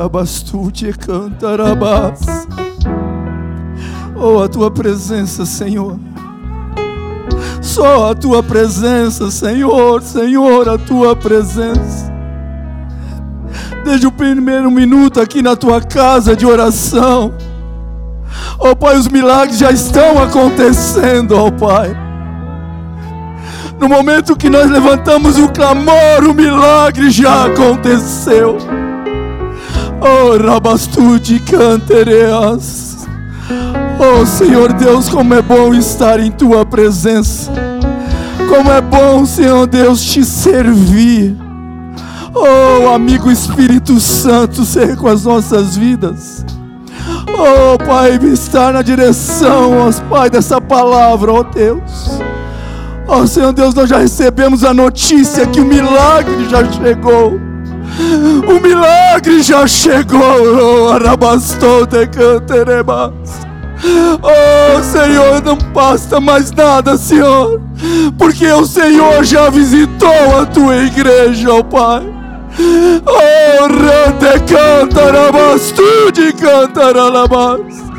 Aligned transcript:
rabastude 0.00 0.94
cantarabás. 0.94 2.20
Oh, 4.16 4.42
a 4.42 4.48
tua 4.48 4.70
presença, 4.70 5.44
Senhor. 5.44 5.98
Só 7.60 8.10
a 8.10 8.14
tua 8.14 8.42
presença, 8.42 9.30
Senhor, 9.30 10.02
Senhor, 10.02 10.68
a 10.70 10.78
tua 10.78 11.14
presença. 11.14 12.10
Desde 13.84 14.06
o 14.06 14.12
primeiro 14.12 14.70
minuto 14.70 15.20
aqui 15.20 15.42
na 15.42 15.54
tua 15.54 15.82
casa 15.82 16.34
de 16.34 16.46
oração. 16.46 17.34
Oh 18.58 18.74
Pai, 18.74 18.96
os 18.96 19.08
milagres 19.08 19.58
já 19.58 19.70
estão 19.70 20.22
acontecendo, 20.22 21.36
oh 21.36 21.52
Pai. 21.52 21.94
No 23.78 23.88
momento 23.88 24.36
que 24.36 24.48
nós 24.48 24.70
levantamos 24.70 25.38
o 25.38 25.48
clamor, 25.48 26.24
o 26.28 26.34
milagre 26.34 27.10
já 27.10 27.46
aconteceu. 27.46 28.79
Oh, 30.00 30.36
Rabastude 30.42 31.40
Cantereas. 31.40 33.06
Oh, 33.98 34.24
Senhor 34.24 34.72
Deus, 34.72 35.10
como 35.10 35.34
é 35.34 35.42
bom 35.42 35.74
estar 35.74 36.18
em 36.18 36.30
tua 36.30 36.64
presença. 36.64 37.52
Como 38.48 38.70
é 38.72 38.80
bom, 38.80 39.26
Senhor 39.26 39.66
Deus, 39.66 40.02
te 40.02 40.24
servir. 40.24 41.36
Oh, 42.34 42.88
amigo 42.88 43.30
Espírito 43.30 44.00
Santo, 44.00 44.64
ser 44.64 44.96
com 44.96 45.06
as 45.06 45.24
nossas 45.24 45.76
vidas. 45.76 46.46
Oh, 47.28 47.76
Pai, 47.84 48.18
estar 48.32 48.72
na 48.72 48.80
direção, 48.82 49.72
ó 49.86 50.08
Pai, 50.08 50.30
dessa 50.30 50.60
palavra, 50.60 51.30
ó 51.30 51.42
Deus. 51.42 52.20
Oh, 53.06 53.26
Senhor 53.26 53.52
Deus, 53.52 53.74
nós 53.74 53.90
já 53.90 53.98
recebemos 53.98 54.64
a 54.64 54.72
notícia 54.72 55.46
que 55.46 55.60
o 55.60 55.64
milagre 55.64 56.48
já 56.48 56.64
chegou. 56.72 57.49
O 58.48 58.60
milagre 58.60 59.42
já 59.42 59.66
chegou. 59.66 60.92
Arabastou 60.92 61.86
de 61.86 62.06
canterebas. 62.06 63.12
Oh, 64.22 64.82
Senhor, 64.82 65.42
não 65.42 65.56
basta 65.72 66.20
mais 66.20 66.52
nada, 66.52 66.98
Senhor, 66.98 67.60
porque 68.18 68.46
o 68.46 68.66
Senhor 68.66 69.24
já 69.24 69.48
visitou 69.48 70.38
a 70.38 70.44
tua 70.44 70.76
igreja, 70.84 71.50
oh 71.52 71.64
Pai. 71.64 72.02
Oh, 73.06 73.66
rante 73.66 74.52
cantarabas, 74.52 75.72
tu 75.72 76.12
de 76.12 76.32
cantaralabas. 76.34 77.89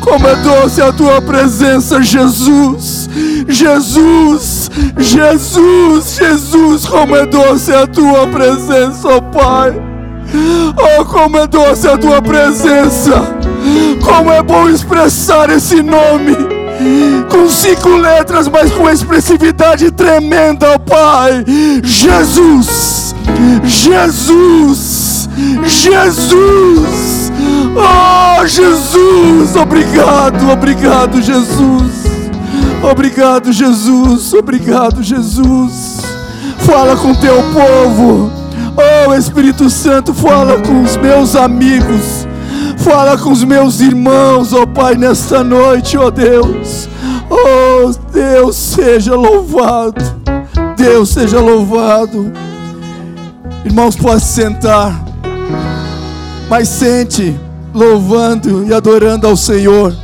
Como 0.00 0.26
é 0.26 0.36
doce 0.36 0.80
a 0.80 0.92
tua 0.92 1.20
presença, 1.20 2.02
Jesus. 2.02 3.08
Jesus, 3.48 4.70
Jesus, 4.98 6.16
Jesus, 6.16 6.86
como 6.86 7.14
é 7.14 7.26
doce 7.26 7.72
a 7.72 7.86
tua 7.86 8.26
presença, 8.26 9.08
oh 9.08 9.22
Pai. 9.22 9.72
Oh, 10.76 11.04
como 11.04 11.38
é 11.38 11.46
doce 11.46 11.86
a 11.86 11.96
tua 11.96 12.20
presença. 12.20 13.36
Como 14.04 14.30
é 14.30 14.42
bom 14.42 14.68
expressar 14.68 15.50
esse 15.50 15.82
nome 15.82 16.36
com 17.30 17.48
cinco 17.48 17.88
letras, 17.96 18.48
mas 18.48 18.70
com 18.72 18.88
expressividade 18.88 19.90
tremenda, 19.90 20.74
oh 20.74 20.78
Pai. 20.78 21.44
Jesus, 21.82 23.14
Jesus, 23.64 25.28
Jesus. 25.64 27.15
Oh, 27.76 28.46
Jesus, 28.46 29.56
obrigado, 29.56 30.50
obrigado, 30.50 31.20
Jesus. 31.20 32.06
Obrigado, 32.82 33.52
Jesus, 33.52 34.32
obrigado, 34.32 35.02
Jesus. 35.02 36.00
Fala 36.58 36.96
com 36.96 37.14
teu 37.14 37.42
povo. 37.52 38.30
Oh, 38.76 39.14
Espírito 39.14 39.68
Santo, 39.70 40.12
fala 40.12 40.60
com 40.60 40.82
os 40.82 40.96
meus 40.96 41.34
amigos. 41.34 42.26
Fala 42.78 43.16
com 43.18 43.32
os 43.32 43.42
meus 43.42 43.80
irmãos, 43.80 44.52
ó 44.52 44.62
oh, 44.62 44.66
Pai, 44.66 44.94
nesta 44.94 45.42
noite, 45.42 45.96
ó 45.96 46.06
oh, 46.06 46.10
Deus. 46.10 46.88
Oh, 47.30 47.92
Deus 48.12 48.56
seja 48.56 49.14
louvado. 49.14 50.04
Deus 50.76 51.08
seja 51.08 51.40
louvado. 51.40 52.32
Irmãos, 53.64 53.96
pode 53.96 54.22
sentar. 54.22 55.04
Mas 56.48 56.68
sente 56.68 57.34
louvando 57.76 58.64
e 58.64 58.72
adorando 58.72 59.26
ao 59.26 59.36
Senhor. 59.36 59.94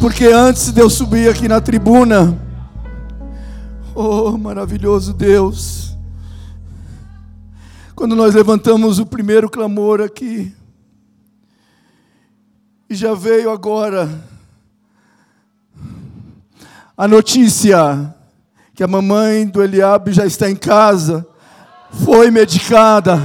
Porque 0.00 0.26
antes 0.26 0.70
de 0.70 0.80
eu 0.80 0.88
subir 0.88 1.28
aqui 1.28 1.48
na 1.48 1.60
tribuna, 1.60 2.38
oh 3.92 4.38
maravilhoso 4.38 5.12
Deus, 5.12 5.96
quando 7.96 8.14
nós 8.14 8.32
levantamos 8.32 9.00
o 9.00 9.04
primeiro 9.04 9.50
clamor 9.50 10.00
aqui, 10.00 10.54
e 12.88 12.94
já 12.94 13.14
veio 13.14 13.50
agora 13.50 14.08
a 16.96 17.08
notícia 17.08 18.14
que 18.80 18.84
a 18.84 18.88
mamãe 18.88 19.46
do 19.46 19.62
Eliabe 19.62 20.10
já 20.10 20.24
está 20.24 20.50
em 20.50 20.56
casa, 20.56 21.26
foi 22.06 22.30
medicada, 22.30 23.20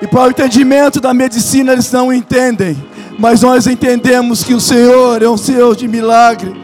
e 0.00 0.06
para 0.06 0.28
o 0.28 0.30
entendimento 0.30 1.00
da 1.00 1.12
medicina 1.12 1.72
eles 1.72 1.90
não 1.90 2.12
entendem, 2.12 2.76
mas 3.18 3.42
nós 3.42 3.66
entendemos 3.66 4.44
que 4.44 4.54
o 4.54 4.60
Senhor 4.60 5.20
é 5.20 5.28
um 5.28 5.36
Senhor 5.36 5.74
de 5.74 5.88
milagre, 5.88 6.54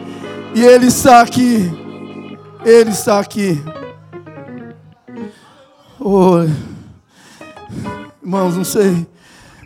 e 0.55 0.63
Ele 0.63 0.85
está 0.85 1.19
aqui, 1.19 1.69
Ele 2.63 2.91
está 2.91 3.19
aqui. 3.19 3.61
Oh, 5.99 6.45
irmãos, 8.23 8.55
não 8.55 8.63
sei 8.63 9.05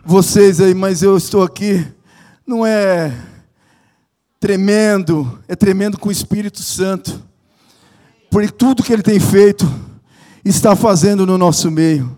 vocês 0.03 0.59
aí, 0.59 0.73
mas 0.73 1.03
eu 1.03 1.15
estou 1.15 1.43
aqui, 1.43 1.85
não 2.47 2.65
é 2.65 3.13
tremendo, 4.39 5.37
é 5.47 5.55
tremendo 5.55 5.99
com 5.99 6.09
o 6.09 6.11
Espírito 6.11 6.63
Santo 6.63 7.23
por 8.35 8.51
tudo 8.51 8.83
que 8.83 8.91
Ele 8.91 9.01
tem 9.01 9.17
feito, 9.17 9.65
está 10.43 10.75
fazendo 10.75 11.25
no 11.25 11.37
nosso 11.37 11.71
meio. 11.71 12.17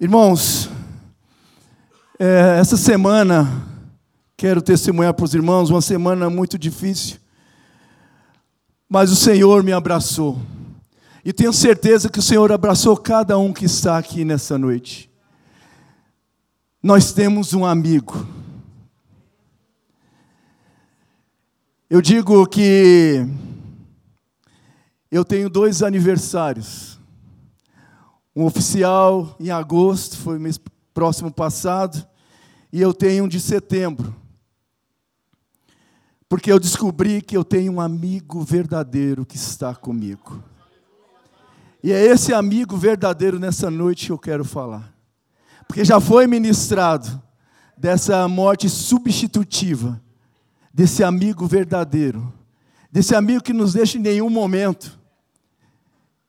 Irmãos, 0.00 0.70
é, 2.18 2.56
essa 2.58 2.78
semana, 2.78 3.46
quero 4.34 4.62
testemunhar 4.62 5.12
para 5.12 5.26
os 5.26 5.34
irmãos, 5.34 5.68
uma 5.68 5.82
semana 5.82 6.30
muito 6.30 6.58
difícil, 6.58 7.18
mas 8.88 9.12
o 9.12 9.16
Senhor 9.16 9.62
me 9.62 9.70
abraçou, 9.70 10.40
e 11.22 11.30
tenho 11.30 11.52
certeza 11.52 12.08
que 12.08 12.18
o 12.18 12.22
Senhor 12.22 12.50
abraçou 12.50 12.96
cada 12.96 13.36
um 13.36 13.52
que 13.52 13.66
está 13.66 13.98
aqui 13.98 14.24
nessa 14.24 14.56
noite. 14.56 15.10
Nós 16.82 17.12
temos 17.12 17.52
um 17.52 17.66
amigo. 17.66 18.26
Eu 21.90 22.00
digo 22.00 22.46
que 22.46 23.28
eu 25.12 25.26
tenho 25.26 25.50
dois 25.50 25.82
aniversários. 25.82 26.98
Um 28.34 28.46
oficial 28.46 29.36
em 29.38 29.50
agosto, 29.50 30.16
foi 30.16 30.38
mês 30.38 30.58
próximo 30.94 31.30
passado, 31.30 32.02
e 32.72 32.80
eu 32.80 32.94
tenho 32.94 33.24
um 33.24 33.28
de 33.28 33.38
setembro. 33.38 34.16
Porque 36.30 36.50
eu 36.50 36.58
descobri 36.58 37.20
que 37.20 37.36
eu 37.36 37.44
tenho 37.44 37.74
um 37.74 37.80
amigo 37.80 38.40
verdadeiro 38.40 39.26
que 39.26 39.36
está 39.36 39.74
comigo. 39.74 40.42
E 41.84 41.92
é 41.92 42.06
esse 42.06 42.32
amigo 42.32 42.74
verdadeiro 42.74 43.38
nessa 43.38 43.70
noite 43.70 44.06
que 44.06 44.12
eu 44.12 44.18
quero 44.18 44.46
falar. 44.46 44.94
Porque 45.68 45.84
já 45.84 46.00
foi 46.00 46.26
ministrado 46.26 47.22
dessa 47.76 48.26
morte 48.28 48.66
substitutiva, 48.66 50.00
desse 50.72 51.04
amigo 51.04 51.46
verdadeiro, 51.46 52.32
desse 52.90 53.14
amigo 53.14 53.42
que 53.42 53.52
nos 53.52 53.74
deixa 53.74 53.98
em 53.98 54.00
nenhum 54.00 54.30
momento 54.30 55.01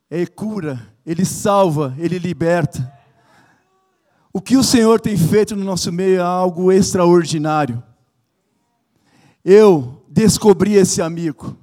ele 0.09 0.27
cura, 0.27 0.81
Ele 1.05 1.25
salva, 1.25 1.95
Ele 1.97 2.19
liberta. 2.19 2.91
O 4.31 4.41
que 4.41 4.57
o 4.57 4.63
Senhor 4.63 4.99
tem 4.99 5.15
feito 5.15 5.55
no 5.55 5.63
nosso 5.63 5.91
meio 5.91 6.17
é 6.17 6.23
algo 6.23 6.71
extraordinário. 6.71 7.81
Eu 9.43 10.03
descobri 10.07 10.73
esse 10.73 11.01
amigo. 11.01 11.57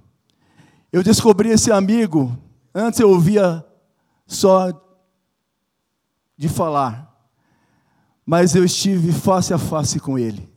Eu 0.92 1.02
descobri 1.02 1.50
esse 1.50 1.72
amigo. 1.72 2.36
Antes 2.74 3.00
eu 3.00 3.10
ouvia 3.10 3.64
só 4.26 4.72
de 6.36 6.48
falar, 6.48 7.12
mas 8.24 8.54
eu 8.54 8.64
estive 8.64 9.12
face 9.12 9.52
a 9.52 9.58
face 9.58 9.98
com 10.00 10.18
ele. 10.18 10.48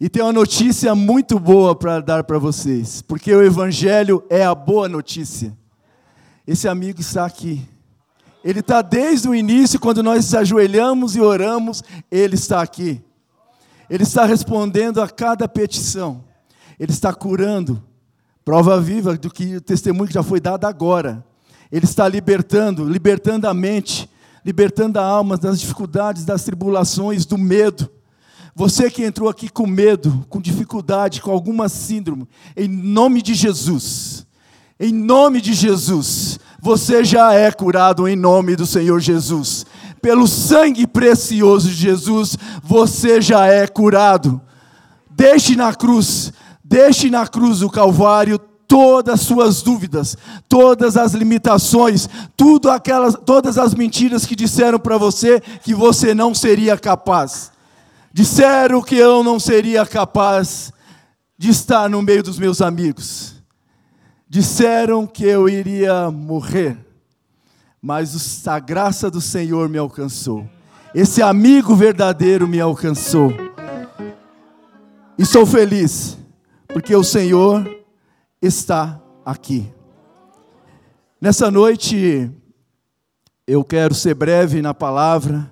E 0.00 0.08
tem 0.08 0.22
uma 0.22 0.32
notícia 0.32 0.94
muito 0.94 1.38
boa 1.38 1.74
para 1.74 2.00
dar 2.00 2.24
para 2.24 2.38
vocês, 2.38 3.00
porque 3.02 3.34
o 3.34 3.42
Evangelho 3.42 4.22
é 4.28 4.44
a 4.44 4.54
boa 4.54 4.88
notícia. 4.88 5.56
Esse 6.46 6.68
amigo 6.68 7.00
está 7.00 7.24
aqui. 7.24 7.66
Ele 8.44 8.60
está 8.60 8.80
desde 8.80 9.28
o 9.28 9.34
início, 9.34 9.80
quando 9.80 10.02
nós 10.02 10.32
ajoelhamos 10.34 11.16
e 11.16 11.20
oramos, 11.20 11.82
ele 12.10 12.36
está 12.36 12.62
aqui. 12.62 13.02
Ele 13.90 14.04
está 14.04 14.24
respondendo 14.24 15.02
a 15.02 15.08
cada 15.08 15.48
petição. 15.48 16.24
Ele 16.78 16.92
está 16.92 17.12
curando 17.12 17.82
Prova 18.46 18.80
viva 18.80 19.16
do 19.16 19.28
que 19.28 19.56
o 19.56 19.60
testemunho 19.60 20.06
que 20.06 20.14
já 20.14 20.22
foi 20.22 20.38
dado 20.38 20.66
agora. 20.66 21.26
Ele 21.70 21.84
está 21.84 22.06
libertando, 22.08 22.88
libertando 22.88 23.48
a 23.48 23.52
mente, 23.52 24.08
libertando 24.44 25.00
a 25.00 25.04
alma 25.04 25.36
das 25.36 25.58
dificuldades, 25.58 26.24
das 26.24 26.44
tribulações, 26.44 27.26
do 27.26 27.36
medo. 27.36 27.90
Você 28.54 28.88
que 28.88 29.02
entrou 29.02 29.28
aqui 29.28 29.48
com 29.48 29.66
medo, 29.66 30.24
com 30.28 30.40
dificuldade, 30.40 31.20
com 31.20 31.32
alguma 31.32 31.68
síndrome, 31.68 32.28
em 32.56 32.68
nome 32.68 33.20
de 33.20 33.34
Jesus, 33.34 34.24
em 34.78 34.92
nome 34.92 35.40
de 35.40 35.54
Jesus, 35.54 36.38
você 36.60 37.02
já 37.02 37.32
é 37.32 37.50
curado 37.50 38.06
em 38.06 38.14
nome 38.16 38.56
do 38.56 38.66
Senhor 38.66 39.00
Jesus. 39.00 39.64
Pelo 40.02 40.28
sangue 40.28 40.86
precioso 40.86 41.68
de 41.68 41.74
Jesus, 41.74 42.36
você 42.62 43.20
já 43.20 43.46
é 43.46 43.66
curado. 43.66 44.40
Deixe 45.10 45.56
na 45.56 45.74
cruz, 45.74 46.32
deixe 46.62 47.08
na 47.08 47.26
cruz 47.26 47.60
do 47.60 47.70
Calvário 47.70 48.38
todas 48.68 49.14
as 49.14 49.20
suas 49.20 49.62
dúvidas, 49.62 50.16
todas 50.48 50.96
as 50.96 51.12
limitações, 51.12 52.08
tudo 52.36 52.70
aquelas, 52.70 53.16
todas 53.24 53.56
as 53.56 53.74
mentiras 53.74 54.26
que 54.26 54.36
disseram 54.36 54.78
para 54.78 54.98
você 54.98 55.40
que 55.62 55.74
você 55.74 56.12
não 56.12 56.34
seria 56.34 56.76
capaz. 56.76 57.50
Disseram 58.12 58.82
que 58.82 58.96
eu 58.96 59.22
não 59.24 59.40
seria 59.40 59.86
capaz 59.86 60.72
de 61.38 61.50
estar 61.50 61.88
no 61.88 62.02
meio 62.02 62.22
dos 62.22 62.38
meus 62.38 62.60
amigos. 62.60 63.35
Disseram 64.28 65.06
que 65.06 65.24
eu 65.24 65.48
iria 65.48 66.10
morrer. 66.10 66.76
Mas 67.80 68.46
a 68.48 68.58
graça 68.58 69.10
do 69.10 69.20
Senhor 69.20 69.68
me 69.68 69.78
alcançou. 69.78 70.48
Esse 70.94 71.22
amigo 71.22 71.76
verdadeiro 71.76 72.48
me 72.48 72.60
alcançou. 72.60 73.32
E 75.18 75.24
sou 75.24 75.46
feliz, 75.46 76.18
porque 76.68 76.94
o 76.94 77.04
Senhor 77.04 77.68
está 78.42 79.00
aqui. 79.24 79.72
Nessa 81.20 81.50
noite, 81.50 82.30
eu 83.46 83.64
quero 83.64 83.94
ser 83.94 84.14
breve 84.14 84.60
na 84.60 84.74
palavra. 84.74 85.50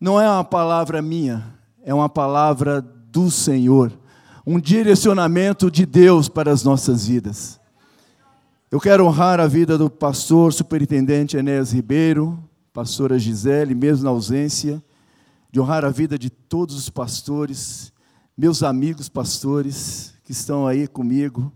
Não 0.00 0.20
é 0.20 0.28
uma 0.28 0.44
palavra 0.44 1.02
minha, 1.02 1.44
é 1.82 1.92
uma 1.92 2.08
palavra 2.08 2.80
do 2.80 3.30
Senhor. 3.30 3.92
Um 4.46 4.60
direcionamento 4.60 5.70
de 5.70 5.84
Deus 5.84 6.28
para 6.28 6.52
as 6.52 6.62
nossas 6.62 7.06
vidas. 7.06 7.60
Eu 8.74 8.80
quero 8.80 9.06
honrar 9.06 9.38
a 9.38 9.46
vida 9.46 9.78
do 9.78 9.88
pastor 9.88 10.52
superintendente 10.52 11.36
Enéas 11.36 11.72
Ribeiro, 11.72 12.42
pastora 12.72 13.16
Gisele, 13.16 13.72
mesmo 13.72 14.02
na 14.02 14.10
ausência, 14.10 14.82
de 15.48 15.60
honrar 15.60 15.84
a 15.84 15.90
vida 15.90 16.18
de 16.18 16.28
todos 16.28 16.74
os 16.74 16.90
pastores, 16.90 17.92
meus 18.36 18.64
amigos 18.64 19.08
pastores 19.08 20.12
que 20.24 20.32
estão 20.32 20.66
aí 20.66 20.88
comigo 20.88 21.52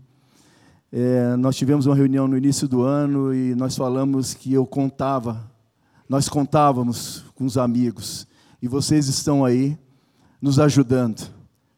é, 0.93 1.35
nós 1.35 1.57
tivemos 1.57 1.87
uma 1.87 1.93
reunião 1.93 2.25
no 2.25 2.37
início 2.37 2.69
do 2.69 2.83
ano 2.83 3.33
e 3.33 3.53
nós 3.53 3.75
falamos 3.75 4.33
que 4.33 4.53
eu 4.53 4.65
contava, 4.65 5.51
nós 6.07 6.29
contávamos 6.29 7.25
com 7.35 7.43
os 7.43 7.57
amigos, 7.57 8.25
e 8.61 8.67
vocês 8.69 9.09
estão 9.09 9.43
aí 9.43 9.77
nos 10.41 10.57
ajudando. 10.57 11.29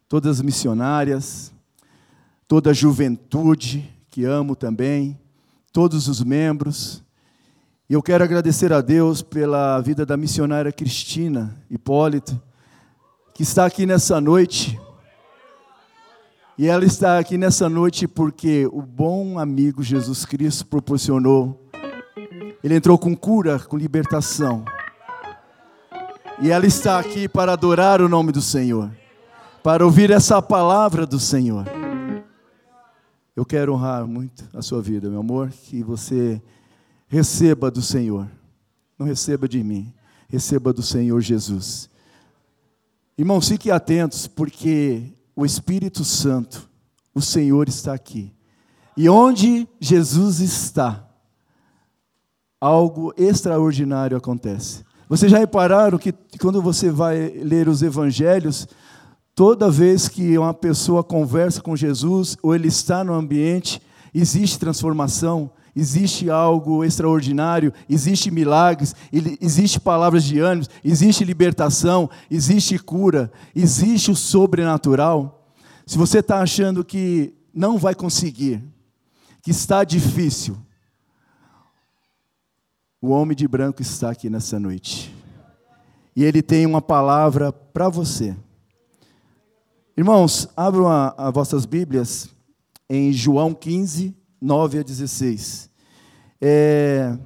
Todas 0.08 0.38
as 0.38 0.42
missionárias, 0.44 1.52
toda 2.48 2.70
a 2.70 2.74
juventude, 2.74 3.90
que 4.08 4.24
amo 4.24 4.56
também, 4.56 5.18
todos 5.72 6.08
os 6.08 6.24
membros. 6.24 7.04
E 7.90 7.94
eu 7.94 8.02
quero 8.02 8.24
agradecer 8.24 8.72
a 8.72 8.82
Deus 8.82 9.22
pela 9.22 9.80
vida 9.82 10.06
da 10.06 10.16
missionária 10.16 10.72
Cristina 10.72 11.58
Hipólito, 11.70 12.42
que 13.34 13.44
está 13.44 13.66
aqui 13.66 13.86
nessa 13.86 14.20
noite 14.22 14.80
e 16.62 16.68
ela 16.68 16.86
está 16.86 17.18
aqui 17.18 17.40
nessa 17.40 17.68
noite 17.68 18.08
porque 18.08 18.70
o 18.72 18.84
bom 18.84 19.40
amigo 19.40 19.82
Jesus 19.82 20.26
Cristo 20.26 20.64
proporcionou. 20.68 21.60
Ele 22.64 22.76
entrou 22.76 23.00
com 23.00 23.16
cura, 23.16 23.58
com 23.58 23.76
libertação. 23.76 24.64
E 26.40 26.52
ela 26.52 26.68
está 26.68 27.00
aqui 27.00 27.28
para 27.28 27.54
adorar 27.54 28.00
o 28.00 28.08
nome 28.08 28.32
do 28.32 28.44
Senhor, 28.44 28.92
para 29.64 29.84
ouvir 29.84 30.12
essa 30.12 30.40
palavra 30.40 31.04
do 31.06 31.20
Senhor. 31.20 31.66
Eu 33.33 33.45
quero 33.45 33.74
honrar 33.74 34.06
muito 34.06 34.44
a 34.54 34.62
sua 34.62 34.81
vida, 34.81 35.10
meu 35.10 35.22
amor, 35.22 35.51
que 35.51 35.81
você 35.81 36.42
receba 37.07 37.72
do 37.72 37.81
Senhor. 37.81 38.30
Não 39.00 39.06
receba 39.06 39.48
de 39.48 39.63
mim, 39.63 39.94
receba 40.28 40.74
do 40.74 40.83
Senhor 40.83 41.22
Jesus. 41.22 41.89
Irmãos, 43.18 43.48
fiquem 43.48 43.72
atentos, 43.72 44.28
porque 44.28 45.13
o 45.33 45.45
Espírito 45.45 46.04
Santo, 46.04 46.69
o 47.16 47.22
Senhor 47.22 47.69
está 47.69 47.94
aqui. 47.94 48.33
E 48.98 49.07
onde 49.07 49.66
Jesus 49.80 50.42
está, 50.42 51.07
algo 52.60 53.13
extraordinário 53.16 54.18
acontece. 54.18 54.84
Vocês 55.07 55.31
já 55.31 55.38
repararam 55.38 55.98
que 55.98 56.13
quando 56.38 56.62
você 56.62 56.92
vai 56.92 57.30
ler 57.30 57.69
os 57.69 57.81
evangelhos, 57.81 58.68
toda 59.36 59.72
vez 59.72 60.07
que 60.07 60.38
uma 60.38 60.54
pessoa 60.54 61.04
conversa 61.04 61.62
com 61.62 61.75
Jesus 61.75 62.38
ou 62.42 62.54
ele 62.54 62.68
está 62.68 63.04
no 63.04 63.13
ambiente, 63.13 63.81
existe 64.13 64.60
transformação, 64.60 65.51
existe 65.75 66.30
algo 66.30 66.83
extraordinário, 66.83 67.74
existe 67.89 68.30
milagres, 68.30 68.95
existe 69.39 69.80
palavras 69.80 70.24
de 70.24 70.39
ânimo, 70.39 70.68
existe 70.83 71.24
libertação, 71.24 72.10
existe 72.30 72.78
cura, 72.78 73.31
existe 73.56 74.12
o 74.12 74.16
sobrenatural. 74.16 75.54
Se 75.86 75.98
você 75.98 76.19
está 76.19 76.42
achando 76.42 76.84
que 76.84 77.34
não 77.54 77.77
vai 77.77 77.95
conseguir, 77.95 78.63
que 79.42 79.51
está 79.51 79.84
difícil, 79.84 80.57
o 83.01 83.10
homem 83.10 83.36
de 83.36 83.48
branco 83.48 83.81
está 83.81 84.12
aqui 84.12 84.30
nessa 84.30 84.60
noite. 84.60 85.13
E 86.16 86.24
ele 86.24 86.42
tem 86.42 86.66
uma 86.66 86.81
palavra 86.81 87.51
para 87.51 87.89
você. 87.89 88.36
Irmãos, 89.98 90.48
abram 90.56 90.88
as 90.88 91.34
vossas 91.34 91.66
Bíblias 91.66 92.30
em 92.90 93.12
João 93.12 93.54
15, 93.54 94.16
9 94.40 94.80
a 94.80 94.84
16. 94.84 95.70
É, 96.40 97.18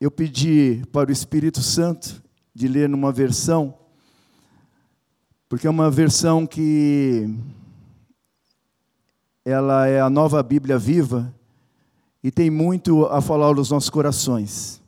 eu 0.00 0.10
pedi 0.10 0.82
para 0.90 1.10
o 1.10 1.12
Espírito 1.12 1.60
Santo 1.60 2.22
de 2.54 2.66
ler 2.66 2.88
numa 2.88 3.12
versão, 3.12 3.74
porque 5.46 5.66
é 5.66 5.70
uma 5.70 5.90
versão 5.90 6.46
que 6.46 7.28
ela 9.44 9.86
é 9.86 10.00
a 10.00 10.08
nova 10.08 10.42
Bíblia 10.42 10.78
viva 10.78 11.32
e 12.22 12.30
tem 12.30 12.48
muito 12.48 13.04
a 13.04 13.20
falar 13.20 13.46
aos 13.48 13.70
nossos 13.70 13.90
corações. 13.90 14.82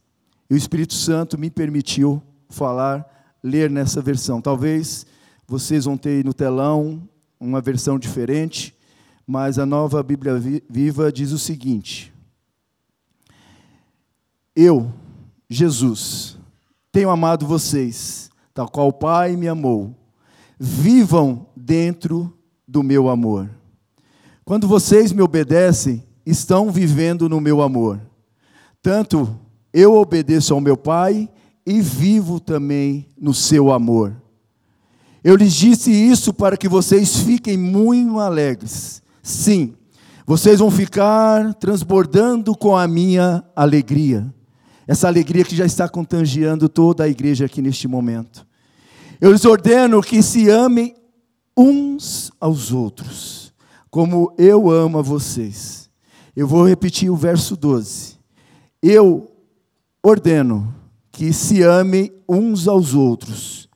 E 0.48 0.54
o 0.54 0.56
Espírito 0.56 0.94
Santo 0.94 1.36
me 1.36 1.50
permitiu 1.50 2.22
falar, 2.48 3.06
ler 3.42 3.68
nessa 3.68 4.00
versão. 4.00 4.40
Talvez 4.40 5.06
vocês 5.46 5.84
vão 5.84 5.96
ter 5.96 6.24
no 6.24 6.34
telão 6.34 7.08
uma 7.38 7.60
versão 7.60 7.98
diferente, 7.98 8.74
mas 9.26 9.58
a 9.58 9.66
nova 9.66 10.02
Bíblia 10.02 10.34
Viva 10.68 11.12
diz 11.12 11.32
o 11.32 11.38
seguinte: 11.38 12.12
Eu, 14.54 14.92
Jesus, 15.48 16.36
tenho 16.90 17.10
amado 17.10 17.46
vocês, 17.46 18.30
tal 18.52 18.68
qual 18.68 18.88
o 18.88 18.92
Pai 18.92 19.36
me 19.36 19.46
amou. 19.48 19.94
Vivam 20.58 21.46
dentro 21.54 22.36
do 22.66 22.82
meu 22.82 23.08
amor. 23.08 23.50
Quando 24.44 24.66
vocês 24.66 25.12
me 25.12 25.22
obedecem, 25.22 26.02
estão 26.24 26.70
vivendo 26.70 27.28
no 27.28 27.40
meu 27.40 27.60
amor. 27.60 28.00
Tanto 28.80 29.38
eu 29.72 29.94
obedeço 29.94 30.54
ao 30.54 30.60
meu 30.60 30.76
Pai 30.76 31.28
e 31.66 31.80
vivo 31.80 32.40
também 32.40 33.06
no 33.20 33.34
seu 33.34 33.70
amor. 33.72 34.16
Eu 35.26 35.34
lhes 35.34 35.54
disse 35.54 35.90
isso 35.90 36.32
para 36.32 36.56
que 36.56 36.68
vocês 36.68 37.16
fiquem 37.16 37.56
muito 37.56 38.20
alegres. 38.20 39.02
Sim, 39.20 39.74
vocês 40.24 40.60
vão 40.60 40.70
ficar 40.70 41.52
transbordando 41.54 42.56
com 42.56 42.76
a 42.76 42.86
minha 42.86 43.42
alegria. 43.56 44.32
Essa 44.86 45.08
alegria 45.08 45.44
que 45.44 45.56
já 45.56 45.66
está 45.66 45.88
contagiando 45.88 46.68
toda 46.68 47.02
a 47.02 47.08
igreja 47.08 47.46
aqui 47.46 47.60
neste 47.60 47.88
momento. 47.88 48.46
Eu 49.20 49.32
lhes 49.32 49.44
ordeno 49.44 50.00
que 50.00 50.22
se 50.22 50.48
amem 50.48 50.94
uns 51.58 52.30
aos 52.38 52.70
outros, 52.70 53.52
como 53.90 54.32
eu 54.38 54.70
amo 54.70 55.00
a 55.00 55.02
vocês. 55.02 55.90
Eu 56.36 56.46
vou 56.46 56.64
repetir 56.64 57.10
o 57.10 57.16
verso 57.16 57.56
12. 57.56 58.16
Eu 58.80 59.28
ordeno 60.04 60.72
que 61.10 61.32
se 61.32 61.64
amem 61.64 62.12
uns 62.28 62.68
aos 62.68 62.94
outros, 62.94 63.68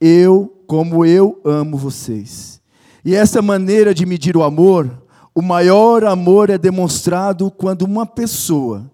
eu, 0.00 0.57
como 0.68 1.02
eu 1.06 1.40
amo 1.46 1.78
vocês. 1.78 2.60
E 3.02 3.14
essa 3.14 3.40
maneira 3.40 3.94
de 3.94 4.04
medir 4.04 4.36
o 4.36 4.42
amor, 4.42 5.02
o 5.34 5.40
maior 5.40 6.04
amor 6.04 6.50
é 6.50 6.58
demonstrado 6.58 7.50
quando 7.50 7.82
uma 7.82 8.04
pessoa 8.04 8.88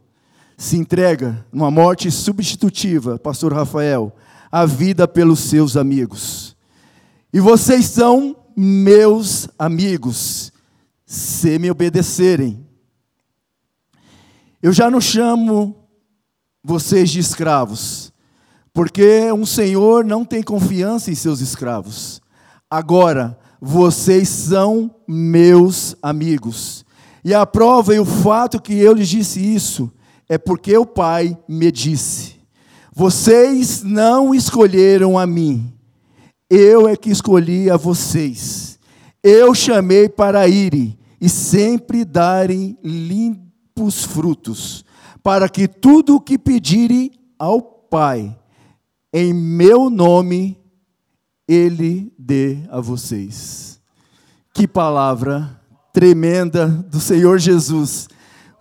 se 0.57 0.77
entrega 0.79 1.45
numa 1.53 1.73
morte 1.73 2.13
substitutiva, 2.13 3.19
pastor 3.19 3.53
Rafael, 3.53 4.15
a 4.53 4.65
vida 4.65 5.09
pelos 5.09 5.41
seus 5.41 5.77
amigos. 5.77 6.57
E 7.33 7.41
vocês 7.41 7.87
são 7.87 8.37
meus 8.57 9.49
amigos. 9.59 10.53
se 11.05 11.59
me 11.59 11.71
obedecerem. 11.71 12.67
Eu 14.63 14.73
já 14.73 14.91
não 14.91 15.01
chamo 15.01 15.77
vocês 16.63 17.11
de 17.11 17.21
escravos, 17.21 18.13
porque 18.75 19.31
um 19.31 19.47
senhor 19.47 20.05
não 20.05 20.25
tem 20.25 20.43
confiança 20.43 21.09
em 21.09 21.15
seus 21.15 21.41
escravos. 21.41 22.21
Agora, 22.69 23.39
vocês 23.61 24.29
são 24.29 24.91
meus 25.07 25.97
amigos. 26.03 26.85
E 27.25 27.33
a 27.33 27.47
prova 27.47 27.95
e 27.95 28.01
o 28.01 28.05
fato 28.05 28.61
que 28.61 28.75
eu 28.75 28.93
lhes 28.93 29.09
disse 29.09 29.41
isso 29.41 29.91
é 30.29 30.37
porque 30.37 30.77
o 30.77 30.85
Pai 30.85 31.39
me 31.49 31.71
disse: 31.71 32.35
Vocês 32.93 33.83
não 33.85 34.35
escolheram 34.35 35.17
a 35.17 35.25
mim, 35.27 35.73
eu 36.51 36.89
é 36.89 36.97
que 36.97 37.11
escolhi 37.11 37.71
a 37.71 37.77
vocês. 37.77 38.79
Eu 39.23 39.55
chamei 39.55 40.09
para 40.09 40.47
irem 40.49 40.99
e 41.21 41.29
sempre 41.29 42.05
darem 42.05 42.77
limpos 42.83 44.05
frutos, 44.05 44.85
para 45.23 45.49
que 45.49 45.67
tudo 45.67 46.17
o 46.17 46.21
que 46.21 46.37
pedirem 46.37 47.13
ao 47.39 47.63
Pai, 47.63 48.37
em 49.17 49.33
meu 49.33 49.89
nome, 49.89 50.59
Ele 51.47 52.13
dê 52.19 52.59
a 52.69 52.81
vocês. 52.81 53.81
Que 54.53 54.67
palavra 54.67 55.61
tremenda 55.93 56.67
do 56.67 56.99
Senhor 56.99 57.39
Jesus. 57.39 58.09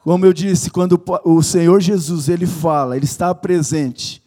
Como 0.04 0.24
eu 0.28 0.32
disse, 0.32 0.70
quando 0.70 1.04
o 1.26 1.42
Senhor 1.42 1.82
Jesus 1.82 2.30
ele 2.30 2.46
fala, 2.46 2.96
ele 2.96 3.06
está 3.06 3.34
presente. 3.34 4.22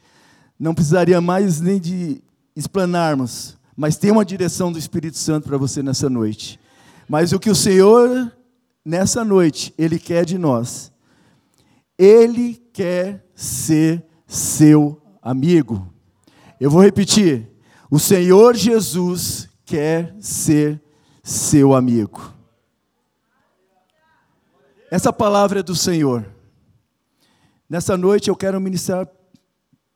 Não 0.59 0.75
precisaria 0.75 1.21
mais 1.21 1.61
nem 1.61 1.79
de 1.79 2.21
explanarmos, 2.57 3.57
mas 3.77 3.97
tem 3.97 4.11
uma 4.11 4.25
direção 4.25 4.73
do 4.73 4.81
Espírito 4.81 5.19
Santo 5.19 5.47
para 5.47 5.57
você 5.57 5.81
nessa 5.81 6.11
noite. 6.11 6.59
Mas 7.09 7.33
o 7.33 7.39
que 7.39 7.51
o 7.51 7.55
Senhor 7.55 8.33
nessa 8.85 9.25
noite 9.25 9.73
ele 9.79 9.97
quer 9.97 10.25
de 10.25 10.39
nós, 10.39 10.91
ele 11.97 12.61
quer 12.73 13.25
ser 13.37 14.05
seu 14.27 15.01
amigo. 15.23 15.95
Eu 16.59 16.71
vou 16.71 16.83
repetir. 16.83 17.51
O 17.91 17.99
Senhor 17.99 18.57
Jesus 18.57 19.49
quer 19.65 20.15
ser 20.21 20.83
seu 21.23 21.75
amigo. 21.75 22.33
Essa 24.91 25.13
palavra 25.13 25.61
é 25.61 25.63
do 25.63 25.75
Senhor. 25.75 26.27
Nessa 27.69 27.97
noite 27.97 28.31
eu 28.31 28.37
quero 28.37 28.61
ministrar 28.61 29.07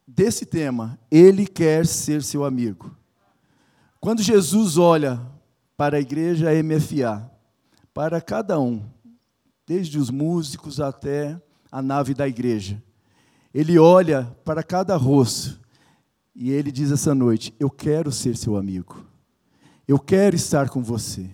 desse 0.07 0.45
tema. 0.45 0.99
Ele 1.11 1.47
quer 1.47 1.87
ser 1.87 2.23
seu 2.23 2.45
amigo. 2.45 2.95
Quando 3.99 4.23
Jesus 4.23 4.77
olha 4.77 5.21
para 5.77 5.97
a 5.97 6.01
igreja 6.01 6.49
MFA, 6.63 7.31
para 7.95 8.21
cada 8.21 8.61
um, 8.61 8.85
desde 9.67 9.99
os 9.99 10.11
músicos 10.11 10.79
até 10.81 11.41
a 11.73 11.81
nave 11.81 12.13
da 12.13 12.29
igreja, 12.29 12.83
ele 13.55 13.79
olha 13.79 14.25
para 14.45 14.63
cada 14.63 14.97
rosto 14.97 15.61
e 16.41 16.51
ele 16.51 16.73
diz 16.73 16.91
essa 16.91 17.15
noite: 17.15 17.55
Eu 17.61 17.69
quero 17.69 18.11
ser 18.11 18.35
seu 18.35 18.57
amigo. 18.57 19.05
Eu 19.87 19.99
quero 19.99 20.35
estar 20.35 20.71
com 20.71 20.83
você. 20.83 21.29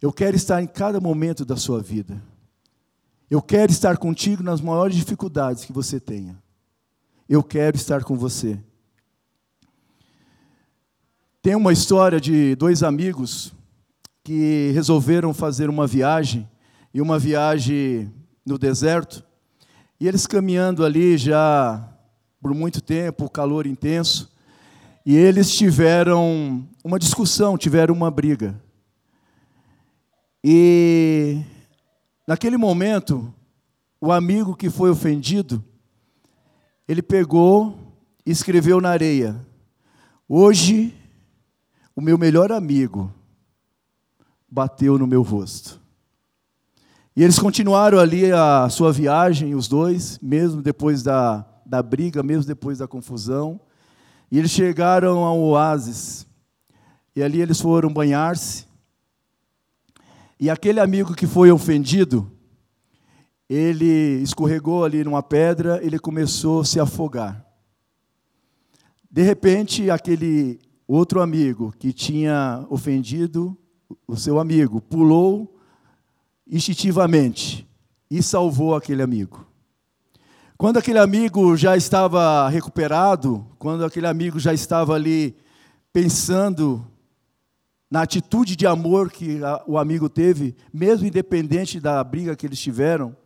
Eu 0.00 0.12
quero 0.12 0.34
estar 0.34 0.60
em 0.60 0.66
cada 0.66 1.00
momento 1.00 1.44
da 1.44 1.56
sua 1.56 1.80
vida. 1.80 2.20
Eu 3.30 3.40
quero 3.40 3.70
estar 3.70 3.96
contigo 3.98 4.42
nas 4.42 4.60
maiores 4.60 4.96
dificuldades 4.96 5.64
que 5.64 5.72
você 5.72 6.00
tenha. 6.00 6.36
Eu 7.28 7.44
quero 7.44 7.76
estar 7.76 8.02
com 8.02 8.16
você. 8.16 8.58
Tem 11.40 11.54
uma 11.54 11.72
história 11.72 12.20
de 12.20 12.56
dois 12.56 12.82
amigos 12.82 13.54
que 14.24 14.72
resolveram 14.74 15.32
fazer 15.32 15.70
uma 15.70 15.86
viagem, 15.86 16.48
e 16.92 17.00
uma 17.00 17.18
viagem 17.20 18.12
no 18.44 18.58
deserto, 18.58 19.24
e 20.00 20.08
eles 20.08 20.26
caminhando 20.26 20.84
ali 20.84 21.16
já 21.16 21.91
por 22.42 22.52
muito 22.52 22.82
tempo, 22.82 23.30
calor 23.30 23.66
intenso, 23.66 24.30
e 25.06 25.16
eles 25.16 25.50
tiveram 25.50 26.68
uma 26.84 26.98
discussão, 26.98 27.56
tiveram 27.56 27.94
uma 27.94 28.10
briga. 28.10 28.60
E 30.44 31.42
Naquele 32.26 32.56
momento, 32.56 33.34
o 34.00 34.12
amigo 34.12 34.54
que 34.54 34.70
foi 34.70 34.90
ofendido, 34.90 35.62
ele 36.86 37.02
pegou 37.02 37.76
e 38.24 38.30
escreveu 38.30 38.80
na 38.80 38.90
areia: 38.90 39.44
Hoje, 40.28 40.94
o 41.96 42.00
meu 42.00 42.16
melhor 42.16 42.52
amigo 42.52 43.12
bateu 44.48 44.98
no 44.98 45.06
meu 45.06 45.22
rosto. 45.22 45.80
E 47.14 47.22
eles 47.22 47.38
continuaram 47.38 47.98
ali 47.98 48.32
a 48.32 48.68
sua 48.70 48.92
viagem, 48.92 49.54
os 49.54 49.66
dois, 49.68 50.18
mesmo 50.22 50.62
depois 50.62 51.02
da, 51.02 51.44
da 51.72 51.82
briga, 51.82 52.22
mesmo 52.22 52.44
depois 52.44 52.78
da 52.78 52.86
confusão. 52.86 53.58
E 54.30 54.38
eles 54.38 54.50
chegaram 54.50 55.24
ao 55.24 55.40
oásis. 55.40 56.26
E 57.16 57.22
ali 57.22 57.40
eles 57.40 57.58
foram 57.58 57.90
banhar-se. 57.90 58.66
E 60.38 60.50
aquele 60.50 60.80
amigo 60.80 61.14
que 61.14 61.26
foi 61.26 61.50
ofendido, 61.50 62.30
ele 63.48 64.20
escorregou 64.22 64.84
ali 64.84 65.02
numa 65.02 65.22
pedra, 65.22 65.80
ele 65.82 65.98
começou 65.98 66.60
a 66.60 66.64
se 66.66 66.78
afogar. 66.78 67.42
De 69.10 69.22
repente, 69.22 69.90
aquele 69.90 70.60
outro 70.86 71.22
amigo 71.22 71.72
que 71.78 71.90
tinha 71.90 72.66
ofendido 72.68 73.56
o 74.06 74.14
seu 74.14 74.38
amigo 74.38 74.78
pulou 74.78 75.58
instintivamente 76.46 77.66
e 78.10 78.22
salvou 78.22 78.74
aquele 78.74 79.02
amigo. 79.02 79.51
Quando 80.62 80.76
aquele 80.76 81.00
amigo 81.00 81.56
já 81.56 81.76
estava 81.76 82.48
recuperado, 82.48 83.44
quando 83.58 83.84
aquele 83.84 84.06
amigo 84.06 84.38
já 84.38 84.54
estava 84.54 84.94
ali 84.94 85.34
pensando 85.92 86.86
na 87.90 88.02
atitude 88.02 88.54
de 88.54 88.64
amor 88.64 89.10
que 89.10 89.40
o 89.66 89.76
amigo 89.76 90.08
teve, 90.08 90.54
mesmo 90.72 91.04
independente 91.04 91.80
da 91.80 92.04
briga 92.04 92.36
que 92.36 92.46
eles 92.46 92.60
tiveram, 92.60 93.16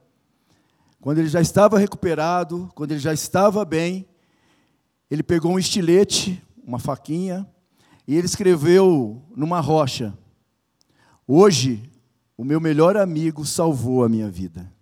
quando 0.98 1.18
ele 1.18 1.28
já 1.28 1.38
estava 1.38 1.78
recuperado, 1.78 2.70
quando 2.74 2.92
ele 2.92 3.00
já 3.00 3.12
estava 3.12 3.66
bem, 3.66 4.08
ele 5.10 5.22
pegou 5.22 5.52
um 5.52 5.58
estilete, 5.58 6.42
uma 6.66 6.78
faquinha, 6.78 7.46
e 8.08 8.16
ele 8.16 8.24
escreveu 8.24 9.22
numa 9.36 9.60
rocha: 9.60 10.16
Hoje, 11.28 11.82
o 12.34 12.42
meu 12.42 12.62
melhor 12.62 12.96
amigo 12.96 13.44
salvou 13.44 14.02
a 14.02 14.08
minha 14.08 14.30
vida. 14.30 14.74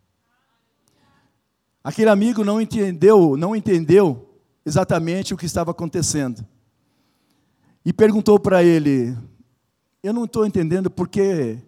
Aquele 1.84 2.08
amigo 2.08 2.42
não 2.42 2.58
entendeu, 2.62 3.36
não 3.36 3.54
entendeu 3.54 4.40
exatamente 4.64 5.34
o 5.34 5.36
que 5.36 5.44
estava 5.44 5.70
acontecendo. 5.70 6.42
E 7.84 7.92
perguntou 7.92 8.40
para 8.40 8.64
ele: 8.64 9.14
eu 10.02 10.14
não 10.14 10.24
estou 10.24 10.46
entendendo 10.46 10.90
porque 10.90 11.58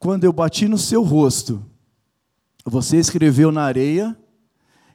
quando 0.00 0.24
eu 0.24 0.32
bati 0.32 0.66
no 0.66 0.76
seu 0.76 1.04
rosto, 1.04 1.64
você 2.64 2.98
escreveu 2.98 3.52
na 3.52 3.62
areia, 3.62 4.18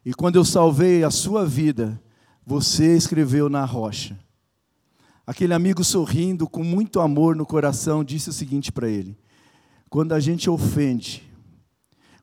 e 0.06 0.14
quando 0.14 0.36
eu 0.36 0.44
salvei 0.44 1.02
a 1.02 1.10
sua 1.10 1.46
vida, 1.46 2.02
você 2.46 2.98
escreveu 2.98 3.48
na 3.48 3.64
rocha. 3.64 4.20
Aquele 5.26 5.54
amigo 5.54 5.82
sorrindo, 5.82 6.46
com 6.46 6.64
muito 6.64 7.00
amor 7.00 7.38
no 7.38 7.46
coração, 7.46 8.04
disse 8.04 8.30
o 8.30 8.34
seguinte 8.34 8.70
para 8.70 8.90
ele: 8.90 9.18
quando 9.90 10.12
a 10.12 10.20
gente 10.20 10.50
ofende, 10.50 11.24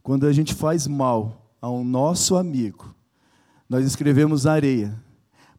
quando 0.03 0.27
a 0.27 0.33
gente 0.33 0.53
faz 0.53 0.87
mal 0.87 1.44
ao 1.65 1.83
nosso 1.83 2.37
amigo, 2.37 2.95
nós 3.67 3.87
escrevemos 3.87 4.45
na 4.45 4.53
areia, 4.53 5.03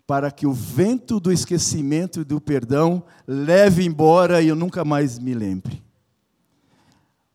para 0.06 0.30
que 0.30 0.46
o 0.46 0.54
vento 0.54 1.20
do 1.20 1.32
esquecimento 1.32 2.22
e 2.22 2.24
do 2.24 2.40
perdão 2.40 3.02
leve 3.28 3.84
embora 3.84 4.40
e 4.40 4.50
eu 4.50 4.56
nunca 4.56 4.86
mais 4.86 5.18
me 5.18 5.34
lembre. 5.34 5.84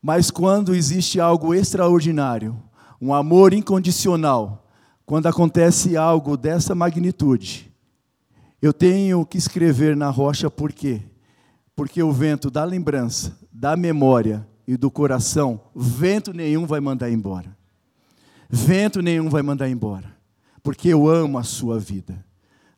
Mas 0.00 0.30
quando 0.30 0.72
existe 0.72 1.18
algo 1.18 1.52
extraordinário, 1.52 2.62
um 3.02 3.12
amor 3.12 3.52
incondicional, 3.52 4.70
quando 5.04 5.26
acontece 5.26 5.96
algo 5.96 6.36
dessa 6.36 6.72
magnitude, 6.72 7.74
eu 8.62 8.72
tenho 8.72 9.26
que 9.26 9.36
escrever 9.36 9.96
na 9.96 10.10
rocha 10.10 10.48
por 10.48 10.72
quê? 10.72 11.02
Porque 11.74 12.00
o 12.04 12.12
vento 12.12 12.48
da 12.52 12.62
lembrança, 12.62 13.36
da 13.50 13.76
memória 13.76 14.46
e 14.64 14.76
do 14.76 14.92
coração, 14.92 15.60
vento 15.74 16.32
nenhum 16.32 16.66
vai 16.66 16.78
mandar 16.78 17.10
embora. 17.10 17.58
Vento 18.50 19.00
nenhum 19.00 19.28
vai 19.28 19.42
mandar 19.42 19.68
embora, 19.68 20.12
porque 20.62 20.88
eu 20.88 21.08
amo 21.08 21.38
a 21.38 21.44
sua 21.44 21.78
vida. 21.78 22.24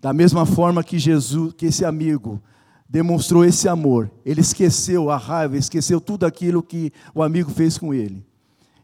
Da 0.01 0.13
mesma 0.13 0.45
forma 0.45 0.85
que 0.85 0.99
Jesus, 0.99 1.55
que 1.55 1.67
esse 1.67 1.85
amigo 1.85 2.43
demonstrou 2.87 3.43
esse 3.43 3.69
amor, 3.69 4.11
ele 4.23 4.43
esqueceu 4.43 5.09
a 5.11 5.17
raiva, 5.17 5.57
esqueceu 5.57 5.99
tudo 5.99 6.27
aquilo 6.27 6.63
que 6.63 6.93
o 7.15 7.23
amigo 7.23 7.51
fez 7.51 7.79
com 7.79 7.95
ele. 7.95 8.27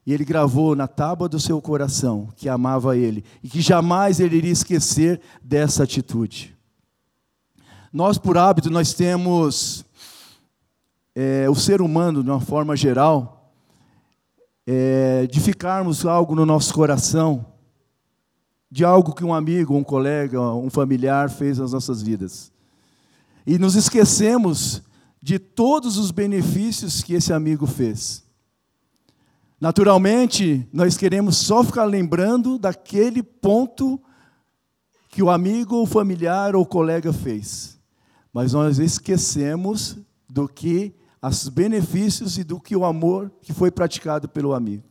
E 0.07 0.14
ele 0.14 0.25
gravou 0.25 0.75
na 0.75 0.88
tábua 0.88 1.28
do 1.28 1.38
seu 1.38 1.61
coração 1.61 2.28
que 2.35 2.49
amava 2.49 2.97
ele 2.97 3.23
e 3.42 3.49
que 3.50 3.61
jamais 3.61 4.18
ele 4.18 4.37
iria 4.37 4.50
esquecer 4.50 5.21
dessa 5.42 5.83
atitude. 5.83 6.57
Nós, 7.92 8.16
por 8.16 8.38
hábito, 8.38 8.71
nós 8.71 8.95
temos 8.95 9.85
é, 11.14 11.50
o 11.50 11.54
ser 11.54 11.83
humano, 11.83 12.23
de 12.23 12.30
uma 12.30 12.40
forma 12.40 12.75
geral, 12.75 13.38
é, 14.70 15.26
de 15.26 15.40
ficarmos 15.40 16.04
algo 16.04 16.34
no 16.34 16.44
nosso 16.44 16.75
coração, 16.75 17.46
de 18.70 18.84
algo 18.84 19.14
que 19.14 19.25
um 19.25 19.32
amigo, 19.32 19.75
um 19.75 19.82
colega, 19.82 20.38
um 20.42 20.68
familiar 20.68 21.30
fez 21.30 21.56
nas 21.56 21.72
nossas 21.72 22.02
vidas. 22.02 22.52
E 23.46 23.58
nos 23.58 23.75
esquecemos 23.76 24.82
de 25.22 25.38
todos 25.38 25.96
os 25.96 26.10
benefícios 26.10 27.02
que 27.02 27.14
esse 27.14 27.32
amigo 27.32 27.66
fez. 27.66 28.22
Naturalmente, 29.58 30.68
nós 30.70 30.98
queremos 30.98 31.38
só 31.38 31.64
ficar 31.64 31.87
lembrando 31.87 32.58
daquele 32.58 33.22
ponto 33.22 33.98
que 35.08 35.22
o 35.22 35.30
amigo, 35.30 35.76
o 35.76 35.87
familiar 35.87 36.54
ou 36.54 36.66
colega 36.66 37.10
fez. 37.10 37.80
Mas 38.34 38.52
nós 38.52 38.78
esquecemos 38.78 39.96
do 40.28 40.46
que 40.46 40.94
os 41.22 41.48
benefícios 41.48 42.38
e 42.38 42.44
do 42.44 42.60
que 42.60 42.76
o 42.76 42.84
amor 42.84 43.30
que 43.42 43.52
foi 43.52 43.70
praticado 43.70 44.28
pelo 44.28 44.54
amigo. 44.54 44.84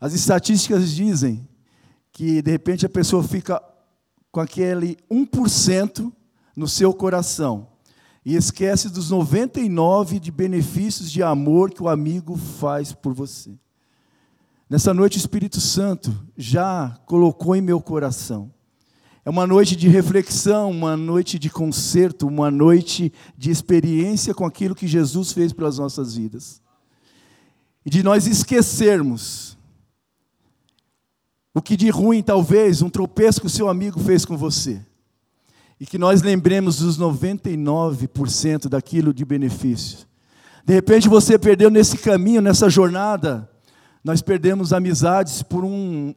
As 0.00 0.14
estatísticas 0.14 0.90
dizem 0.90 1.46
que 2.12 2.42
de 2.42 2.50
repente 2.50 2.84
a 2.84 2.88
pessoa 2.88 3.22
fica 3.22 3.62
com 4.30 4.40
aquele 4.40 4.96
1% 5.10 6.12
no 6.56 6.66
seu 6.66 6.92
coração 6.92 7.68
e 8.24 8.34
esquece 8.34 8.88
dos 8.88 9.10
99 9.10 10.18
de 10.20 10.30
benefícios 10.30 11.10
de 11.10 11.22
amor 11.22 11.70
que 11.70 11.82
o 11.82 11.88
amigo 11.88 12.36
faz 12.36 12.92
por 12.92 13.12
você. 13.12 13.58
Nessa 14.68 14.94
noite 14.94 15.18
o 15.18 15.20
Espírito 15.20 15.60
Santo 15.60 16.14
já 16.36 16.98
colocou 17.04 17.54
em 17.54 17.60
meu 17.60 17.80
coração. 17.80 18.52
É 19.24 19.30
uma 19.30 19.46
noite 19.46 19.76
de 19.76 19.88
reflexão, 19.88 20.70
uma 20.70 20.96
noite 20.96 21.38
de 21.38 21.48
concerto, 21.48 22.26
uma 22.26 22.50
noite 22.50 23.12
de 23.38 23.50
experiência 23.50 24.34
com 24.34 24.44
aquilo 24.44 24.74
que 24.74 24.86
Jesus 24.86 25.32
fez 25.32 25.52
pelas 25.52 25.78
nossas 25.78 26.16
vidas. 26.16 26.60
E 27.86 27.90
de 27.90 28.02
nós 28.02 28.26
esquecermos 28.26 29.56
o 31.54 31.62
que 31.62 31.76
de 31.76 31.88
ruim, 31.88 32.22
talvez, 32.22 32.82
um 32.82 32.90
tropeço 32.90 33.40
que 33.40 33.46
o 33.46 33.50
seu 33.50 33.68
amigo 33.68 34.00
fez 34.00 34.24
com 34.24 34.36
você 34.36 34.80
e 35.78 35.86
que 35.86 35.98
nós 35.98 36.22
lembremos 36.22 36.78
dos 36.78 36.98
99% 36.98 38.68
daquilo 38.68 39.12
de 39.12 39.24
benefício. 39.24 40.06
De 40.64 40.72
repente 40.72 41.08
você 41.08 41.38
perdeu 41.38 41.70
nesse 41.70 41.98
caminho, 41.98 42.40
nessa 42.40 42.70
jornada, 42.70 43.50
nós 44.02 44.22
perdemos 44.22 44.72
amizades 44.72 45.42
por 45.42 45.64
um, 45.64 46.14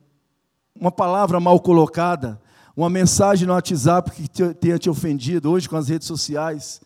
uma 0.80 0.92
palavra 0.92 1.40
mal 1.40 1.60
colocada, 1.60 2.40
uma 2.76 2.90
mensagem 2.90 3.48
no 3.48 3.54
WhatsApp 3.54 4.12
que 4.12 4.28
te, 4.28 4.54
tenha 4.56 4.78
te 4.78 4.90
ofendido, 4.90 5.50
hoje 5.50 5.70
com 5.70 5.78
as 5.78 5.88
redes 5.88 6.08
sociais, 6.08 6.82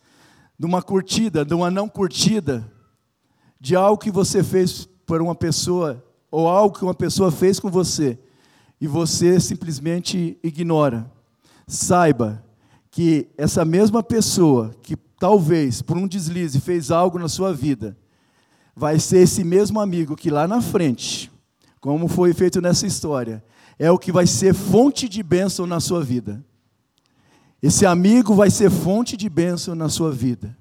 de 0.58 0.66
uma 0.66 0.82
curtida, 0.82 1.44
de 1.44 1.54
uma 1.54 1.72
não 1.72 1.90
curtida, 1.90 2.70
de 3.60 3.76
algo 3.76 3.98
que 3.98 4.12
você 4.12 4.44
fez 4.44 4.88
por 5.06 5.22
uma 5.22 5.34
pessoa, 5.34 6.04
ou 6.30 6.48
algo 6.48 6.78
que 6.78 6.84
uma 6.84 6.94
pessoa 6.94 7.32
fez 7.32 7.60
com 7.60 7.72
você, 7.72 8.20
e 8.80 8.88
você 8.88 9.40
simplesmente 9.40 10.38
ignora. 10.44 11.10
Saiba 11.68 12.44
que 12.92 13.28
essa 13.38 13.66
mesma 13.66 14.04
pessoa 14.04 14.72
que 14.84 14.96
talvez 15.20 15.82
por 15.82 15.98
um 15.98 16.08
deslize 16.08 16.60
fez 16.60 16.92
algo 16.92 17.18
na 17.18 17.28
sua 17.28 17.54
vida, 17.54 17.98
vai 18.76 19.00
ser 19.00 19.20
esse 19.20 19.44
mesmo 19.44 19.80
amigo 19.80 20.16
que 20.16 20.30
lá 20.30 20.48
na 20.48 20.62
frente, 20.62 21.32
como 21.82 22.08
foi 22.08 22.34
feito 22.34 22.62
nessa 22.62 22.86
história, 22.86 23.44
é 23.80 23.90
o 23.90 23.98
que 23.98 24.12
vai 24.12 24.28
ser 24.28 24.54
fonte 24.54 25.08
de 25.08 25.24
bênção 25.24 25.66
na 25.66 25.80
sua 25.80 26.04
vida. 26.04 26.44
Esse 27.64 27.86
amigo 27.86 28.36
vai 28.36 28.52
ser 28.52 28.70
fonte 28.70 29.16
de 29.16 29.30
bênção 29.30 29.74
na 29.74 29.88
sua 29.88 30.12
vida. 30.12 30.56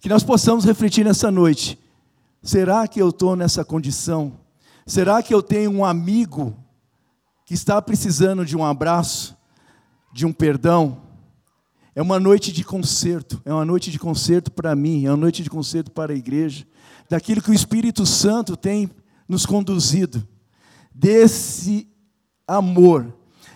Que 0.00 0.08
nós 0.08 0.24
possamos 0.24 0.64
refletir 0.64 1.04
nessa 1.04 1.30
noite: 1.30 1.78
será 2.42 2.88
que 2.88 3.00
eu 3.00 3.10
estou 3.10 3.36
nessa 3.36 3.64
condição? 3.64 4.32
Será 4.84 5.22
que 5.22 5.32
eu 5.32 5.42
tenho 5.42 5.70
um 5.70 5.84
amigo 5.84 6.56
que 7.46 7.54
está 7.54 7.80
precisando 7.80 8.44
de 8.44 8.56
um 8.56 8.64
abraço, 8.64 9.36
de 10.12 10.26
um 10.26 10.32
perdão? 10.32 11.02
É 11.94 12.02
uma 12.02 12.18
noite 12.18 12.52
de 12.52 12.64
concerto, 12.64 13.40
é 13.44 13.52
uma 13.52 13.64
noite 13.64 13.90
de 13.90 13.98
concerto 13.98 14.50
para 14.50 14.74
mim, 14.74 15.04
é 15.04 15.10
uma 15.10 15.16
noite 15.16 15.42
de 15.42 15.50
concerto 15.50 15.90
para 15.90 16.12
a 16.12 16.16
igreja, 16.16 16.66
daquilo 17.08 17.42
que 17.42 17.50
o 17.50 17.54
Espírito 17.54 18.06
Santo 18.06 18.56
tem 18.56 18.88
nos 19.28 19.44
conduzido, 19.44 20.26
desse 20.94 21.89
amor. 22.56 23.14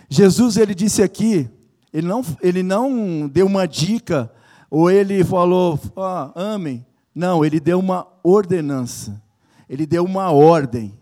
Jesus, 0.09 0.57
ele 0.57 0.73
disse 0.73 1.03
aqui, 1.03 1.49
ele 1.91 2.07
não, 2.07 2.23
ele 2.41 2.63
não 2.63 3.27
deu 3.27 3.45
uma 3.45 3.67
dica, 3.67 4.31
ou 4.69 4.89
ele 4.89 5.23
falou, 5.23 5.79
ah, 5.97 6.31
amem. 6.35 6.85
Não, 7.13 7.45
ele 7.45 7.59
deu 7.59 7.79
uma 7.79 8.07
ordenança, 8.23 9.21
ele 9.69 9.85
deu 9.85 10.03
uma 10.03 10.31
ordem, 10.31 10.93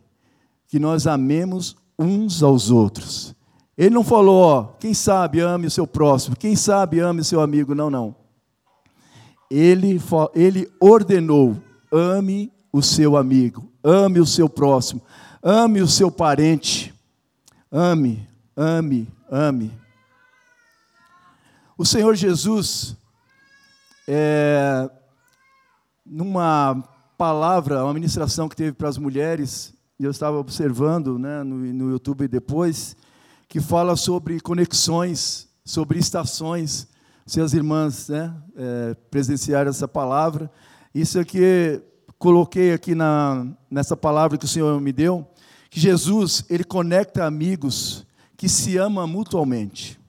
que 0.67 0.79
nós 0.79 1.07
amemos 1.07 1.75
uns 1.97 2.43
aos 2.43 2.69
outros. 2.69 3.35
Ele 3.77 3.89
não 3.89 4.03
falou, 4.03 4.41
ó, 4.43 4.63
quem 4.79 4.93
sabe 4.93 5.39
ame 5.39 5.65
o 5.65 5.71
seu 5.71 5.87
próximo, 5.87 6.35
quem 6.35 6.55
sabe 6.55 6.99
ame 6.99 7.21
o 7.21 7.23
seu 7.23 7.41
amigo. 7.41 7.73
Não, 7.73 7.89
não. 7.89 8.15
Ele, 9.49 9.99
ele 10.35 10.71
ordenou: 10.79 11.57
ame 11.91 12.51
o 12.71 12.81
seu 12.81 13.17
amigo, 13.17 13.71
ame 13.83 14.19
o 14.19 14.25
seu 14.25 14.47
próximo, 14.47 15.01
ame 15.41 15.81
o 15.81 15.87
seu 15.87 16.11
parente. 16.11 16.92
Ame, 17.75 18.29
ame, 18.55 19.11
ame. 19.31 19.73
O 21.75 21.83
Senhor 21.83 22.13
Jesus, 22.13 22.95
é, 24.07 24.87
numa 26.05 26.87
palavra, 27.17 27.83
uma 27.83 27.95
ministração 27.95 28.47
que 28.47 28.55
teve 28.55 28.73
para 28.73 28.87
as 28.87 28.99
mulheres, 28.99 29.73
eu 29.99 30.11
estava 30.11 30.37
observando 30.37 31.17
né, 31.17 31.41
no, 31.41 31.55
no 31.55 31.89
YouTube 31.89 32.27
depois, 32.27 32.95
que 33.49 33.59
fala 33.59 33.95
sobre 33.95 34.39
conexões, 34.39 35.49
sobre 35.65 35.97
estações. 35.97 36.87
Se 37.25 37.41
as 37.41 37.53
irmãs 37.53 38.07
né, 38.07 38.35
é, 38.55 38.93
presenciaram 39.09 39.71
essa 39.71 39.87
palavra, 39.87 40.51
isso 40.93 41.19
aqui 41.19 41.81
coloquei 42.19 42.71
aqui 42.71 42.93
na, 42.93 43.47
nessa 43.67 43.97
palavra 43.97 44.37
que 44.37 44.45
o 44.45 44.47
Senhor 44.47 44.79
me 44.79 44.93
deu, 44.93 45.27
que 45.73 45.79
Jesus 45.79 46.45
ele 46.51 46.63
conecta 46.63 47.25
amigos 47.25 48.05
que 48.37 48.47
se 48.47 48.77
amam 48.77 49.07
mutuamente. 49.07 49.99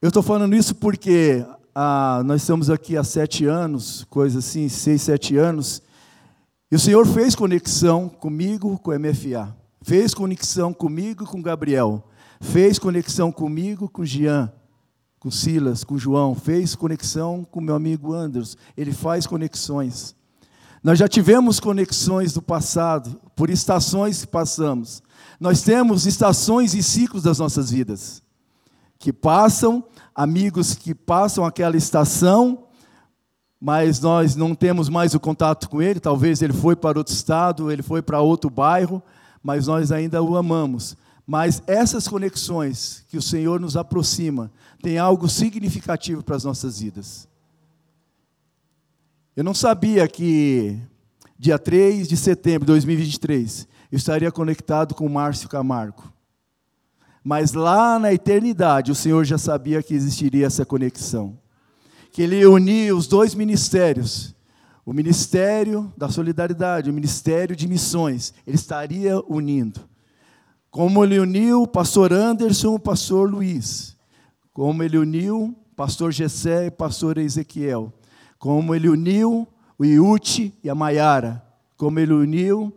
Eu 0.00 0.06
estou 0.06 0.22
falando 0.22 0.54
isso 0.54 0.72
porque 0.72 1.44
ah, 1.74 2.22
nós 2.24 2.42
estamos 2.42 2.70
aqui 2.70 2.96
há 2.96 3.02
sete 3.02 3.44
anos, 3.44 4.04
coisa 4.08 4.38
assim, 4.38 4.68
seis, 4.68 5.02
sete 5.02 5.36
anos, 5.36 5.82
e 6.70 6.76
o 6.76 6.78
Senhor 6.78 7.04
fez 7.04 7.34
conexão 7.34 8.08
comigo, 8.08 8.78
com 8.78 8.92
o 8.92 8.98
MFA. 9.00 9.52
Fez 9.82 10.14
conexão 10.14 10.72
comigo 10.72 11.26
com 11.26 11.42
Gabriel. 11.42 12.08
Fez 12.40 12.78
conexão 12.78 13.32
comigo, 13.32 13.88
com 13.88 14.04
Jean, 14.04 14.52
com 15.18 15.28
Silas, 15.28 15.82
com 15.82 15.98
João. 15.98 16.36
Fez 16.36 16.76
conexão 16.76 17.44
com 17.44 17.60
meu 17.60 17.74
amigo 17.74 18.14
Anderson. 18.14 18.56
Ele 18.76 18.92
faz 18.92 19.26
conexões. 19.26 20.15
Nós 20.86 21.00
já 21.00 21.08
tivemos 21.08 21.58
conexões 21.58 22.32
do 22.32 22.40
passado, 22.40 23.20
por 23.34 23.50
estações 23.50 24.20
que 24.20 24.28
passamos. 24.28 25.02
Nós 25.40 25.62
temos 25.62 26.06
estações 26.06 26.74
e 26.74 26.82
ciclos 26.84 27.24
das 27.24 27.40
nossas 27.40 27.72
vidas. 27.72 28.22
Que 28.96 29.12
passam, 29.12 29.82
amigos 30.14 30.76
que 30.76 30.94
passam 30.94 31.44
aquela 31.44 31.76
estação, 31.76 32.68
mas 33.60 33.98
nós 33.98 34.36
não 34.36 34.54
temos 34.54 34.88
mais 34.88 35.12
o 35.12 35.18
contato 35.18 35.68
com 35.68 35.82
ele. 35.82 35.98
Talvez 35.98 36.40
ele 36.40 36.52
foi 36.52 36.76
para 36.76 36.98
outro 36.98 37.12
estado, 37.12 37.72
ele 37.72 37.82
foi 37.82 38.00
para 38.00 38.20
outro 38.20 38.48
bairro 38.48 39.02
mas 39.46 39.68
nós 39.68 39.92
ainda 39.92 40.20
o 40.20 40.36
amamos. 40.36 40.96
Mas 41.24 41.62
essas 41.68 42.08
conexões 42.08 43.04
que 43.08 43.16
o 43.16 43.22
Senhor 43.22 43.60
nos 43.60 43.76
aproxima 43.76 44.50
têm 44.82 44.98
algo 44.98 45.28
significativo 45.28 46.20
para 46.20 46.34
as 46.34 46.42
nossas 46.42 46.80
vidas. 46.80 47.28
Eu 49.36 49.44
não 49.44 49.54
sabia 49.54 50.08
que 50.08 50.80
dia 51.38 51.58
3 51.58 52.08
de 52.08 52.16
setembro 52.16 52.62
de 52.62 52.72
2023 52.72 53.68
eu 53.92 53.96
estaria 53.96 54.32
conectado 54.32 54.94
com 54.94 55.08
Márcio 55.08 55.48
Camargo. 55.48 56.10
Mas 57.22 57.52
lá 57.52 57.98
na 57.98 58.12
eternidade 58.12 58.90
o 58.90 58.94
Senhor 58.94 59.24
já 59.24 59.36
sabia 59.36 59.82
que 59.82 59.94
existiria 59.94 60.46
essa 60.46 60.64
conexão. 60.64 61.38
Que 62.10 62.22
Ele 62.22 62.44
unia 62.46 62.96
os 62.96 63.06
dois 63.06 63.34
ministérios 63.34 64.34
o 64.86 64.92
ministério 64.92 65.92
da 65.96 66.08
solidariedade, 66.08 66.88
o 66.88 66.94
ministério 66.94 67.56
de 67.56 67.66
missões, 67.66 68.32
ele 68.46 68.54
estaria 68.54 69.20
unindo. 69.26 69.80
Como 70.70 71.02
ele 71.02 71.18
uniu 71.18 71.62
o 71.62 71.66
pastor 71.66 72.12
Anderson 72.12 72.74
o 72.74 72.78
pastor 72.78 73.28
Luiz. 73.28 73.96
Como 74.52 74.84
ele 74.84 74.96
uniu 74.96 75.56
o 75.72 75.74
pastor 75.74 76.12
Gessé 76.12 76.66
e 76.66 76.68
o 76.68 76.72
pastor 76.72 77.18
Ezequiel. 77.18 77.92
Como 78.46 78.72
ele 78.76 78.88
uniu 78.88 79.44
o 79.76 79.84
Iute 79.84 80.54
e 80.62 80.70
a 80.70 80.74
Maiara. 80.74 81.44
Como 81.76 81.98
ele 81.98 82.12
uniu 82.12 82.72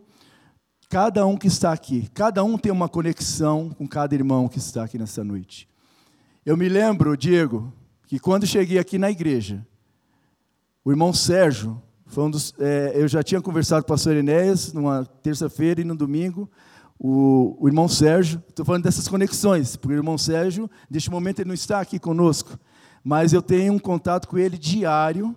cada 0.88 1.24
um 1.24 1.36
que 1.36 1.46
está 1.46 1.72
aqui. 1.72 2.10
Cada 2.12 2.42
um 2.42 2.58
tem 2.58 2.72
uma 2.72 2.88
conexão 2.88 3.70
com 3.70 3.86
cada 3.86 4.12
irmão 4.12 4.48
que 4.48 4.58
está 4.58 4.82
aqui 4.82 4.98
nessa 4.98 5.22
noite. 5.22 5.68
Eu 6.44 6.56
me 6.56 6.68
lembro, 6.68 7.16
Diego, 7.16 7.72
que 8.08 8.18
quando 8.18 8.48
cheguei 8.48 8.80
aqui 8.80 8.98
na 8.98 9.12
igreja, 9.12 9.64
o 10.84 10.90
irmão 10.90 11.12
Sérgio 11.12 11.80
Um 12.16 12.28
dos, 12.28 12.52
é, 12.58 12.94
eu 12.96 13.06
já 13.06 13.22
tinha 13.22 13.40
conversado 13.40 13.84
com 13.84 13.92
o 13.92 13.94
pastor 13.94 14.16
Enéas 14.16 14.72
numa 14.72 15.04
terça-feira 15.22 15.80
e 15.80 15.84
no 15.84 15.94
domingo, 15.94 16.50
o, 16.98 17.56
o 17.60 17.68
irmão 17.68 17.86
Sérgio. 17.86 18.42
Estou 18.48 18.66
falando 18.66 18.82
dessas 18.82 19.06
conexões, 19.06 19.76
porque 19.76 19.94
o 19.94 19.98
irmão 19.98 20.18
Sérgio, 20.18 20.68
neste 20.90 21.12
momento, 21.12 21.38
ele 21.38 21.46
não 21.46 21.54
está 21.54 21.78
aqui 21.78 22.00
conosco, 22.00 22.58
mas 23.04 23.32
eu 23.32 23.40
tenho 23.40 23.72
um 23.72 23.78
contato 23.78 24.26
com 24.26 24.36
ele 24.36 24.58
diário, 24.58 25.36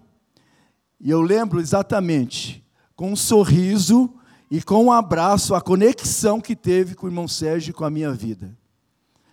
e 1.03 1.11
eu 1.11 1.21
lembro 1.21 1.59
exatamente, 1.59 2.63
com 2.95 3.11
um 3.11 3.15
sorriso 3.15 4.09
e 4.49 4.61
com 4.61 4.85
um 4.85 4.91
abraço, 4.91 5.53
a 5.53 5.59
conexão 5.59 6.39
que 6.39 6.55
teve 6.55 6.95
com 6.95 7.05
o 7.05 7.09
irmão 7.09 7.27
Sérgio 7.27 7.71
e 7.71 7.73
com 7.73 7.83
a 7.83 7.89
minha 7.89 8.13
vida. 8.13 8.57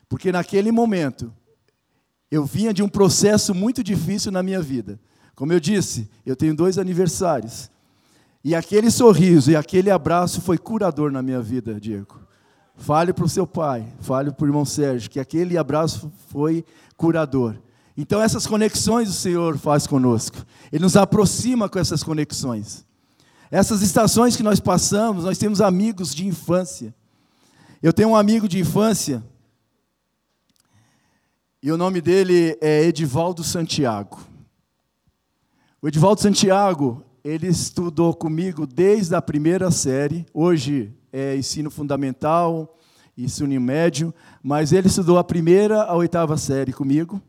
Porque 0.08 0.32
naquele 0.32 0.72
momento, 0.72 1.32
eu 2.28 2.44
vinha 2.44 2.74
de 2.74 2.82
um 2.82 2.88
processo 2.88 3.54
muito 3.54 3.84
difícil 3.84 4.32
na 4.32 4.42
minha 4.42 4.60
vida. 4.60 4.98
Como 5.36 5.52
eu 5.52 5.60
disse, 5.60 6.10
eu 6.26 6.34
tenho 6.34 6.56
dois 6.56 6.76
aniversários. 6.76 7.70
E 8.42 8.52
aquele 8.52 8.90
sorriso 8.90 9.52
e 9.52 9.56
aquele 9.56 9.92
abraço 9.92 10.40
foi 10.40 10.58
curador 10.58 11.12
na 11.12 11.22
minha 11.22 11.40
vida, 11.40 11.80
Diego. 11.80 12.18
Fale 12.74 13.12
para 13.12 13.24
o 13.24 13.28
seu 13.28 13.46
pai, 13.46 13.86
fale 14.00 14.32
para 14.32 14.44
o 14.44 14.48
irmão 14.48 14.64
Sérgio, 14.64 15.08
que 15.08 15.20
aquele 15.20 15.56
abraço 15.56 16.10
foi 16.30 16.64
curador. 16.96 17.54
Então, 17.96 18.22
essas 18.22 18.46
conexões 18.46 19.08
o 19.08 19.12
Senhor 19.12 19.58
faz 19.58 19.86
conosco. 19.86 20.38
Ele 20.72 20.82
nos 20.82 20.96
aproxima 20.96 21.68
com 21.68 21.78
essas 21.78 22.02
conexões. 22.02 22.84
Essas 23.50 23.82
estações 23.82 24.36
que 24.36 24.42
nós 24.42 24.60
passamos, 24.60 25.24
nós 25.24 25.38
temos 25.38 25.60
amigos 25.60 26.14
de 26.14 26.26
infância. 26.26 26.94
Eu 27.82 27.92
tenho 27.92 28.10
um 28.10 28.16
amigo 28.16 28.46
de 28.46 28.58
infância, 28.58 29.24
e 31.62 31.70
o 31.70 31.76
nome 31.76 32.00
dele 32.00 32.56
é 32.58 32.84
Edivaldo 32.84 33.44
Santiago. 33.44 34.18
O 35.82 35.88
Edivaldo 35.88 36.20
Santiago, 36.20 37.04
ele 37.22 37.48
estudou 37.48 38.14
comigo 38.14 38.66
desde 38.66 39.14
a 39.14 39.20
primeira 39.20 39.70
série, 39.70 40.24
hoje 40.32 40.90
é 41.12 41.36
ensino 41.36 41.70
fundamental, 41.70 42.78
ensino 43.16 43.60
médio, 43.60 44.14
mas 44.42 44.72
ele 44.72 44.86
estudou 44.86 45.18
a 45.18 45.24
primeira 45.24 45.82
a 45.82 45.94
oitava 45.94 46.38
série 46.38 46.72
comigo, 46.72 47.20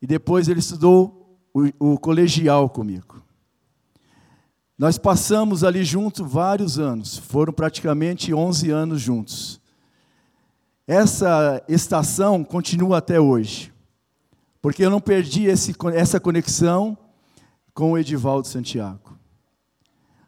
e 0.00 0.06
depois 0.06 0.48
ele 0.48 0.60
estudou 0.60 1.38
o, 1.52 1.92
o 1.92 1.98
colegial 1.98 2.68
comigo. 2.68 3.22
Nós 4.78 4.98
passamos 4.98 5.64
ali 5.64 5.82
juntos 5.84 6.30
vários 6.30 6.78
anos, 6.78 7.16
foram 7.16 7.52
praticamente 7.52 8.34
11 8.34 8.70
anos 8.70 9.00
juntos. 9.00 9.60
Essa 10.86 11.62
estação 11.66 12.44
continua 12.44 12.98
até 12.98 13.18
hoje, 13.18 13.72
porque 14.60 14.84
eu 14.84 14.90
não 14.90 15.00
perdi 15.00 15.46
esse, 15.46 15.74
essa 15.94 16.20
conexão 16.20 16.96
com 17.72 17.92
o 17.92 17.98
Edivaldo 17.98 18.46
Santiago. 18.46 19.16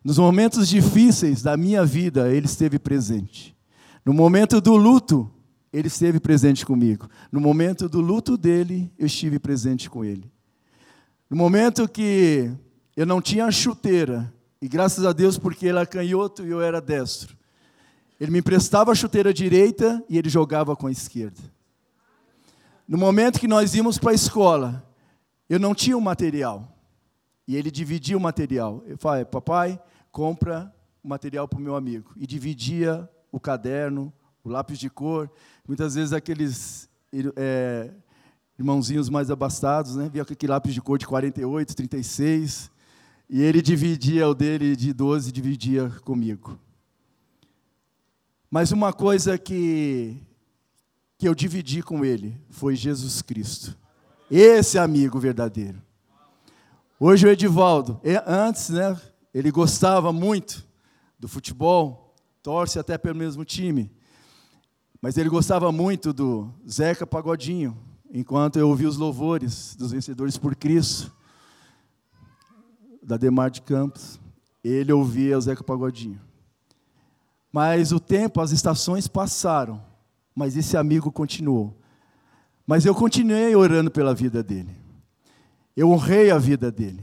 Nos 0.03 0.17
momentos 0.17 0.69
difíceis 0.69 1.43
da 1.43 1.57
minha 1.57 1.85
vida, 1.85 2.31
ele 2.33 2.47
esteve 2.47 2.79
presente. 2.79 3.55
No 4.05 4.15
momento 4.15 4.61
do 4.61 4.75
luto, 4.75 5.31
ele 5.73 5.89
esteve 5.89 6.19
presente 6.19 6.65
comigo. 6.65 7.09
No 7.31 7.41
momento 7.41 7.89
do 7.89 8.01
luto 8.01 8.37
dele, 8.37 8.93
eu 8.99 9.07
estive 9.07 9.39
presente 9.39 9.89
com 9.89 10.05
ele. 10.05 10.31
No 11.29 11.37
momento 11.37 11.89
que 11.89 12.51
eu 12.97 13.05
não 13.05 13.21
tinha 13.21 13.51
chuteira, 13.51 14.33
e 14.61 14.69
graças 14.69 15.05
a 15.05 15.13
Deus 15.13 15.39
porque 15.39 15.67
ele 15.67 15.79
era 15.79 15.87
canhoto 15.87 16.45
e 16.45 16.51
eu 16.51 16.61
era 16.61 16.81
destro, 16.81 17.37
ele 18.19 18.33
me 18.33 18.39
emprestava 18.39 18.91
a 18.91 18.95
chuteira 18.95 19.33
direita 19.33 20.03
e 20.09 20.19
ele 20.19 20.29
jogava 20.29 20.75
com 20.75 20.87
a 20.87 20.91
esquerda. 20.91 21.41
No 22.87 22.97
momento 22.97 23.39
que 23.39 23.47
nós 23.47 23.75
íamos 23.75 23.99
para 23.99 24.13
a 24.13 24.15
escola, 24.15 24.85
eu 25.49 25.59
não 25.59 25.75
tinha 25.75 25.97
o 25.97 26.01
material. 26.01 26.75
E 27.47 27.57
ele 27.57 27.71
dividia 27.71 28.17
o 28.17 28.21
material. 28.21 28.83
Eu 28.87 28.99
falei, 28.99 29.25
papai, 29.25 29.81
compra 30.11 30.75
o 31.03 31.09
material 31.09 31.47
para 31.47 31.59
o 31.59 31.63
meu 31.63 31.77
amigo. 31.77 32.13
E 32.17 32.27
dividia 32.27 33.09
o 33.31 33.39
caderno, 33.39 34.13
o 34.43 34.49
lápis 34.49 34.79
de 34.79 34.91
cor. 34.91 35.31
Muitas 35.69 35.97
vezes 35.97 36.15
aqueles 36.15 36.89
é, 37.37 37.91
irmãozinhos 38.59 39.11
mais 39.11 39.31
abastados, 39.31 39.97
né? 39.97 40.09
Via 40.11 40.23
aquele 40.23 40.51
lápis 40.51 40.73
de 40.73 40.81
cor 40.81 40.97
de 40.97 41.07
48, 41.07 41.77
36. 41.77 42.71
E 43.29 43.43
ele 43.43 43.61
dividia 43.61 44.27
o 44.27 44.35
dele 44.35 44.75
de 44.75 44.95
12, 44.95 45.31
dividia 45.31 45.91
comigo. 46.07 46.59
Mas 48.51 48.73
uma 48.73 48.95
coisa 48.95 49.37
que, 49.37 50.17
que 51.19 51.29
eu 51.29 51.35
dividi 51.35 51.83
com 51.83 52.03
ele 52.03 52.41
foi 52.49 52.75
Jesus 52.75 53.21
Cristo. 53.21 53.77
Esse 54.31 54.79
amigo 54.79 55.19
verdadeiro. 55.21 55.83
Hoje 56.99 57.27
o 57.27 57.31
Edivaldo, 57.31 58.01
antes, 58.27 58.71
né, 58.71 58.99
ele 59.35 59.51
gostava 59.51 60.15
muito 60.15 60.67
do 61.19 61.29
futebol, 61.29 62.15
torce 62.43 62.79
até 62.79 62.97
pelo 62.97 63.17
mesmo 63.19 63.45
time. 63.45 63.98
Mas 65.01 65.17
ele 65.17 65.29
gostava 65.29 65.71
muito 65.71 66.13
do 66.13 66.53
Zeca 66.69 67.07
Pagodinho, 67.07 67.77
enquanto 68.13 68.59
eu 68.59 68.69
ouvia 68.69 68.89
os 68.89 68.97
louvores 68.97 69.77
dos 69.77 69.93
vencedores 69.93 70.37
por 70.37 70.57
Cristo, 70.57 71.13
da 73.03 73.17
Demar 73.17 73.51
de 73.51 73.63
Campos, 73.63 74.21
ele 74.63 74.93
ouvia 74.93 75.39
o 75.39 75.41
Zeca 75.41 75.63
Pagodinho. 75.63 76.21
Mas 77.53 77.93
o 77.93 78.01
tempo, 78.01 78.41
as 78.41 78.51
estações 78.51 79.09
passaram, 79.09 79.83
mas 80.35 80.57
esse 80.57 80.77
amigo 80.77 81.11
continuou. 81.11 81.77
Mas 82.67 82.85
eu 82.85 82.95
continuei 82.95 83.55
orando 83.57 83.91
pela 83.91 84.15
vida 84.15 84.43
dele. 84.43 84.77
Eu 85.75 85.91
honrei 85.91 86.31
a 86.31 86.39
vida 86.39 86.71
dele. 86.71 87.03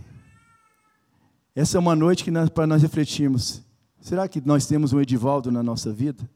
Essa 1.55 1.77
é 1.77 1.79
uma 1.79 1.95
noite 1.95 2.23
que 2.23 2.31
para 2.49 2.67
nós 2.67 2.81
refletirmos. 2.81 3.63
Será 3.99 4.27
que 4.27 4.41
nós 4.45 4.67
temos 4.67 4.93
um 4.93 5.01
Edivaldo 5.01 5.51
na 5.51 5.63
nossa 5.63 5.91
vida? 5.91 6.29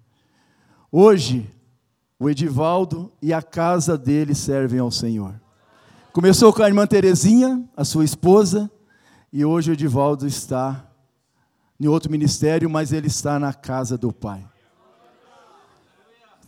Hoje, 0.91 1.47
o 2.19 2.27
Edivaldo 2.27 3.11
e 3.21 3.31
a 3.31 3.43
casa 3.43 3.95
dele 3.95 4.33
servem 4.33 4.79
ao 4.79 4.89
Senhor. 4.89 5.39
Começou 6.11 6.51
com 6.51 6.63
a 6.63 6.67
irmã 6.67 6.87
Terezinha, 6.87 7.63
a 7.77 7.85
sua 7.85 8.03
esposa, 8.03 8.69
e 9.31 9.45
hoje 9.45 9.69
o 9.69 9.73
Edivaldo 9.73 10.25
está 10.25 10.89
em 11.79 11.87
outro 11.87 12.11
ministério, 12.11 12.67
mas 12.67 12.91
ele 12.91 13.05
está 13.05 13.37
na 13.37 13.53
casa 13.53 13.99
do 13.99 14.11
Pai. 14.11 14.43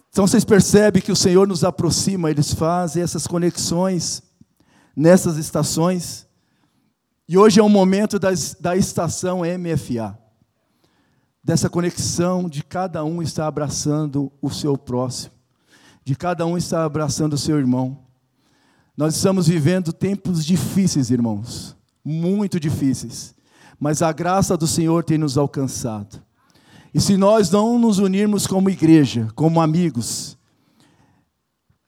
Então 0.10 0.26
vocês 0.26 0.44
percebem 0.44 1.04
que 1.04 1.12
o 1.12 1.16
Senhor 1.16 1.48
nos 1.48 1.64
aproxima, 1.64 2.32
eles 2.32 2.52
fazem 2.52 3.04
essas 3.04 3.28
conexões 3.28 4.24
nessas 4.96 5.38
estações. 5.38 6.28
E 7.30 7.38
hoje 7.38 7.60
é 7.60 7.64
o 7.64 7.70
momento 7.70 8.18
das, 8.18 8.56
da 8.60 8.76
estação 8.76 9.42
MFA, 9.42 10.18
dessa 11.44 11.70
conexão 11.70 12.48
de 12.48 12.64
cada 12.64 13.04
um 13.04 13.22
estar 13.22 13.48
abraçando 13.48 14.32
o 14.42 14.50
seu 14.50 14.78
próximo, 14.78 15.34
de 16.04 16.16
cada 16.16 16.46
um 16.46 16.58
estar 16.58 16.84
abraçando 16.84 17.34
o 17.34 17.38
seu 17.38 17.58
irmão. 17.58 17.98
Nós 18.96 19.16
estamos 19.16 19.48
vivendo 19.48 19.92
tempos 19.92 20.46
difíceis, 20.46 21.10
irmãos, 21.10 21.76
muito 22.04 22.60
difíceis, 22.60 23.34
mas 23.80 24.02
a 24.02 24.12
graça 24.12 24.56
do 24.56 24.68
Senhor 24.68 25.04
tem 25.04 25.18
nos 25.18 25.38
alcançado. 25.38 26.22
E 26.94 27.00
se 27.00 27.16
nós 27.18 27.50
não 27.50 27.80
nos 27.80 28.00
unirmos 28.00 28.46
como 28.46 28.70
igreja, 28.70 29.28
como 29.34 29.62
amigos, 29.62 30.38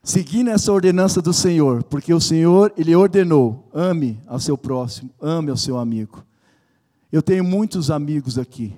seguindo 0.01 0.49
essa 0.49 0.71
ordenança 0.71 1.21
do 1.21 1.33
Senhor, 1.33 1.83
porque 1.83 2.13
o 2.13 2.21
Senhor, 2.21 2.73
Ele 2.77 2.95
ordenou: 2.95 3.69
ame 3.73 4.19
ao 4.25 4.39
seu 4.39 4.57
próximo, 4.57 5.09
ame 5.21 5.51
ao 5.51 5.57
seu 5.57 5.77
amigo. 5.77 6.23
Eu 7.11 7.21
tenho 7.21 7.43
muitos 7.43 7.91
amigos 7.91 8.37
aqui, 8.37 8.75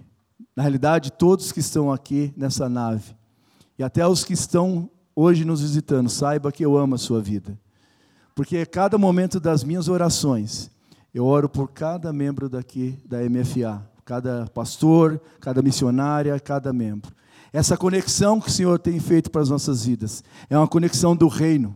na 0.56 0.63
realidade, 0.63 1.12
todos 1.12 1.52
que 1.52 1.60
estão 1.60 1.91
aqui 1.91 2.34
nessa 2.38 2.70
nave, 2.70 3.15
e 3.78 3.84
até 3.84 4.08
os 4.08 4.24
que 4.24 4.34
estão 4.34 4.89
hoje 5.15 5.44
nos 5.44 5.62
visitando, 5.62 6.10
saiba 6.10 6.52
que 6.52 6.63
eu 6.63 6.78
amo 6.78 6.96
a 6.96 6.98
sua 6.98 7.22
vida, 7.22 7.60
porque 8.34 8.58
a 8.58 8.65
cada 8.65 8.98
momento 8.98 9.39
das 9.39 9.63
minhas 9.63 9.88
orações, 9.88 10.72
eu 11.13 11.26
oro 11.26 11.48
por 11.48 11.72
cada 11.72 12.12
membro 12.12 12.50
daqui 12.50 12.98
da 13.06 13.18
MFA, 13.20 13.82
cada 14.04 14.48
pastor, 14.54 15.20
cada 15.39 15.62
missionária, 15.62 16.39
cada 16.39 16.72
membro. 16.72 17.13
Essa 17.52 17.78
conexão 17.78 18.39
que 18.39 18.50
o 18.50 18.52
Senhor 18.52 18.78
tem 18.80 19.00
feito 19.00 19.32
para 19.32 19.41
as 19.41 19.50
nossas 19.50 19.86
vidas 19.86 20.24
é 20.50 20.58
uma 20.58 20.68
conexão 20.68 21.15
do 21.15 21.30
reino, 21.30 21.76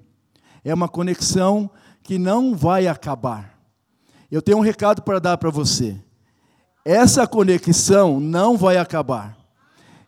é 0.64 0.74
uma 0.74 0.90
conexão 0.90 1.70
que 2.04 2.18
não 2.18 2.56
vai 2.56 2.88
acabar. 2.88 3.58
Eu 4.30 4.42
tenho 4.42 4.58
um 4.58 4.62
recado 4.62 5.02
para 5.02 5.20
dar 5.20 5.38
para 5.38 5.50
você. 5.50 5.98
Essa 6.92 7.28
conexão 7.28 8.20
não 8.20 8.58
vai 8.58 8.78
acabar. 8.78 9.38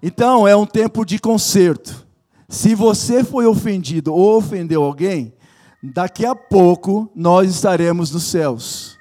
Então, 0.01 0.47
é 0.47 0.55
um 0.55 0.65
tempo 0.65 1.05
de 1.05 1.19
conserto. 1.19 2.07
Se 2.49 2.73
você 2.73 3.23
foi 3.23 3.45
ofendido 3.45 4.11
ou 4.11 4.37
ofendeu 4.37 4.81
alguém, 4.81 5.31
daqui 5.83 6.25
a 6.25 6.33
pouco 6.33 7.07
nós 7.15 7.51
estaremos 7.51 8.09
nos 8.09 8.23
céus. 8.23 8.97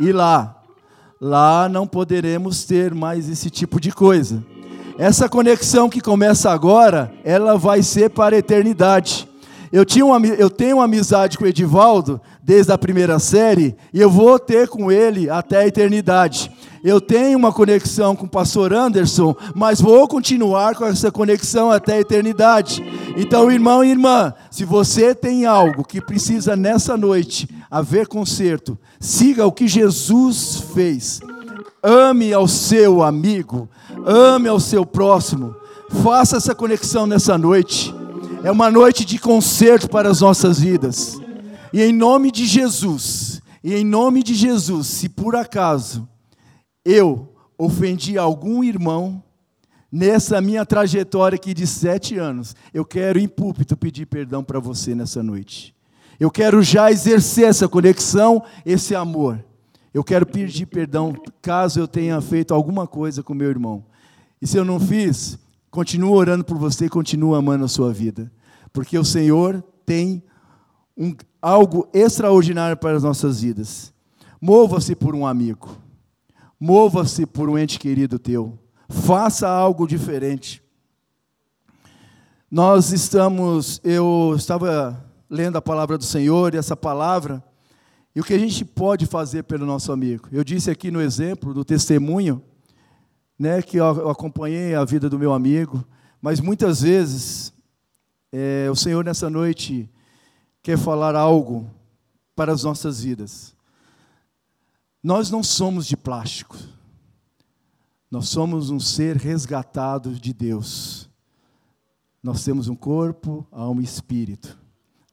E 0.00 0.12
lá, 0.12 0.62
lá 1.20 1.68
não 1.68 1.86
poderemos 1.86 2.64
ter 2.64 2.94
mais 2.94 3.28
esse 3.28 3.50
tipo 3.50 3.78
de 3.78 3.92
coisa. 3.92 4.42
Essa 4.96 5.28
conexão 5.28 5.90
que 5.90 6.00
começa 6.00 6.50
agora, 6.50 7.12
ela 7.22 7.58
vai 7.58 7.82
ser 7.82 8.08
para 8.08 8.34
a 8.34 8.38
eternidade. 8.38 9.28
Eu, 9.72 9.84
tinha 9.84 10.04
uma, 10.04 10.26
eu 10.26 10.50
tenho 10.50 10.78
uma 10.78 10.84
amizade 10.84 11.38
com 11.38 11.44
o 11.44 11.46
Edivaldo 11.46 12.20
desde 12.42 12.72
a 12.72 12.78
primeira 12.78 13.20
série 13.20 13.76
e 13.94 14.00
eu 14.00 14.10
vou 14.10 14.36
ter 14.38 14.68
com 14.68 14.90
ele 14.90 15.30
até 15.30 15.58
a 15.58 15.66
eternidade. 15.66 16.50
Eu 16.82 17.00
tenho 17.00 17.38
uma 17.38 17.52
conexão 17.52 18.16
com 18.16 18.26
o 18.26 18.30
pastor 18.30 18.72
Anderson, 18.72 19.36
mas 19.54 19.80
vou 19.80 20.08
continuar 20.08 20.74
com 20.74 20.84
essa 20.86 21.12
conexão 21.12 21.70
até 21.70 21.94
a 21.94 22.00
eternidade. 22.00 22.82
Então, 23.16 23.50
irmão 23.50 23.84
e 23.84 23.90
irmã, 23.90 24.34
se 24.50 24.64
você 24.64 25.14
tem 25.14 25.44
algo 25.46 25.84
que 25.84 26.00
precisa 26.00 26.56
nessa 26.56 26.96
noite 26.96 27.46
haver 27.70 28.08
conserto, 28.08 28.76
siga 28.98 29.46
o 29.46 29.52
que 29.52 29.68
Jesus 29.68 30.64
fez. 30.74 31.20
Ame 31.82 32.32
ao 32.32 32.48
seu 32.48 33.02
amigo, 33.02 33.68
ame 34.04 34.48
ao 34.48 34.58
seu 34.58 34.84
próximo. 34.84 35.54
Faça 36.02 36.38
essa 36.38 36.54
conexão 36.54 37.06
nessa 37.06 37.36
noite. 37.36 37.99
É 38.42 38.50
uma 38.50 38.70
noite 38.70 39.04
de 39.04 39.18
conserto 39.18 39.86
para 39.86 40.08
as 40.08 40.22
nossas 40.22 40.58
vidas. 40.58 41.20
E 41.74 41.82
em 41.82 41.92
nome 41.92 42.30
de 42.30 42.46
Jesus, 42.46 43.42
e 43.62 43.74
em 43.74 43.84
nome 43.84 44.22
de 44.22 44.34
Jesus, 44.34 44.86
se 44.86 45.10
por 45.10 45.36
acaso 45.36 46.08
eu 46.82 47.34
ofendi 47.58 48.16
algum 48.16 48.64
irmão 48.64 49.22
nessa 49.92 50.40
minha 50.40 50.64
trajetória 50.64 51.36
aqui 51.36 51.52
de 51.52 51.66
sete 51.66 52.16
anos, 52.16 52.56
eu 52.72 52.82
quero 52.82 53.18
em 53.18 53.28
púlpito 53.28 53.76
pedir 53.76 54.06
perdão 54.06 54.42
para 54.42 54.58
você 54.58 54.94
nessa 54.94 55.22
noite. 55.22 55.74
Eu 56.18 56.30
quero 56.30 56.62
já 56.62 56.90
exercer 56.90 57.44
essa 57.44 57.68
conexão, 57.68 58.42
esse 58.64 58.94
amor. 58.94 59.44
Eu 59.92 60.02
quero 60.02 60.24
pedir 60.24 60.64
perdão 60.64 61.14
caso 61.42 61.78
eu 61.78 61.86
tenha 61.86 62.18
feito 62.22 62.54
alguma 62.54 62.86
coisa 62.86 63.22
com 63.22 63.34
meu 63.34 63.50
irmão. 63.50 63.84
E 64.40 64.46
se 64.46 64.56
eu 64.56 64.64
não 64.64 64.80
fiz, 64.80 65.38
Continuo 65.70 66.14
orando 66.14 66.44
por 66.44 66.58
você 66.58 66.86
e 66.86 66.88
continuo 66.88 67.34
amando 67.34 67.64
a 67.64 67.68
sua 67.68 67.92
vida. 67.92 68.30
Porque 68.72 68.98
o 68.98 69.04
Senhor 69.04 69.62
tem 69.86 70.22
um, 70.96 71.14
algo 71.40 71.88
extraordinário 71.92 72.76
para 72.76 72.96
as 72.96 73.02
nossas 73.02 73.40
vidas. 73.40 73.92
Mova-se 74.40 74.96
por 74.96 75.14
um 75.14 75.26
amigo. 75.26 75.76
Mova-se 76.58 77.24
por 77.24 77.48
um 77.48 77.56
ente 77.56 77.78
querido 77.78 78.18
teu. 78.18 78.58
Faça 78.88 79.48
algo 79.48 79.86
diferente. 79.86 80.62
Nós 82.50 82.90
estamos, 82.90 83.80
eu 83.84 84.34
estava 84.36 85.04
lendo 85.30 85.56
a 85.56 85.62
palavra 85.62 85.96
do 85.96 86.02
Senhor 86.02 86.52
e 86.52 86.58
essa 86.58 86.76
palavra, 86.76 87.42
e 88.14 88.20
o 88.20 88.24
que 88.24 88.34
a 88.34 88.38
gente 88.38 88.64
pode 88.64 89.06
fazer 89.06 89.44
pelo 89.44 89.64
nosso 89.64 89.92
amigo. 89.92 90.28
Eu 90.32 90.42
disse 90.42 90.68
aqui 90.68 90.90
no 90.90 91.00
exemplo 91.00 91.54
do 91.54 91.64
testemunho, 91.64 92.42
né, 93.40 93.62
que 93.62 93.78
eu 93.78 94.10
acompanhei 94.10 94.74
a 94.74 94.84
vida 94.84 95.08
do 95.08 95.18
meu 95.18 95.32
amigo, 95.32 95.82
mas 96.20 96.40
muitas 96.40 96.82
vezes 96.82 97.54
é, 98.30 98.68
o 98.70 98.76
Senhor 98.76 99.02
nessa 99.02 99.30
noite 99.30 99.88
quer 100.62 100.76
falar 100.76 101.16
algo 101.16 101.66
para 102.36 102.52
as 102.52 102.64
nossas 102.64 103.02
vidas. 103.02 103.56
Nós 105.02 105.30
não 105.30 105.42
somos 105.42 105.86
de 105.86 105.96
plástico. 105.96 106.54
Nós 108.10 108.28
somos 108.28 108.68
um 108.68 108.78
ser 108.78 109.16
resgatado 109.16 110.12
de 110.12 110.34
Deus. 110.34 111.08
Nós 112.22 112.44
temos 112.44 112.68
um 112.68 112.76
corpo, 112.76 113.46
alma 113.50 113.80
e 113.80 113.84
espírito. 113.84 114.58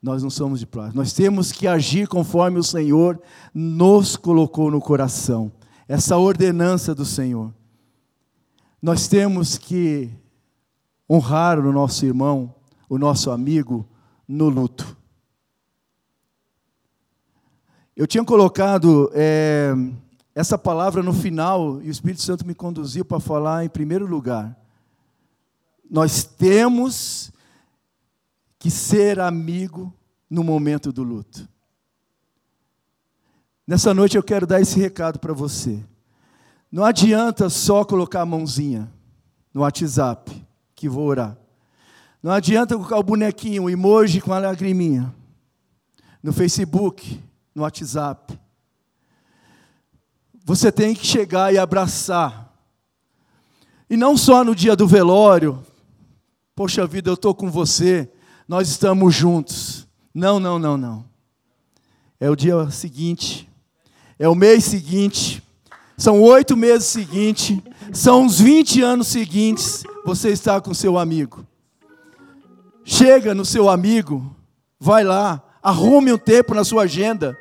Nós 0.03 0.21
não 0.21 0.29
somos 0.29 0.59
de 0.59 0.67
plástico. 0.67 0.97
Nós 0.97 1.13
temos 1.13 1.53
que 1.53 1.65
agir 1.65 2.09
conforme 2.09 2.59
o 2.59 2.63
Senhor 2.63 3.21
nos 3.53 4.17
colocou 4.17 4.69
no 4.69 4.81
coração. 4.81 5.49
Essa 5.87 6.17
ordenança 6.17 6.93
do 6.93 7.05
Senhor. 7.05 7.55
Nós 8.81 9.07
temos 9.07 9.57
que 9.57 10.09
honrar 11.09 11.59
o 11.59 11.71
nosso 11.71 12.05
irmão, 12.05 12.53
o 12.87 12.97
nosso 12.97 13.31
amigo, 13.31 13.87
no 14.27 14.49
luto. 14.49 14.95
Eu 17.95 18.05
tinha 18.05 18.23
colocado 18.23 19.09
é, 19.13 19.73
essa 20.35 20.57
palavra 20.57 21.01
no 21.01 21.13
final 21.13 21.81
e 21.81 21.87
o 21.87 21.91
Espírito 21.91 22.21
Santo 22.21 22.45
me 22.45 22.53
conduziu 22.53 23.03
para 23.03 23.19
falar 23.19 23.65
em 23.65 23.69
primeiro 23.69 24.05
lugar. 24.05 24.55
Nós 25.89 26.23
temos 26.23 27.31
que 28.59 28.69
ser 28.69 29.19
amigo 29.19 29.91
no 30.29 30.43
momento 30.43 30.91
do 30.91 31.01
luto. 31.01 31.47
Nessa 33.65 33.93
noite 33.93 34.15
eu 34.15 34.23
quero 34.23 34.45
dar 34.45 34.61
esse 34.61 34.79
recado 34.79 35.17
para 35.17 35.33
você. 35.33 35.83
Não 36.71 36.83
adianta 36.83 37.49
só 37.49 37.85
colocar 37.85 38.21
a 38.21 38.25
mãozinha 38.25 38.91
no 39.53 39.61
WhatsApp, 39.61 40.45
que 40.75 40.89
vou 40.89 41.05
orar. 41.05 41.37
Não 42.21 42.31
adianta 42.31 42.75
colocar 42.75 42.97
o 42.97 43.03
bonequinho, 43.03 43.63
o 43.63 43.69
emoji 43.69 44.19
com 44.19 44.33
a 44.33 44.39
lagriminha. 44.39 45.13
No 46.21 46.33
Facebook, 46.33 47.21
no 47.55 47.63
WhatsApp. 47.63 48.37
Você 50.43 50.71
tem 50.71 50.93
que 50.93 51.05
chegar 51.05 51.53
e 51.53 51.57
abraçar. 51.57 52.53
E 53.89 53.95
não 53.95 54.17
só 54.17 54.43
no 54.43 54.53
dia 54.53 54.75
do 54.75 54.87
velório. 54.87 55.63
Poxa 56.53 56.85
vida, 56.85 57.09
eu 57.09 57.13
estou 57.13 57.33
com 57.33 57.49
você. 57.49 58.11
Nós 58.47 58.69
estamos 58.69 59.15
juntos. 59.15 59.87
Não, 60.13 60.39
não, 60.39 60.59
não, 60.59 60.75
não. 60.75 61.05
É 62.19 62.29
o 62.29 62.35
dia 62.35 62.69
seguinte. 62.71 63.49
É 64.19 64.27
o 64.27 64.35
mês 64.35 64.65
seguinte 64.65 65.41
são 65.97 66.21
oito 66.21 66.55
meses 66.55 66.87
seguintes, 66.87 67.59
são 67.91 68.21
uns 68.21 68.39
20 68.39 68.81
anos 68.83 69.07
seguintes, 69.07 69.83
você 70.05 70.29
está 70.29 70.61
com 70.61 70.71
seu 70.71 70.95
amigo. 70.95 71.43
Chega 72.85 73.33
no 73.33 73.43
seu 73.43 73.67
amigo, 73.67 74.35
vai 74.79 75.03
lá, 75.03 75.43
arrume 75.61 76.13
um 76.13 76.17
tempo 76.17 76.53
na 76.53 76.63
sua 76.63 76.83
agenda. 76.83 77.35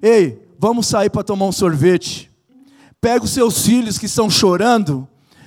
Ei, 0.00 0.40
vamos 0.56 0.86
sair 0.86 1.10
para 1.10 1.24
tomar 1.24 1.46
um 1.46 1.52
sorvete. 1.52 2.30
Pega 3.00 3.24
os 3.24 3.30
seus 3.30 3.66
filhos 3.66 3.98
que 3.98 4.06
estão 4.06 4.30
chorando 4.30 5.06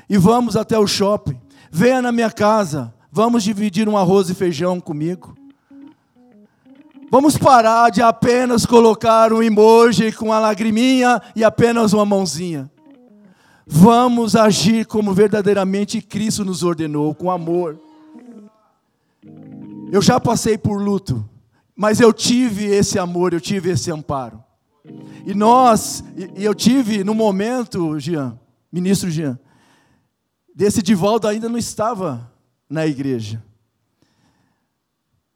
e 0.09 0.17
vamos 0.17 0.57
até 0.57 0.77
o 0.77 0.85
shopping. 0.85 1.39
Venha 1.71 2.01
na 2.01 2.11
minha 2.11 2.29
casa, 2.29 2.93
vamos 3.09 3.41
dividir 3.43 3.87
um 3.87 3.97
arroz 3.97 4.29
e 4.29 4.35
feijão 4.35 4.81
comigo. 4.81 5.33
Vamos 7.11 7.35
parar 7.35 7.89
de 7.89 8.03
apenas 8.03 8.67
colocar 8.67 9.33
um 9.33 9.41
emoji 9.41 10.11
com 10.11 10.31
a 10.31 10.39
lagriminha 10.39 11.19
e 11.35 11.43
apenas 11.43 11.91
uma 11.91 12.05
mãozinha. 12.05 12.69
Vamos 13.65 14.35
agir 14.35 14.85
como 14.85 15.11
verdadeiramente 15.11 16.01
Cristo 16.01 16.45
nos 16.45 16.61
ordenou, 16.61 17.15
com 17.15 17.31
amor. 17.31 17.79
Eu 19.91 20.03
já 20.03 20.19
passei 20.19 20.55
por 20.55 20.79
luto, 20.79 21.27
mas 21.75 21.99
eu 21.99 22.13
tive 22.13 22.65
esse 22.65 22.99
amor, 22.99 23.33
eu 23.33 23.41
tive 23.41 23.71
esse 23.71 23.91
amparo. 23.91 24.43
E 25.25 25.33
nós, 25.33 26.03
e 26.35 26.43
eu 26.43 26.53
tive 26.53 27.03
no 27.03 27.15
momento, 27.15 27.99
Jean, 27.99 28.39
ministro 28.71 29.09
Jean, 29.09 29.39
desse 30.53 30.83
Divaldo 30.83 31.27
ainda 31.27 31.49
não 31.49 31.57
estava 31.57 32.31
na 32.69 32.85
igreja. 32.85 33.43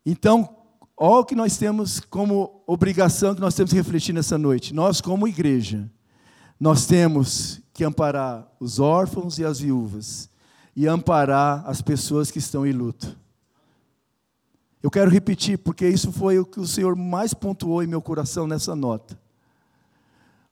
Então, 0.06 0.63
Olha 0.96 1.22
o 1.22 1.26
que 1.26 1.36
nós 1.36 1.58
temos 1.58 2.00
como 2.00 2.64
obrigação 2.68 3.34
que 3.34 3.42
nós 3.42 3.56
temos 3.56 3.72
que 3.72 3.78
refletir 3.78 4.14
nessa 4.14 4.38
noite. 4.38 4.74
Nós, 4.74 5.02
como 5.02 5.28
igreja, 5.28 5.90
nós 6.60 6.86
temos 6.86 7.62
que 7.74 7.84
amparar 7.84 8.48
os 8.60 8.80
órfãos 8.80 9.40
e 9.40 9.44
as 9.44 9.60
viúvas 9.60 10.30
e 10.76 10.88
amparar 10.88 11.64
as 11.68 11.82
pessoas 11.82 12.32
que 12.32 12.40
estão 12.40 12.66
em 12.66 12.72
luto. 12.72 13.18
Eu 14.82 14.92
quero 14.92 15.10
repetir, 15.10 15.58
porque 15.58 15.88
isso 15.88 16.12
foi 16.12 16.40
o 16.40 16.46
que 16.46 16.60
o 16.60 16.68
Senhor 16.68 16.96
mais 16.96 17.34
pontuou 17.34 17.82
em 17.82 17.88
meu 17.88 18.02
coração 18.02 18.46
nessa 18.46 18.76
nota. 18.76 19.18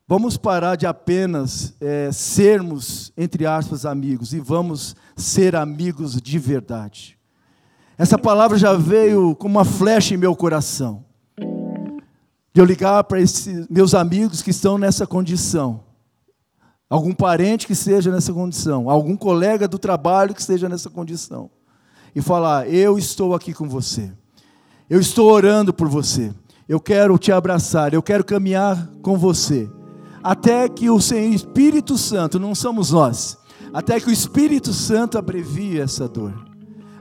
Vamos 0.07 0.37
parar 0.37 0.75
de 0.75 0.85
apenas 0.85 1.73
é, 1.79 2.11
sermos, 2.11 3.13
entre 3.15 3.45
aspas, 3.45 3.85
amigos, 3.85 4.33
e 4.33 4.39
vamos 4.39 4.95
ser 5.15 5.55
amigos 5.55 6.21
de 6.21 6.39
verdade. 6.39 7.17
Essa 8.01 8.17
palavra 8.17 8.57
já 8.57 8.73
veio 8.73 9.35
como 9.35 9.59
uma 9.59 9.63
flecha 9.63 10.15
em 10.15 10.17
meu 10.17 10.35
coração. 10.35 11.05
De 11.37 12.59
eu 12.59 12.65
ligar 12.65 13.03
para 13.03 13.21
esses 13.21 13.67
meus 13.69 13.93
amigos 13.93 14.41
que 14.41 14.49
estão 14.49 14.75
nessa 14.75 15.05
condição. 15.05 15.83
Algum 16.89 17.13
parente 17.13 17.67
que 17.67 17.73
esteja 17.73 18.09
nessa 18.09 18.33
condição, 18.33 18.89
algum 18.89 19.15
colega 19.15 19.67
do 19.67 19.77
trabalho 19.77 20.33
que 20.33 20.41
esteja 20.41 20.67
nessa 20.67 20.89
condição. 20.89 21.51
E 22.15 22.23
falar: 22.23 22.67
Eu 22.67 22.97
estou 22.97 23.35
aqui 23.35 23.53
com 23.53 23.69
você. 23.69 24.11
Eu 24.89 24.99
estou 24.99 25.31
orando 25.31 25.71
por 25.71 25.87
você. 25.87 26.33
Eu 26.67 26.79
quero 26.79 27.19
te 27.19 27.31
abraçar. 27.31 27.93
Eu 27.93 28.01
quero 28.01 28.23
caminhar 28.23 28.89
com 29.03 29.15
você. 29.15 29.69
Até 30.23 30.67
que 30.67 30.89
o 30.89 30.99
Senhor 30.99 31.31
Espírito 31.31 31.99
Santo, 31.99 32.39
não 32.39 32.55
somos 32.55 32.89
nós, 32.89 33.37
até 33.71 33.99
que 33.99 34.09
o 34.09 34.11
Espírito 34.11 34.73
Santo 34.73 35.19
abrevie 35.19 35.79
essa 35.79 36.09
dor 36.09 36.49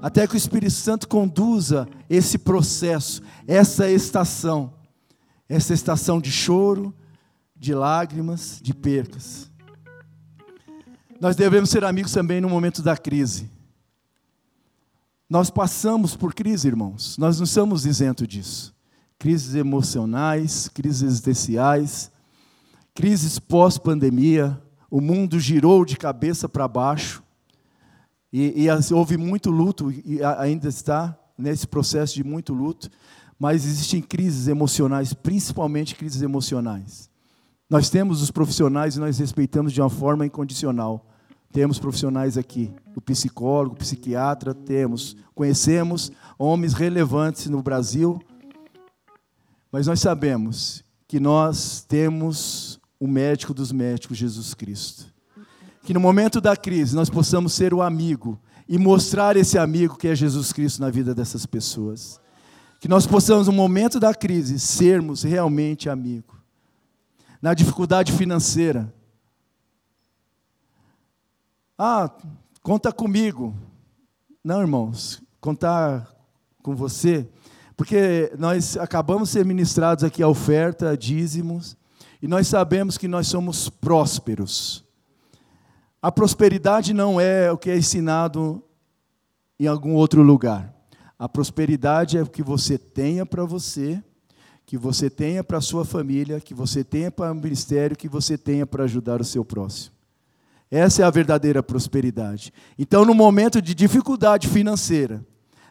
até 0.02 0.26
que 0.26 0.34
o 0.34 0.36
Espírito 0.36 0.72
Santo 0.72 1.06
conduza 1.06 1.88
esse 2.08 2.38
processo, 2.38 3.22
essa 3.46 3.90
estação, 3.90 4.72
essa 5.48 5.74
estação 5.74 6.20
de 6.20 6.30
choro, 6.30 6.94
de 7.54 7.74
lágrimas, 7.74 8.58
de 8.62 8.72
percas. 8.72 9.50
Nós 11.20 11.36
devemos 11.36 11.68
ser 11.68 11.84
amigos 11.84 12.12
também 12.12 12.40
no 12.40 12.48
momento 12.48 12.80
da 12.82 12.96
crise. 12.96 13.50
Nós 15.28 15.50
passamos 15.50 16.16
por 16.16 16.34
crise, 16.34 16.66
irmãos. 16.66 17.18
Nós 17.18 17.38
não 17.38 17.44
estamos 17.44 17.84
isentos 17.84 18.26
disso. 18.26 18.74
Crises 19.18 19.54
emocionais, 19.54 20.66
crises 20.68 21.02
existenciais, 21.02 22.10
crises 22.94 23.38
pós-pandemia. 23.38 24.60
O 24.90 25.00
mundo 25.00 25.38
girou 25.38 25.84
de 25.84 25.96
cabeça 25.96 26.48
para 26.48 26.66
baixo. 26.66 27.22
E, 28.32 28.64
e, 28.64 28.94
houve 28.94 29.16
muito 29.16 29.50
luto, 29.50 29.90
e 29.90 30.22
ainda 30.22 30.68
está 30.68 31.18
nesse 31.36 31.66
processo 31.66 32.14
de 32.14 32.24
muito 32.24 32.52
luto. 32.52 32.90
Mas 33.38 33.64
existem 33.64 34.02
crises 34.02 34.48
emocionais, 34.48 35.14
principalmente 35.14 35.94
crises 35.94 36.22
emocionais. 36.22 37.10
Nós 37.68 37.88
temos 37.88 38.20
os 38.20 38.30
profissionais 38.30 38.96
e 38.96 39.00
nós 39.00 39.18
respeitamos 39.18 39.72
de 39.72 39.80
uma 39.80 39.88
forma 39.88 40.26
incondicional. 40.26 41.06
Temos 41.52 41.78
profissionais 41.78 42.36
aqui, 42.36 42.72
o 42.94 43.00
psicólogo, 43.00 43.74
o 43.74 43.78
psiquiatra, 43.78 44.54
temos. 44.54 45.16
Conhecemos 45.34 46.12
homens 46.38 46.74
relevantes 46.74 47.46
no 47.46 47.62
Brasil, 47.62 48.20
mas 49.72 49.86
nós 49.86 50.00
sabemos 50.00 50.84
que 51.08 51.18
nós 51.18 51.84
temos 51.88 52.80
o 53.00 53.08
médico 53.08 53.54
dos 53.54 53.72
médicos, 53.72 54.18
Jesus 54.18 54.52
Cristo. 54.54 55.06
Que 55.90 55.94
no 55.94 55.98
momento 55.98 56.40
da 56.40 56.57
crise 56.57 56.94
nós 56.94 57.11
possamos 57.11 57.53
ser 57.53 57.74
o 57.74 57.83
amigo 57.83 58.40
e 58.68 58.79
mostrar 58.79 59.37
esse 59.37 59.59
amigo 59.59 59.96
que 59.96 60.07
é 60.07 60.14
Jesus 60.14 60.53
Cristo 60.53 60.81
na 60.81 60.88
vida 60.88 61.12
dessas 61.12 61.44
pessoas. 61.44 62.20
Que 62.79 62.87
nós 62.87 63.09
possamos, 63.09 63.48
no 63.48 63.53
momento 63.53 63.98
da 63.98 64.14
crise, 64.14 64.61
sermos 64.61 65.24
realmente 65.24 65.90
amigo. 65.90 66.40
Na 67.42 67.55
dificuldade 67.55 68.12
financeira, 68.12 68.94
ah, 71.76 72.09
conta 72.62 72.92
comigo. 72.92 73.53
Não, 74.44 74.61
irmãos, 74.61 75.20
contar 75.40 76.09
com 76.62 76.76
você, 76.76 77.29
porque 77.76 78.33
nós 78.38 78.76
acabamos 78.76 79.31
de 79.31 79.33
ser 79.33 79.44
ministrados 79.44 80.05
aqui 80.05 80.22
a 80.22 80.29
oferta, 80.29 80.96
dízimos, 80.96 81.76
e 82.22 82.29
nós 82.29 82.46
sabemos 82.46 82.96
que 82.96 83.09
nós 83.09 83.26
somos 83.26 83.68
prósperos. 83.68 84.88
A 86.02 86.10
prosperidade 86.10 86.94
não 86.94 87.20
é 87.20 87.52
o 87.52 87.58
que 87.58 87.68
é 87.68 87.76
ensinado 87.76 88.62
em 89.58 89.66
algum 89.66 89.94
outro 89.94 90.22
lugar. 90.22 90.74
A 91.18 91.28
prosperidade 91.28 92.16
é 92.16 92.22
o 92.22 92.26
que 92.26 92.42
você 92.42 92.78
tenha 92.78 93.26
para 93.26 93.44
você, 93.44 94.02
que 94.64 94.78
você 94.78 95.10
tenha 95.10 95.44
para 95.44 95.58
a 95.58 95.60
sua 95.60 95.84
família, 95.84 96.40
que 96.40 96.54
você 96.54 96.82
tenha 96.82 97.10
para 97.10 97.30
o 97.30 97.34
ministério, 97.34 97.96
que 97.96 98.08
você 98.08 98.38
tenha 98.38 98.64
para 98.64 98.84
ajudar 98.84 99.20
o 99.20 99.24
seu 99.24 99.44
próximo. 99.44 99.94
Essa 100.70 101.02
é 101.02 101.04
a 101.04 101.10
verdadeira 101.10 101.62
prosperidade. 101.62 102.52
Então, 102.78 103.04
no 103.04 103.12
momento 103.12 103.60
de 103.60 103.74
dificuldade 103.74 104.48
financeira, 104.48 105.22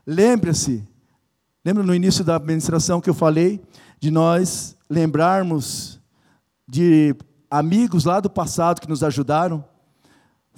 lembre-se, 0.06 0.88
lembra 1.66 1.82
no 1.82 1.96
início 1.96 2.24
da 2.24 2.36
administração 2.36 3.02
que 3.02 3.10
eu 3.10 3.14
falei 3.14 3.60
de 4.00 4.12
nós 4.12 4.78
lembrarmos 4.88 6.00
de 6.68 7.16
amigos 7.50 8.06
lá 8.06 8.20
do 8.20 8.30
passado 8.30 8.80
que 8.80 8.90
nos 8.90 9.04
ajudaram? 9.04 9.64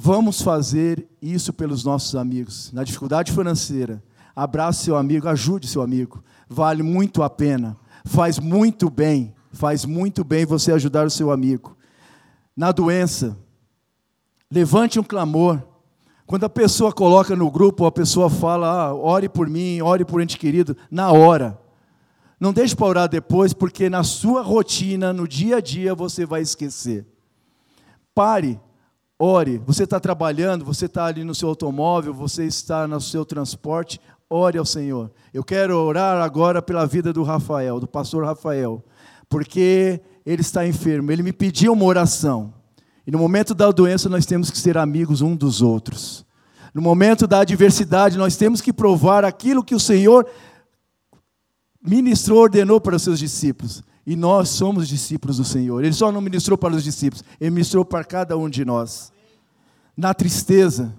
Vamos 0.04 0.42
fazer 0.42 1.08
isso 1.22 1.54
pelos 1.54 1.84
nossos 1.84 2.16
amigos. 2.16 2.72
Na 2.72 2.84
dificuldade 2.84 3.32
financeira, 3.32 4.04
abrace 4.36 4.86
seu 4.86 4.98
amigo, 4.98 5.28
ajude 5.28 5.68
seu 5.68 5.82
amigo. 5.82 6.24
Vale 6.50 6.82
muito 6.82 7.22
a 7.22 7.30
pena. 7.30 7.78
Faz 8.06 8.40
muito 8.40 8.90
bem, 8.90 9.36
faz 9.52 9.86
muito 9.86 10.24
bem 10.24 10.46
você 10.46 10.72
ajudar 10.72 11.06
o 11.06 11.12
seu 11.12 11.32
amigo. 11.32 11.78
Na 12.58 12.72
doença, 12.72 13.38
Levante 14.52 15.00
um 15.00 15.04
clamor. 15.04 15.64
Quando 16.28 16.44
a 16.44 16.50
pessoa 16.50 16.92
coloca 16.92 17.36
no 17.38 17.50
grupo, 17.50 17.86
a 17.86 17.92
pessoa 17.92 18.30
fala, 18.30 18.68
ah, 18.68 18.94
ore 18.94 19.30
por 19.30 19.48
mim, 19.48 19.82
ore 19.82 20.04
por 20.04 20.22
ente 20.22 20.38
querido, 20.38 20.76
na 20.90 21.10
hora. 21.12 21.58
Não 22.38 22.52
deixe 22.52 22.76
para 22.76 22.86
orar 22.86 23.10
depois, 23.10 23.54
porque 23.54 23.90
na 23.90 24.04
sua 24.04 24.42
rotina, 24.42 25.14
no 25.14 25.26
dia 25.26 25.58
a 25.58 25.62
dia, 25.62 25.96
você 25.96 26.26
vai 26.26 26.42
esquecer. 26.42 27.06
Pare, 28.14 28.60
ore. 29.22 29.62
Você 29.68 29.84
está 29.84 30.00
trabalhando, 30.00 30.66
você 30.66 30.88
está 30.88 31.06
ali 31.06 31.24
no 31.24 31.36
seu 31.36 31.50
automóvel, 31.50 32.12
você 32.12 32.46
está 32.46 32.88
no 32.88 33.00
seu 33.00 33.24
transporte, 33.24 34.02
ore 34.28 34.58
ao 34.58 34.66
Senhor. 34.66 35.12
Eu 35.32 35.44
quero 35.44 35.78
orar 35.78 36.20
agora 36.22 36.60
pela 36.60 36.88
vida 36.88 37.14
do 37.14 37.22
Rafael, 37.22 37.80
do 37.80 37.88
pastor 37.88 38.26
Rafael, 38.26 38.84
porque 39.30 40.02
ele 40.26 40.42
está 40.42 40.66
enfermo. 40.66 41.12
Ele 41.12 41.22
me 41.22 41.32
pediu 41.32 41.74
uma 41.74 41.86
oração. 41.86 42.52
E 43.06 43.12
no 43.12 43.20
momento 43.20 43.54
da 43.54 43.72
doença, 43.72 44.10
nós 44.10 44.26
temos 44.26 44.50
que 44.50 44.58
ser 44.58 44.76
amigos 44.76 45.22
um 45.22 45.36
dos 45.36 45.62
outros. 45.62 46.26
No 46.74 46.82
momento 46.82 47.28
da 47.28 47.42
adversidade, 47.42 48.18
nós 48.18 48.36
temos 48.36 48.60
que 48.60 48.74
provar 48.74 49.24
aquilo 49.24 49.64
que 49.64 49.76
o 49.76 49.80
Senhor 49.80 50.26
ministrou, 51.86 52.40
ordenou 52.40 52.82
para 52.82 52.96
os 52.96 53.04
seus 53.04 53.20
discípulos. 53.20 53.84
E 54.12 54.16
nós 54.18 54.50
somos 54.50 54.90
discípulos 54.90 55.38
do 55.38 55.46
Senhor. 55.46 55.82
Ele 55.82 55.94
só 55.94 56.12
não 56.12 56.20
ministrou 56.20 56.58
para 56.58 56.76
os 56.76 56.84
discípulos, 56.84 57.24
ele 57.40 57.50
ministrou 57.50 57.86
para 57.86 58.04
cada 58.04 58.38
um 58.38 58.50
de 58.50 58.66
nós. 58.66 59.10
Na 59.96 60.14
tristeza, 60.14 60.94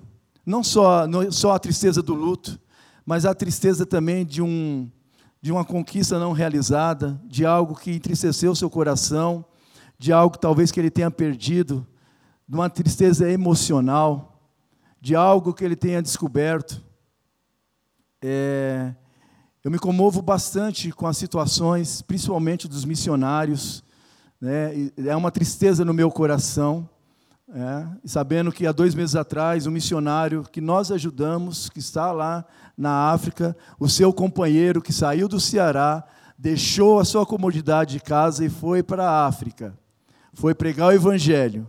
não 0.46 0.64
só, 0.64 1.07
não 1.07 1.31
só 1.31 1.53
a 1.53 1.59
tristeza 1.59 2.03
do 2.03 2.14
luto, 2.14 2.59
mas 3.05 3.27
a 3.27 3.35
tristeza 3.35 3.85
também 3.85 4.25
de, 4.25 4.40
um, 4.40 4.90
de 5.42 5.53
uma 5.53 5.62
conquista 5.62 6.18
não 6.18 6.33
realizada, 6.33 7.20
de 7.27 7.44
algo 7.44 7.75
que 7.75 7.92
entristeceu 7.92 8.55
seu 8.55 8.70
coração, 8.70 9.44
de 9.98 10.11
algo 10.11 10.38
talvez 10.38 10.72
que 10.72 10.81
ele 10.81 10.90
tenha 10.90 11.11
perdido, 11.11 11.87
de 12.48 12.57
uma 12.57 12.70
tristeza 12.70 13.31
emocional, 13.31 14.40
de 15.03 15.14
algo 15.14 15.53
que 15.53 15.62
ele 15.62 15.77
tenha 15.77 16.01
descoberto. 16.01 16.83
É, 18.22 18.94
eu 19.64 19.70
me 19.70 19.79
comovo 19.79 20.20
bastante 20.20 20.90
com 20.90 21.07
as 21.07 21.16
situações, 21.16 22.03
principalmente 22.03 22.66
dos 22.68 22.85
missionários. 22.85 23.85
Né? 24.40 24.90
É 24.96 25.14
uma 25.14 25.31
tristeza 25.31 25.85
no 25.85 25.94
meu 25.94 26.11
coração, 26.11 26.88
é, 27.55 27.87
sabendo 28.05 28.51
que 28.51 28.66
há 28.66 28.72
dois 28.72 28.94
meses 28.94 29.14
atrás, 29.14 29.66
um 29.66 29.70
missionário 29.70 30.44
que 30.51 30.61
nós 30.61 30.90
ajudamos, 30.90 31.68
que 31.68 31.79
está 31.79 32.11
lá 32.12 32.44
na 32.77 33.11
África, 33.11 33.57
o 33.79 33.88
seu 33.88 34.12
companheiro 34.12 34.83
que 34.83 34.92
saiu 34.92 35.29
do 35.29 35.38
Ceará, 35.38 36.05
deixou 36.38 36.98
a 36.98 37.05
sua 37.05 37.25
comodidade 37.25 37.92
de 37.92 38.01
casa 38.01 38.44
e 38.44 38.48
foi 38.48 38.83
para 38.83 39.09
a 39.09 39.27
África. 39.27 39.79
Foi 40.35 40.55
pregar 40.55 40.88
o 40.88 40.92
Evangelho 40.92 41.68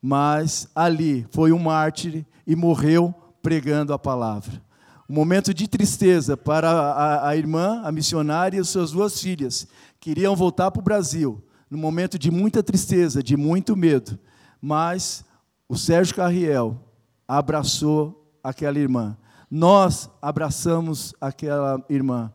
mas 0.00 0.68
ali 0.74 1.26
foi 1.30 1.52
um 1.52 1.58
mártir 1.58 2.24
e 2.46 2.56
morreu 2.56 3.14
pregando 3.42 3.92
a 3.92 3.98
palavra. 3.98 4.62
Um 5.10 5.14
momento 5.14 5.52
de 5.52 5.66
tristeza 5.66 6.36
para 6.36 6.70
a, 6.70 7.30
a 7.30 7.36
irmã, 7.36 7.82
a 7.82 7.90
missionária 7.90 8.56
e 8.56 8.60
as 8.60 8.68
suas 8.68 8.92
duas 8.92 9.20
filhas, 9.20 9.66
queriam 9.98 10.36
voltar 10.36 10.70
para 10.70 10.78
o 10.78 10.84
Brasil, 10.84 11.42
num 11.68 11.78
momento 11.78 12.16
de 12.16 12.30
muita 12.30 12.62
tristeza, 12.62 13.20
de 13.20 13.36
muito 13.36 13.76
medo, 13.76 14.16
mas 14.62 15.24
o 15.68 15.76
Sérgio 15.76 16.14
Carriel 16.14 16.78
abraçou 17.26 18.32
aquela 18.40 18.78
irmã. 18.78 19.16
Nós 19.50 20.08
abraçamos 20.22 21.12
aquela 21.20 21.84
irmã. 21.90 22.32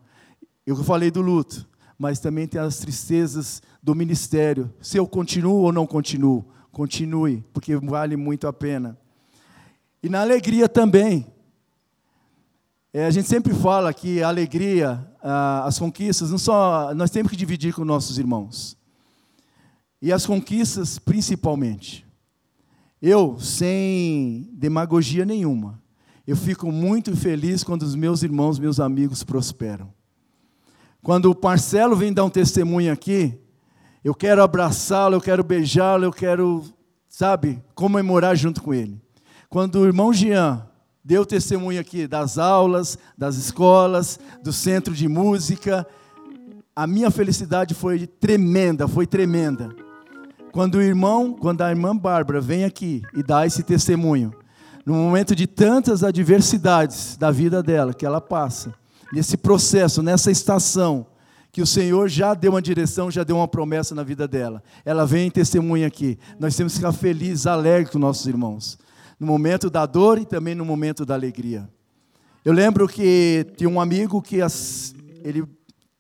Eu 0.66 0.76
falei 0.84 1.10
do 1.10 1.22
luto, 1.22 1.66
mas 1.98 2.20
também 2.20 2.46
tem 2.46 2.60
as 2.60 2.80
tristezas 2.80 3.62
do 3.82 3.96
ministério. 3.96 4.70
Se 4.82 4.98
eu 4.98 5.08
continuo 5.08 5.62
ou 5.62 5.72
não 5.72 5.88
continuo, 5.88 6.46
Continue, 6.76 7.42
porque 7.54 7.78
vale 7.78 8.18
muito 8.18 8.50
a 8.50 8.52
pena. 8.52 8.98
E 10.04 10.10
na 10.10 10.20
alegria 10.20 10.68
também. 10.68 11.26
É, 12.98 13.06
a 13.06 13.12
gente 13.12 13.28
sempre 13.28 13.54
fala 13.54 13.94
que 13.94 14.24
a 14.24 14.30
alegria, 14.30 15.06
as 15.66 15.78
conquistas, 15.78 16.32
não 16.32 16.38
só 16.38 16.94
nós 16.96 17.12
temos 17.12 17.30
que 17.30 17.36
dividir 17.36 17.74
com 17.74 17.84
nossos 17.84 18.18
irmãos. 18.18 18.78
E 20.02 20.14
as 20.14 20.26
conquistas, 20.26 20.98
principalmente. 20.98 22.08
Eu, 23.02 23.38
sem 23.38 24.50
demagogia 24.54 25.26
nenhuma, 25.26 25.84
eu 26.26 26.38
fico 26.38 26.72
muito 26.72 27.14
feliz 27.18 27.66
quando 27.66 27.84
os 27.84 27.96
meus 27.96 28.24
irmãos, 28.24 28.58
meus 28.58 28.80
amigos 28.80 29.26
prosperam. 29.26 29.94
Quando 31.04 31.30
o 31.30 31.38
Marcelo 31.44 31.98
vem 31.98 32.14
dar 32.14 32.24
um 32.24 32.30
testemunho 32.30 32.94
aqui, 32.94 33.38
eu 34.06 34.16
quero 34.16 34.42
abraçá-lo, 34.42 35.16
eu 35.16 35.22
quero 35.22 35.44
beijá-lo, 35.44 36.06
eu 36.06 36.14
quero, 36.14 36.64
sabe, 37.10 37.62
comemorar 37.74 38.38
junto 38.38 38.64
com 38.64 38.74
ele. 38.74 39.02
Quando 39.50 39.82
o 39.82 39.86
irmão 39.86 40.14
Jean 40.14 40.66
deu 41.06 41.24
testemunho 41.24 41.80
aqui 41.80 42.08
das 42.08 42.40
aulas, 42.40 42.98
das 43.16 43.36
escolas, 43.36 44.20
do 44.44 44.52
centro 44.52 44.92
de 44.92 45.08
música, 45.08 45.86
a 46.76 46.88
minha 46.88 47.12
felicidade 47.12 47.76
foi 47.76 48.08
tremenda, 48.08 48.88
foi 48.88 49.06
tremenda. 49.06 49.70
Quando 50.52 50.76
o 50.76 50.82
irmão, 50.82 51.34
quando 51.34 51.62
a 51.62 51.70
irmã 51.70 51.96
Bárbara 51.96 52.42
vem 52.42 52.66
aqui 52.66 53.04
e 53.14 53.22
dá 53.22 53.46
esse 53.46 53.62
testemunho, 53.62 54.34
no 54.84 54.96
momento 54.96 55.36
de 55.36 55.46
tantas 55.46 56.04
adversidades 56.04 57.16
da 57.18 57.30
vida 57.30 57.62
dela 57.62 57.94
que 57.94 58.06
ela 58.06 58.20
passa, 58.20 58.74
nesse 59.14 59.38
processo, 59.38 60.02
nessa 60.02 60.32
estação, 60.32 61.06
que 61.52 61.62
o 61.62 61.68
Senhor 61.68 62.10
já 62.10 62.34
deu 62.34 62.52
uma 62.52 62.62
direção, 62.62 63.12
já 63.12 63.24
deu 63.24 63.38
uma 63.38 63.48
promessa 63.48 63.94
na 63.94 64.04
vida 64.04 64.28
dela. 64.28 64.62
Ela 64.84 65.06
vem 65.06 65.28
e 65.28 65.32
testemunha 65.32 65.86
aqui. 65.88 66.18
Nós 66.40 66.56
temos 66.56 66.74
que 66.74 66.80
ficar 66.80 66.92
felizes, 66.92 67.46
alegres 67.48 67.92
com 67.92 68.00
nossos 68.00 68.26
irmãos. 68.26 68.78
No 69.26 69.32
momento 69.32 69.72
da 69.72 69.88
dor 69.88 70.20
e 70.20 70.24
também 70.24 70.54
no 70.54 70.64
momento 70.64 71.04
da 71.04 71.16
alegria. 71.16 71.68
Eu 72.46 72.54
lembro 72.54 72.88
que 72.88 73.44
tinha 73.58 73.68
um 73.68 73.82
amigo 73.82 74.22
que 74.22 74.40
as, 74.40 74.94
ele 75.24 75.44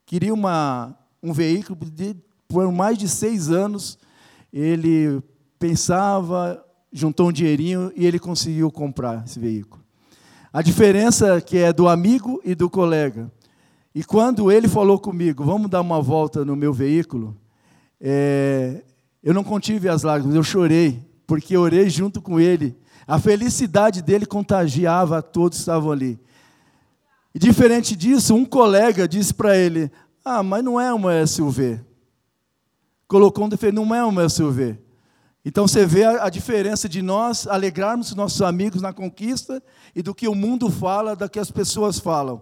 queria 0.06 0.32
uma, 0.32 0.96
um 1.24 1.34
veículo 1.34 1.90
de, 1.90 2.16
por 2.48 2.72
mais 2.72 3.00
de 3.00 3.10
seis 3.10 3.50
anos. 3.50 3.98
Ele 4.54 5.24
pensava, 5.58 6.64
juntou 6.94 7.30
um 7.30 7.32
dinheirinho 7.32 7.92
e 7.96 8.06
ele 8.06 8.20
conseguiu 8.20 8.70
comprar 8.70 9.26
esse 9.26 9.40
veículo. 9.40 9.84
A 10.54 10.62
diferença 10.62 11.42
que 11.42 11.58
é 11.58 11.74
do 11.74 11.88
amigo 11.88 12.40
e 12.46 12.54
do 12.54 12.70
colega. 12.70 13.32
E 13.96 14.04
quando 14.04 14.52
ele 14.52 14.68
falou 14.68 15.00
comigo, 15.00 15.44
vamos 15.44 15.68
dar 15.68 15.82
uma 15.82 16.00
volta 16.00 16.46
no 16.46 16.56
meu 16.56 16.72
veículo, 16.72 17.36
é, 18.00 18.84
eu 19.24 19.34
não 19.34 19.44
contive 19.44 19.90
as 19.90 20.04
lágrimas, 20.04 20.36
eu 20.36 20.44
chorei, 20.44 21.04
porque 21.26 21.58
orei 21.58 21.90
junto 21.90 22.22
com 22.22 22.40
ele. 22.40 22.78
A 23.08 23.20
felicidade 23.20 24.02
dele 24.02 24.26
contagiava 24.26 25.20
a 25.20 25.22
todos 25.22 25.58
que 25.58 25.62
estavam 25.62 25.92
ali. 25.92 26.20
E 27.34 27.40
diferente 27.40 27.96
disso, 27.96 28.34
um 28.34 28.46
colega 28.46 29.08
disse 29.08 29.34
para 29.34 29.58
ele: 29.58 29.92
Ah, 30.24 30.42
mas 30.42 30.64
não 30.64 30.80
é 30.80 30.94
uma 30.94 31.26
SUV. 31.28 31.82
Colocou 33.08 33.46
um 33.46 33.50
defeito, 33.50 33.76
não 33.76 33.94
é 33.94 34.04
uma 34.04 34.28
SUV. 34.28 34.80
Então 35.44 35.68
você 35.68 35.86
vê 35.86 36.04
a, 36.04 36.28
diferença 36.28 36.90
de 36.90 37.04
nós 37.04 37.46
alegrarmos 37.46 38.16
nossos 38.16 38.42
amigos 38.42 38.82
na 38.82 38.92
conquista 38.92 39.62
e 39.96 40.02
do 40.02 40.16
que 40.16 40.28
o 40.28 40.34
mundo 40.34 40.72
fala, 40.72 41.16
da 41.16 41.30
que 41.30 41.38
as 41.38 41.52
pessoas 41.52 42.00
falam. 42.00 42.42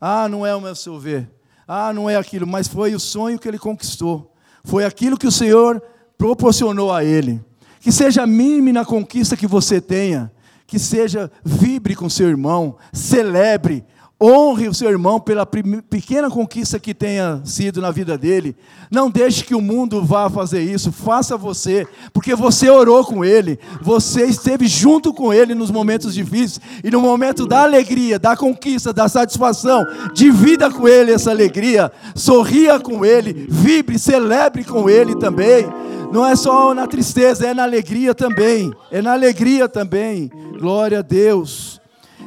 Ah, 0.00 0.28
não 0.28 0.46
é 0.46 0.54
uma 0.54 0.72
SUV. 0.72 1.26
Ah, 1.66 1.92
não 1.92 2.08
é 2.08 2.14
aquilo, 2.14 2.46
mas 2.46 2.68
foi 2.68 2.94
o 2.94 3.00
sonho 3.00 3.40
que 3.40 3.48
ele 3.48 3.58
conquistou. 3.58 4.32
Foi 4.62 4.84
aquilo 4.84 5.18
que 5.18 5.26
o 5.26 5.32
Senhor 5.32 5.82
proporcionou 6.16 6.92
a 6.92 7.02
ele. 7.02 7.44
Que 7.80 7.92
seja 7.92 8.26
mínimo 8.26 8.72
na 8.72 8.84
conquista 8.84 9.36
que 9.36 9.46
você 9.46 9.80
tenha, 9.80 10.30
que 10.66 10.78
seja 10.78 11.30
vibre 11.44 11.94
com 11.94 12.10
seu 12.10 12.28
irmão, 12.28 12.76
celebre, 12.92 13.84
Honre 14.20 14.66
o 14.66 14.74
seu 14.74 14.90
irmão 14.90 15.20
pela 15.20 15.46
pequena 15.46 16.28
conquista 16.28 16.80
que 16.80 16.92
tenha 16.92 17.40
sido 17.44 17.80
na 17.80 17.92
vida 17.92 18.18
dele. 18.18 18.56
Não 18.90 19.08
deixe 19.08 19.44
que 19.44 19.54
o 19.54 19.60
mundo 19.60 20.04
vá 20.04 20.28
fazer 20.28 20.60
isso. 20.60 20.90
Faça 20.90 21.36
você, 21.36 21.86
porque 22.12 22.34
você 22.34 22.68
orou 22.68 23.04
com 23.04 23.24
ele, 23.24 23.60
você 23.80 24.24
esteve 24.24 24.66
junto 24.66 25.14
com 25.14 25.32
ele 25.32 25.54
nos 25.54 25.70
momentos 25.70 26.14
difíceis 26.14 26.60
e 26.82 26.90
no 26.90 27.00
momento 27.00 27.46
da 27.46 27.62
alegria, 27.62 28.18
da 28.18 28.36
conquista, 28.36 28.92
da 28.92 29.08
satisfação, 29.08 29.86
divida 30.12 30.68
com 30.68 30.88
ele 30.88 31.12
essa 31.12 31.30
alegria, 31.30 31.92
sorria 32.16 32.80
com 32.80 33.04
ele, 33.04 33.46
vibre, 33.48 34.00
celebre 34.00 34.64
com 34.64 34.90
ele 34.90 35.14
também. 35.14 35.64
Não 36.10 36.26
é 36.26 36.34
só 36.34 36.74
na 36.74 36.88
tristeza, 36.88 37.46
é 37.46 37.54
na 37.54 37.62
alegria 37.62 38.12
também. 38.16 38.72
É 38.90 39.00
na 39.00 39.12
alegria 39.12 39.68
também. 39.68 40.28
Glória 40.58 40.98
a 40.98 41.02
Deus. 41.02 41.80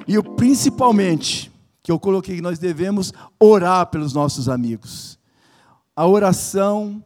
E 0.08 0.22
principalmente 0.38 1.51
que 1.84 1.92
eu 1.92 2.00
coloquei 2.00 2.36
que 2.36 2.42
nós 2.42 2.60
devemos 2.60 3.14
orar 3.40 3.88
pelos 3.88 4.14
nossos 4.14 4.48
amigos. 4.48 5.20
A 5.96 6.06
oração, 6.08 7.04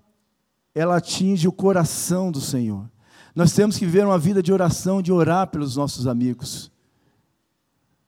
ela 0.74 0.98
atinge 0.98 1.48
o 1.48 1.52
coração 1.52 2.32
do 2.32 2.42
Senhor. 2.42 2.90
Nós 3.34 3.54
temos 3.54 3.78
que 3.78 3.86
viver 3.86 4.06
uma 4.06 4.20
vida 4.20 4.42
de 4.42 4.54
oração, 4.54 5.02
de 5.02 5.12
orar 5.12 5.48
pelos 5.48 5.76
nossos 5.76 6.08
amigos. 6.08 6.72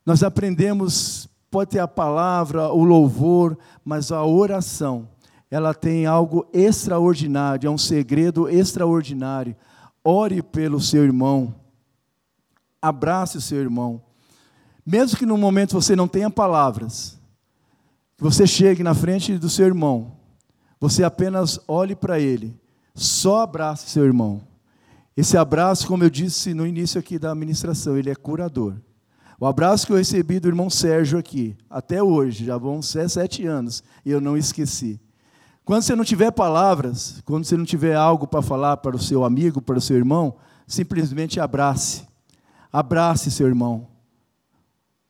Nós 0.06 0.24
aprendemos, 0.24 1.28
pode 1.52 1.72
ter 1.72 1.80
a 1.80 1.88
palavra, 1.88 2.70
o 2.72 2.84
louvor, 2.84 3.58
mas 3.84 4.12
a 4.12 4.24
oração, 4.24 5.10
ela 5.52 5.74
tem 5.74 6.06
algo 6.06 6.48
extraordinário, 6.54 7.68
é 7.68 7.70
um 7.70 7.78
segredo 7.78 8.48
extraordinário. 8.48 9.56
Ore 10.04 10.42
pelo 10.42 10.80
seu 10.80 11.04
irmão, 11.04 11.54
abrace 12.82 13.38
o 13.38 13.42
seu 13.42 13.58
irmão, 13.58 14.02
mesmo 14.88 15.18
que 15.18 15.26
no 15.26 15.38
momento 15.38 15.74
você 15.74 15.98
não 15.98 16.08
tenha 16.08 16.30
palavras, 16.30 17.20
que 18.16 18.24
você 18.24 18.48
chegue 18.48 18.82
na 18.82 18.94
frente 18.94 19.38
do 19.38 19.50
seu 19.50 19.66
irmão, 19.66 20.14
você 20.80 21.04
apenas 21.04 21.60
olhe 21.68 21.94
para 21.94 22.22
ele, 22.22 22.58
só 22.96 23.42
abrace 23.42 23.90
seu 23.90 24.06
irmão. 24.06 24.42
Esse 25.16 25.36
abraço, 25.36 25.86
como 25.88 26.06
eu 26.06 26.10
disse 26.10 26.54
no 26.54 26.66
início 26.66 26.98
aqui 26.98 27.20
da 27.20 27.34
administração, 27.34 27.98
ele 27.98 28.10
é 28.10 28.16
curador. 28.16 28.76
O 29.38 29.46
abraço 29.46 29.86
que 29.86 29.92
eu 29.92 29.98
recebi 29.98 30.40
do 30.40 30.48
irmão 30.48 30.70
Sérgio 30.70 31.20
aqui, 31.20 31.58
até 31.70 32.02
hoje, 32.02 32.46
já 32.46 32.58
vão 32.58 32.82
ser 32.82 33.10
sete 33.10 33.46
anos, 33.46 33.84
e 34.06 34.12
eu 34.12 34.22
não 34.22 34.38
esqueci. 34.38 35.02
Quando 35.66 35.82
você 35.82 35.98
não 35.98 36.06
tiver 36.06 36.32
palavras, 36.32 37.22
quando 37.26 37.44
você 37.44 37.58
não 37.58 37.66
tiver 37.66 37.94
algo 37.94 38.26
para 38.26 38.42
falar 38.42 38.78
para 38.78 38.96
o 38.96 39.00
seu 39.00 39.26
amigo, 39.26 39.62
para 39.62 39.80
o 39.80 39.82
seu 39.82 39.98
irmão, 39.98 40.36
simplesmente 40.66 41.42
abrace. 41.42 42.08
Abrace 42.72 43.30
seu 43.30 43.48
irmão. 43.48 43.97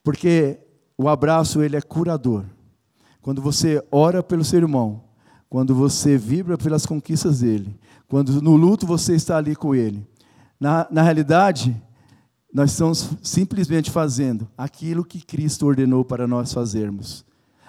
Porque 0.07 0.57
o 0.97 1.09
abraço 1.09 1.61
ele 1.61 1.75
é 1.75 1.81
curador. 1.81 2.45
Quando 3.21 3.41
você 3.41 3.83
ora 3.91 4.23
pelo 4.23 4.45
seu 4.45 4.59
irmão, 4.59 5.03
quando 5.49 5.75
você 5.75 6.17
vibra 6.17 6.57
pelas 6.57 6.85
conquistas 6.85 7.41
dele, 7.41 7.77
quando 8.07 8.41
no 8.41 8.55
luto 8.55 8.87
você 8.87 9.15
está 9.15 9.35
ali 9.35 9.53
com 9.53 9.75
ele. 9.75 10.07
Na, 10.57 10.87
na 10.89 11.01
realidade, 11.01 11.75
nós 12.53 12.71
estamos 12.71 13.09
simplesmente 13.21 13.91
fazendo 13.91 14.47
aquilo 14.57 15.03
que 15.03 15.19
Cristo 15.19 15.65
ordenou 15.65 16.05
para 16.05 16.25
nós 16.25 16.53
fazermos. 16.53 17.25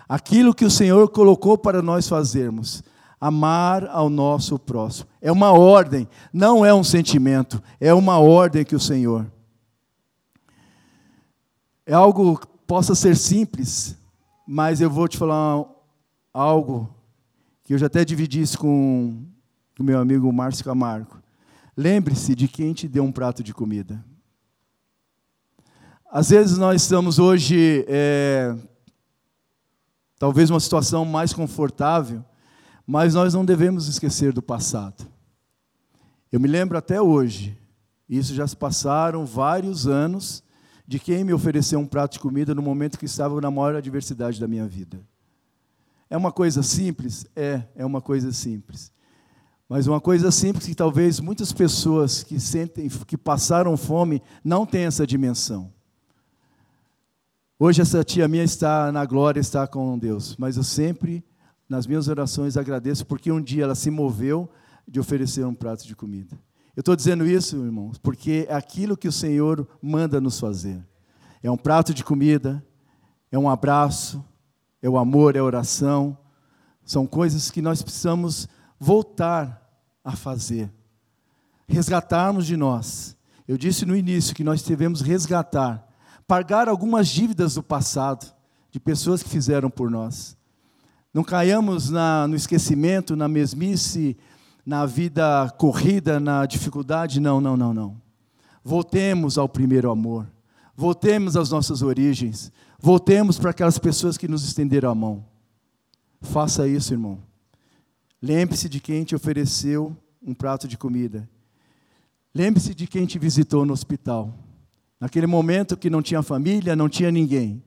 Aquilo 0.09 0.55
que 0.55 0.64
o 0.64 0.70
Senhor 0.70 1.09
colocou 1.09 1.59
para 1.59 1.82
nós 1.82 2.07
fazermos. 2.09 2.84
Amar 3.20 3.84
ao 3.89 4.09
nosso 4.09 4.61
próximo. 4.61 5.09
É 5.20 5.32
uma 5.32 5.51
ordem, 5.51 6.07
não 6.32 6.64
é 6.64 6.72
um 6.72 6.84
sentimento, 6.84 7.61
é 7.80 7.93
uma 7.93 8.20
ordem 8.20 8.64
que 8.64 8.76
o 8.76 8.80
Senhor 8.80 9.26
é 11.89 11.95
algo 11.95 12.39
que 12.39 12.47
possa 12.66 12.95
ser 12.95 13.16
simples, 13.16 13.97
mas 14.47 14.78
eu 14.78 14.91
vou 14.91 15.09
te 15.09 15.16
falar 15.16 15.64
algo 16.34 16.95
que 17.64 17.72
eu 17.72 17.78
já 17.78 17.86
até 17.86 18.05
dividi 18.05 18.43
isso 18.43 18.59
com 18.59 19.24
o 19.78 19.82
meu 19.82 19.99
amigo 19.99 20.30
Márcio 20.30 20.66
Camargo. 20.66 21.16
Lembre-se 21.74 22.34
de 22.34 22.47
quem 22.47 22.74
te 22.74 22.86
deu 22.86 23.03
um 23.03 23.11
prato 23.11 23.43
de 23.43 23.55
comida. 23.55 24.05
Às 26.12 26.28
vezes 26.28 26.59
nós 26.59 26.82
estamos 26.82 27.18
hoje, 27.18 27.86
é, 27.89 28.55
talvez 30.18 30.51
uma 30.51 30.61
situação 30.61 31.07
mais 31.07 31.32
confortável, 31.32 32.22
mas 32.86 33.14
nós 33.14 33.32
não 33.32 33.47
devemos 33.47 33.89
esquecer 33.89 34.30
do 34.30 34.43
passado. 34.43 35.07
Eu 36.30 36.39
me 36.39 36.49
lembro 36.49 36.76
até 36.76 37.01
hoje, 37.01 37.59
isso 38.07 38.34
já 38.34 38.47
se 38.47 38.57
passaram 38.57 39.24
vários 39.24 39.86
anos, 39.86 40.47
de 40.89 40.99
quem 40.99 41.22
me 41.22 41.34
ofereceu 41.34 41.78
um 41.78 41.86
prato 41.86 42.14
de 42.14 42.18
comida 42.18 42.55
no 42.55 42.62
momento 42.62 42.99
que 42.99 43.05
estava 43.05 43.39
na 43.43 43.51
maior 43.51 43.76
adversidade 43.76 44.41
da 44.41 44.49
minha 44.49 44.66
vida. 44.66 44.99
É 46.09 46.16
uma 46.16 46.32
coisa 46.32 46.62
simples? 46.62 47.26
É, 47.36 47.62
é 47.76 47.84
uma 47.84 48.01
coisa 48.01 48.32
simples. 48.32 48.91
Mas 49.68 49.86
uma 49.86 50.01
coisa 50.01 50.30
simples 50.30 50.64
que 50.64 50.74
talvez 50.74 51.20
muitas 51.20 51.53
pessoas 51.53 52.22
que 52.22 52.41
sentem, 52.41 52.89
que 53.07 53.18
passaram 53.18 53.76
fome, 53.76 54.22
não 54.43 54.64
têm 54.64 54.86
essa 54.86 55.07
dimensão. 55.07 55.70
Hoje 57.59 57.82
essa 57.82 58.03
tia 58.03 58.26
minha 58.26 58.45
está 58.45 58.91
na 58.91 59.05
glória, 59.05 59.41
está 59.41 59.66
com 59.66 59.99
Deus, 59.99 60.36
mas 60.39 60.57
eu 60.57 60.62
sempre, 60.62 61.22
nas 61.68 61.86
minhas 61.86 62.09
orações, 62.09 62.57
agradeço 62.57 63.05
porque 63.05 63.30
um 63.30 63.43
dia 63.43 63.64
ela 63.64 63.74
se 63.74 63.91
moveu 63.91 64.49
de 64.86 64.99
oferecer 64.99 65.45
um 65.45 65.55
prato 65.55 65.86
de 65.86 65.95
comida. 65.95 66.34
Eu 66.79 66.81
estou 66.81 66.95
dizendo 66.95 67.26
isso, 67.26 67.57
irmãos, 67.57 67.99
porque 67.99 68.47
é 68.49 68.55
aquilo 68.55 68.97
que 68.97 69.09
o 69.09 69.12
Senhor 69.12 69.66
manda 69.83 70.20
nos 70.20 70.39
fazer. 70.39 70.81
É 71.43 71.51
um 71.51 71.57
prato 71.57 71.93
de 71.93 72.05
comida, 72.05 72.64
é 73.33 73.37
um 73.37 73.51
abraço, 73.51 74.24
é 74.81 74.89
o 74.89 74.97
amor, 74.97 75.35
é 75.35 75.41
a 75.41 75.45
oração. 75.45 76.16
São 76.85 77.05
coisas 77.05 77.51
que 77.51 77.61
nós 77.61 77.83
precisamos 77.83 78.47
voltar 78.79 79.61
a 80.05 80.14
fazer. 80.14 80.72
Resgatarmos 81.66 82.47
de 82.47 82.57
nós. 82.57 83.16
Eu 83.49 83.59
disse 83.59 83.85
no 83.85 83.97
início 83.97 84.33
que 84.33 84.45
nós 84.45 84.62
devemos 84.62 85.01
resgatar, 85.01 85.85
pagar 86.29 86.68
algumas 86.68 87.09
dívidas 87.09 87.55
do 87.55 87.62
passado, 87.64 88.33
de 88.70 88.79
pessoas 88.79 89.20
que 89.20 89.29
fizeram 89.29 89.68
por 89.68 89.91
nós. 89.91 90.37
Não 91.12 91.24
caiamos 91.24 91.91
na, 91.91 92.29
no 92.29 92.37
esquecimento, 92.37 93.16
na 93.16 93.26
mesmice, 93.26 94.16
na 94.69 94.85
vida 94.85 95.49
corrida, 95.57 96.21
na 96.21 96.45
dificuldade. 96.45 97.21
Não, 97.21 97.41
não, 97.41 97.57
não, 97.57 97.73
não. 97.73 97.97
Voltemos 98.62 99.39
ao 99.39 99.49
primeiro 99.49 99.91
amor. 99.91 100.31
Voltemos 100.77 101.39
às 101.39 101.49
nossas 101.49 101.81
origens. 101.81 102.53
Voltemos 102.79 103.39
para 103.39 103.49
aquelas 103.49 103.79
pessoas 103.79 104.19
que 104.19 104.29
nos 104.29 104.45
estenderam 104.45 104.91
a 104.91 104.95
mão. 104.95 105.25
Faça 106.21 106.69
isso, 106.69 106.93
irmão. 106.93 107.19
Lembre-se 108.21 108.69
de 108.69 108.79
quem 108.79 109.05
te 109.05 109.16
ofereceu 109.16 109.97
um 110.23 110.35
prato 110.35 110.69
de 110.69 110.77
comida. 110.77 111.27
Lembre-se 112.35 112.75
de 112.75 112.87
quem 112.87 113.07
te 113.07 113.19
visitou 113.19 113.64
no 113.64 113.73
hospital. 113.73 114.35
Naquele 115.01 115.27
momento 115.27 115.79
que 115.79 115.89
não 115.89 116.03
tinha 116.03 116.23
família, 116.23 116.77
não 116.77 116.91
tinha 116.91 117.11
ninguém. 117.11 117.62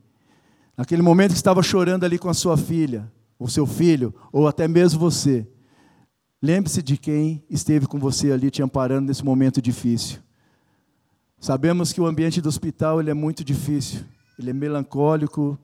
Naquele 0.76 1.02
momento 1.02 1.32
que 1.32 1.36
estava 1.36 1.64
chorando 1.64 2.04
ali 2.04 2.16
com 2.16 2.28
a 2.28 2.34
sua 2.34 2.56
filha, 2.56 3.10
ou 3.40 3.48
seu 3.48 3.66
filho, 3.66 4.14
ou 4.30 4.46
até 4.46 4.68
mesmo 4.68 5.00
você. 5.00 5.48
Lembre-se 6.42 6.82
de 6.82 6.96
quem 6.96 7.44
esteve 7.48 7.86
com 7.86 8.00
você 8.00 8.32
ali 8.32 8.50
te 8.50 8.64
amparando 8.64 9.06
nesse 9.06 9.24
momento 9.24 9.62
difícil. 9.62 10.18
Sabemos 11.38 11.92
que 11.92 12.00
o 12.00 12.06
ambiente 12.06 12.40
do 12.40 12.48
hospital 12.48 13.00
ele 13.00 13.10
é 13.10 13.14
muito 13.14 13.44
difícil, 13.44 14.00
ele 14.36 14.50
é 14.50 14.52
melancólico, 14.52 15.56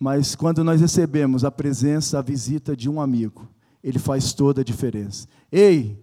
mas 0.00 0.34
quando 0.34 0.64
nós 0.64 0.80
recebemos 0.80 1.44
a 1.44 1.52
presença, 1.52 2.18
a 2.18 2.22
visita 2.22 2.76
de 2.76 2.90
um 2.90 3.00
amigo, 3.00 3.48
ele 3.82 4.00
faz 4.00 4.32
toda 4.32 4.62
a 4.62 4.64
diferença. 4.64 5.28
Ei, 5.52 5.96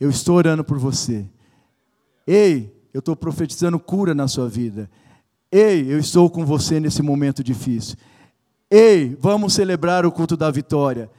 eu 0.00 0.08
estou 0.08 0.36
orando 0.36 0.64
por 0.64 0.78
você. 0.78 1.28
Ei, 2.26 2.74
eu 2.94 3.00
estou 3.00 3.14
profetizando 3.14 3.78
cura 3.78 4.14
na 4.14 4.26
sua 4.26 4.48
vida. 4.48 4.90
Ei, 5.50 5.92
eu 5.92 5.98
estou 5.98 6.30
com 6.30 6.46
você 6.46 6.80
nesse 6.80 7.02
momento 7.02 7.44
difícil. 7.44 7.96
Ei, 8.70 9.14
vamos 9.20 9.52
celebrar 9.52 10.06
o 10.06 10.12
culto 10.12 10.34
da 10.34 10.50
vitória. 10.50 11.10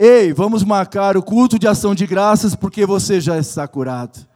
Ei, 0.00 0.32
vamos 0.32 0.62
marcar 0.62 1.16
o 1.16 1.22
culto 1.24 1.58
de 1.58 1.66
ação 1.66 1.92
de 1.92 2.06
graças 2.06 2.54
porque 2.54 2.86
você 2.86 3.20
já 3.20 3.36
está 3.36 3.66
curado. 3.66 4.28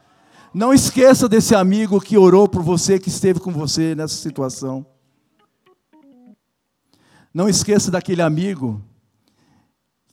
Não 0.52 0.74
esqueça 0.74 1.28
desse 1.28 1.54
amigo 1.54 2.00
que 2.00 2.18
orou 2.18 2.48
por 2.48 2.64
você, 2.64 2.98
que 2.98 3.08
esteve 3.08 3.38
com 3.38 3.52
você 3.52 3.94
nessa 3.94 4.16
situação. 4.16 4.84
Não 7.32 7.48
esqueça 7.48 7.92
daquele 7.92 8.22
amigo 8.22 8.82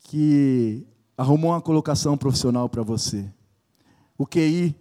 que 0.04 0.86
arrumou 1.18 1.50
uma 1.50 1.62
colocação 1.62 2.16
profissional 2.16 2.70
para 2.70 2.84
você. 2.84 3.28
O 4.20 4.28
QI, 4.28 4.76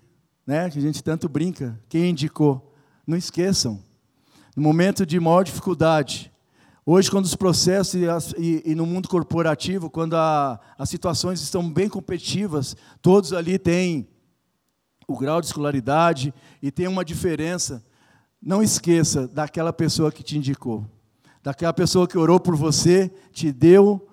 né, 0.46 0.68
que 0.68 0.78
a 0.78 0.82
gente 0.82 1.02
tanto 1.02 1.30
brinca, 1.30 1.80
quem 1.88 2.10
indicou? 2.10 2.74
Não 3.06 3.16
esqueçam. 3.16 3.82
No 4.54 4.62
momento 4.62 5.06
de 5.06 5.18
maior 5.18 5.44
dificuldade, 5.44 6.30
hoje, 6.90 7.10
quando 7.10 7.26
os 7.26 7.36
processos 7.36 7.94
e, 7.94 8.42
e, 8.42 8.72
e 8.72 8.74
no 8.74 8.86
mundo 8.86 9.08
corporativo, 9.08 9.90
quando 9.90 10.14
a, 10.14 10.58
as 10.78 10.88
situações 10.88 11.40
estão 11.42 11.70
bem 11.70 11.88
competitivas, 11.88 12.74
todos 13.02 13.32
ali 13.32 13.58
têm 13.58 14.08
o 15.06 15.16
grau 15.16 15.40
de 15.40 15.48
escolaridade 15.48 16.32
e 16.62 16.70
tem 16.70 16.88
uma 16.88 17.04
diferença. 17.04 17.84
Não 18.40 18.62
esqueça 18.62 19.28
daquela 19.28 19.72
pessoa 19.72 20.10
que 20.10 20.22
te 20.22 20.38
indicou, 20.38 20.86
daquela 21.42 21.72
pessoa 21.72 22.08
que 22.08 22.16
orou 22.16 22.40
por 22.40 22.56
você, 22.56 23.12
te 23.32 23.52
deu 23.52 24.08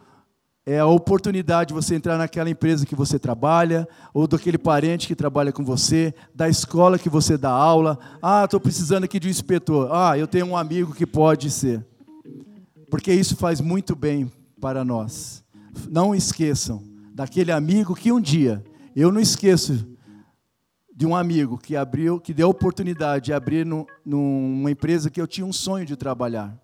é 0.66 0.80
a 0.80 0.88
oportunidade 0.88 1.68
de 1.68 1.74
você 1.76 1.94
entrar 1.94 2.18
naquela 2.18 2.50
empresa 2.50 2.88
que 2.88 2.96
você 2.96 3.20
trabalha, 3.20 3.88
ou 4.12 4.28
daquele 4.28 4.58
parente 4.58 5.08
que 5.08 5.16
trabalha 5.16 5.52
com 5.52 5.64
você, 5.64 6.12
da 6.34 6.50
escola 6.50 6.98
que 6.98 7.08
você 7.08 7.38
dá 7.38 7.52
aula. 7.52 8.00
Ah, 8.20 8.46
estou 8.46 8.60
precisando 8.60 9.04
aqui 9.04 9.20
de 9.20 9.28
um 9.28 9.32
inspetor. 9.32 9.90
Ah, 9.92 10.18
eu 10.18 10.26
tenho 10.26 10.48
um 10.48 10.58
amigo 10.58 10.92
que 10.96 11.06
pode 11.06 11.52
ser. 11.52 11.86
Porque 12.96 13.12
isso 13.12 13.36
faz 13.36 13.60
muito 13.60 13.94
bem 13.94 14.32
para 14.62 14.86
nós. 14.86 15.44
Não 15.90 16.16
esqueçam 16.16 16.82
daquele 17.14 17.52
amigo 17.52 17.94
que 17.94 18.10
um 18.10 18.22
dia, 18.22 18.64
eu 18.96 19.12
não 19.12 19.20
esqueço 19.20 19.86
de 20.96 21.06
um 21.06 21.14
amigo 21.14 21.58
que 21.58 21.76
abriu, 21.76 22.22
que 22.22 22.34
deu 22.34 22.48
a 22.48 22.52
oportunidade 22.52 23.26
de 23.26 23.34
abrir 23.34 23.66
no, 23.66 23.86
numa 24.06 24.72
empresa 24.72 25.10
que 25.10 25.20
eu 25.20 25.28
tinha 25.28 25.46
um 25.46 25.52
sonho 25.52 25.86
de 25.86 25.98
trabalhar. 25.98 26.58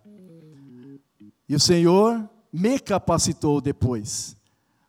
E 1.50 1.54
o 1.54 1.60
Senhor 1.60 2.30
me 2.50 2.80
capacitou 2.80 3.60
depois. 3.60 4.38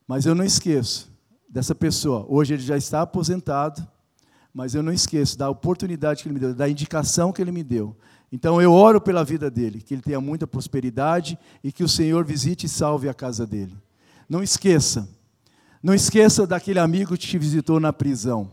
Mas 0.07 0.24
eu 0.24 0.36
não 0.36 0.45
esqueço 0.45 1.11
dessa 1.51 1.74
pessoa. 1.74 2.24
Hoje 2.28 2.55
ele 2.55 2.62
já 2.62 2.76
está 2.76 3.03
aposentado, 3.03 3.84
mas 4.55 4.76
eu 4.76 4.82
não 4.82 4.93
esqueço 4.93 5.36
da 5.36 5.51
oportunidade 5.51 6.22
que 6.22 6.28
ele 6.28 6.34
me 6.34 6.40
deu, 6.40 6.55
da 6.55 6.68
indicação 6.68 7.32
que 7.32 7.43
ele 7.43 7.51
me 7.51 7.64
deu. 7.64 7.97
Então 8.33 8.62
eu 8.62 8.72
oro 8.72 8.99
pela 8.99 9.22
vida 9.22 9.51
dele, 9.51 9.83
que 9.83 9.93
ele 9.93 10.01
tenha 10.01 10.20
muita 10.20 10.47
prosperidade 10.47 11.39
e 11.62 11.70
que 11.70 11.85
o 11.85 11.89
Senhor 11.89 12.24
visite 12.24 12.64
e 12.64 12.68
salve 12.68 13.07
a 13.07 13.12
casa 13.12 13.47
dele. 13.47 13.76
Não 14.26 14.43
esqueça, 14.43 15.07
não 15.83 15.93
esqueça 15.93 16.47
daquele 16.47 16.78
amigo 16.78 17.12
que 17.12 17.26
te 17.26 17.37
visitou 17.37 17.78
na 17.78 17.93
prisão. 17.93 18.51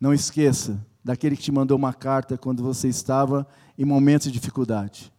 Não 0.00 0.14
esqueça 0.14 0.84
daquele 1.04 1.36
que 1.36 1.42
te 1.42 1.52
mandou 1.52 1.76
uma 1.76 1.92
carta 1.92 2.38
quando 2.38 2.62
você 2.62 2.88
estava 2.88 3.46
em 3.76 3.84
momentos 3.84 4.28
de 4.28 4.32
dificuldade. 4.32 5.12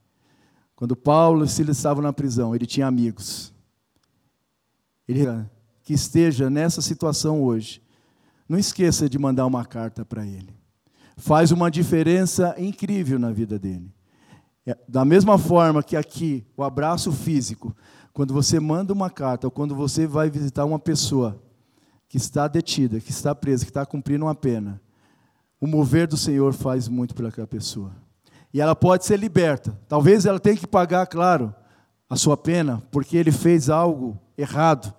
Quando 0.76 0.96
Paulo 0.96 1.46
e 1.46 1.48
Silas 1.48 1.78
estavam 1.78 2.02
na 2.02 2.12
prisão, 2.12 2.56
ele 2.56 2.66
tinha 2.66 2.88
amigos. 2.88 3.54
Ele 5.08 5.26
que 5.84 5.94
esteja 5.94 6.50
nessa 6.50 6.82
situação 6.82 7.44
hoje, 7.44 7.82
não 8.50 8.58
esqueça 8.58 9.08
de 9.08 9.20
mandar 9.20 9.46
uma 9.46 9.64
carta 9.64 10.04
para 10.04 10.26
ele. 10.26 10.65
Faz 11.18 11.52
uma 11.52 11.72
diferença 11.72 12.56
incrível 12.58 13.18
na 13.18 13.32
vida 13.32 13.58
dele. 13.58 13.92
É, 14.66 14.78
da 14.88 15.06
mesma 15.06 15.38
forma 15.38 15.84
que 15.84 15.96
aqui, 15.96 16.46
o 16.58 16.64
abraço 16.64 17.12
físico, 17.12 17.76
quando 18.12 18.34
você 18.34 18.60
manda 18.60 18.94
uma 18.94 19.10
carta 19.10 19.48
ou 19.48 19.52
quando 19.52 19.76
você 19.76 20.08
vai 20.08 20.30
visitar 20.30 20.66
uma 20.66 20.80
pessoa, 20.80 21.42
que 22.08 22.18
está 22.18 22.48
detida, 22.48 23.00
que 23.00 23.12
está 23.12 23.36
presa, 23.36 23.66
que 23.66 23.72
está 23.72 23.86
cumprindo 23.86 24.26
uma 24.26 24.36
pena, 24.36 24.82
o 25.60 25.68
mover 25.68 26.08
do 26.08 26.18
Senhor 26.18 26.54
faz 26.54 26.88
muito 26.88 27.14
por 27.14 27.26
aquela 27.26 27.48
pessoa. 27.48 27.92
E 28.54 28.62
ela 28.62 28.76
pode 28.76 29.06
ser 29.06 29.20
liberta. 29.20 29.78
Talvez 29.88 30.26
ela 30.26 30.40
tenha 30.40 30.56
que 30.56 30.68
pagar, 30.68 31.06
claro, 31.08 31.54
a 32.10 32.16
sua 32.16 32.38
pena, 32.38 32.82
porque 32.92 33.18
ele 33.18 33.32
fez 33.32 33.70
algo 33.70 34.18
errado. 34.38 34.94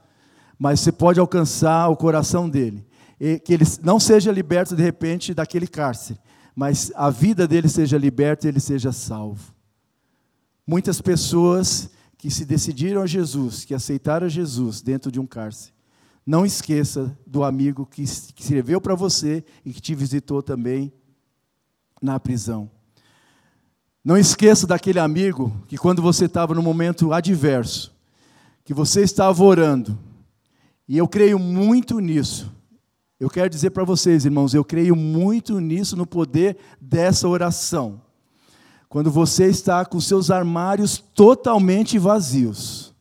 Mas 0.59 0.81
você 0.81 0.93
pode 0.93 1.19
alcançar 1.19 1.89
o 1.89 1.97
coração 1.97 2.49
dele. 2.49 2.87
Que 3.19 3.53
ele 3.55 3.65
não 3.83 3.99
seja 3.99 4.31
liberto 4.31 4.77
de 4.77 4.83
repente 4.83 5.33
daquele 5.33 5.67
cárcere, 5.67 6.19
mas 6.55 6.93
a 6.95 7.11
vida 7.11 7.47
dele 7.47 7.69
seja 7.69 7.97
liberta 7.97 8.47
e 8.47 8.49
ele 8.49 8.61
seja 8.61 8.93
salvo. 8.93 9.55
Muitas 10.67 11.01
pessoas 11.01 11.91
que 12.19 12.31
se 12.31 12.45
decidiram 12.45 13.03
a 13.03 13.07
Jesus, 13.07 13.65
que 13.65 13.75
aceitaram 13.75 14.29
Jesus 14.29 14.83
dentro 14.83 15.13
de 15.13 15.21
um 15.21 15.27
cárcere, 15.27 15.73
não 16.27 16.45
esqueça 16.45 17.17
do 17.25 17.45
amigo 17.45 17.87
que 17.87 18.03
escreveu 18.03 18.81
para 18.81 18.97
você 18.97 19.45
e 19.65 19.73
que 19.73 19.81
te 19.81 19.95
visitou 19.95 20.43
também 20.43 20.93
na 22.03 22.19
prisão. 22.19 22.69
Não 24.05 24.17
esqueça 24.17 24.67
daquele 24.67 24.99
amigo 24.99 25.53
que, 25.69 25.77
quando 25.79 26.03
você 26.03 26.27
estava 26.27 26.55
no 26.55 26.63
momento 26.63 27.13
adverso, 27.13 27.95
que 28.65 28.75
você 28.75 29.03
estava 29.03 29.43
orando, 29.43 29.99
e 30.89 30.97
eu 30.99 31.07
creio 31.07 31.39
muito 31.39 32.01
nisso. 32.01 32.53
Eu 33.19 33.31
quero 33.31 33.49
dizer 33.49 33.71
para 33.71 33.85
vocês, 33.85 34.27
irmãos, 34.27 34.53
eu 34.53 34.65
creio 34.65 34.95
muito 34.95 35.59
nisso, 35.59 35.97
no 35.97 36.07
poder 36.07 36.59
dessa 36.79 37.27
oração. 37.27 38.03
Quando 38.89 39.11
você 39.11 39.47
está 39.47 39.85
com 39.87 39.99
seus 40.01 40.31
armários 40.31 40.99
totalmente 40.99 41.99
vazios, 41.99 42.95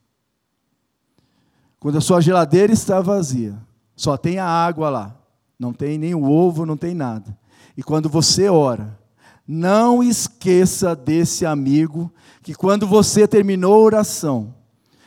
quando 1.80 1.98
a 1.98 2.02
sua 2.02 2.22
geladeira 2.22 2.72
está 2.72 3.02
vazia, 3.02 3.58
só 3.96 4.16
tem 4.16 4.40
a 4.40 4.48
água 4.48 4.90
lá, 4.90 5.22
não 5.60 5.74
tem 5.74 5.98
nem 5.98 6.16
o 6.16 6.24
ovo, 6.24 6.66
não 6.66 6.78
tem 6.78 6.94
nada. 6.94 7.38
E 7.76 7.84
quando 7.84 8.08
você 8.08 8.48
ora, 8.48 8.98
não 9.46 10.02
esqueça 10.02 10.96
desse 10.96 11.46
amigo 11.46 12.12
que 12.42 12.56
quando 12.56 12.88
você 12.88 13.28
terminou 13.28 13.74
a 13.74 13.80
oração, 13.80 14.56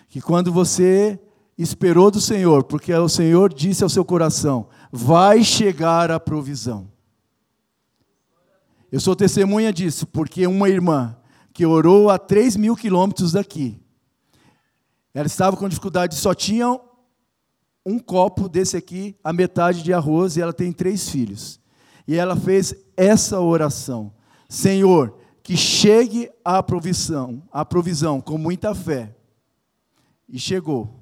que 0.08 0.20
quando 0.20 0.52
você 0.52 1.18
esperou 1.58 2.10
do 2.10 2.20
Senhor, 2.20 2.62
porque 2.62 2.94
o 2.94 3.08
Senhor 3.08 3.52
disse 3.52 3.82
ao 3.82 3.90
seu 3.90 4.04
coração: 4.04 4.68
vai 4.92 5.42
chegar 5.42 6.10
a 6.10 6.20
provisão. 6.20 6.90
Eu 8.90 9.00
sou 9.00 9.16
testemunha 9.16 9.72
disso, 9.72 10.06
porque 10.06 10.46
uma 10.46 10.68
irmã 10.68 11.16
que 11.52 11.66
orou 11.66 12.08
a 12.08 12.18
3 12.18 12.56
mil 12.56 12.76
quilômetros 12.76 13.32
daqui, 13.32 13.82
ela 15.12 15.26
estava 15.26 15.56
com 15.56 15.68
dificuldade, 15.68 16.14
só 16.14 16.32
tinha 16.32 16.80
um 17.84 17.98
copo 17.98 18.48
desse 18.48 18.76
aqui, 18.76 19.16
a 19.24 19.32
metade 19.32 19.82
de 19.82 19.92
arroz, 19.92 20.36
e 20.36 20.40
ela 20.40 20.52
tem 20.52 20.72
três 20.72 21.08
filhos. 21.08 21.60
E 22.06 22.14
ela 22.14 22.36
fez 22.36 22.74
essa 22.96 23.40
oração: 23.40 24.12
Senhor, 24.48 25.18
que 25.42 25.56
chegue 25.56 26.30
a 26.44 26.62
provisão, 26.62 27.42
a 27.50 27.64
provisão 27.64 28.20
com 28.20 28.38
muita 28.38 28.74
fé. 28.74 29.14
E 30.28 30.38
chegou. 30.38 30.97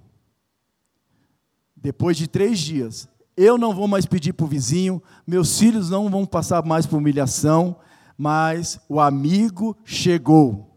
Depois 1.87 2.17
de 2.17 2.27
três 2.27 2.59
dias, 2.59 3.09
eu 3.37 3.57
não 3.57 3.73
vou 3.73 3.87
mais 3.87 4.05
pedir 4.05 4.33
para 4.33 4.45
o 4.45 4.49
vizinho, 4.49 5.01
meus 5.25 5.57
filhos 5.57 5.89
não 5.89 6.11
vão 6.11 6.27
passar 6.27 6.65
mais 6.65 6.85
por 6.85 6.97
humilhação, 6.97 7.77
mas 8.19 8.81
o 8.89 8.99
amigo 8.99 9.77
chegou. 9.85 10.69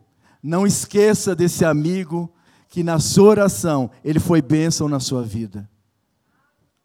Não 0.44 0.68
esqueça 0.68 1.36
desse 1.36 1.66
amigo 1.66 2.32
que 2.68 2.84
na 2.84 3.00
sua 3.00 3.28
oração 3.30 3.90
ele 4.06 4.20
foi 4.20 4.40
bênção 4.40 4.88
na 4.88 5.00
sua 5.00 5.24
vida. 5.24 5.68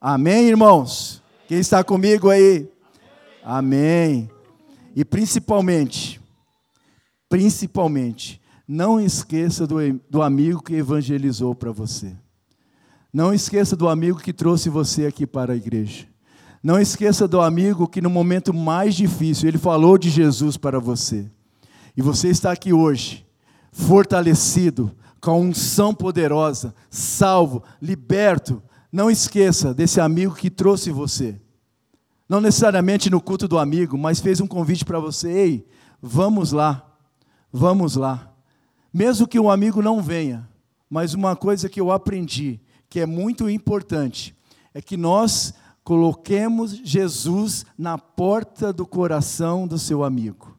Amém, 0.01 0.49
irmãos? 0.49 1.23
Quem 1.47 1.59
está 1.59 1.85
comigo 1.85 2.31
aí? 2.31 2.67
Amém. 3.45 4.31
E 4.97 5.05
principalmente, 5.05 6.19
principalmente, 7.29 8.41
não 8.67 8.99
esqueça 8.99 9.67
do, 9.67 9.77
do 10.09 10.23
amigo 10.23 10.63
que 10.63 10.73
evangelizou 10.73 11.55
para 11.55 11.71
você. 11.71 12.17
Não 13.15 13.33
esqueça 13.33 13.77
do 13.77 13.89
amigo 13.89 14.19
que 14.19 14.33
trouxe 14.33 14.69
você 14.69 15.07
aqui 15.07 15.25
para 15.25 15.53
a 15.53 15.57
igreja. 15.57 16.05
Não 16.61 16.81
esqueça 16.81 17.29
do 17.29 17.41
amigo 17.41 17.87
que 17.87 18.01
no 18.01 18.11
momento 18.11 18.53
mais 18.53 18.97
difícil 18.97 19.49
ele 19.49 19.57
falou 19.57 19.97
de 19.97 20.11
Jesus 20.11 20.57
para 20.57 20.81
você. 20.81 21.31
E 21.97 22.03
você 22.03 22.27
está 22.29 22.51
aqui 22.51 22.73
hoje, 22.73 23.25
fortalecido, 23.71 24.91
com 25.21 25.31
a 25.31 25.37
unção 25.37 25.95
poderosa, 25.95 26.75
salvo, 26.91 27.63
liberto. 27.81 28.61
Não 28.91 29.09
esqueça 29.09 29.73
desse 29.73 30.01
amigo 30.01 30.35
que 30.35 30.51
trouxe 30.51 30.91
você. 30.91 31.41
Não 32.29 32.41
necessariamente 32.41 33.09
no 33.09 33.21
culto 33.21 33.47
do 33.47 33.61
amigo, 33.61 33.97
mas 33.97 34.19
fez 34.19 34.41
um 34.41 34.47
convite 34.49 34.85
para 34.85 34.99
você: 34.99 35.31
ei, 35.31 35.69
vamos 36.03 36.51
lá, 36.51 36.85
vamos 37.53 37.95
lá. 37.95 38.35
Mesmo 38.93 39.29
que 39.29 39.39
o 39.39 39.49
amigo 39.49 39.81
não 39.81 40.03
venha, 40.03 40.49
mas 40.91 41.15
uma 41.15 41.37
coisa 41.37 41.69
que 41.69 41.81
eu 41.81 41.93
aprendi, 41.93 42.61
que 42.89 43.01
é 43.01 43.07
muito 43.07 43.49
importante, 43.49 44.35
é 44.73 44.81
que 44.81 44.97
nós 44.97 45.55
coloquemos 45.83 46.73
Jesus 46.83 47.67
na 47.77 47.99
porta 47.99 48.73
do 48.73 48.87
coração 48.87 49.67
do 49.67 49.79
seu 49.79 50.03
amigo. 50.03 50.57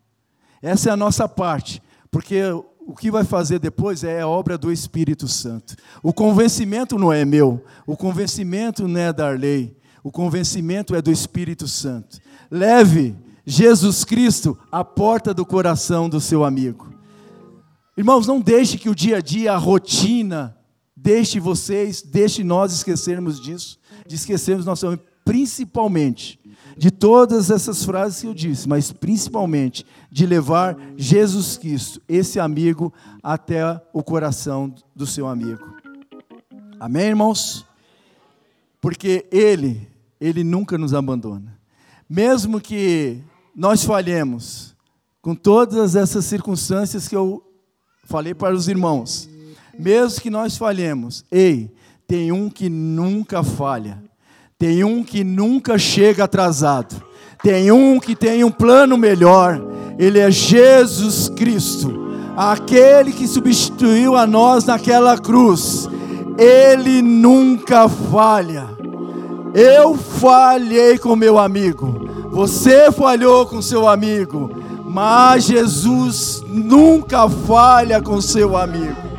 Essa 0.62 0.90
é 0.90 0.94
a 0.94 0.98
nossa 0.98 1.28
parte, 1.28 1.82
porque 2.12 2.42
o 2.88 2.96
que 2.96 3.10
vai 3.10 3.24
fazer 3.24 3.60
depois 3.60 4.04
é 4.04 4.22
a 4.22 4.28
obra 4.28 4.58
do 4.58 4.72
Espírito 4.72 5.28
Santo. 5.28 5.76
O 6.04 6.14
convencimento 6.14 6.98
não 7.00 7.12
é 7.12 7.26
meu, 7.26 7.64
o 7.88 7.98
convencimento 7.98 8.88
não 8.88 9.00
é 9.00 9.12
da 9.12 9.30
lei, 9.30 9.76
o 10.04 10.12
convencimento 10.12 10.96
é 10.96 11.02
do 11.02 11.12
Espírito 11.12 11.68
Santo. 11.68 12.20
Leve 12.50 13.16
Jesus 13.46 14.04
Cristo 14.04 14.58
à 14.72 14.84
porta 14.84 15.34
do 15.34 15.46
coração 15.46 16.08
do 16.08 16.22
seu 16.22 16.44
amigo. 16.44 16.94
Irmãos, 17.98 18.28
não 18.28 18.40
deixe 18.40 18.78
que 18.78 18.90
o 18.90 18.96
dia 18.96 19.18
a 19.18 19.22
dia, 19.22 19.54
a 19.54 19.58
rotina, 19.58 20.56
deixe 20.96 21.40
vocês, 21.40 22.02
deixe 22.02 22.44
nós 22.44 22.74
esquecermos 22.74 23.40
disso, 23.40 23.80
de 24.08 24.16
esquecermos 24.16 24.66
nosso 24.66 24.98
principalmente 25.26 26.40
de 26.78 26.92
todas 26.92 27.50
essas 27.50 27.84
frases 27.84 28.22
que 28.22 28.28
eu 28.28 28.34
disse, 28.34 28.68
mas 28.68 28.92
principalmente 28.92 29.86
de 30.12 30.26
levar 30.26 30.78
Jesus 30.96 31.58
Cristo, 31.58 32.02
esse 32.08 32.40
amigo, 32.40 32.94
até 33.24 33.82
o 33.94 34.04
coração 34.04 34.74
do 34.96 35.08
seu 35.08 35.26
amigo. 35.28 35.64
Amém, 36.80 37.08
irmãos? 37.08 37.66
Porque 38.82 39.26
Ele, 39.32 39.88
Ele 40.20 40.44
nunca 40.44 40.78
nos 40.78 40.94
abandona. 40.94 41.58
Mesmo 42.10 42.60
que 42.60 43.24
nós 43.56 43.84
falhemos, 43.84 44.76
com 45.22 45.34
todas 45.34 45.96
essas 45.96 46.26
circunstâncias 46.26 47.08
que 47.08 47.16
eu 47.16 47.42
falei 48.04 48.34
para 48.34 48.54
os 48.54 48.68
irmãos, 48.68 49.30
mesmo 49.78 50.22
que 50.22 50.30
nós 50.30 50.58
falhemos, 50.58 51.24
ei, 51.32 51.70
tem 52.08 52.32
um 52.32 52.50
que 52.50 52.70
nunca 52.70 53.44
falha, 53.44 54.02
tem 54.58 54.84
um 54.84 55.04
que 55.04 55.24
nunca 55.24 55.78
chega 55.78 56.24
atrasado, 56.24 57.02
tem 57.44 57.72
um 57.72 58.00
que 58.00 58.16
tem 58.16 58.44
um 58.44 58.52
plano 58.52 58.98
melhor, 58.98 59.62
ele 59.98 60.20
é 60.20 60.32
Jesus 60.32 61.30
Cristo, 61.30 62.06
aquele 62.36 63.12
que 63.12 63.28
substituiu 63.28 64.16
a 64.16 64.26
nós 64.26 64.66
naquela 64.66 65.18
cruz, 65.18 65.88
ele 66.38 67.02
nunca 67.02 67.88
falha. 67.88 68.68
Eu 69.54 69.96
falhei 69.96 70.98
com 70.98 71.16
meu 71.16 71.40
amigo, 71.40 72.10
você 72.32 72.92
falhou 72.92 73.46
com 73.46 73.62
seu 73.62 73.88
amigo, 73.88 74.52
mas 74.84 75.46
Jesus 75.46 76.44
nunca 76.48 77.30
falha 77.30 78.02
com 78.02 78.20
seu 78.20 78.58
amigo. 78.58 79.15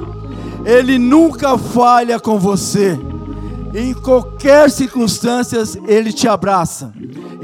Ele 0.67 0.99
nunca 0.99 1.57
falha 1.57 2.19
com 2.19 2.41
você. 2.41 2.99
Em 3.73 3.95
qualquer 3.95 4.69
circunstância, 4.69 5.63
Ele 5.87 6.13
te 6.13 6.27
abraça. 6.27 6.93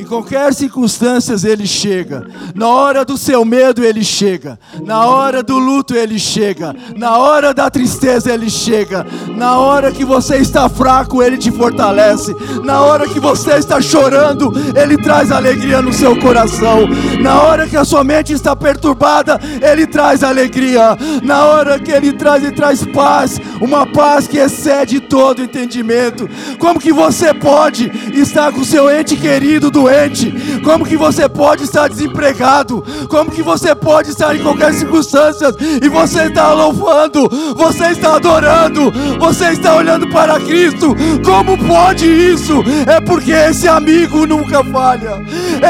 Em 0.02 0.04
qualquer 0.04 0.52
circunstância 0.52 1.36
ele 1.48 1.64
chega. 1.64 2.26
Na 2.56 2.66
hora 2.66 3.04
do 3.04 3.16
seu 3.16 3.44
medo 3.44 3.84
ele 3.84 4.02
chega. 4.02 4.58
Na 4.84 5.06
hora 5.06 5.44
do 5.44 5.56
luto 5.56 5.94
ele 5.94 6.18
chega. 6.18 6.74
Na 6.96 7.18
hora 7.18 7.54
da 7.54 7.70
tristeza 7.70 8.34
ele 8.34 8.50
chega. 8.50 9.06
Na 9.36 9.60
hora 9.60 9.92
que 9.92 10.04
você 10.04 10.38
está 10.38 10.68
fraco 10.68 11.22
ele 11.22 11.38
te 11.38 11.52
fortalece. 11.52 12.34
Na 12.64 12.80
hora 12.80 13.06
que 13.08 13.20
você 13.20 13.52
está 13.52 13.80
chorando 13.80 14.52
ele 14.76 14.96
traz 14.96 15.30
alegria 15.30 15.80
no 15.80 15.92
seu 15.92 16.18
coração. 16.18 16.88
Na 17.20 17.40
hora 17.40 17.68
que 17.68 17.76
a 17.76 17.84
sua 17.84 18.02
mente 18.02 18.32
está 18.32 18.56
perturbada 18.56 19.38
ele 19.62 19.86
traz 19.86 20.24
alegria. 20.24 20.98
Na 21.22 21.44
hora 21.44 21.78
que 21.78 21.92
ele 21.92 22.12
traz 22.12 22.42
ele 22.42 22.56
traz 22.56 22.84
paz, 22.86 23.40
uma 23.60 23.86
paz 23.86 24.26
que 24.26 24.38
excede 24.38 24.98
todo 24.98 25.44
entendimento. 25.44 26.28
Como 26.58 26.80
que 26.80 26.92
você 26.92 27.32
pode 27.32 27.88
estar 28.12 28.50
com 28.50 28.64
seu 28.64 28.90
ente 28.90 29.14
querido 29.14 29.70
do 29.70 29.91
doente? 29.92 30.60
Como 30.64 30.86
que 30.86 30.96
você 30.96 31.28
pode 31.28 31.64
estar 31.64 31.88
desempregado? 31.88 32.82
Como 33.08 33.30
que 33.30 33.42
você 33.42 33.74
pode 33.74 34.10
estar 34.10 34.34
em 34.34 34.42
qualquer 34.42 34.72
circunstância 34.72 35.54
e 35.82 35.88
você 35.88 36.24
está 36.24 36.52
louvando, 36.52 37.28
você 37.54 37.88
está 37.88 38.16
adorando, 38.16 38.90
você 39.18 39.50
está 39.50 39.76
olhando 39.76 40.08
para 40.08 40.40
Cristo? 40.40 40.96
Como 41.24 41.58
pode 41.66 42.06
isso? 42.06 42.62
É 42.86 43.00
porque 43.00 43.32
esse 43.32 43.68
amigo 43.68 44.26
nunca 44.26 44.64
falha, 44.64 45.22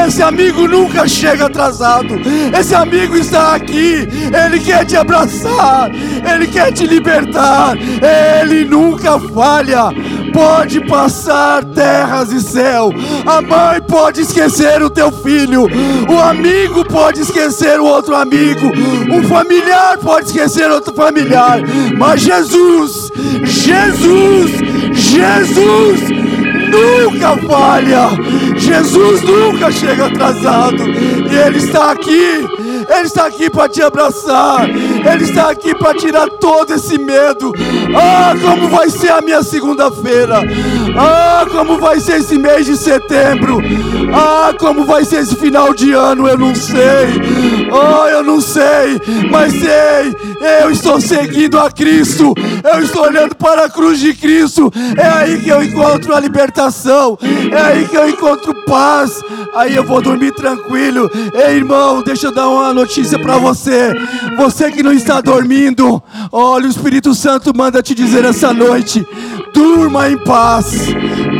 esse 0.05 0.21
amigo 0.21 0.67
nunca 0.67 1.07
chega 1.07 1.47
atrasado, 1.47 2.15
esse 2.57 2.73
amigo 2.73 3.17
está 3.17 3.55
aqui, 3.55 4.07
ele 4.45 4.59
quer 4.59 4.85
te 4.85 4.95
abraçar, 4.95 5.91
ele 6.33 6.47
quer 6.47 6.71
te 6.71 6.85
libertar, 6.85 7.75
ele 8.41 8.63
nunca 8.63 9.19
falha. 9.19 9.91
Pode 10.33 10.81
passar 10.87 11.63
terras 11.63 12.31
e 12.31 12.41
céu, 12.41 12.91
a 13.23 13.39
mãe 13.39 13.79
pode 13.87 14.02
pode 14.03 14.19
esquecer 14.19 14.83
o 14.83 14.89
teu 14.89 15.09
filho, 15.09 15.65
o 16.09 16.19
amigo 16.19 16.83
pode 16.83 17.21
esquecer 17.21 17.79
o 17.79 17.85
outro 17.85 18.13
amigo, 18.13 18.69
um 19.09 19.23
familiar 19.29 19.97
pode 19.97 20.25
esquecer 20.25 20.69
outro 20.69 20.93
familiar, 20.93 21.61
mas 21.97 22.19
Jesus, 22.19 23.09
Jesus, 23.45 24.51
Jesus 24.91 26.32
nunca 26.73 27.37
falha, 27.37 28.09
Jesus 28.57 29.21
nunca 29.21 29.71
chega 29.71 30.07
atrasado, 30.07 30.83
e 30.83 31.35
Ele 31.35 31.57
está 31.57 31.91
aqui 31.91 32.45
ele 32.89 33.07
está 33.07 33.25
aqui 33.25 33.49
para 33.49 33.69
te 33.69 33.81
abraçar. 33.81 34.69
Ele 34.69 35.23
está 35.23 35.49
aqui 35.49 35.73
para 35.75 35.93
tirar 35.93 36.27
todo 36.29 36.73
esse 36.73 36.97
medo. 36.97 37.53
Ah, 37.95 38.33
como 38.41 38.67
vai 38.69 38.89
ser 38.89 39.11
a 39.11 39.21
minha 39.21 39.43
segunda-feira? 39.43 40.41
Ah, 40.97 41.45
como 41.49 41.79
vai 41.79 41.99
ser 41.99 42.19
esse 42.19 42.37
mês 42.37 42.65
de 42.65 42.75
setembro? 42.75 43.61
Ah, 44.13 44.53
como 44.59 44.85
vai 44.85 45.05
ser 45.05 45.21
esse 45.21 45.35
final 45.35 45.73
de 45.73 45.91
ano? 45.93 46.27
Eu 46.27 46.37
não 46.37 46.53
sei. 46.53 47.21
Oh, 47.71 48.07
eu 48.07 48.23
não 48.23 48.39
sei, 48.39 49.01
mas 49.31 49.53
sei. 49.53 50.15
Eu 50.61 50.71
estou 50.71 50.99
seguindo 50.99 51.57
a 51.57 51.71
Cristo. 51.71 52.33
Eu 52.63 52.83
estou 52.83 53.03
olhando 53.03 53.35
para 53.35 53.65
a 53.65 53.69
cruz 53.69 53.99
de 53.99 54.13
Cristo. 54.13 54.71
É 54.97 55.07
aí 55.07 55.41
que 55.41 55.49
eu 55.49 55.63
encontro 55.63 56.13
a 56.13 56.19
libertação. 56.19 56.62
É 57.51 57.61
aí 57.61 57.87
que 57.87 57.97
eu 57.97 58.09
encontro 58.09 58.53
paz. 58.65 59.21
Aí 59.55 59.75
eu 59.75 59.83
vou 59.83 60.01
dormir 60.01 60.33
tranquilo. 60.33 61.09
Ei, 61.33 61.57
irmão, 61.57 62.01
deixa 62.03 62.27
eu 62.27 62.31
dar 62.31 62.47
uma 62.49 62.73
notícia 62.73 63.19
para 63.19 63.37
você. 63.37 63.93
Você 64.37 64.71
que 64.71 64.83
não 64.83 64.91
está 64.91 65.21
dormindo, 65.21 66.01
olha, 66.31 66.65
o 66.67 66.69
Espírito 66.69 67.13
Santo 67.13 67.55
manda 67.55 67.81
te 67.81 67.93
dizer 67.93 68.25
essa 68.25 68.53
noite: 68.53 69.05
durma 69.53 70.09
em 70.09 70.17
paz. 70.17 70.87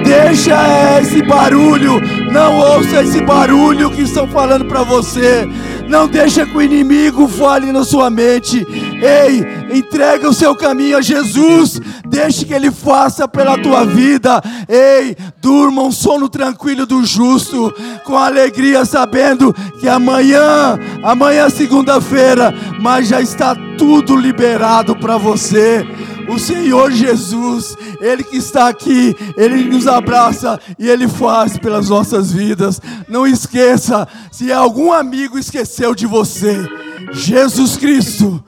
Deixa 0.04 1.00
esse 1.00 1.24
barulho, 1.24 2.02
não 2.32 2.60
ouça 2.60 3.02
esse 3.02 3.22
barulho 3.22 3.90
que 3.90 4.02
estão 4.02 4.28
falando 4.28 4.66
para 4.66 4.84
você. 4.84 5.48
Não 5.88 6.08
deixa 6.08 6.46
que 6.46 6.58
o 6.58 6.62
inimigo 6.62 7.28
fale 7.28 7.72
na 7.72 7.84
sua 7.84 8.10
mente. 8.10 8.66
Ei, 9.02 9.78
entrega 9.78 10.30
o 10.30 10.34
seu 10.34 10.56
caminho 10.56 10.98
a 10.98 11.02
Jesus. 11.02 11.80
Deixe 12.06 12.46
que 12.46 12.54
ele 12.54 12.72
faça 12.72 13.28
pela 13.28 13.58
tua 13.58 13.86
vida. 13.86 14.42
Ei, 14.68 15.16
durma 15.42 15.84
um 15.84 15.92
sono 15.92 16.30
tranquilo 16.30 16.86
do 16.86 17.06
justo, 17.06 17.74
com 18.06 18.18
alegria, 18.18 18.86
sabendo 18.86 19.54
que 19.80 19.88
amanhã, 19.88 20.80
amanhã 21.04 21.46
é 21.46 21.50
segunda-feira, 21.50 22.54
mas 22.80 23.10
já 23.10 23.22
está 23.22 23.56
tudo 23.78 24.16
liberado 24.16 24.96
para 24.96 25.18
você. 25.18 25.86
O 26.28 26.40
Senhor 26.40 26.92
Jesus, 26.92 27.76
Ele 28.02 28.24
que 28.24 28.38
está 28.38 28.68
aqui, 28.68 29.16
Ele 29.38 29.64
nos 29.66 29.88
abraça 29.88 30.60
e 30.80 30.90
Ele 30.90 31.08
faz 31.08 31.58
pelas 31.58 31.90
nossas 31.90 32.32
vidas. 32.32 32.82
Não 33.08 33.28
esqueça, 33.28 34.08
se 34.32 34.52
algum 34.52 34.92
amigo 34.92 35.38
esqueceu 35.38 35.94
de 35.94 36.06
você, 36.06 36.68
Jesus 37.12 37.78
Cristo, 37.78 38.44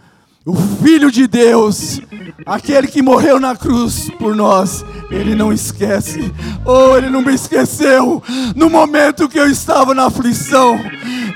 o 0.46 0.56
Filho 0.56 1.10
de 1.10 1.26
Deus, 1.26 2.00
aquele 2.46 2.88
que 2.88 3.02
morreu 3.02 3.40
na 3.40 3.56
cruz 3.56 4.12
por 4.20 4.36
nós, 4.36 4.86
Ele 5.10 5.34
não 5.34 5.52
esquece. 5.52 6.32
Oh, 6.64 6.96
Ele 6.96 7.10
não 7.10 7.22
me 7.22 7.34
esqueceu 7.34 8.22
no 8.56 8.70
momento 8.70 9.28
que 9.28 9.40
eu 9.40 9.50
estava 9.50 9.96
na 9.96 10.06
aflição. 10.06 10.80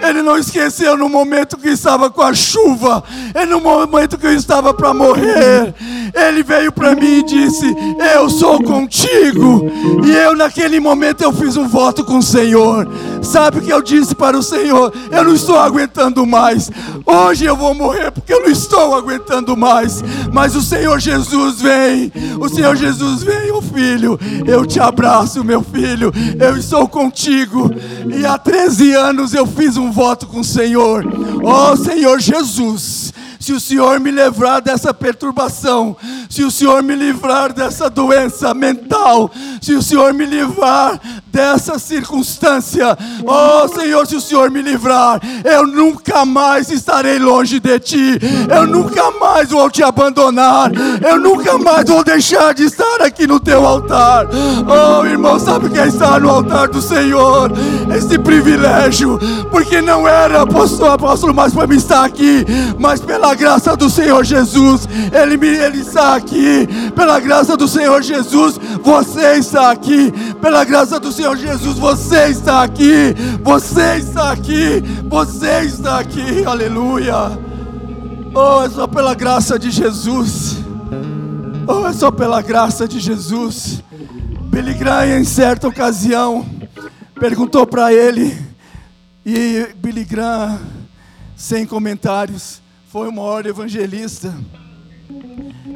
Ele 0.02 0.22
não 0.22 0.38
esqueceu 0.38 0.96
no 0.96 1.10
momento 1.10 1.58
que 1.58 1.70
estava 1.70 2.10
com 2.10 2.22
a 2.22 2.34
chuva. 2.34 3.04
E 3.36 3.46
no 3.46 3.60
momento 3.60 4.18
que 4.18 4.28
eu 4.28 4.34
estava 4.34 4.74
para 4.74 4.94
morrer. 4.94 5.74
Ele 6.14 6.44
veio 6.44 6.72
para 6.72 6.96
mim 6.96 7.20
e 7.20 7.24
disse: 7.24 7.66
Eu 8.14 8.30
sou 8.30 8.62
contigo. 8.64 9.70
E 10.06 10.12
eu, 10.12 10.36
naquele 10.36 10.80
momento, 10.80 11.22
eu 11.22 11.32
fiz 11.32 11.58
um 11.58 11.68
voto 11.68 12.04
com 12.04 12.18
o 12.18 12.24
Senhor. 12.24 12.88
Sabe 13.22 13.60
o 13.60 13.62
que 13.62 13.72
eu 13.72 13.82
disse 13.82 14.16
para 14.16 14.38
o 14.38 14.44
Senhor? 14.44 14.94
Eu 15.12 15.24
não 15.24 15.34
estou 15.34 15.58
aguentando 15.58 16.26
mais. 16.26 16.72
Hoje 17.06 17.46
eu 17.46 17.56
vou 17.56 17.74
morrer 17.74 18.12
porque 18.12 18.34
eu 18.34 18.42
não 18.42 18.50
estou 18.50 18.96
aguentando 18.96 19.56
mais. 19.56 20.04
Mas 20.32 20.56
o 20.56 20.62
Senhor 20.62 21.00
Jesus 21.00 21.62
vem. 21.62 22.12
O 22.40 22.48
Senhor 22.50 22.76
Jesus 22.76 23.24
vem, 23.24 23.52
o 23.52 23.62
filho. 23.62 24.20
Eu 24.46 24.66
te 24.66 24.80
abraço, 24.80 25.44
meu 25.44 25.62
filho. 25.62 26.12
Eu 26.40 26.58
estou 26.58 26.88
contigo. 26.88 27.70
E 28.16 28.26
há 28.26 28.38
13 28.38 28.94
anos 28.94 29.34
eu 29.34 29.46
fiz 29.46 29.78
um 29.78 29.92
voto 29.92 30.28
com 30.28 30.40
o 30.40 30.44
Senhor. 30.44 31.06
Oh, 31.44 31.76
Senhor 31.76 32.20
Jesus 32.20 33.14
se 33.50 33.54
o 33.54 33.60
Senhor 33.60 34.00
me 34.00 34.12
livrar 34.12 34.62
dessa 34.62 34.94
perturbação, 34.94 35.98
se 36.30 36.44
o 36.44 36.52
Senhor 36.52 36.84
me 36.84 36.94
livrar 36.96 37.52
dessa 37.52 37.90
doença 37.90 38.54
mental, 38.54 39.32
se 39.60 39.74
o 39.74 39.82
Senhor 39.82 40.14
me 40.14 40.24
livrar 40.24 41.02
dessa 41.32 41.78
circunstância, 41.78 42.98
oh 43.26 43.68
Senhor, 43.68 44.06
se 44.08 44.16
o 44.16 44.22
Senhor 44.22 44.50
me 44.50 44.62
livrar, 44.62 45.20
eu 45.44 45.66
nunca 45.66 46.26
mais 46.26 46.70
estarei 46.70 47.20
longe 47.20 47.60
de 47.60 47.80
Ti, 47.80 48.20
eu 48.54 48.68
nunca 48.68 49.12
mais 49.12 49.50
vou 49.50 49.70
te 49.70 49.84
abandonar, 49.84 50.72
eu 51.02 51.20
nunca 51.20 51.58
mais 51.58 51.88
vou 51.88 52.04
deixar 52.04 52.54
de 52.54 52.64
estar 52.64 53.02
aqui 53.02 53.28
no 53.28 53.40
Teu 53.40 53.66
altar. 53.66 54.28
Oh 54.68 55.06
irmão, 55.06 55.40
sabe 55.40 55.68
o 55.68 55.70
que 55.70 55.80
é 55.80 55.88
estar 55.88 56.20
no 56.20 56.30
altar 56.30 56.68
do 56.68 56.82
Senhor? 56.82 57.52
Esse 57.96 58.18
privilégio, 58.18 59.20
porque 59.52 59.82
não 59.82 60.08
era 60.08 60.42
apóstolo, 60.42 60.92
apóstolo 60.92 61.34
mais 61.34 61.54
para 61.54 61.68
me 61.68 61.78
estar 61.78 62.06
aqui, 62.06 62.46
mas 62.78 63.00
pela 63.00 63.36
graça 63.36 63.76
do 63.76 63.90
Senhor 63.90 64.24
Jesus, 64.24 64.88
Ele, 65.12 65.38
me, 65.38 65.48
ele 65.48 65.82
está 65.82 66.16
aqui, 66.16 66.68
pela 66.96 67.20
graça 67.20 67.56
do 67.56 67.68
Senhor 67.68 68.02
Jesus, 68.02 68.60
você 68.82 69.38
está 69.38 69.72
aqui, 69.72 70.12
pela 70.42 70.64
graça 70.64 71.00
do 71.00 71.12
Senhor 71.20 71.36
Jesus, 71.36 71.78
você 71.78 72.30
está 72.30 72.64
aqui, 72.64 73.14
você 73.44 73.98
está 73.98 74.32
aqui, 74.32 74.80
você 75.10 75.66
está 75.66 76.00
aqui, 76.00 76.46
aleluia. 76.46 77.14
Oh, 78.34 78.62
é 78.64 78.70
só 78.70 78.88
pela 78.88 79.14
graça 79.14 79.60
de 79.60 79.70
Jesus. 79.70 80.60
Oh, 81.68 81.86
é 81.86 81.92
só 81.92 82.10
pela 82.10 82.42
graça 82.42 82.88
de 82.88 83.02
Jesus. 83.02 83.84
Billy 84.50 84.78
em 85.20 85.26
certa 85.26 85.68
ocasião, 85.68 86.50
perguntou 87.20 87.68
para 87.68 87.92
ele, 87.92 88.34
e 89.26 89.68
Billy 89.76 90.08
sem 91.36 91.66
comentários, 91.66 92.62
foi 92.90 93.10
o 93.10 93.12
maior 93.12 93.46
evangelista 93.46 94.34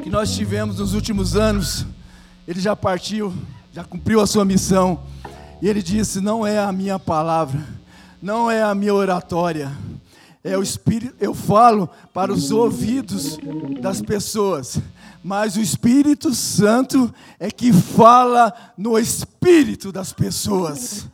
que 0.02 0.08
nós 0.08 0.34
tivemos 0.34 0.78
nos 0.78 0.94
últimos 0.94 1.36
anos. 1.36 1.84
Ele 2.48 2.60
já 2.60 2.74
partiu, 2.74 3.30
já 3.70 3.84
cumpriu 3.84 4.22
a 4.22 4.26
sua 4.26 4.46
missão. 4.46 5.12
E 5.60 5.68
ele 5.68 5.82
disse: 5.82 6.20
Não 6.20 6.46
é 6.46 6.58
a 6.58 6.72
minha 6.72 6.98
palavra, 6.98 7.64
não 8.20 8.50
é 8.50 8.62
a 8.62 8.74
minha 8.74 8.94
oratória, 8.94 9.72
é 10.42 10.56
o 10.56 10.62
Espírito. 10.62 11.14
Eu 11.20 11.34
falo 11.34 11.88
para 12.12 12.32
os 12.32 12.50
ouvidos 12.50 13.38
das 13.80 14.00
pessoas, 14.00 14.78
mas 15.22 15.56
o 15.56 15.60
Espírito 15.60 16.34
Santo 16.34 17.12
é 17.38 17.50
que 17.50 17.72
fala 17.72 18.52
no 18.76 18.98
espírito 18.98 19.90
das 19.90 20.12
pessoas. 20.12 21.06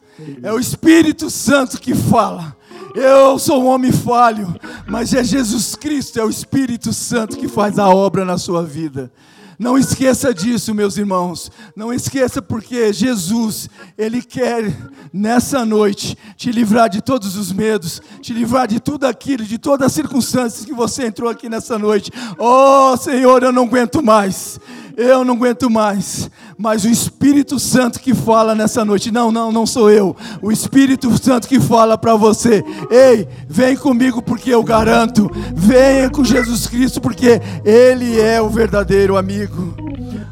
É 0.43 0.53
o 0.53 0.59
Espírito 0.59 1.31
Santo 1.31 1.81
que 1.81 1.95
fala. 1.95 2.57
Eu 2.95 3.39
sou 3.39 3.63
um 3.63 3.67
homem 3.69 3.93
falho, 3.93 4.55
mas 4.87 5.15
é 5.15 5.23
Jesus 5.23 5.77
Cristo, 5.77 6.19
é 6.19 6.25
o 6.25 6.29
Espírito 6.29 6.93
Santo 6.93 7.37
que 7.37 7.47
faz 7.47 7.79
a 7.79 7.89
obra 7.89 8.25
na 8.25 8.37
sua 8.37 8.65
vida. 8.65 9.13
Não 9.61 9.77
esqueça 9.77 10.33
disso, 10.33 10.75
meus 10.75 10.97
irmãos. 10.97 11.53
Não 11.77 11.93
esqueça 11.93 12.41
porque 12.41 12.95
Jesus, 12.95 13.69
ele 13.99 14.23
quer 14.23 14.75
nessa 15.13 15.67
noite 15.67 16.17
te 16.35 16.51
livrar 16.51 16.89
de 16.89 17.03
todos 17.03 17.37
os 17.37 17.53
medos, 17.53 18.01
te 18.23 18.33
livrar 18.33 18.67
de 18.67 18.81
tudo 18.81 19.05
aquilo, 19.05 19.45
de 19.45 19.59
todas 19.59 19.89
as 19.89 19.93
circunstâncias 19.93 20.65
que 20.65 20.73
você 20.73 21.05
entrou 21.05 21.29
aqui 21.29 21.47
nessa 21.51 21.79
noite. 21.79 22.11
Oh, 22.39 22.97
Senhor, 22.97 23.43
eu 23.43 23.53
não 23.53 23.65
aguento 23.65 24.03
mais 24.03 24.59
eu 25.01 25.25
não 25.25 25.35
aguento 25.35 25.71
mais. 25.71 26.31
Mas 26.59 26.85
o 26.85 26.89
Espírito 26.89 27.59
Santo 27.59 27.99
que 27.99 28.15
fala 28.15 28.55
nessa 28.55 28.85
noite, 28.85 29.11
não, 29.11 29.33
não, 29.33 29.51
não 29.51 29.67
sou 29.67 29.91
eu. 29.91 30.15
O 30.43 30.53
Espírito 30.53 31.11
Santo 31.23 31.49
que 31.49 31.59
fala 31.59 31.97
para 31.97 32.15
você: 32.17 32.63
ei, 32.91 33.27
vem 33.49 33.77
comigo 33.77 34.21
porque 34.21 34.53
eu 34.53 34.63
garanto. 34.63 35.31
Venha 35.55 36.11
com 36.11 36.23
Jesus 36.23 36.67
Cristo 36.67 37.01
porque 37.01 37.41
Ele 37.65 38.21
é 38.21 38.43
o 38.43 38.51
verdadeiro 38.51 39.17
amigo. 39.17 39.75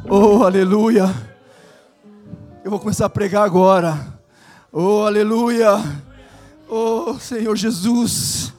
Oh, 0.09 0.43
aleluia. 0.45 1.15
Eu 2.63 2.71
vou 2.71 2.79
começar 2.79 3.07
a 3.07 3.11
pregar 3.11 3.45
agora. 3.45 4.19
Oh, 4.71 5.05
aleluia. 5.05 5.83
Oh, 6.69 7.19
Senhor 7.19 7.57
Jesus. 7.57 8.53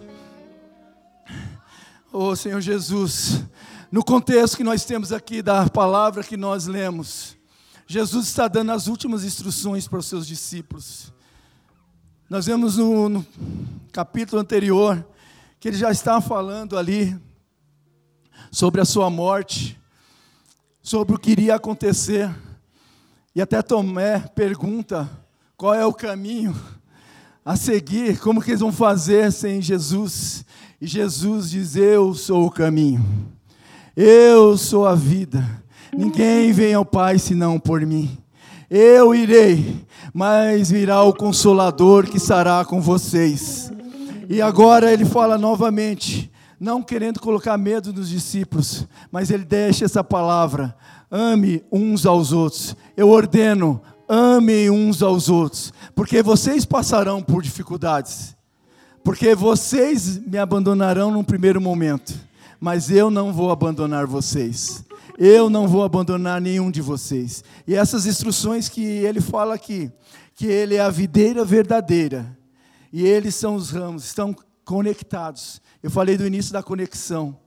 Oh, 2.12 2.36
Senhor 2.36 2.60
Jesus. 2.60 3.44
No 3.92 4.04
contexto 4.04 4.56
que 4.56 4.64
nós 4.64 4.86
temos 4.86 5.12
aqui 5.12 5.42
da 5.42 5.68
palavra 5.68 6.24
que 6.24 6.38
nós 6.38 6.68
lemos, 6.68 7.36
Jesus 7.88 8.28
está 8.28 8.48
dando 8.48 8.72
as 8.72 8.86
últimas 8.86 9.24
instruções 9.24 9.88
para 9.88 9.98
os 9.98 10.06
seus 10.06 10.28
discípulos. 10.28 11.12
Nós 12.30 12.46
vemos 12.46 12.78
no, 12.78 13.10
no 13.10 13.26
capítulo 13.92 14.40
anterior 14.40 15.04
que 15.60 15.70
ele 15.70 15.78
já 15.78 15.90
está 15.90 16.22
falando 16.22 16.78
ali 16.78 17.20
sobre 18.52 18.80
a 18.80 18.86
sua 18.86 19.10
morte, 19.10 19.76
sobre 20.84 21.16
o 21.16 21.20
que 21.20 21.32
iria 21.32 21.56
acontecer. 21.56 22.30
E 23.34 23.42
até 23.42 23.60
Tomé 23.64 24.20
pergunta 24.20 25.10
qual 25.58 25.74
é 25.74 25.84
o 25.84 25.94
caminho 25.94 26.56
a 27.44 27.56
seguir, 27.56 28.20
como 28.20 28.40
que 28.40 28.52
eles 28.52 28.60
vão 28.60 28.72
fazer 28.72 29.32
sem 29.32 29.60
Jesus. 29.64 30.46
E 30.80 30.86
Jesus 30.86 31.50
diz: 31.50 31.76
Eu 31.76 32.14
sou 32.14 32.46
o 32.46 32.52
caminho. 32.52 33.39
Eu 34.02 34.56
sou 34.56 34.88
a 34.88 34.96
vida. 34.96 35.46
Ninguém 35.92 36.54
vem 36.54 36.74
ao 36.74 36.86
Pai 36.86 37.20
senão 37.20 37.60
por 37.60 37.86
mim. 37.86 38.18
Eu 38.70 39.14
irei, 39.14 39.86
mas 40.14 40.72
virá 40.72 41.04
o 41.04 41.12
Consolador 41.12 42.06
que 42.06 42.16
estará 42.16 42.64
com 42.64 42.80
vocês. 42.80 43.70
E 44.30 44.42
agora 44.42 44.90
ele 44.94 45.04
fala 45.04 45.38
novamente, 45.38 46.32
não 46.58 46.82
querendo 46.82 47.20
colocar 47.20 47.58
medo 47.58 47.92
nos 47.92 48.08
discípulos, 48.08 48.88
mas 49.12 49.32
ele 49.32 49.44
deixa 49.44 49.84
essa 49.84 50.02
palavra: 50.02 50.74
ame 51.12 51.62
uns 51.70 52.06
aos 52.06 52.32
outros. 52.32 52.78
Eu 52.96 53.10
ordeno, 53.10 53.82
amem 54.08 54.70
uns 54.70 55.04
aos 55.04 55.28
outros, 55.28 55.74
porque 55.94 56.24
vocês 56.24 56.64
passarão 56.64 57.22
por 57.22 57.44
dificuldades, 57.44 58.34
porque 59.04 59.36
vocês 59.36 60.18
me 60.26 60.38
abandonarão 60.38 61.12
num 61.12 61.22
primeiro 61.22 61.60
momento 61.60 62.29
mas 62.60 62.90
eu 62.90 63.10
não 63.10 63.32
vou 63.32 63.52
abandonar 63.52 64.06
vocês. 64.06 64.84
Eu 65.18 65.50
não 65.50 65.68
vou 65.68 65.84
abandonar 65.84 66.40
nenhum 66.40 66.72
de 66.72 66.82
vocês. 66.82 67.44
E 67.68 67.76
essas 67.76 68.06
instruções 68.06 68.70
que 68.70 68.82
ele 68.82 69.20
fala 69.20 69.54
aqui, 69.54 69.92
que 70.34 70.48
ele 70.48 70.76
é 70.76 70.82
a 70.82 70.90
videira 70.90 71.44
verdadeira 71.44 72.38
e 72.92 73.06
eles 73.06 73.36
são 73.36 73.56
os 73.56 73.70
ramos, 73.70 74.06
estão 74.06 74.36
conectados. 74.66 75.62
Eu 75.82 75.92
falei 75.92 76.18
do 76.18 76.26
início 76.26 76.52
da 76.52 76.64
conexão. 76.64 77.38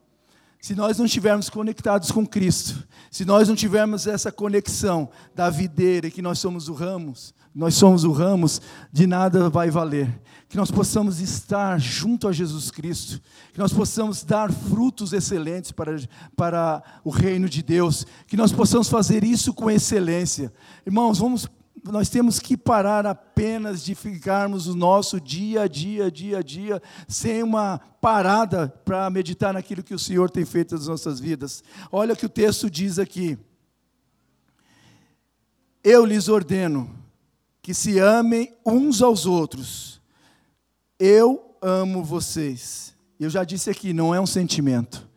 Se 0.60 0.74
nós 0.74 0.98
não 0.98 1.06
estivermos 1.06 1.50
conectados 1.50 2.10
com 2.12 2.26
Cristo, 2.26 2.86
se 3.10 3.24
nós 3.24 3.48
não 3.48 3.56
tivermos 3.56 4.06
essa 4.06 4.30
conexão 4.30 5.10
da 5.34 5.50
videira, 5.50 6.10
que 6.10 6.22
nós 6.22 6.38
somos 6.38 6.68
o 6.68 6.72
ramos, 6.72 7.34
nós 7.54 7.74
somos 7.74 8.04
o 8.04 8.12
ramos, 8.12 8.62
de 8.90 9.06
nada 9.06 9.50
vai 9.50 9.70
valer. 9.70 10.20
Que 10.48 10.56
nós 10.56 10.70
possamos 10.70 11.20
estar 11.20 11.78
junto 11.78 12.28
a 12.28 12.32
Jesus 12.32 12.70
Cristo, 12.70 13.20
que 13.52 13.58
nós 13.58 13.72
possamos 13.72 14.22
dar 14.22 14.52
frutos 14.52 15.12
excelentes 15.12 15.72
para, 15.72 15.96
para 16.36 16.82
o 17.04 17.10
reino 17.10 17.48
de 17.48 17.62
Deus, 17.62 18.06
que 18.26 18.36
nós 18.36 18.52
possamos 18.52 18.88
fazer 18.88 19.24
isso 19.24 19.52
com 19.52 19.70
excelência. 19.70 20.52
Irmãos, 20.86 21.18
vamos, 21.18 21.48
nós 21.84 22.08
temos 22.08 22.38
que 22.38 22.56
parar 22.56 23.06
apenas 23.06 23.82
de 23.82 23.94
ficarmos 23.94 24.66
o 24.66 24.74
nosso 24.74 25.20
dia 25.20 25.62
a 25.62 25.68
dia, 25.68 26.10
dia 26.10 26.38
a 26.38 26.42
dia, 26.42 26.82
sem 27.08 27.42
uma 27.42 27.78
parada 28.00 28.68
para 28.84 29.08
meditar 29.10 29.54
naquilo 29.54 29.82
que 29.82 29.94
o 29.94 29.98
Senhor 29.98 30.30
tem 30.30 30.44
feito 30.44 30.74
nas 30.74 30.86
nossas 30.86 31.18
vidas. 31.18 31.62
Olha 31.90 32.14
o 32.14 32.16
que 32.16 32.26
o 32.26 32.30
texto 32.30 32.70
diz 32.70 32.98
aqui. 32.98 33.38
Eu 35.82 36.04
lhes 36.04 36.28
ordeno 36.28 37.01
que 37.62 37.72
se 37.72 37.98
amem 38.00 38.52
uns 38.66 39.00
aos 39.00 39.24
outros. 39.24 40.02
Eu 40.98 41.56
amo 41.62 42.02
vocês. 42.02 42.94
Eu 43.18 43.30
já 43.30 43.44
disse 43.44 43.70
aqui, 43.70 43.92
não 43.92 44.12
é 44.12 44.20
um 44.20 44.26
sentimento. 44.26 45.08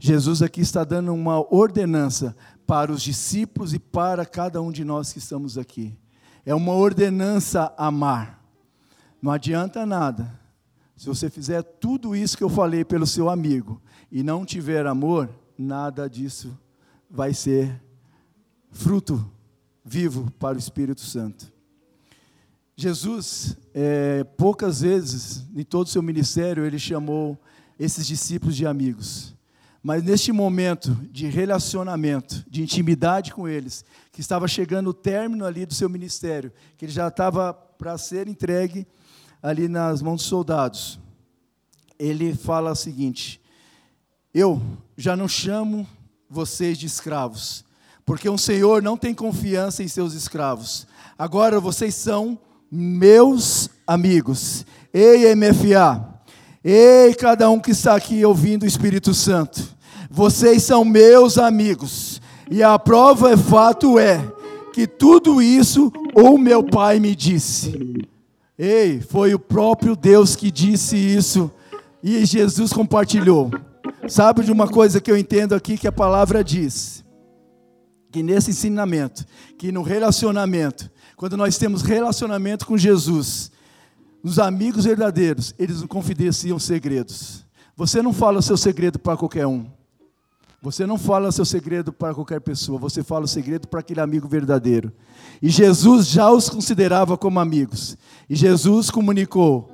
Jesus 0.00 0.42
aqui 0.42 0.60
está 0.60 0.82
dando 0.82 1.14
uma 1.14 1.38
ordenança 1.54 2.36
para 2.66 2.90
os 2.90 3.00
discípulos 3.02 3.72
e 3.72 3.78
para 3.78 4.26
cada 4.26 4.60
um 4.60 4.72
de 4.72 4.84
nós 4.84 5.12
que 5.12 5.20
estamos 5.20 5.56
aqui. 5.56 5.96
É 6.44 6.52
uma 6.52 6.72
ordenança 6.72 7.72
amar. 7.78 8.42
Não 9.22 9.30
adianta 9.30 9.86
nada. 9.86 10.40
Se 10.96 11.06
você 11.06 11.30
fizer 11.30 11.62
tudo 11.62 12.16
isso 12.16 12.36
que 12.36 12.42
eu 12.42 12.48
falei 12.48 12.84
pelo 12.84 13.06
seu 13.06 13.30
amigo 13.30 13.80
e 14.10 14.24
não 14.24 14.44
tiver 14.44 14.86
amor, 14.86 15.30
nada 15.56 16.10
disso 16.10 16.58
vai 17.08 17.32
ser 17.32 17.80
fruto 18.72 19.24
vivo 19.84 20.30
para 20.32 20.56
o 20.56 20.58
Espírito 20.58 21.00
Santo. 21.00 21.52
Jesus, 22.76 23.56
é, 23.74 24.24
poucas 24.24 24.80
vezes, 24.80 25.44
em 25.54 25.62
todo 25.62 25.86
o 25.86 25.90
seu 25.90 26.02
ministério, 26.02 26.64
ele 26.64 26.78
chamou 26.78 27.38
esses 27.78 28.06
discípulos 28.06 28.56
de 28.56 28.66
amigos. 28.66 29.34
Mas 29.82 30.02
neste 30.02 30.32
momento 30.32 30.94
de 31.10 31.26
relacionamento, 31.26 32.44
de 32.48 32.62
intimidade 32.62 33.32
com 33.32 33.48
eles, 33.48 33.84
que 34.10 34.20
estava 34.20 34.46
chegando 34.46 34.90
o 34.90 34.94
término 34.94 35.44
ali 35.44 35.66
do 35.66 35.74
seu 35.74 35.88
ministério, 35.88 36.52
que 36.76 36.84
ele 36.84 36.92
já 36.92 37.08
estava 37.08 37.52
para 37.52 37.98
ser 37.98 38.28
entregue 38.28 38.86
ali 39.42 39.68
nas 39.68 40.00
mãos 40.00 40.20
dos 40.20 40.26
soldados, 40.26 41.00
ele 41.98 42.32
fala 42.32 42.70
o 42.70 42.76
seguinte: 42.76 43.40
Eu 44.32 44.62
já 44.96 45.16
não 45.16 45.26
chamo 45.26 45.86
vocês 46.30 46.78
de 46.78 46.86
escravos, 46.86 47.64
porque 48.06 48.30
um 48.30 48.38
senhor 48.38 48.80
não 48.82 48.96
tem 48.96 49.12
confiança 49.12 49.82
em 49.82 49.88
seus 49.88 50.14
escravos. 50.14 50.86
Agora 51.18 51.60
vocês 51.60 51.94
são 51.96 52.38
meus 52.72 53.68
amigos. 53.86 54.64
Ei, 54.94 55.34
MFA. 55.34 56.08
Ei, 56.64 57.14
cada 57.14 57.50
um 57.50 57.60
que 57.60 57.72
está 57.72 57.94
aqui 57.94 58.24
ouvindo 58.24 58.62
o 58.62 58.66
Espírito 58.66 59.12
Santo. 59.12 59.62
Vocês 60.10 60.62
são 60.62 60.82
meus 60.82 61.36
amigos. 61.36 62.22
E 62.50 62.62
a 62.62 62.78
prova 62.78 63.32
é 63.32 63.36
fato 63.36 63.98
é 63.98 64.26
que 64.72 64.86
tudo 64.86 65.42
isso 65.42 65.92
o 66.14 66.38
meu 66.38 66.64
pai 66.64 66.98
me 66.98 67.14
disse. 67.14 68.08
Ei, 68.58 69.00
foi 69.00 69.34
o 69.34 69.38
próprio 69.38 69.94
Deus 69.94 70.34
que 70.34 70.50
disse 70.50 70.96
isso 70.96 71.50
e 72.02 72.24
Jesus 72.24 72.72
compartilhou. 72.72 73.50
Sabe 74.08 74.44
de 74.44 74.52
uma 74.52 74.66
coisa 74.66 75.00
que 75.00 75.10
eu 75.10 75.16
entendo 75.16 75.54
aqui 75.54 75.76
que 75.76 75.86
a 75.86 75.92
palavra 75.92 76.42
diz? 76.42 77.04
Que 78.10 78.22
nesse 78.22 78.50
ensinamento, 78.50 79.24
que 79.58 79.72
no 79.72 79.82
relacionamento, 79.82 80.90
quando 81.22 81.36
nós 81.36 81.56
temos 81.56 81.82
relacionamento 81.82 82.66
com 82.66 82.76
Jesus, 82.76 83.52
os 84.24 84.40
amigos 84.40 84.86
verdadeiros, 84.86 85.54
eles 85.56 85.80
não 85.80 85.86
confidenciam 85.86 86.58
segredos. 86.58 87.46
Você 87.76 88.02
não 88.02 88.12
fala 88.12 88.40
o 88.40 88.42
seu 88.42 88.56
segredo 88.56 88.98
para 88.98 89.16
qualquer 89.16 89.46
um. 89.46 89.64
Você 90.60 90.84
não 90.84 90.98
fala 90.98 91.28
o 91.28 91.32
seu 91.32 91.44
segredo 91.44 91.92
para 91.92 92.12
qualquer 92.12 92.40
pessoa, 92.40 92.76
você 92.76 93.04
fala 93.04 93.24
o 93.24 93.28
segredo 93.28 93.68
para 93.68 93.78
aquele 93.78 94.00
amigo 94.00 94.26
verdadeiro. 94.26 94.92
E 95.40 95.48
Jesus 95.48 96.08
já 96.08 96.28
os 96.28 96.50
considerava 96.50 97.16
como 97.16 97.38
amigos. 97.38 97.96
E 98.28 98.34
Jesus 98.34 98.90
comunicou: 98.90 99.70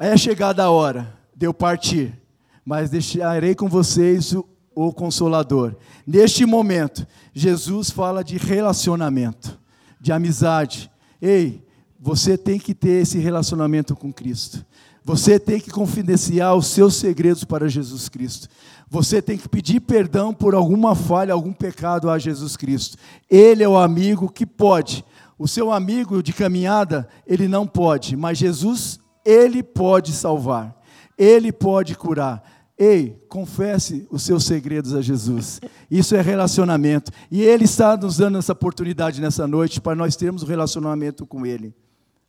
é 0.00 0.16
chegada 0.16 0.64
a 0.64 0.70
hora 0.70 1.14
de 1.36 1.46
eu 1.46 1.52
partir, 1.52 2.18
mas 2.64 2.88
deixarei 2.88 3.54
com 3.54 3.68
vocês 3.68 4.32
o, 4.32 4.48
o 4.74 4.94
consolador. 4.94 5.76
Neste 6.06 6.46
momento, 6.46 7.06
Jesus 7.34 7.90
fala 7.90 8.24
de 8.24 8.38
relacionamento, 8.38 9.62
de 10.04 10.12
amizade. 10.12 10.90
Ei, 11.20 11.64
você 11.98 12.36
tem 12.36 12.58
que 12.58 12.74
ter 12.74 13.00
esse 13.00 13.18
relacionamento 13.18 13.96
com 13.96 14.12
Cristo. 14.12 14.62
Você 15.02 15.38
tem 15.38 15.58
que 15.58 15.70
confidenciar 15.70 16.54
os 16.54 16.66
seus 16.66 16.96
segredos 16.96 17.42
para 17.42 17.70
Jesus 17.70 18.10
Cristo. 18.10 18.46
Você 18.86 19.22
tem 19.22 19.38
que 19.38 19.48
pedir 19.48 19.80
perdão 19.80 20.34
por 20.34 20.54
alguma 20.54 20.94
falha, 20.94 21.32
algum 21.32 21.54
pecado 21.54 22.10
a 22.10 22.18
Jesus 22.18 22.54
Cristo. 22.54 22.98
Ele 23.30 23.62
é 23.62 23.68
o 23.68 23.78
amigo 23.78 24.30
que 24.30 24.44
pode. 24.44 25.02
O 25.38 25.48
seu 25.48 25.72
amigo 25.72 26.22
de 26.22 26.34
caminhada, 26.34 27.08
ele 27.26 27.48
não 27.48 27.66
pode, 27.66 28.14
mas 28.14 28.36
Jesus, 28.36 29.00
ele 29.24 29.62
pode 29.62 30.12
salvar. 30.12 30.78
Ele 31.16 31.50
pode 31.50 31.94
curar. 31.94 32.42
Ei, 32.76 33.24
confesse 33.28 34.06
os 34.10 34.22
seus 34.22 34.44
segredos 34.44 34.94
a 34.94 35.00
Jesus. 35.00 35.60
Isso 35.90 36.16
é 36.16 36.20
relacionamento. 36.20 37.12
E 37.30 37.42
Ele 37.42 37.64
está 37.64 37.96
nos 37.96 38.16
dando 38.16 38.38
essa 38.38 38.52
oportunidade 38.52 39.20
nessa 39.20 39.46
noite 39.46 39.80
para 39.80 39.94
nós 39.94 40.16
termos 40.16 40.42
um 40.42 40.46
relacionamento 40.46 41.24
com 41.24 41.46
Ele. 41.46 41.74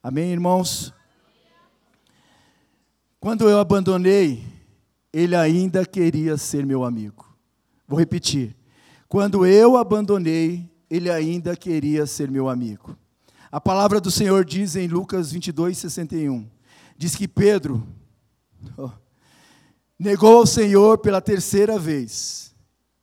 Amém, 0.04 0.32
irmãos? 0.32 0.94
Quando 3.20 3.50
eu 3.50 3.60
abandonei, 3.60 4.44
ele 5.12 5.36
ainda 5.36 5.84
queria 5.84 6.38
ser 6.38 6.64
meu 6.64 6.84
amigo. 6.84 7.26
Vou 7.88 7.98
repetir. 7.98 8.56
Quando 9.08 9.46
eu 9.46 9.78
abandonei, 9.78 10.70
ele 10.90 11.10
ainda 11.10 11.56
queria 11.56 12.06
ser 12.06 12.30
meu 12.30 12.48
amigo. 12.48 12.96
A 13.52 13.60
palavra 13.60 14.00
do 14.00 14.12
Senhor 14.12 14.44
diz 14.46 14.76
em 14.76 14.88
Lucas 14.88 15.32
22, 15.32 15.78
61. 15.78 16.48
Diz 16.98 17.16
que 17.16 17.28
Pedro 17.28 17.88
oh, 18.78 18.92
negou 19.98 20.38
ao 20.38 20.46
Senhor 20.46 20.98
pela 20.98 21.22
terceira 21.22 21.80
vez 21.80 22.54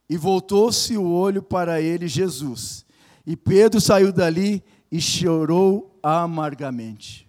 e 0.08 0.16
voltou-se 0.16 0.96
o 0.96 1.08
olho 1.08 1.42
para 1.42 1.80
ele, 1.80 2.06
Jesus. 2.06 2.84
E 3.26 3.36
Pedro 3.36 3.80
saiu 3.80 4.12
dali 4.12 4.62
e 4.90 5.00
chorou 5.00 5.98
amargamente. 6.02 7.28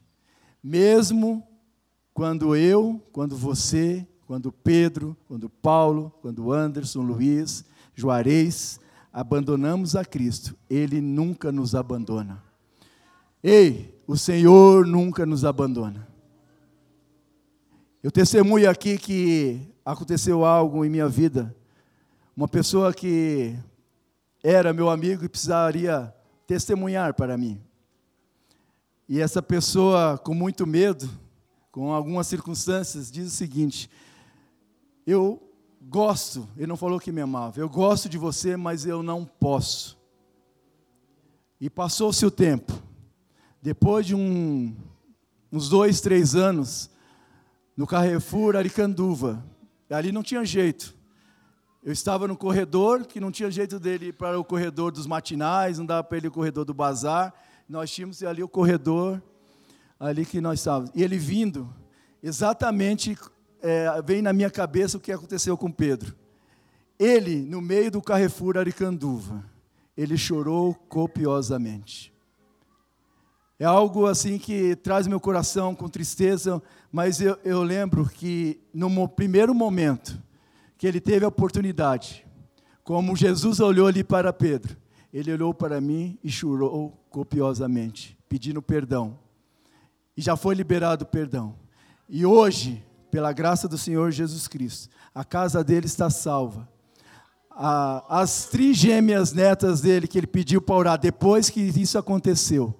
Mesmo 0.61 1.45
quando 2.13 2.55
eu, 2.55 3.01
quando 3.11 3.35
você, 3.35 4.05
quando 4.27 4.51
Pedro, 4.51 5.15
quando 5.27 5.49
Paulo, 5.49 6.11
quando 6.21 6.51
Anderson, 6.51 7.01
Luiz, 7.01 7.63
Juarez, 7.95 8.79
abandonamos 9.11 9.95
a 9.95 10.03
Cristo, 10.03 10.55
Ele 10.69 10.99
nunca 10.99 11.51
nos 11.51 11.75
abandona. 11.75 12.43
Ei, 13.43 14.01
o 14.07 14.17
Senhor 14.17 14.85
nunca 14.85 15.25
nos 15.25 15.45
abandona. 15.45 16.07
Eu 18.03 18.11
testemunho 18.11 18.69
aqui 18.69 18.97
que 18.97 19.61
aconteceu 19.85 20.43
algo 20.43 20.83
em 20.83 20.89
minha 20.89 21.07
vida. 21.07 21.55
Uma 22.35 22.49
pessoa 22.49 22.93
que 22.93 23.57
era 24.43 24.73
meu 24.73 24.89
amigo 24.89 25.23
e 25.23 25.29
precisaria 25.29 26.13
testemunhar 26.45 27.13
para 27.13 27.37
mim. 27.37 27.61
E 29.07 29.21
essa 29.21 29.41
pessoa, 29.41 30.17
com 30.17 30.33
muito 30.33 30.67
medo, 30.67 31.09
com 31.71 31.93
algumas 31.93 32.27
circunstâncias, 32.27 33.09
diz 33.09 33.25
o 33.27 33.37
seguinte: 33.37 33.89
Eu 35.07 35.41
gosto, 35.81 36.45
ele 36.57 36.67
não 36.67 36.75
falou 36.75 36.99
que 36.99 37.09
me 37.09 37.21
amava, 37.21 37.57
eu 37.57 37.69
gosto 37.69 38.09
de 38.09 38.17
você, 38.17 38.57
mas 38.57 38.85
eu 38.85 39.01
não 39.01 39.23
posso. 39.23 39.97
E 41.57 41.69
passou-se 41.69 42.25
o 42.25 42.31
tempo. 42.31 42.73
Depois 43.61 44.05
de 44.05 44.13
um, 44.13 44.75
uns 45.49 45.69
dois, 45.69 46.01
três 46.01 46.35
anos, 46.35 46.91
no 47.75 47.87
Carrefour 47.87 48.55
Aricanduva, 48.55 49.43
ali 49.89 50.11
não 50.11 50.23
tinha 50.23 50.45
jeito. 50.45 50.95
Eu 51.83 51.91
estava 51.91 52.27
no 52.27 52.37
corredor, 52.37 53.05
que 53.05 53.19
não 53.19 53.31
tinha 53.31 53.51
jeito 53.51 53.79
dele 53.79 54.07
ir 54.07 54.13
para 54.13 54.39
o 54.39 54.43
corredor 54.43 54.91
dos 54.91 55.05
matinais, 55.05 55.77
não 55.77 55.85
dava 55.85 56.03
para 56.03 56.17
ele 56.17 56.27
ir 56.27 56.29
o 56.29 56.31
corredor 56.31 56.63
do 56.63 56.73
bazar. 56.73 57.33
Nós 57.67 57.91
tínhamos 57.91 58.23
ali 58.23 58.41
o 58.41 58.47
corredor 58.47 59.21
ali 59.99 60.25
que 60.25 60.39
nós 60.39 60.59
estávamos. 60.59 60.91
E 60.95 61.03
ele 61.03 61.17
vindo, 61.17 61.73
exatamente 62.21 63.17
é, 63.61 64.01
vem 64.01 64.21
na 64.21 64.31
minha 64.31 64.49
cabeça 64.49 64.97
o 64.97 64.99
que 64.99 65.11
aconteceu 65.11 65.57
com 65.57 65.71
Pedro. 65.71 66.15
Ele, 66.99 67.41
no 67.41 67.61
meio 67.61 67.89
do 67.89 68.01
Carrefour 68.01 68.57
Aricanduva, 68.57 69.43
ele 69.97 70.17
chorou 70.17 70.73
copiosamente. 70.73 72.12
É 73.59 73.65
algo 73.65 74.05
assim 74.07 74.37
que 74.37 74.75
traz 74.75 75.07
meu 75.07 75.19
coração 75.19 75.75
com 75.75 75.87
tristeza, 75.87 76.61
mas 76.91 77.21
eu, 77.21 77.37
eu 77.43 77.63
lembro 77.63 78.05
que 78.09 78.59
no 78.73 79.07
primeiro 79.07 79.53
momento 79.53 80.21
que 80.77 80.87
ele 80.87 80.99
teve 80.99 81.23
a 81.23 81.29
oportunidade, 81.29 82.25
como 82.83 83.15
Jesus 83.15 83.59
olhou 83.59 83.87
ali 83.87 84.03
para 84.03 84.33
Pedro, 84.33 84.75
ele 85.13 85.31
olhou 85.31 85.53
para 85.53 85.79
mim 85.79 86.17
e 86.23 86.29
chorou 86.29 86.91
copiosamente, 87.09 88.17
pedindo 88.27 88.61
perdão 88.61 89.23
e 90.15 90.21
já 90.21 90.35
foi 90.35 90.55
liberado 90.55 91.05
perdão. 91.05 91.55
E 92.07 92.25
hoje, 92.25 92.83
pela 93.09 93.33
graça 93.33 93.67
do 93.67 93.77
Senhor 93.77 94.11
Jesus 94.11 94.47
Cristo, 94.47 94.89
a 95.13 95.23
casa 95.23 95.63
dele 95.63 95.85
está 95.85 96.09
salva. 96.09 96.67
as 98.09 98.45
trigêmeas 98.45 99.31
netas 99.31 99.81
dele 99.81 100.07
que 100.07 100.17
ele 100.17 100.27
pediu 100.27 100.61
para 100.61 100.75
orar 100.75 100.99
depois 100.99 101.49
que 101.49 101.61
isso 101.61 101.97
aconteceu, 101.97 102.73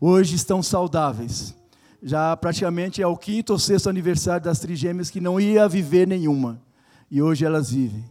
hoje 0.00 0.34
estão 0.34 0.62
saudáveis. 0.62 1.54
Já 2.02 2.36
praticamente 2.36 3.02
é 3.02 3.06
o 3.06 3.16
quinto 3.16 3.52
ou 3.52 3.58
sexto 3.58 3.88
aniversário 3.88 4.44
das 4.44 4.58
trigêmeas 4.58 5.10
que 5.10 5.20
não 5.20 5.40
ia 5.40 5.68
viver 5.68 6.06
nenhuma. 6.06 6.60
E 7.10 7.22
hoje 7.22 7.44
elas 7.44 7.70
vivem. 7.70 8.04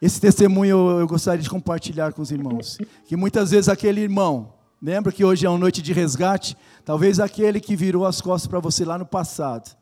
Esse 0.00 0.20
testemunho 0.20 1.00
eu 1.00 1.06
gostaria 1.06 1.42
de 1.42 1.50
compartilhar 1.50 2.12
com 2.12 2.22
os 2.22 2.30
irmãos. 2.30 2.78
Que 3.06 3.16
muitas 3.16 3.50
vezes 3.50 3.68
aquele 3.68 4.00
irmão 4.00 4.54
Lembra 4.84 5.10
que 5.10 5.24
hoje 5.24 5.46
é 5.46 5.48
uma 5.48 5.56
noite 5.56 5.80
de 5.80 5.94
resgate? 5.94 6.54
Talvez 6.84 7.18
aquele 7.18 7.58
que 7.58 7.74
virou 7.74 8.04
as 8.04 8.20
costas 8.20 8.46
para 8.46 8.60
você 8.60 8.84
lá 8.84 8.98
no 8.98 9.06
passado, 9.06 9.74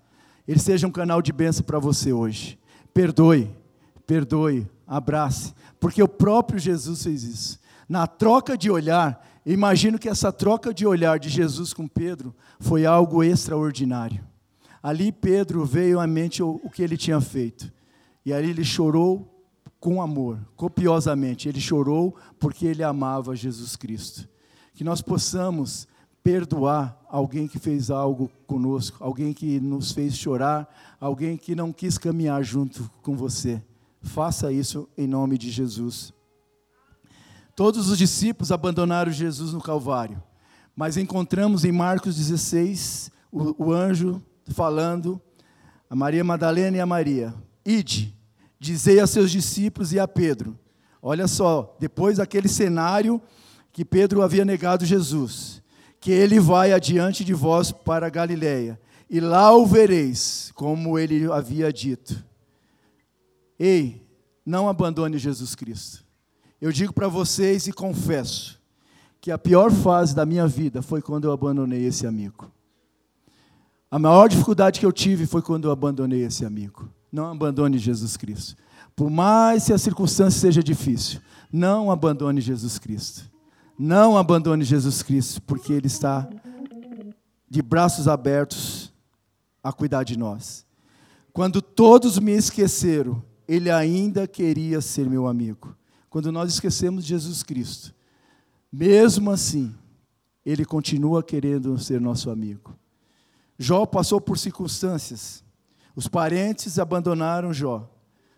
ele 0.47 0.61
seja 0.61 0.87
um 0.87 0.93
canal 0.93 1.21
de 1.21 1.33
bênção 1.33 1.65
para 1.65 1.81
você 1.81 2.13
hoje. 2.13 2.57
Perdoe, 2.95 3.51
perdoe, 4.07 4.65
abrace, 4.87 5.55
porque 5.81 6.01
o 6.01 6.07
próprio 6.07 6.61
Jesus 6.61 7.03
fez 7.03 7.25
isso. 7.25 7.59
Na 7.89 8.07
troca 8.07 8.57
de 8.57 8.71
olhar, 8.71 9.29
imagino 9.45 9.99
que 9.99 10.09
essa 10.09 10.33
troca 10.33 10.73
de 10.73 10.87
olhar 10.87 11.19
de 11.19 11.29
Jesus 11.29 11.73
com 11.73 11.87
Pedro 11.89 12.35
foi 12.61 12.87
algo 12.87 13.23
extraordinário. 13.23 14.25
Ali 14.83 15.13
Pedro 15.13 15.65
veio 15.65 16.01
à 16.01 16.07
mente 16.07 16.43
o, 16.43 16.61
o 16.63 16.71
que 16.71 16.83
ele 16.83 16.97
tinha 16.97 17.21
feito. 17.21 17.73
E 18.25 18.33
ali 18.33 18.51
ele 18.51 18.65
chorou 18.65 19.29
com 19.81 20.03
amor, 20.03 20.39
copiosamente. 20.57 21.49
Ele 21.49 21.61
chorou 21.61 22.17
porque 22.39 22.67
ele 22.67 22.83
amava 22.83 23.35
Jesus 23.35 23.77
Cristo 23.77 24.29
que 24.75 24.85
nós 24.85 25.01
possamos 25.03 25.87
perdoar 26.23 27.01
alguém 27.09 27.49
que 27.49 27.59
fez 27.59 27.91
algo 27.91 28.31
conosco, 28.47 29.03
alguém 29.03 29.33
que 29.33 29.61
nos 29.61 29.93
fez 29.93 30.17
chorar, 30.17 30.69
alguém 31.01 31.37
que 31.37 31.55
não 31.55 31.73
quis 31.73 31.99
caminhar 31.99 32.43
junto 32.43 32.91
com 33.03 33.17
você. 33.17 33.63
Faça 34.01 34.53
isso 34.53 34.89
em 34.97 35.07
nome 35.07 35.37
de 35.37 35.51
Jesus. 35.51 36.13
Todos 37.55 37.89
os 37.89 37.99
discípulos 37.99 38.51
abandonaram 38.51 39.13
Jesus 39.13 39.53
no 39.53 39.61
Calvário, 39.61 40.23
mas 40.75 40.97
encontramos 40.97 41.65
em 41.65 41.73
Marcos 41.73 42.17
16 42.17 43.11
o, 43.31 43.67
o 43.67 43.73
anjo 43.73 44.23
falando 44.49 45.21
a 45.89 45.95
Maria 45.95 46.25
Madalena 46.25 46.77
e 46.77 46.81
a 46.81 46.87
Maria: 46.87 47.35
Ide, 47.65 48.15
Dizei 48.63 49.01
a 49.01 49.09
seus 49.09 49.33
discípulos 49.33 49.93
e 49.93 49.99
a 49.99 50.07
Pedro: 50.07 50.57
Olha 51.03 51.27
só, 51.27 51.77
depois 51.81 52.19
daquele 52.19 52.49
cenário 52.49 53.21
que 53.73 53.85
Pedro 53.85 54.23
havia 54.23 54.45
negado 54.45 54.87
Jesus, 54.87 55.61
que 55.99 56.13
ele 56.13 56.39
vai 56.39 56.73
adiante 56.73 57.25
de 57.25 57.35
vós 57.35 57.73
para 57.73 58.09
Galiléia, 58.09 58.81
e 59.11 59.19
lá 59.19 59.53
o 59.53 59.67
vereis, 59.67 60.53
como 60.55 60.97
ele 60.97 61.25
havia 61.33 61.73
dito. 61.73 62.25
Ei, 63.59 64.07
não 64.47 64.69
abandone 64.69 65.19
Jesus 65.19 65.57
Cristo. 65.57 66.02
Eu 66.63 66.71
digo 66.71 66.93
para 66.93 67.09
vocês 67.09 67.67
e 67.67 67.73
confesso 67.73 68.57
que 69.21 69.33
a 69.33 69.37
pior 69.37 69.73
fase 69.73 70.15
da 70.15 70.25
minha 70.25 70.47
vida 70.47 70.81
foi 70.81 71.03
quando 71.03 71.25
eu 71.25 71.33
abandonei 71.33 71.85
esse 71.85 72.07
amigo. 72.07 72.53
A 73.91 73.99
maior 73.99 74.29
dificuldade 74.29 74.79
que 74.79 74.87
eu 74.87 74.93
tive 74.93 75.27
foi 75.27 75.43
quando 75.43 75.65
eu 75.65 75.73
abandonei 75.73 76.23
esse 76.23 76.45
amigo. 76.45 76.89
Não 77.11 77.33
abandone 77.33 77.79
Jesus 77.79 78.17
Cristo. 78.17 78.55
Por 78.95 79.11
mais 79.11 79.67
que 79.67 79.73
a 79.73 79.79
circunstância 79.79 80.41
seja 80.41 80.63
difícil, 80.63 81.21
não 81.53 81.91
abandone 81.91 82.41
Jesus 82.41 82.79
Cristo. 82.79 83.29
Não 83.77 84.17
abandone 84.17 84.63
Jesus 84.63 85.03
Cristo, 85.03 85.43
porque 85.43 85.73
Ele 85.73 85.89
está 85.89 86.31
de 87.51 87.61
braços 87.61 88.07
abertos 88.07 88.93
a 89.65 89.73
cuidar 89.73 90.05
de 90.05 90.17
nós. 90.17 90.65
Quando 91.33 91.61
todos 91.61 92.21
me 92.21 92.31
esqueceram, 92.31 93.21
Ele 93.49 93.69
ainda 93.69 94.29
queria 94.29 94.81
ser 94.81 95.11
meu 95.11 95.27
amigo. 95.27 95.77
Quando 96.13 96.31
nós 96.31 96.53
esquecemos 96.53 97.07
Jesus 97.07 97.43
Cristo, 97.43 97.95
mesmo 98.71 99.31
assim, 99.31 99.75
Ele 100.45 100.63
continua 100.63 101.23
querendo 101.23 101.79
ser 101.79 102.03
nosso 102.03 102.29
amigo. 102.29 102.77
Jó 103.59 103.87
passou 103.87 104.21
por 104.21 104.39
circunstâncias. 104.39 105.43
Os 105.97 106.09
parentes 106.09 106.79
abandonaram 106.79 107.51
Jó. 107.51 107.91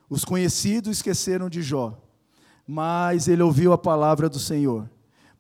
Os 0.09 0.25
conhecidos 0.25 0.99
esqueceram 0.99 1.51
de 1.51 1.63
Jó. 1.63 2.01
Mas 2.65 3.27
ele 3.27 3.43
ouviu 3.43 3.73
a 3.73 3.79
palavra 3.79 4.29
do 4.29 4.39
Senhor. 4.39 4.89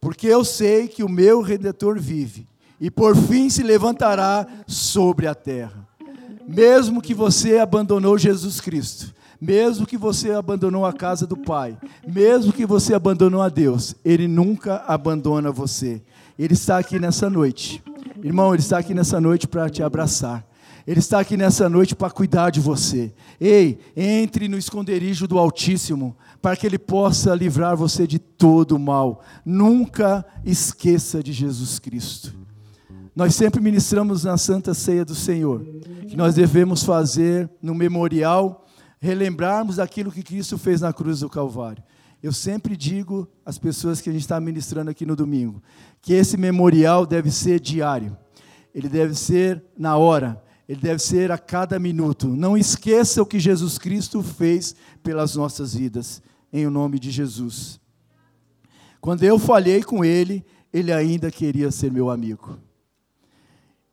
Porque 0.01 0.27
eu 0.27 0.45
sei 0.45 0.89
que 0.89 1.05
o 1.05 1.09
meu 1.09 1.41
redentor 1.41 2.01
vive 2.01 2.49
e 2.81 2.91
por 2.91 3.15
fim 3.15 3.49
se 3.49 3.63
levantará 3.63 4.45
sobre 4.67 5.29
a 5.29 5.37
terra. 5.37 5.87
Mesmo 6.49 7.01
que 7.01 7.15
você 7.15 7.59
abandonou 7.59 8.19
Jesus 8.19 8.61
Cristo, 8.61 9.15
mesmo 9.47 9.87
que 9.87 9.97
você 9.97 10.33
abandonou 10.33 10.87
a 10.87 10.93
casa 10.93 11.27
do 11.27 11.37
Pai, 11.37 11.77
mesmo 12.07 12.53
que 12.53 12.65
você 12.65 12.95
abandonou 12.95 13.43
a 13.43 13.49
Deus, 13.49 13.95
Ele 14.05 14.27
nunca 14.27 14.83
abandona 14.87 15.51
você. 15.51 16.03
Ele 16.39 16.55
está 16.55 16.79
aqui 16.79 16.99
nessa 16.99 17.31
noite 17.31 17.83
Irmão, 18.25 18.55
Ele 18.55 18.63
está 18.63 18.79
aqui 18.79 18.95
nessa 18.95 19.21
noite 19.21 19.47
para 19.47 19.69
te 19.69 19.83
abraçar. 19.83 20.47
Ele 20.87 20.99
está 20.99 21.21
aqui 21.21 21.37
nessa 21.37 21.69
noite 21.69 21.95
para 21.95 22.11
cuidar 22.11 22.49
de 22.49 22.59
você. 22.59 23.13
Ei, 23.41 23.79
entre 23.97 24.49
no 24.49 24.57
esconderijo 24.57 25.27
do 25.27 25.39
Altíssimo, 25.39 26.17
para 26.41 26.57
que 26.57 26.67
Ele 26.67 26.79
possa 26.79 27.35
livrar 27.35 27.77
você 27.77 28.07
de 28.07 28.19
todo 28.19 28.73
o 28.73 28.79
mal. 28.79 29.23
Nunca 29.45 30.25
esqueça 30.45 31.23
de 31.23 31.35
Jesus 31.35 31.79
Cristo. 31.79 32.35
Nós 33.15 33.35
sempre 33.35 33.61
ministramos 33.61 34.25
na 34.25 34.39
Santa 34.39 34.73
Ceia 34.75 35.05
do 35.05 35.15
Senhor, 35.15 35.63
que 36.09 36.17
nós 36.17 36.35
devemos 36.35 36.83
fazer 36.83 37.49
no 37.63 37.75
memorial, 37.75 38.64
relembrarmos 39.05 39.79
aquilo 39.79 40.11
que 40.11 40.23
Cristo 40.23 40.57
fez 40.57 40.81
na 40.81 40.91
cruz 40.91 41.21
do 41.21 41.29
Calvário. 41.29 41.85
Eu 42.23 42.33
sempre 42.33 42.75
digo 42.75 43.29
às 43.45 43.59
pessoas 43.59 44.01
que 44.01 44.09
a 44.09 44.13
gente 44.13 44.23
está 44.23 44.41
ministrando 44.41 44.91
aqui 44.91 45.05
no 45.05 45.15
domingo, 45.15 45.63
que 46.01 46.15
esse 46.15 46.39
memorial 46.39 47.05
deve 47.05 47.31
ser 47.31 47.61
diário, 47.61 48.17
ele 48.75 48.89
deve 48.89 49.15
ser 49.15 49.63
na 49.77 49.99
hora, 49.99 50.43
ele 50.67 50.81
deve 50.81 51.01
ser 51.01 51.31
a 51.31 51.37
cada 51.37 51.79
minuto. 51.79 52.29
Não 52.29 52.57
esqueça 52.57 53.21
o 53.21 53.27
que 53.27 53.39
Jesus 53.39 53.77
Cristo 53.77 54.23
fez 54.23 54.75
pelas 55.03 55.37
nossas 55.37 55.75
vidas, 55.75 56.23
em 56.51 56.67
o 56.67 56.71
nome 56.71 56.99
de 56.99 57.11
Jesus. 57.11 57.79
Quando 59.03 59.23
eu 59.23 59.39
falhei 59.39 59.83
com 59.83 60.03
ele, 60.03 60.43
ele 60.73 60.91
ainda 60.91 61.31
queria 61.31 61.71
ser 61.71 61.93
meu 61.93 62.09
amigo. 62.09 62.59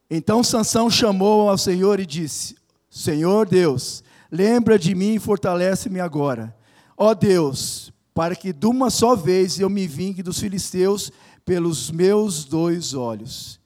Então 0.10 0.42
Sansão 0.42 0.90
chamou 0.90 1.50
ao 1.50 1.58
Senhor 1.58 2.00
e 2.00 2.06
disse: 2.06 2.56
Senhor 2.90 3.46
Deus, 3.46 4.06
lembra 4.32 4.80
de 4.80 4.96
mim 4.96 5.16
e 5.16 5.20
fortalece-me 5.20 6.00
agora. 6.00 6.56
Ó 6.98 7.14
Deus, 7.14 7.92
para 8.14 8.36
que 8.36 8.54
de 8.54 8.66
uma 8.66 8.90
só 8.90 9.16
vez 9.16 9.60
eu 9.60 9.70
me 9.70 9.88
vingue 9.88 10.24
dos 10.24 10.40
filisteus 10.40 11.12
pelos 11.44 11.92
meus 11.92 12.46
dois 12.46 12.94
olhos. 12.94 13.60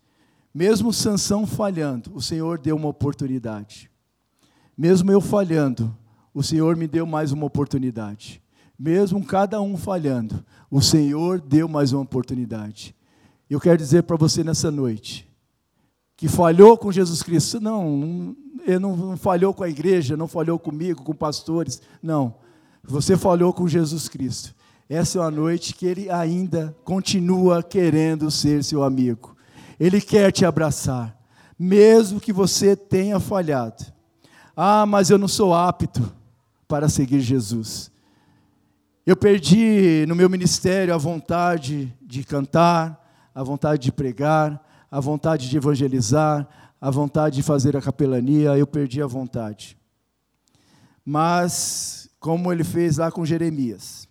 Mesmo 0.54 0.94
Sansão 0.94 1.46
falhando, 1.46 2.12
o 2.16 2.22
Senhor 2.22 2.58
deu 2.58 2.76
uma 2.76 2.88
oportunidade. 2.88 3.92
Mesmo 4.78 5.12
eu 5.12 5.20
falhando, 5.20 5.96
o 6.34 6.42
Senhor 6.42 6.76
me 6.76 6.88
deu 6.88 7.06
mais 7.06 7.32
uma 7.32 7.46
oportunidade. 7.46 8.42
Mesmo 8.78 9.26
cada 9.26 9.62
um 9.62 9.78
falhando, 9.78 10.46
o 10.70 10.82
Senhor 10.82 11.40
deu 11.40 11.68
mais 11.68 11.94
uma 11.94 12.02
oportunidade. 12.02 12.96
Eu 13.50 13.60
quero 13.60 13.78
dizer 13.78 14.04
para 14.04 14.18
você 14.18 14.44
nessa 14.44 14.72
noite, 14.72 15.25
que 16.18 16.28
falhou 16.28 16.78
com 16.78 16.92
Jesus 16.92 17.22
Cristo, 17.22 17.60
não, 17.60 18.36
ele 18.66 18.80
não 18.80 19.18
falhou 19.18 19.54
com 19.54 19.64
a 19.64 19.70
igreja, 19.70 20.16
não 20.16 20.28
falhou 20.28 20.58
comigo, 20.58 21.04
com 21.04 21.14
pastores, 21.14 21.82
não. 22.02 22.36
Você 22.84 23.18
falhou 23.18 23.52
com 23.52 23.68
Jesus 23.68 24.08
Cristo. 24.08 24.56
Essa 24.88 25.18
é 25.18 25.22
uma 25.22 25.32
noite 25.32 25.74
que 25.74 25.86
Ele 25.86 26.12
ainda 26.12 26.76
continua 26.84 27.64
querendo 27.64 28.30
ser 28.30 28.64
seu 28.64 28.84
amigo. 28.84 29.36
Ele 29.80 30.00
quer 30.00 30.32
te 30.32 30.46
abraçar, 30.46 31.18
mesmo 31.58 32.20
que 32.20 32.32
você 32.32 32.76
tenha 32.76 33.20
falhado. 33.20 33.84
Ah, 34.56 34.86
mas 34.86 35.10
eu 35.10 35.18
não 35.18 35.28
sou 35.28 35.54
apto 35.54 36.14
para 36.68 36.88
seguir 36.88 37.20
Jesus. 37.20 37.92
Eu 39.06 39.16
perdi 39.16 40.06
no 40.08 40.16
meu 40.16 40.30
ministério 40.30 40.94
a 40.94 40.98
vontade 40.98 41.94
de 42.02 42.24
cantar, 42.24 43.04
a 43.34 43.44
vontade 43.44 43.84
de 43.84 43.92
pregar, 43.92 44.64
a 44.90 45.00
vontade 45.00 45.50
de 45.50 45.58
evangelizar, 45.58 46.48
a 46.80 46.92
vontade 46.92 47.38
de 47.38 47.44
fazer 47.44 47.76
a 47.76 47.82
capelania, 47.82 48.58
eu 48.58 48.68
perdi 48.68 49.02
a 49.02 49.08
vontade. 49.08 49.78
Mas 51.04 52.10
como 52.20 52.52
ele 52.52 52.64
fez 52.64 52.98
lá 52.98 53.12
com 53.12 53.26
Jeremias. 53.26 54.08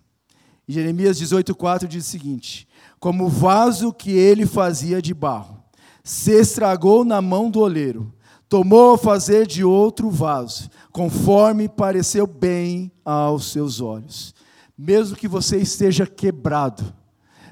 Jeremias 0.68 1.20
18,4 1.20 1.86
diz 1.86 2.06
o 2.06 2.10
seguinte: 2.10 2.68
Como 3.00 3.24
o 3.24 3.28
vaso 3.28 3.92
que 3.92 4.12
ele 4.12 4.46
fazia 4.46 5.02
de 5.02 5.12
barro 5.12 5.62
se 6.02 6.30
estragou 6.32 7.04
na 7.04 7.20
mão 7.20 7.50
do 7.50 7.60
oleiro, 7.60 8.12
tomou 8.48 8.94
a 8.94 8.98
fazer 8.98 9.46
de 9.46 9.64
outro 9.64 10.10
vaso, 10.10 10.70
conforme 10.92 11.68
pareceu 11.68 12.26
bem 12.26 12.92
aos 13.04 13.50
seus 13.50 13.80
olhos. 13.80 14.34
Mesmo 14.76 15.16
que 15.16 15.26
você 15.26 15.56
esteja 15.56 16.06
quebrado, 16.06 16.94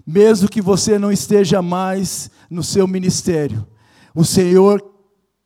mesmo 0.07 0.49
que 0.49 0.61
você 0.61 0.99
não 0.99 1.11
esteja 1.11 1.63
mais 1.63 2.31
no 2.53 2.63
seu 2.63 2.87
ministério, 2.87 3.67
o 4.15 4.25
Senhor 4.25 4.85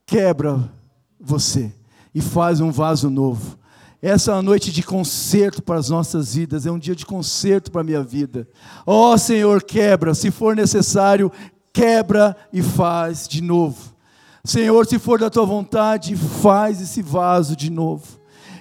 quebra 0.05 0.73
você 1.21 1.73
e 2.15 2.21
faz 2.21 2.61
um 2.61 2.71
vaso 2.71 3.09
novo. 3.09 3.57
Essa 4.03 4.31
é 4.31 4.35
uma 4.35 4.43
noite 4.43 4.73
de 4.73 4.83
conserto 4.83 5.63
para 5.63 5.79
as 5.79 5.89
nossas 5.89 6.35
vidas, 6.35 6.67
é 6.67 6.71
um 6.71 6.79
dia 6.79 6.95
de 6.95 7.07
conserto 7.07 7.71
para 7.71 7.81
a 7.81 7.85
minha 7.85 8.03
vida. 8.03 8.49
Ó 8.85 9.13
oh, 9.13 9.19
Senhor, 9.19 9.63
quebra, 9.63 10.15
se 10.15 10.31
for 10.31 10.55
necessário, 10.55 11.31
quebra 11.73 12.37
e 12.53 12.63
faz 12.63 13.27
de 13.29 13.43
novo. 13.43 13.95
Senhor, 14.45 14.87
se 14.87 14.99
for 14.99 15.19
da 15.19 15.31
tua 15.31 15.45
vontade, 15.45 16.15
faz 16.15 16.81
esse 16.81 17.03
vaso 17.03 17.57
de 17.57 17.71
novo. 17.71 18.07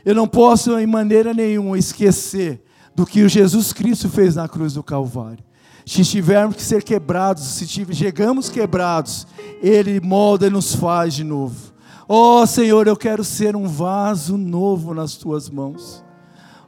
Eu 0.03 0.15
não 0.15 0.27
posso, 0.27 0.79
em 0.79 0.87
maneira 0.87 1.33
nenhuma, 1.33 1.77
esquecer 1.77 2.63
do 2.95 3.05
que 3.05 3.27
Jesus 3.27 3.73
Cristo 3.73 4.09
fez 4.09 4.35
na 4.35 4.47
cruz 4.47 4.73
do 4.73 4.83
Calvário. 4.83 5.44
Se 5.85 6.03
tivermos 6.03 6.55
que 6.55 6.63
ser 6.63 6.83
quebrados, 6.83 7.43
se 7.43 7.67
chegamos 7.67 8.49
quebrados, 8.49 9.27
Ele 9.61 10.01
molda 10.01 10.47
e 10.47 10.49
nos 10.49 10.73
faz 10.73 11.13
de 11.13 11.23
novo. 11.23 11.73
Ó 12.09 12.41
oh, 12.41 12.47
Senhor, 12.47 12.87
eu 12.87 12.97
quero 12.97 13.23
ser 13.23 13.55
um 13.55 13.67
vaso 13.67 14.35
novo 14.37 14.93
nas 14.93 15.15
tuas 15.15 15.49
mãos. 15.49 16.03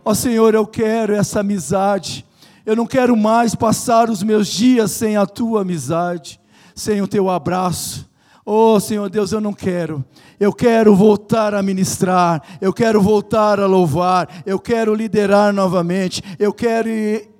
Ó 0.05 0.11
oh, 0.11 0.15
Senhor, 0.15 0.53
eu 0.53 0.67
quero 0.67 1.13
essa 1.13 1.39
amizade. 1.39 2.25
Eu 2.63 2.75
não 2.75 2.85
quero 2.85 3.17
mais 3.17 3.55
passar 3.55 4.09
os 4.09 4.21
meus 4.21 4.47
dias 4.47 4.91
sem 4.91 5.17
a 5.17 5.25
tua 5.25 5.61
amizade, 5.61 6.39
sem 6.75 7.01
o 7.01 7.07
teu 7.07 7.29
abraço. 7.29 8.07
Oh, 8.45 8.79
Senhor 8.79 9.09
Deus, 9.09 9.31
eu 9.31 9.41
não 9.41 9.53
quero. 9.53 10.05
Eu 10.39 10.53
quero 10.53 10.95
voltar 10.95 11.55
a 11.55 11.63
ministrar, 11.63 12.41
eu 12.61 12.71
quero 12.71 13.01
voltar 13.01 13.59
a 13.59 13.65
louvar, 13.65 14.43
eu 14.45 14.59
quero 14.59 14.93
liderar 14.93 15.51
novamente, 15.51 16.21
eu 16.37 16.53
quero 16.53 16.89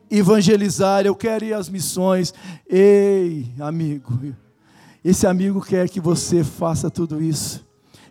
evangelizar, 0.10 1.05
eu 1.05 1.16
quero 1.16 1.45
ir 1.45 1.53
às 1.53 1.70
missões. 1.70 2.34
Ei, 2.68 3.51
amigo, 3.60 4.20
esse 5.03 5.28
amigo 5.28 5.62
quer 5.62 5.89
que 5.89 5.99
você 5.99 6.43
faça 6.43 6.89
tudo 6.89 7.22
isso. 7.22 7.66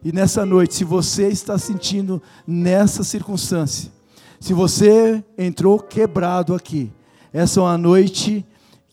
E 0.04 0.12
nessa 0.12 0.46
noite, 0.46 0.74
se 0.74 0.84
você 0.84 1.28
está 1.28 1.58
sentindo 1.58 2.22
nessa 2.46 3.02
circunstância, 3.02 3.90
se 4.38 4.52
você 4.52 5.24
entrou 5.36 5.78
quebrado 5.78 6.54
aqui, 6.54 6.92
essa 7.32 7.60
é 7.60 7.62
uma 7.62 7.78
noite 7.78 8.46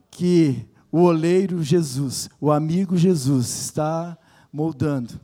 que 0.10 0.66
o 0.92 1.02
oleiro 1.02 1.62
Jesus, 1.62 2.30
o 2.40 2.52
amigo 2.52 2.98
Jesus, 2.98 3.48
está 3.48 4.18
moldando. 4.52 5.20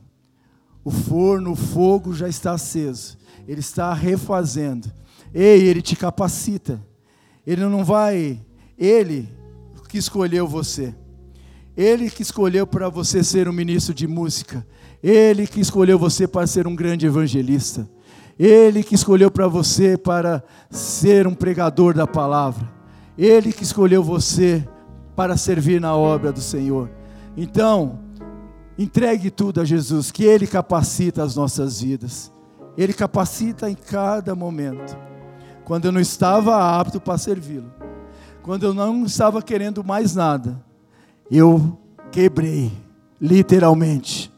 O 0.84 0.90
forno, 0.90 1.52
o 1.52 1.56
fogo 1.56 2.14
já 2.14 2.28
está 2.28 2.52
aceso, 2.52 3.18
ele 3.46 3.60
está 3.60 3.92
refazendo. 3.92 4.90
Ei, 5.32 5.68
Ele 5.68 5.80
te 5.80 5.94
capacita. 5.94 6.84
Ele 7.46 7.64
não 7.64 7.84
vai, 7.84 8.40
Ele 8.78 9.28
que 9.90 9.98
escolheu 9.98 10.46
você. 10.46 10.94
Ele 11.76 12.08
que 12.08 12.22
escolheu 12.22 12.64
para 12.66 12.88
você 12.88 13.24
ser 13.24 13.48
um 13.48 13.52
ministro 13.52 13.92
de 13.92 14.06
música. 14.06 14.64
Ele 15.02 15.46
que 15.46 15.60
escolheu 15.60 15.98
você 15.98 16.28
para 16.28 16.46
ser 16.46 16.66
um 16.68 16.76
grande 16.76 17.06
evangelista. 17.06 17.88
Ele 18.38 18.84
que 18.84 18.94
escolheu 18.94 19.30
para 19.30 19.48
você 19.48 19.96
para 19.98 20.44
ser 20.70 21.26
um 21.26 21.34
pregador 21.34 21.92
da 21.92 22.06
palavra. 22.06 22.70
Ele 23.18 23.52
que 23.52 23.64
escolheu 23.64 24.02
você 24.02 24.66
para 25.16 25.36
servir 25.36 25.80
na 25.80 25.96
obra 25.96 26.32
do 26.32 26.40
Senhor. 26.40 26.88
Então, 27.36 27.98
entregue 28.78 29.30
tudo 29.30 29.60
a 29.60 29.64
Jesus, 29.64 30.12
que 30.12 30.24
Ele 30.24 30.46
capacita 30.46 31.22
as 31.22 31.34
nossas 31.34 31.80
vidas. 31.80 32.32
Ele 32.78 32.92
capacita 32.92 33.68
em 33.68 33.74
cada 33.74 34.34
momento. 34.36 34.96
Quando 35.70 35.84
eu 35.84 35.92
não 35.92 36.00
estava 36.00 36.80
apto 36.80 37.00
para 37.00 37.16
servi-lo, 37.16 37.70
quando 38.42 38.64
eu 38.64 38.74
não 38.74 39.04
estava 39.04 39.40
querendo 39.40 39.84
mais 39.84 40.16
nada, 40.16 40.60
eu 41.30 41.78
quebrei, 42.10 42.72
literalmente. 43.20 44.32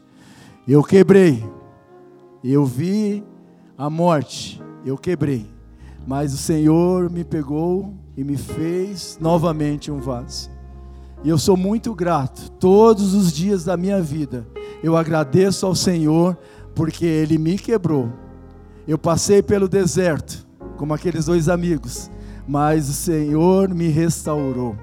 Eu 0.67 0.83
quebrei. 0.83 1.43
Eu 2.43 2.67
vi 2.67 3.23
a 3.75 3.89
morte, 3.89 4.61
eu 4.85 4.95
quebrei. 4.95 5.47
Mas 6.05 6.35
o 6.35 6.37
Senhor 6.37 7.09
me 7.09 7.23
pegou 7.23 7.95
e 8.15 8.23
me 8.23 8.37
fez 8.37 9.17
novamente 9.19 9.89
um 9.89 9.97
vaso. 9.97 10.51
E 11.23 11.29
eu 11.29 11.39
sou 11.39 11.57
muito 11.57 11.95
grato. 11.95 12.51
Todos 12.59 13.15
os 13.15 13.33
dias 13.33 13.63
da 13.63 13.75
minha 13.75 13.99
vida, 13.99 14.45
eu 14.83 14.95
agradeço 14.95 15.65
ao 15.65 15.73
Senhor 15.73 16.37
porque 16.75 17.07
Ele 17.07 17.39
me 17.39 17.57
quebrou. 17.57 18.13
Eu 18.87 18.99
passei 18.99 19.41
pelo 19.41 19.67
deserto, 19.67 20.42
como 20.77 20.93
aqueles 20.93 21.25
dois 21.25 21.49
amigos, 21.49 22.09
mas 22.47 22.89
o 22.89 22.93
Senhor 22.93 23.73
me 23.73 23.87
restaurou. 23.87 24.75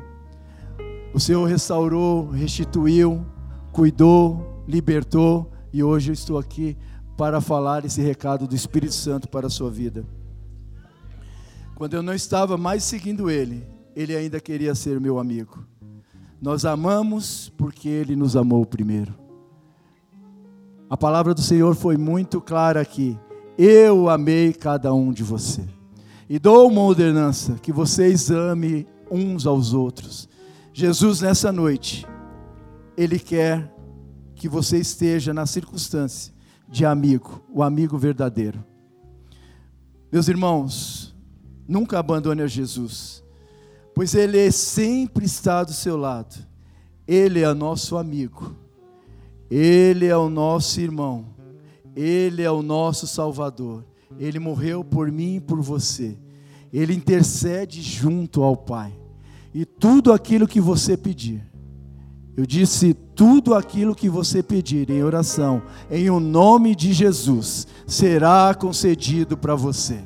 O 1.12 1.20
Senhor 1.20 1.44
restaurou, 1.46 2.30
restituiu, 2.30 3.24
cuidou, 3.72 4.64
libertou 4.66 5.50
e 5.72 5.82
hoje 5.82 6.10
eu 6.10 6.14
estou 6.14 6.38
aqui 6.38 6.76
para 7.16 7.40
falar 7.40 7.84
esse 7.84 8.00
recado 8.00 8.46
do 8.46 8.54
Espírito 8.54 8.94
Santo 8.94 9.28
para 9.28 9.46
a 9.46 9.50
sua 9.50 9.70
vida. 9.70 10.04
Quando 11.74 11.94
eu 11.94 12.02
não 12.02 12.14
estava 12.14 12.56
mais 12.56 12.84
seguindo 12.84 13.30
Ele, 13.30 13.66
Ele 13.94 14.14
ainda 14.14 14.40
queria 14.40 14.74
ser 14.74 15.00
meu 15.00 15.18
amigo. 15.18 15.64
Nós 16.40 16.64
amamos 16.64 17.52
porque 17.56 17.88
Ele 17.88 18.14
nos 18.16 18.36
amou 18.36 18.64
primeiro. 18.64 19.14
A 20.88 20.96
palavra 20.96 21.34
do 21.34 21.42
Senhor 21.42 21.74
foi 21.74 21.96
muito 21.96 22.40
clara 22.40 22.80
aqui. 22.80 23.18
Eu 23.56 24.08
amei 24.08 24.52
cada 24.52 24.92
um 24.92 25.12
de 25.12 25.22
você. 25.22 25.79
E 26.30 26.38
dou 26.38 26.68
uma 26.68 26.80
ordenança 26.80 27.54
que 27.60 27.72
vocês 27.72 28.30
amem 28.30 28.86
uns 29.10 29.46
aos 29.46 29.74
outros. 29.74 30.28
Jesus, 30.72 31.20
nessa 31.20 31.52
noite, 31.52 32.06
Ele 32.96 33.18
quer 33.18 33.70
que 34.34 34.48
você 34.48 34.78
esteja 34.78 35.34
na 35.34 35.44
circunstância 35.44 36.32
de 36.66 36.86
amigo, 36.86 37.44
o 37.52 37.62
amigo 37.62 37.98
verdadeiro. 37.98 38.64
Meus 40.10 40.28
irmãos, 40.28 41.14
nunca 41.68 41.98
abandone 41.98 42.40
a 42.40 42.46
Jesus 42.46 43.20
pois 43.94 44.14
Ele 44.14 44.50
sempre 44.50 45.26
está 45.26 45.62
do 45.64 45.72
seu 45.72 45.96
lado. 45.96 46.34
Ele 47.06 47.42
é 47.42 47.52
nosso 47.52 47.98
amigo, 47.98 48.56
Ele 49.50 50.06
é 50.06 50.16
o 50.16 50.30
nosso 50.30 50.80
irmão, 50.80 51.26
Ele 51.94 52.42
é 52.42 52.50
o 52.50 52.62
nosso 52.62 53.06
Salvador. 53.06 53.84
Ele 54.18 54.38
morreu 54.38 54.84
por 54.84 55.10
mim 55.10 55.36
e 55.36 55.40
por 55.40 55.60
você. 55.60 56.16
Ele 56.72 56.94
intercede 56.94 57.80
junto 57.82 58.42
ao 58.42 58.56
Pai. 58.56 58.92
E 59.52 59.64
tudo 59.64 60.12
aquilo 60.12 60.46
que 60.46 60.60
você 60.60 60.96
pedir, 60.96 61.44
eu 62.36 62.46
disse: 62.46 62.94
tudo 63.14 63.54
aquilo 63.54 63.94
que 63.94 64.08
você 64.08 64.42
pedir 64.42 64.88
em 64.90 65.02
oração, 65.02 65.62
em 65.90 66.08
o 66.08 66.20
nome 66.20 66.74
de 66.74 66.92
Jesus, 66.92 67.66
será 67.86 68.54
concedido 68.54 69.36
para 69.36 69.54
você. 69.54 70.00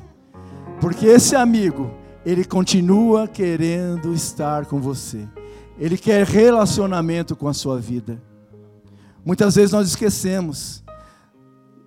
Porque 0.81 1.05
esse 1.05 1.35
amigo, 1.35 1.91
ele 2.25 2.43
continua 2.43 3.27
querendo 3.27 4.13
estar 4.13 4.65
com 4.65 4.79
você. 4.79 5.27
Ele 5.77 5.97
quer 5.97 6.25
relacionamento 6.25 7.35
com 7.35 7.47
a 7.47 7.53
sua 7.53 7.79
vida. 7.79 8.21
Muitas 9.23 9.55
vezes 9.55 9.71
nós 9.71 9.87
esquecemos. 9.87 10.84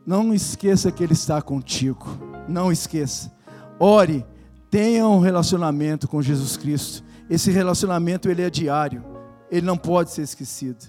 Não 0.09 0.33
esqueça 0.33 0.91
que 0.91 1.05
Ele 1.05 1.13
está 1.13 1.43
contigo. 1.43 2.07
Não 2.49 2.73
esqueça. 2.73 3.31
Ore, 3.79 4.25
tenha 4.71 5.07
um 5.07 5.21
relacionamento 5.21 6.09
com 6.09 6.23
Jesus 6.23 6.57
Cristo. 6.57 7.05
Esse 7.29 7.51
relacionamento 7.51 8.31
ele 8.31 8.41
é 8.41 8.49
diário. 8.49 9.05
Ele 9.51 9.67
não 9.67 9.77
pode 9.77 10.11
ser 10.11 10.23
esquecido. 10.23 10.87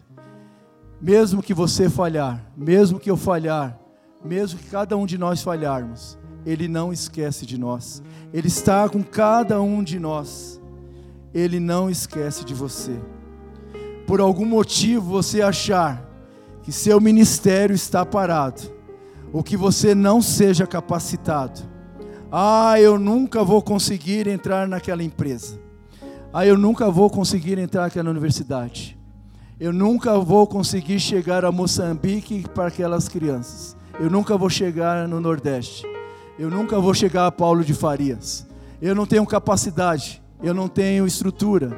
Mesmo 1.01 1.43
que 1.43 1.53
você 1.53 1.89
falhar, 1.89 2.49
mesmo 2.55 2.97
que 2.97 3.11
eu 3.11 3.17
falhar, 3.17 3.77
mesmo 4.23 4.57
que 4.57 4.69
cada 4.69 4.95
um 4.95 5.05
de 5.05 5.17
nós 5.17 5.43
falharmos, 5.43 6.17
ele 6.45 6.69
não 6.69 6.93
esquece 6.93 7.45
de 7.45 7.57
nós. 7.57 8.01
Ele 8.31 8.47
está 8.47 8.87
com 8.87 9.03
cada 9.03 9.61
um 9.61 9.83
de 9.83 9.99
nós. 9.99 10.61
Ele 11.33 11.59
não 11.59 11.89
esquece 11.89 12.45
de 12.45 12.53
você. 12.53 12.97
Por 14.07 14.21
algum 14.21 14.45
motivo 14.45 15.09
você 15.09 15.41
achar 15.41 16.09
que 16.63 16.71
seu 16.71 17.01
ministério 17.01 17.75
está 17.75 18.05
parado, 18.05 18.78
ou 19.31 19.43
que 19.43 19.55
você 19.55 19.93
não 19.93 20.21
seja 20.21 20.65
capacitado. 20.65 21.61
Ah, 22.31 22.79
eu 22.79 22.99
nunca 22.99 23.43
vou 23.43 23.61
conseguir 23.61 24.27
entrar 24.27 24.67
naquela 24.67 25.03
empresa. 25.03 25.59
Ah, 26.31 26.45
eu 26.45 26.57
nunca 26.57 26.89
vou 26.91 27.09
conseguir 27.09 27.57
entrar 27.57 27.83
naquela 27.83 28.09
universidade. 28.09 28.97
Eu 29.59 29.73
nunca 29.73 30.17
vou 30.19 30.47
conseguir 30.47 30.99
chegar 30.99 31.43
a 31.43 31.51
Moçambique 31.51 32.45
para 32.53 32.67
aquelas 32.67 33.09
crianças. 33.09 33.75
Eu 33.99 34.09
nunca 34.09 34.37
vou 34.37 34.49
chegar 34.49 35.07
no 35.07 35.19
Nordeste. 35.19 35.85
Eu 36.37 36.49
nunca 36.49 36.79
vou 36.79 36.93
chegar 36.93 37.25
a 37.27 37.31
Paulo 37.31 37.63
de 37.63 37.73
Farias. 37.73 38.47
Eu 38.81 38.95
não 38.95 39.05
tenho 39.05 39.25
capacidade, 39.25 40.21
eu 40.41 40.53
não 40.53 40.69
tenho 40.69 41.05
estrutura. 41.05 41.75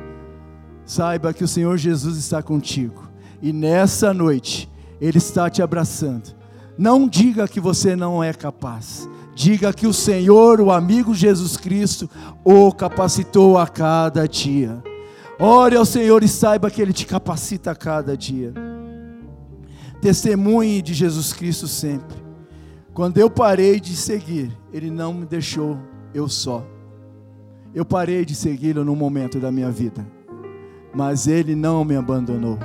Saiba 0.85 1.33
que 1.33 1.43
o 1.43 1.47
Senhor 1.47 1.77
Jesus 1.77 2.17
está 2.17 2.43
contigo. 2.43 3.09
E 3.41 3.51
nessa 3.51 4.13
noite, 4.13 4.69
Ele 4.99 5.17
está 5.17 5.49
te 5.49 5.63
abraçando. 5.63 6.40
Não 6.77 7.07
diga 7.07 7.47
que 7.47 7.59
você 7.59 7.95
não 7.95 8.23
é 8.23 8.33
capaz. 8.33 9.09
Diga 9.33 9.73
que 9.73 9.87
o 9.87 9.93
Senhor, 9.93 10.59
o 10.59 10.71
amigo 10.71 11.13
Jesus 11.13 11.57
Cristo, 11.57 12.09
o 12.43 12.71
capacitou 12.71 13.57
a 13.57 13.67
cada 13.67 14.27
dia. 14.27 14.81
Ore 15.39 15.75
ao 15.75 15.85
Senhor 15.85 16.23
e 16.23 16.27
saiba 16.27 16.69
que 16.69 16.81
Ele 16.81 16.93
te 16.93 17.05
capacita 17.05 17.71
a 17.71 17.75
cada 17.75 18.15
dia. 18.15 18.53
Testemunhe 20.01 20.81
de 20.81 20.93
Jesus 20.93 21.33
Cristo 21.33 21.67
sempre. 21.67 22.17
Quando 22.93 23.17
eu 23.17 23.29
parei 23.29 23.79
de 23.79 23.95
seguir, 23.95 24.51
Ele 24.73 24.91
não 24.91 25.13
me 25.13 25.25
deixou 25.25 25.77
eu 26.13 26.27
só. 26.27 26.65
Eu 27.73 27.85
parei 27.85 28.25
de 28.25 28.35
segui-lo 28.35 28.83
num 28.83 28.95
momento 28.95 29.39
da 29.39 29.51
minha 29.51 29.71
vida, 29.71 30.05
mas 30.93 31.25
Ele 31.25 31.55
não 31.55 31.85
me 31.85 31.95
abandonou. 31.95 32.59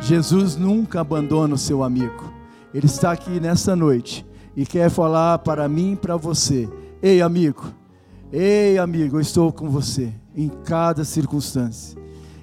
Jesus 0.00 0.56
nunca 0.56 1.00
abandona 1.00 1.54
o 1.54 1.58
seu 1.58 1.82
amigo. 1.82 2.35
Ele 2.76 2.84
está 2.84 3.10
aqui 3.10 3.40
nessa 3.40 3.74
noite 3.74 4.26
e 4.54 4.66
quer 4.66 4.90
falar 4.90 5.38
para 5.38 5.66
mim 5.66 5.92
e 5.92 5.96
para 5.96 6.14
você: 6.14 6.68
Ei, 7.00 7.22
amigo, 7.22 7.64
ei, 8.30 8.76
amigo, 8.76 9.16
eu 9.16 9.20
estou 9.22 9.50
com 9.50 9.70
você 9.70 10.12
em 10.34 10.50
cada 10.50 11.02
circunstância. 11.02 11.98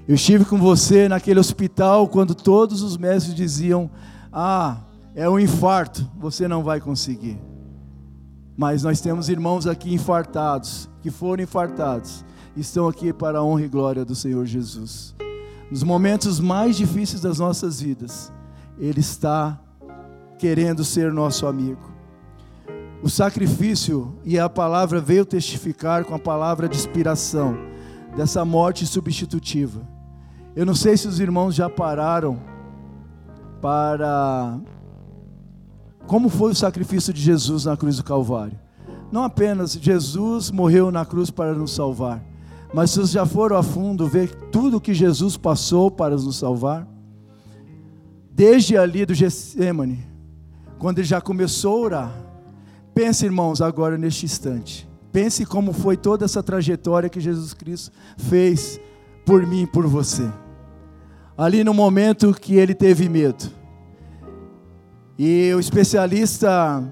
Eu 0.08 0.16
estive 0.16 0.44
com 0.44 0.58
você 0.58 1.08
naquele 1.08 1.40
hospital 1.40 2.08
quando 2.08 2.34
todos 2.34 2.82
os 2.82 2.98
médicos 2.98 3.36
diziam: 3.36 3.92
Ah, 4.32 4.78
é 5.14 5.30
um 5.30 5.40
infarto, 5.40 6.10
você 6.18 6.48
não 6.48 6.64
vai 6.64 6.82
conseguir. 6.82 7.40
Mas 8.58 8.82
nós 8.82 9.00
temos 9.00 9.30
irmãos 9.30 9.68
aqui 9.68 9.94
infartados, 9.94 10.90
que 11.04 11.12
foram 11.12 11.44
infartados, 11.44 12.26
estão 12.58 12.88
aqui 12.88 13.14
para 13.14 13.38
a 13.38 13.44
honra 13.44 13.66
e 13.66 13.70
glória 13.70 14.04
do 14.04 14.16
Senhor 14.16 14.48
Jesus. 14.48 15.14
Nos 15.70 15.84
momentos 15.84 16.40
mais 16.40 16.76
difíceis 16.76 17.22
das 17.22 17.38
nossas 17.38 17.80
vidas, 17.80 18.34
Ele 18.80 19.00
está 19.00 19.63
querendo 20.44 20.84
ser 20.84 21.14
nosso 21.14 21.48
amigo. 21.48 21.80
O 23.02 23.10
sacrifício 23.10 24.14
e 24.26 24.38
a 24.38 24.50
palavra 24.50 25.00
veio 25.00 25.24
testificar 25.24 26.04
com 26.04 26.14
a 26.14 26.20
palavra 26.20 26.68
de 26.68 26.76
inspiração 26.76 27.58
dessa 28.14 28.44
morte 28.44 28.86
substitutiva. 28.86 29.88
Eu 30.54 30.66
não 30.66 30.76
sei 30.76 30.98
se 30.98 31.08
os 31.08 31.22
irmãos 31.22 31.56
já 31.56 31.70
pararam 31.70 32.42
para 33.62 34.60
como 36.08 36.28
foi 36.28 36.52
o 36.52 36.56
sacrifício 36.56 37.14
de 37.14 37.22
Jesus 37.22 37.64
na 37.64 37.78
cruz 37.78 37.96
do 37.96 38.04
Calvário. 38.04 38.60
Não 39.10 39.24
apenas 39.24 39.72
Jesus 39.72 40.52
morreu 40.52 40.92
na 40.92 41.06
cruz 41.06 41.32
para 41.32 41.54
nos 41.54 41.74
salvar, 41.74 42.22
mas 42.74 42.92
vocês 42.92 43.12
já 43.12 43.26
foram 43.26 43.56
a 43.56 43.64
fundo 43.64 44.08
ver 44.08 44.36
tudo 44.52 44.82
que 44.82 44.94
Jesus 44.94 45.38
passou 45.38 45.90
para 45.90 46.18
nos 46.18 46.36
salvar? 46.36 46.86
Desde 48.30 48.76
ali 48.76 49.06
do 49.06 49.14
Getsemane, 49.14 50.12
quando 50.78 51.00
ele 51.00 51.08
já 51.08 51.22
começou 51.22 51.78
a 51.78 51.82
orar. 51.82 52.24
Pense, 52.94 53.26
irmãos, 53.26 53.62
agora 53.62 53.98
neste 53.98 54.26
instante. 54.26 54.90
Pense 55.12 55.46
como 55.46 55.74
foi 55.74 55.96
toda 55.96 56.26
essa 56.26 56.42
trajetória 56.42 57.10
que 57.10 57.20
Jesus 57.20 57.54
Cristo 57.54 57.92
fez 58.18 58.80
por 59.26 59.46
mim 59.46 59.64
e 59.64 59.68
por 59.68 59.88
você. 59.88 60.30
Ali 61.38 61.64
no 61.64 61.74
momento 61.74 62.34
que 62.34 62.56
ele 62.56 62.74
teve 62.74 63.10
medo. 63.10 63.46
E 65.18 65.52
o 65.56 65.60
especialista, 65.60 66.84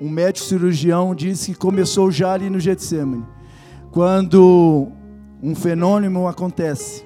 um 0.00 0.08
médico 0.08 0.46
cirurgião, 0.46 1.14
disse 1.14 1.52
que 1.52 1.58
começou 1.58 2.10
já 2.10 2.32
ali 2.32 2.50
no 2.50 2.58
Getsemane. 2.60 3.24
Quando 3.90 4.88
um 5.42 5.54
fenômeno 5.54 6.26
acontece, 6.26 7.04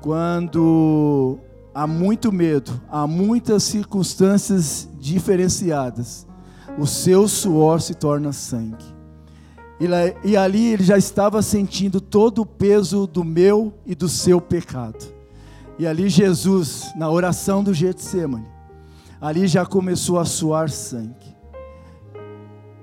quando 0.00 1.38
há 1.74 1.86
muito 1.86 2.30
medo, 2.32 2.80
há 2.90 3.06
muitas 3.06 3.62
circunstâncias 3.62 4.88
diferenciadas, 4.98 6.26
o 6.78 6.86
seu 6.86 7.26
suor 7.28 7.80
se 7.80 7.94
torna 7.94 8.32
sangue. 8.32 8.84
E 10.24 10.36
ali 10.36 10.72
ele 10.72 10.84
já 10.84 10.96
estava 10.96 11.42
sentindo 11.42 12.00
todo 12.00 12.42
o 12.42 12.46
peso 12.46 13.06
do 13.06 13.24
meu 13.24 13.74
e 13.84 13.94
do 13.94 14.08
seu 14.08 14.40
pecado. 14.40 15.12
E 15.78 15.86
ali 15.86 16.08
Jesus, 16.08 16.92
na 16.94 17.10
oração 17.10 17.64
do 17.64 17.74
Getsemane, 17.74 18.46
ali 19.20 19.48
já 19.48 19.66
começou 19.66 20.20
a 20.20 20.24
suar 20.24 20.70
sangue. 20.70 21.32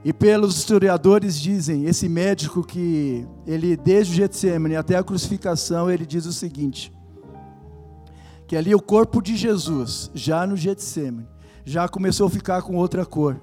E 0.04 0.12
pelos 0.12 0.58
historiadores 0.58 1.40
dizem, 1.40 1.86
esse 1.86 2.10
médico 2.10 2.64
que 2.64 3.26
ele 3.46 3.78
desde 3.78 4.14
o 4.14 4.16
Getsemane 4.16 4.76
até 4.76 4.96
a 4.96 5.04
crucificação, 5.04 5.90
ele 5.90 6.06
diz 6.06 6.26
o 6.26 6.34
seguinte: 6.34 6.92
que 8.50 8.58
ali 8.58 8.74
o 8.74 8.82
corpo 8.82 9.22
de 9.22 9.38
Jesus, 9.38 10.10
já 10.12 10.48
no 10.48 10.58
Getsemane, 10.58 11.28
já 11.64 11.88
começou 11.88 12.26
a 12.26 12.32
ficar 12.32 12.64
com 12.64 12.78
outra 12.78 13.06
cor. 13.06 13.40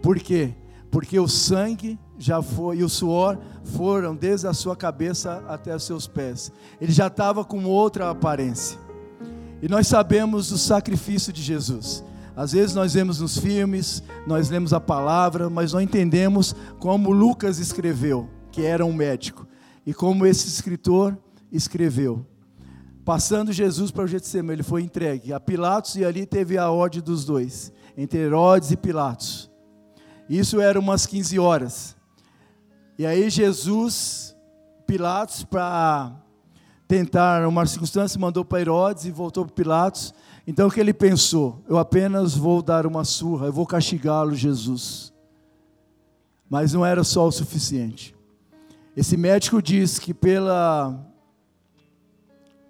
Por 0.00 0.20
quê? 0.20 0.54
Porque 0.88 1.18
o 1.18 1.26
sangue 1.26 1.98
já 2.16 2.40
foi 2.40 2.76
e 2.76 2.84
o 2.84 2.88
suor 2.88 3.40
foram 3.64 4.14
desde 4.14 4.46
a 4.46 4.52
sua 4.52 4.76
cabeça 4.76 5.42
até 5.48 5.74
os 5.74 5.82
seus 5.82 6.06
pés. 6.06 6.52
Ele 6.80 6.92
já 6.92 7.08
estava 7.08 7.44
com 7.44 7.64
outra 7.64 8.08
aparência. 8.08 8.78
E 9.60 9.68
nós 9.68 9.88
sabemos 9.88 10.50
do 10.50 10.58
sacrifício 10.58 11.32
de 11.32 11.42
Jesus. 11.42 12.04
Às 12.36 12.52
vezes 12.52 12.72
nós 12.72 12.94
vemos 12.94 13.20
nos 13.20 13.36
filmes, 13.36 14.00
nós 14.28 14.48
lemos 14.48 14.72
a 14.72 14.78
palavra, 14.78 15.50
mas 15.50 15.72
não 15.72 15.80
entendemos 15.80 16.54
como 16.78 17.10
Lucas 17.10 17.58
escreveu, 17.58 18.30
que 18.52 18.62
era 18.62 18.86
um 18.86 18.92
médico, 18.92 19.44
e 19.84 19.92
como 19.92 20.24
esse 20.24 20.46
escritor 20.46 21.18
escreveu. 21.50 22.24
Passando 23.06 23.52
Jesus 23.52 23.92
para 23.92 24.02
o 24.02 24.08
Getsemane, 24.08 24.56
ele 24.56 24.62
foi 24.64 24.82
entregue 24.82 25.32
a 25.32 25.38
Pilatos 25.38 25.94
e 25.94 26.04
ali 26.04 26.26
teve 26.26 26.58
a 26.58 26.72
ordem 26.72 27.00
dos 27.00 27.24
dois, 27.24 27.72
entre 27.96 28.18
Herodes 28.18 28.72
e 28.72 28.76
Pilatos. 28.76 29.48
Isso 30.28 30.60
era 30.60 30.80
umas 30.80 31.06
15 31.06 31.38
horas. 31.38 31.96
E 32.98 33.06
aí 33.06 33.30
Jesus, 33.30 34.36
Pilatos, 34.88 35.44
para 35.44 36.16
tentar 36.88 37.46
uma 37.46 37.64
circunstância, 37.64 38.18
mandou 38.18 38.44
para 38.44 38.60
Herodes 38.60 39.04
e 39.04 39.12
voltou 39.12 39.44
para 39.44 39.54
Pilatos. 39.54 40.12
Então 40.44 40.66
o 40.66 40.70
que 40.70 40.80
ele 40.80 40.92
pensou? 40.92 41.62
Eu 41.68 41.78
apenas 41.78 42.34
vou 42.36 42.60
dar 42.60 42.88
uma 42.88 43.04
surra, 43.04 43.46
eu 43.46 43.52
vou 43.52 43.68
castigá-lo, 43.68 44.34
Jesus. 44.34 45.12
Mas 46.50 46.72
não 46.72 46.84
era 46.84 47.04
só 47.04 47.24
o 47.24 47.30
suficiente. 47.30 48.16
Esse 48.96 49.16
médico 49.16 49.62
diz 49.62 49.96
que 49.96 50.12
pela, 50.12 51.06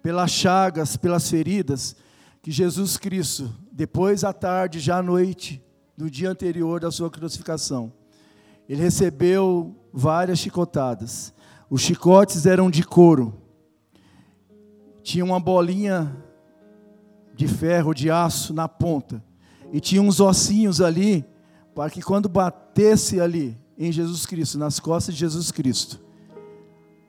pelas 0.01 0.31
chagas, 0.31 0.95
pelas 0.95 1.29
feridas, 1.29 1.95
que 2.41 2.51
Jesus 2.51 2.97
Cristo, 2.97 3.53
depois 3.71 4.23
à 4.23 4.31
tarde, 4.31 4.79
já 4.79 4.97
à 4.97 5.03
noite, 5.03 5.61
no 5.97 6.09
dia 6.09 6.29
anterior 6.29 6.79
da 6.79 6.91
sua 6.91 7.09
crucificação, 7.09 7.91
ele 8.69 8.81
recebeu 8.81 9.75
várias 9.91 10.39
chicotadas. 10.39 11.33
Os 11.69 11.81
chicotes 11.81 12.45
eram 12.45 12.69
de 12.69 12.83
couro. 12.83 13.33
Tinha 15.01 15.25
uma 15.25 15.39
bolinha 15.39 16.15
de 17.33 17.47
ferro, 17.47 17.93
de 17.93 18.09
aço 18.11 18.53
na 18.53 18.67
ponta. 18.67 19.23
E 19.71 19.79
tinha 19.79 20.01
uns 20.01 20.19
ossinhos 20.19 20.81
ali, 20.81 21.25
para 21.73 21.89
que 21.89 22.01
quando 22.01 22.29
batesse 22.29 23.19
ali 23.19 23.57
em 23.77 23.91
Jesus 23.91 24.25
Cristo, 24.25 24.57
nas 24.57 24.79
costas 24.79 25.13
de 25.13 25.19
Jesus 25.19 25.51
Cristo, 25.51 25.99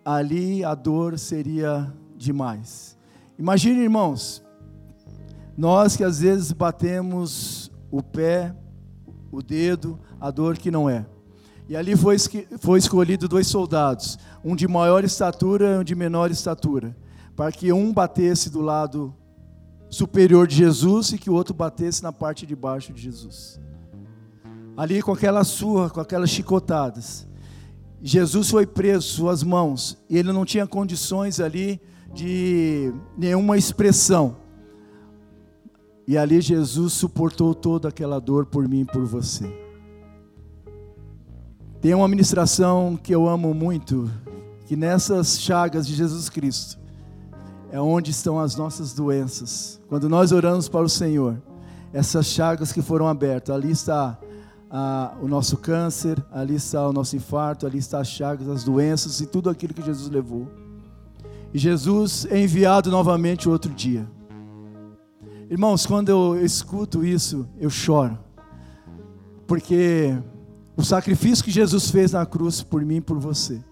ali 0.04 0.64
a 0.64 0.74
dor 0.74 1.18
seria 1.18 1.92
demais. 2.18 2.98
Imagine, 3.38 3.80
irmãos, 3.80 4.42
nós 5.56 5.96
que 5.96 6.04
às 6.04 6.20
vezes 6.20 6.52
batemos 6.52 7.70
o 7.90 8.02
pé, 8.02 8.54
o 9.30 9.42
dedo, 9.42 9.98
a 10.20 10.30
dor 10.30 10.58
que 10.58 10.70
não 10.70 10.90
é. 10.90 11.06
E 11.68 11.76
ali 11.76 11.94
foi, 11.96 12.16
foi 12.58 12.78
escolhido 12.78 13.28
dois 13.28 13.46
soldados, 13.46 14.18
um 14.42 14.56
de 14.56 14.66
maior 14.66 15.04
estatura 15.04 15.74
e 15.74 15.78
um 15.78 15.84
de 15.84 15.94
menor 15.94 16.30
estatura, 16.30 16.96
para 17.36 17.52
que 17.52 17.72
um 17.72 17.92
batesse 17.92 18.50
do 18.50 18.60
lado 18.60 19.14
superior 19.90 20.46
de 20.46 20.56
Jesus 20.56 21.12
e 21.12 21.18
que 21.18 21.30
o 21.30 21.34
outro 21.34 21.54
batesse 21.54 22.02
na 22.02 22.12
parte 22.12 22.46
de 22.46 22.56
baixo 22.56 22.92
de 22.92 23.00
Jesus. 23.00 23.60
Ali 24.76 25.02
com 25.02 25.12
aquela 25.12 25.44
surra, 25.44 25.90
com 25.90 26.00
aquelas 26.00 26.30
chicotadas. 26.30 27.26
Jesus 28.00 28.48
foi 28.48 28.66
preso, 28.66 29.08
suas 29.08 29.42
mãos, 29.42 29.98
e 30.08 30.16
ele 30.16 30.32
não 30.32 30.44
tinha 30.44 30.66
condições 30.66 31.40
ali 31.40 31.80
de 32.12 32.92
nenhuma 33.16 33.56
expressão. 33.56 34.36
E 36.06 36.16
ali 36.16 36.40
Jesus 36.40 36.94
suportou 36.94 37.54
toda 37.54 37.88
aquela 37.88 38.18
dor 38.18 38.46
por 38.46 38.66
mim 38.66 38.80
e 38.80 38.84
por 38.84 39.04
você. 39.04 39.46
Tem 41.80 41.94
uma 41.94 42.08
ministração 42.08 42.98
que 43.00 43.14
eu 43.14 43.28
amo 43.28 43.54
muito, 43.54 44.10
que 44.66 44.74
nessas 44.74 45.38
chagas 45.40 45.86
de 45.86 45.94
Jesus 45.94 46.28
Cristo, 46.28 46.78
é 47.70 47.80
onde 47.80 48.10
estão 48.10 48.40
as 48.40 48.56
nossas 48.56 48.94
doenças. 48.94 49.80
Quando 49.88 50.08
nós 50.08 50.32
oramos 50.32 50.68
para 50.68 50.84
o 50.84 50.88
Senhor, 50.88 51.40
essas 51.92 52.26
chagas 52.26 52.72
que 52.72 52.82
foram 52.82 53.06
abertas, 53.06 53.54
ali 53.54 53.70
está 53.70 54.18
o 55.20 55.28
nosso 55.28 55.56
câncer, 55.58 56.22
ali 56.32 56.54
está 56.54 56.88
o 56.88 56.92
nosso 56.92 57.16
infarto, 57.16 57.66
ali 57.66 57.78
está 57.78 58.00
as 58.00 58.08
chagas, 58.08 58.48
as 58.48 58.64
doenças 58.64 59.20
e 59.20 59.26
tudo 59.26 59.48
aquilo 59.50 59.74
que 59.74 59.82
Jesus 59.82 60.10
levou. 60.10 60.50
E 61.52 61.58
Jesus 61.58 62.26
é 62.30 62.40
enviado 62.40 62.90
novamente 62.90 63.48
outro 63.48 63.72
dia. 63.72 64.06
Irmãos, 65.50 65.86
quando 65.86 66.10
eu 66.10 66.44
escuto 66.44 67.04
isso, 67.04 67.48
eu 67.58 67.70
choro. 67.70 68.18
Porque 69.46 70.14
o 70.76 70.84
sacrifício 70.84 71.44
que 71.44 71.50
Jesus 71.50 71.90
fez 71.90 72.12
na 72.12 72.26
cruz 72.26 72.62
por 72.62 72.84
mim 72.84 72.96
e 72.96 73.00
por 73.00 73.18
você 73.18 73.64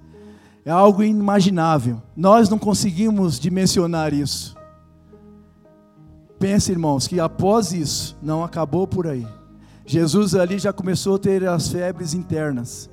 é 0.65 0.71
algo 0.71 1.03
inimaginável. 1.03 2.03
Nós 2.17 2.49
não 2.49 2.59
conseguimos 2.59 3.39
dimensionar 3.39 4.13
isso. 4.13 4.57
Pense, 6.41 6.73
irmãos, 6.73 7.07
que 7.07 7.21
após 7.21 7.73
isso, 7.73 8.17
não 8.21 8.43
acabou 8.43 8.87
por 8.87 9.07
aí. 9.07 9.27
Jesus 9.87 10.35
ali 10.35 10.59
já 10.59 10.73
começou 10.73 11.15
a 11.15 11.19
ter 11.19 11.47
as 11.47 11.69
febres 11.69 12.15
internas. 12.15 12.91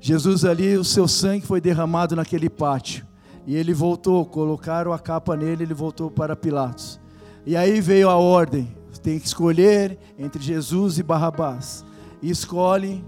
Jesus 0.00 0.44
ali, 0.44 0.76
o 0.76 0.84
seu 0.84 1.06
sangue 1.06 1.46
foi 1.46 1.60
derramado 1.60 2.16
naquele 2.16 2.48
pátio. 2.48 3.06
E 3.46 3.56
ele 3.56 3.74
voltou, 3.74 4.24
colocaram 4.24 4.92
a 4.92 4.98
capa 4.98 5.36
nele, 5.36 5.64
ele 5.64 5.74
voltou 5.74 6.10
para 6.10 6.36
Pilatos. 6.36 7.00
E 7.44 7.56
aí 7.56 7.80
veio 7.80 8.08
a 8.08 8.16
ordem: 8.16 8.74
tem 9.02 9.18
que 9.18 9.26
escolher 9.26 9.98
entre 10.18 10.42
Jesus 10.42 10.98
e 10.98 11.02
Barrabás. 11.02 11.84
E 12.22 12.30
escolhe 12.30 13.04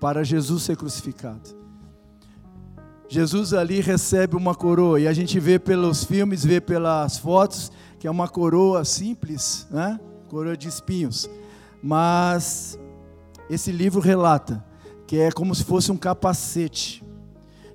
para 0.00 0.24
Jesus 0.24 0.62
ser 0.62 0.76
crucificado. 0.76 1.62
Jesus 3.08 3.52
ali 3.52 3.80
recebe 3.80 4.36
uma 4.36 4.54
coroa, 4.54 4.98
e 4.98 5.06
a 5.06 5.12
gente 5.12 5.38
vê 5.38 5.58
pelos 5.58 6.02
filmes, 6.02 6.42
vê 6.42 6.62
pelas 6.62 7.18
fotos, 7.18 7.70
que 7.98 8.06
é 8.06 8.10
uma 8.10 8.26
coroa 8.26 8.86
simples, 8.86 9.66
né? 9.70 10.00
coroa 10.28 10.56
de 10.56 10.66
espinhos. 10.66 11.28
Mas 11.82 12.78
esse 13.50 13.70
livro 13.70 14.00
relata 14.00 14.64
que 15.06 15.18
é 15.18 15.30
como 15.30 15.54
se 15.54 15.62
fosse 15.62 15.92
um 15.92 15.96
capacete. 15.96 17.04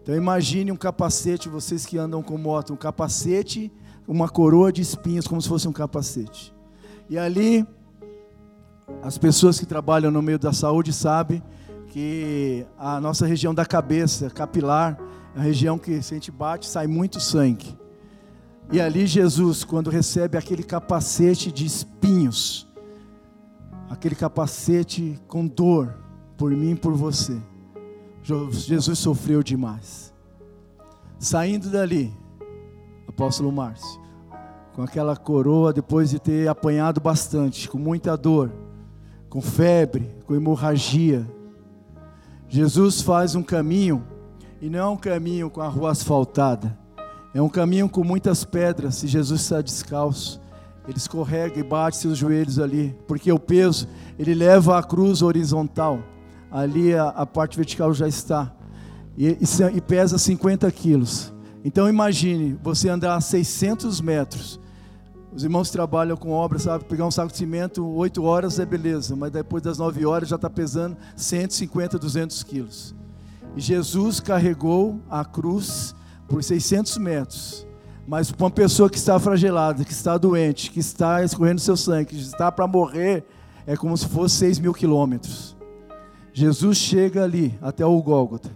Então 0.08 0.16
imagine 0.16 0.72
um 0.72 0.78
capacete, 0.78 1.50
vocês 1.50 1.86
que 1.86 1.98
andam 1.98 2.24
com 2.24 2.38
moto, 2.38 2.72
um 2.72 2.78
capacete, 2.78 3.70
uma 4.08 4.30
coroa 4.30 4.72
de 4.72 4.82
espinhos, 4.82 5.28
como 5.28 5.42
se 5.42 5.50
fosse 5.50 5.68
um 5.68 5.74
capacete. 5.74 6.56
E 7.10 7.18
ali, 7.18 7.68
as 9.04 9.18
pessoas 9.18 9.60
que 9.60 9.66
trabalham 9.66 10.10
no 10.10 10.22
meio 10.22 10.40
da 10.40 10.54
saúde 10.54 10.94
sabem 10.94 11.44
que 11.88 12.66
a 12.80 13.02
nossa 13.02 13.26
região 13.26 13.54
da 13.54 13.66
cabeça, 13.66 14.30
capilar, 14.30 14.98
é 15.36 15.40
a 15.40 15.44
região 15.44 15.78
que 15.78 16.02
se 16.02 16.14
a 16.14 16.16
gente 16.16 16.32
bate, 16.32 16.70
sai 16.70 16.88
muito 16.88 17.20
sangue. 17.20 17.78
E 18.72 18.80
ali 18.80 19.06
Jesus, 19.08 19.66
quando 19.66 19.90
recebe 19.90 20.38
aquele 20.38 20.64
capacete 20.64 21.52
de 21.52 21.66
espinhos, 21.66 22.66
aquele 23.90 24.16
capacete 24.16 25.20
com 25.28 25.46
dor 25.46 25.98
por 26.38 26.50
mim 26.52 26.72
e 26.72 26.76
por 26.76 26.94
você, 26.94 27.38
Jesus 28.28 29.00
sofreu 29.00 29.42
demais. 29.42 30.14
Saindo 31.18 31.70
dali, 31.70 32.14
apóstolo 33.08 33.50
Márcio, 33.54 34.02
com 34.76 34.82
aquela 34.82 35.16
coroa, 35.16 35.72
depois 35.72 36.10
de 36.10 36.20
ter 36.20 36.48
apanhado 36.50 37.00
bastante, 37.00 37.70
com 37.70 37.78
muita 37.78 38.18
dor, 38.18 38.52
com 39.30 39.42
febre, 39.42 40.14
com 40.26 40.36
hemorragia, 40.36 41.26
Jesus 42.50 43.02
faz 43.02 43.34
um 43.34 43.42
caminho, 43.42 44.06
e 44.62 44.70
não 44.70 44.80
é 44.80 44.88
um 44.88 44.98
caminho 44.98 45.50
com 45.50 45.62
a 45.62 45.68
rua 45.70 45.92
asfaltada, 45.92 46.78
é 47.34 47.42
um 47.42 47.50
caminho 47.50 47.88
com 47.88 48.04
muitas 48.04 48.44
pedras. 48.44 48.96
Se 48.96 49.08
Jesus 49.08 49.42
está 49.42 49.62
descalço, 49.62 50.42
ele 50.86 50.98
escorrega 50.98 51.60
e 51.60 51.64
bate 51.64 51.96
seus 51.96 52.18
joelhos 52.18 52.60
ali, 52.60 52.94
porque 53.08 53.32
o 53.32 53.40
peso 53.40 53.88
ele 54.20 54.34
leva 54.36 54.78
a 54.78 54.84
cruz 54.84 55.22
horizontal, 55.22 56.00
ali 56.52 56.94
a, 56.94 57.10
a 57.10 57.26
parte 57.26 57.58
vertical 57.58 57.94
já 57.94 58.08
está, 58.08 58.54
e, 59.18 59.28
e, 59.28 59.38
e 59.76 59.82
pesa 59.82 60.18
50 60.18 60.72
quilos. 60.72 61.34
Então 61.66 61.90
imagine 61.90 62.58
você 62.64 62.88
andar 62.88 63.20
600 63.20 64.00
metros. 64.00 64.60
Os 65.34 65.44
irmãos 65.44 65.70
trabalham 65.70 66.16
com 66.16 66.32
obra, 66.32 66.58
sabe, 66.58 66.86
pegar 66.86 67.06
um 67.06 67.12
saco 67.12 67.32
de 67.32 67.38
cimento, 67.38 67.86
8 67.86 68.24
horas 68.24 68.60
é 68.60 68.66
beleza, 68.66 69.16
mas 69.16 69.32
depois 69.32 69.62
das 69.62 69.78
9 69.78 70.06
horas 70.06 70.30
já 70.30 70.36
está 70.36 70.50
pesando 70.50 70.96
150, 71.16 72.00
200 72.00 72.44
quilos. 72.44 72.96
E 73.56 73.62
Jesus 73.62 74.20
carregou 74.20 75.02
a 75.10 75.26
cruz 75.26 75.94
por 76.28 76.44
600 76.44 76.98
metros. 76.98 77.68
Mas 78.08 78.32
para 78.32 78.46
uma 78.46 78.52
pessoa 78.52 78.90
que 78.90 78.98
está 78.98 79.20
fragelada, 79.20 79.84
que 79.84 79.92
está 79.92 80.18
doente, 80.18 80.72
que 80.72 80.80
está 80.80 81.22
escorrendo 81.24 81.60
seu 81.60 81.76
sangue, 81.76 82.06
que 82.06 82.16
está 82.16 82.50
para 82.52 82.66
morrer, 82.66 83.26
é 83.66 83.76
como 83.76 83.98
se 83.98 84.08
fosse 84.08 84.36
6 84.36 84.60
mil 84.60 84.74
quilômetros. 84.74 85.57
Jesus 86.40 86.78
chega 86.78 87.24
ali, 87.24 87.58
até 87.60 87.84
o 87.84 88.00
Gólgota. 88.00 88.52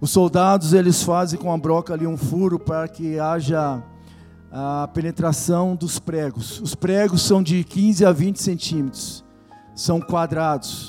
Os 0.00 0.10
soldados 0.10 0.72
eles 0.72 1.02
fazem 1.02 1.38
com 1.38 1.52
a 1.52 1.58
broca 1.58 1.92
ali 1.92 2.06
um 2.06 2.16
furo 2.16 2.58
para 2.58 2.88
que 2.88 3.18
haja 3.18 3.82
a 4.50 4.88
penetração 4.94 5.76
dos 5.76 5.98
pregos. 5.98 6.58
Os 6.62 6.74
pregos 6.74 7.20
são 7.20 7.42
de 7.42 7.62
15 7.62 8.06
a 8.06 8.12
20 8.12 8.40
centímetros, 8.40 9.22
são 9.74 10.00
quadrados. 10.00 10.88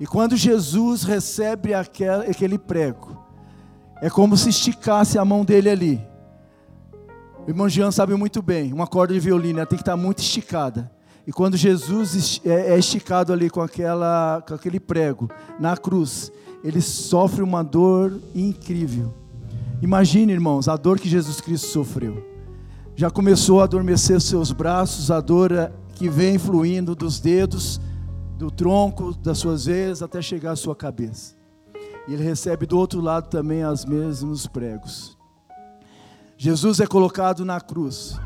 E 0.00 0.08
quando 0.08 0.36
Jesus 0.36 1.04
recebe 1.04 1.72
aquele 1.72 2.58
prego, 2.58 3.16
é 4.02 4.10
como 4.10 4.36
se 4.36 4.48
esticasse 4.48 5.20
a 5.20 5.24
mão 5.24 5.44
dele 5.44 5.70
ali. 5.70 6.08
O 7.46 7.48
irmão 7.48 7.68
Jean 7.68 7.92
sabe 7.92 8.12
muito 8.16 8.42
bem, 8.42 8.72
uma 8.72 8.88
corda 8.88 9.14
de 9.14 9.20
violino 9.20 9.64
tem 9.66 9.76
que 9.76 9.82
estar 9.82 9.96
muito 9.96 10.18
esticada. 10.18 10.97
E 11.28 11.32
quando 11.32 11.58
Jesus 11.58 12.40
é, 12.42 12.72
é 12.72 12.78
esticado 12.78 13.34
ali 13.34 13.50
com, 13.50 13.60
aquela, 13.60 14.42
com 14.48 14.54
aquele 14.54 14.80
prego 14.80 15.28
na 15.60 15.76
cruz, 15.76 16.32
ele 16.64 16.80
sofre 16.80 17.42
uma 17.42 17.62
dor 17.62 18.18
incrível. 18.34 19.12
Imagine, 19.82 20.32
irmãos, 20.32 20.68
a 20.68 20.76
dor 20.78 20.98
que 20.98 21.06
Jesus 21.06 21.38
Cristo 21.38 21.66
sofreu. 21.66 22.26
Já 22.96 23.10
começou 23.10 23.60
a 23.60 23.64
adormecer 23.64 24.22
seus 24.22 24.52
braços, 24.52 25.10
a 25.10 25.20
dor 25.20 25.52
é, 25.52 25.70
que 25.96 26.08
vem 26.08 26.38
fluindo 26.38 26.94
dos 26.94 27.20
dedos, 27.20 27.78
do 28.38 28.50
tronco, 28.50 29.12
das 29.12 29.36
suas 29.36 29.66
veias, 29.66 30.02
até 30.02 30.22
chegar 30.22 30.52
à 30.52 30.56
sua 30.56 30.74
cabeça. 30.74 31.34
E 32.08 32.14
ele 32.14 32.24
recebe 32.24 32.64
do 32.64 32.78
outro 32.78 33.02
lado 33.02 33.28
também 33.28 33.66
os 33.66 33.84
mesmos 33.84 34.46
pregos. 34.46 35.14
Jesus 36.38 36.80
é 36.80 36.86
colocado 36.86 37.44
na 37.44 37.60
cruz. 37.60 38.18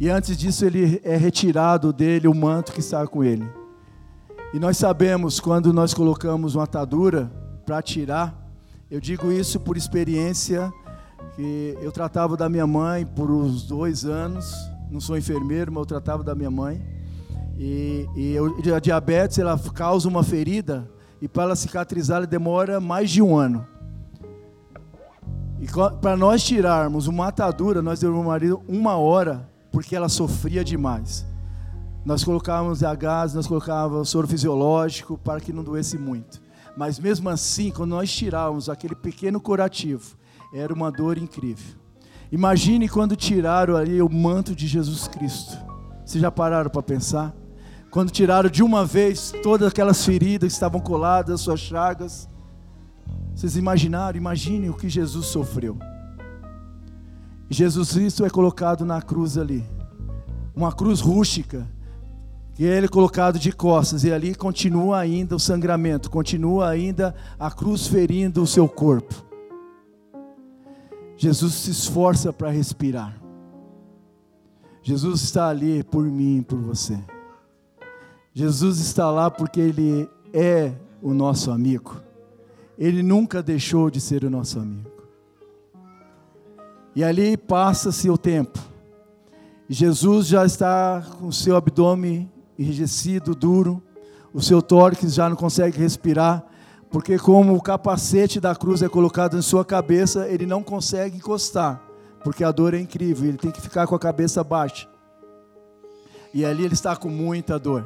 E 0.00 0.08
antes 0.08 0.36
disso, 0.36 0.64
ele 0.64 1.00
é 1.02 1.16
retirado 1.16 1.92
dele 1.92 2.28
o 2.28 2.34
manto 2.34 2.72
que 2.72 2.80
está 2.80 3.06
com 3.06 3.24
ele. 3.24 3.48
E 4.54 4.58
nós 4.58 4.76
sabemos 4.76 5.40
quando 5.40 5.72
nós 5.72 5.92
colocamos 5.92 6.54
uma 6.54 6.64
atadura, 6.64 7.30
para 7.68 7.82
tirar. 7.82 8.34
Eu 8.90 8.98
digo 8.98 9.30
isso 9.30 9.60
por 9.60 9.76
experiência, 9.76 10.72
que 11.36 11.76
eu 11.82 11.92
tratava 11.92 12.34
da 12.34 12.48
minha 12.48 12.66
mãe 12.66 13.04
por 13.04 13.30
uns 13.30 13.66
dois 13.66 14.06
anos. 14.06 14.54
Não 14.90 15.02
sou 15.02 15.18
enfermeiro, 15.18 15.70
mas 15.70 15.82
eu 15.82 15.86
tratava 15.86 16.24
da 16.24 16.34
minha 16.34 16.50
mãe. 16.50 16.82
E, 17.58 18.08
e 18.16 18.32
eu, 18.32 18.56
a 18.74 18.78
diabetes 18.78 19.38
ela 19.38 19.58
causa 19.74 20.08
uma 20.08 20.22
ferida 20.22 20.90
e 21.20 21.28
para 21.28 21.42
ela 21.42 21.56
cicatrizar 21.56 22.16
ela 22.16 22.26
demora 22.26 22.80
mais 22.80 23.10
de 23.10 23.20
um 23.20 23.36
ano. 23.36 23.66
E 25.60 25.66
para 26.00 26.16
nós 26.16 26.42
tirarmos 26.42 27.06
uma 27.06 27.28
atadura, 27.28 27.82
nós 27.82 28.00
demoraríamos 28.00 28.62
uma 28.66 28.96
hora, 28.96 29.46
porque 29.70 29.94
ela 29.94 30.08
sofria 30.08 30.64
demais. 30.64 31.26
Nós 32.04 32.24
colocávamos 32.24 32.82
a 32.82 32.94
gás, 32.94 33.34
nós 33.34 33.46
colocávamos 33.46 34.08
soro 34.08 34.26
fisiológico 34.26 35.18
para 35.18 35.40
que 35.40 35.52
não 35.52 35.62
doesse 35.62 35.98
muito. 35.98 36.40
Mas 36.76 36.98
mesmo 36.98 37.28
assim, 37.28 37.70
quando 37.70 37.90
nós 37.90 38.10
tirávamos 38.10 38.68
aquele 38.68 38.94
pequeno 38.94 39.40
curativo, 39.40 40.16
era 40.54 40.72
uma 40.72 40.90
dor 40.90 41.18
incrível. 41.18 41.76
Imagine 42.30 42.88
quando 42.88 43.16
tiraram 43.16 43.76
ali 43.76 44.00
o 44.00 44.08
manto 44.08 44.54
de 44.54 44.66
Jesus 44.66 45.08
Cristo. 45.08 45.58
Vocês 46.04 46.22
já 46.22 46.30
pararam 46.30 46.70
para 46.70 46.82
pensar? 46.82 47.34
Quando 47.90 48.10
tiraram 48.10 48.48
de 48.50 48.62
uma 48.62 48.84
vez 48.84 49.32
todas 49.42 49.68
aquelas 49.68 50.04
feridas 50.04 50.48
que 50.48 50.54
estavam 50.54 50.80
coladas, 50.80 51.34
as 51.34 51.40
suas 51.40 51.60
chagas. 51.60 52.28
Vocês 53.34 53.56
imaginaram? 53.56 54.16
Imaginem 54.16 54.68
o 54.70 54.74
que 54.74 54.88
Jesus 54.88 55.26
sofreu. 55.26 55.78
Jesus 57.48 57.92
Cristo 57.92 58.24
é 58.24 58.30
colocado 58.30 58.84
na 58.84 59.00
cruz 59.00 59.38
ali. 59.38 59.64
Uma 60.54 60.72
cruz 60.72 61.00
rústica 61.00 61.66
e 62.58 62.64
ele 62.64 62.86
é 62.86 62.88
colocado 62.88 63.38
de 63.38 63.52
costas, 63.52 64.02
e 64.02 64.12
ali 64.12 64.34
continua 64.34 64.98
ainda 64.98 65.36
o 65.36 65.38
sangramento, 65.38 66.10
continua 66.10 66.68
ainda 66.68 67.14
a 67.38 67.52
cruz 67.52 67.86
ferindo 67.86 68.42
o 68.42 68.46
seu 68.48 68.68
corpo. 68.68 69.14
Jesus 71.16 71.54
se 71.54 71.70
esforça 71.70 72.32
para 72.32 72.50
respirar. 72.50 73.16
Jesus 74.82 75.22
está 75.22 75.48
ali 75.48 75.84
por 75.84 76.04
mim 76.04 76.38
e 76.38 76.42
por 76.42 76.58
você. 76.58 76.98
Jesus 78.34 78.80
está 78.80 79.08
lá 79.08 79.30
porque 79.30 79.60
Ele 79.60 80.08
é 80.32 80.72
o 81.00 81.14
nosso 81.14 81.52
amigo. 81.52 82.00
Ele 82.76 83.04
nunca 83.04 83.40
deixou 83.40 83.88
de 83.88 84.00
ser 84.00 84.24
o 84.24 84.30
nosso 84.30 84.58
amigo. 84.58 84.97
E 86.94 87.04
ali 87.04 87.36
passa-se 87.36 88.10
o 88.10 88.18
tempo. 88.18 88.58
Jesus 89.68 90.26
já 90.26 90.46
está 90.46 91.04
com 91.18 91.28
o 91.28 91.32
seu 91.32 91.54
abdômen 91.54 92.30
enrijecido, 92.58 93.34
duro, 93.34 93.82
o 94.32 94.42
seu 94.42 94.60
tórax 94.60 95.14
já 95.14 95.28
não 95.28 95.36
consegue 95.36 95.78
respirar, 95.78 96.44
porque 96.90 97.18
como 97.18 97.54
o 97.54 97.62
capacete 97.62 98.40
da 98.40 98.54
cruz 98.54 98.82
é 98.82 98.88
colocado 98.88 99.36
em 99.36 99.42
sua 99.42 99.64
cabeça, 99.64 100.26
ele 100.26 100.46
não 100.46 100.62
consegue 100.62 101.18
encostar, 101.18 101.82
porque 102.24 102.42
a 102.42 102.50
dor 102.50 102.74
é 102.74 102.80
incrível, 102.80 103.28
ele 103.28 103.38
tem 103.38 103.50
que 103.50 103.60
ficar 103.60 103.86
com 103.86 103.94
a 103.94 103.98
cabeça 103.98 104.42
baixa. 104.42 104.88
E 106.32 106.44
ali 106.44 106.64
ele 106.64 106.74
está 106.74 106.96
com 106.96 107.08
muita 107.08 107.58
dor. 107.58 107.84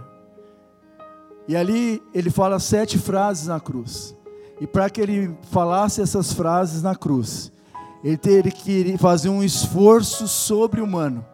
E 1.46 1.56
ali 1.56 2.02
ele 2.14 2.30
fala 2.30 2.58
sete 2.58 2.98
frases 2.98 3.48
na 3.48 3.58
cruz. 3.58 4.16
E 4.60 4.66
para 4.66 4.88
que 4.88 5.00
ele 5.00 5.36
falasse 5.50 6.00
essas 6.00 6.32
frases 6.32 6.82
na 6.82 6.94
cruz, 6.94 7.52
ele 8.02 8.16
teria 8.16 8.50
que 8.50 8.96
fazer 8.98 9.28
um 9.28 9.42
esforço 9.42 10.26
sobre-humano. 10.26 11.24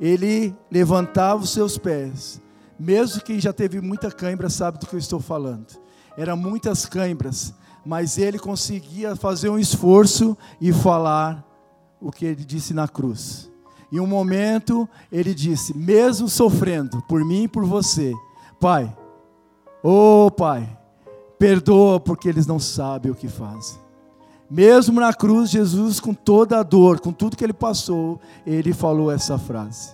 Ele 0.00 0.54
levantava 0.70 1.42
os 1.42 1.50
seus 1.50 1.78
pés, 1.78 2.40
mesmo 2.78 3.22
quem 3.22 3.40
já 3.40 3.52
teve 3.52 3.80
muita 3.80 4.10
cãibra 4.10 4.50
sabe 4.50 4.78
do 4.78 4.86
que 4.86 4.94
eu 4.94 4.98
estou 4.98 5.20
falando. 5.20 5.66
Eram 6.16 6.36
muitas 6.36 6.84
cãibras, 6.84 7.54
mas 7.86 8.18
ele 8.18 8.38
conseguia 8.38 9.16
fazer 9.16 9.48
um 9.48 9.58
esforço 9.58 10.36
e 10.60 10.72
falar 10.72 11.46
o 12.00 12.10
que 12.10 12.24
ele 12.24 12.44
disse 12.44 12.74
na 12.74 12.88
cruz. 12.88 13.50
Em 13.90 14.00
um 14.00 14.06
momento, 14.06 14.88
ele 15.10 15.34
disse: 15.34 15.76
Mesmo 15.76 16.28
sofrendo 16.28 17.02
por 17.02 17.24
mim 17.24 17.44
e 17.44 17.48
por 17.48 17.64
você, 17.64 18.12
Pai, 18.58 18.94
oh 19.82 20.30
Pai, 20.30 20.78
perdoa 21.38 22.00
porque 22.00 22.28
eles 22.28 22.46
não 22.46 22.58
sabem 22.58 23.12
o 23.12 23.14
que 23.14 23.28
fazem. 23.28 23.81
Mesmo 24.52 25.00
na 25.00 25.14
cruz, 25.14 25.48
Jesus, 25.48 25.98
com 25.98 26.12
toda 26.12 26.60
a 26.60 26.62
dor, 26.62 27.00
com 27.00 27.10
tudo 27.10 27.38
que 27.38 27.42
ele 27.42 27.54
passou, 27.54 28.20
ele 28.46 28.74
falou 28.74 29.10
essa 29.10 29.38
frase. 29.38 29.92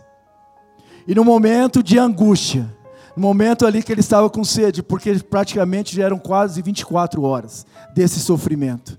E 1.07 1.15
no 1.15 1.25
momento 1.25 1.81
de 1.81 1.97
angústia, 1.97 2.69
no 3.15 3.23
momento 3.23 3.65
ali 3.65 3.85
que 3.85 3.93
ele 3.93 4.01
estava 4.01 4.29
com 4.29 4.43
sede, 4.43 4.83
porque 4.83 5.15
praticamente 5.21 5.95
já 5.95 6.07
eram 6.07 6.19
quase 6.19 6.61
24 6.61 7.23
horas 7.23 7.65
desse 7.95 8.19
sofrimento, 8.19 8.99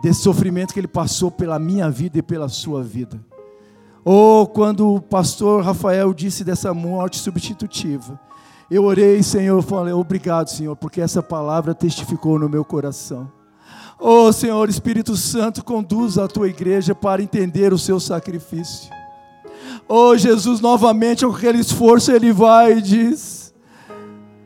desse 0.00 0.20
sofrimento 0.20 0.72
que 0.72 0.78
ele 0.78 0.86
passou 0.86 1.28
pela 1.28 1.58
minha 1.58 1.90
vida 1.90 2.18
e 2.18 2.22
pela 2.22 2.48
sua 2.48 2.80
vida. 2.80 3.20
Ou 4.04 4.46
quando 4.46 4.94
o 4.94 5.02
pastor 5.02 5.64
Rafael 5.64 6.14
disse 6.14 6.44
dessa 6.44 6.72
morte 6.72 7.18
substitutiva, 7.18 8.16
eu 8.70 8.84
orei, 8.84 9.24
Senhor, 9.24 9.60
falei, 9.60 9.92
obrigado, 9.92 10.50
Senhor, 10.50 10.76
porque 10.76 11.00
essa 11.00 11.20
palavra 11.20 11.74
testificou 11.74 12.38
no 12.38 12.48
meu 12.48 12.64
coração. 12.64 13.39
Oh, 14.00 14.32
Senhor, 14.32 14.70
Espírito 14.70 15.14
Santo, 15.14 15.62
conduz 15.62 16.16
a 16.16 16.26
tua 16.26 16.48
igreja 16.48 16.94
para 16.94 17.22
entender 17.22 17.70
o 17.70 17.78
seu 17.78 18.00
sacrifício. 18.00 18.90
Oh, 19.86 20.16
Jesus, 20.16 20.58
novamente, 20.58 21.26
com 21.26 21.32
aquele 21.32 21.58
esforço, 21.58 22.10
ele 22.10 22.32
vai 22.32 22.78
e 22.78 22.82
diz: 22.82 23.52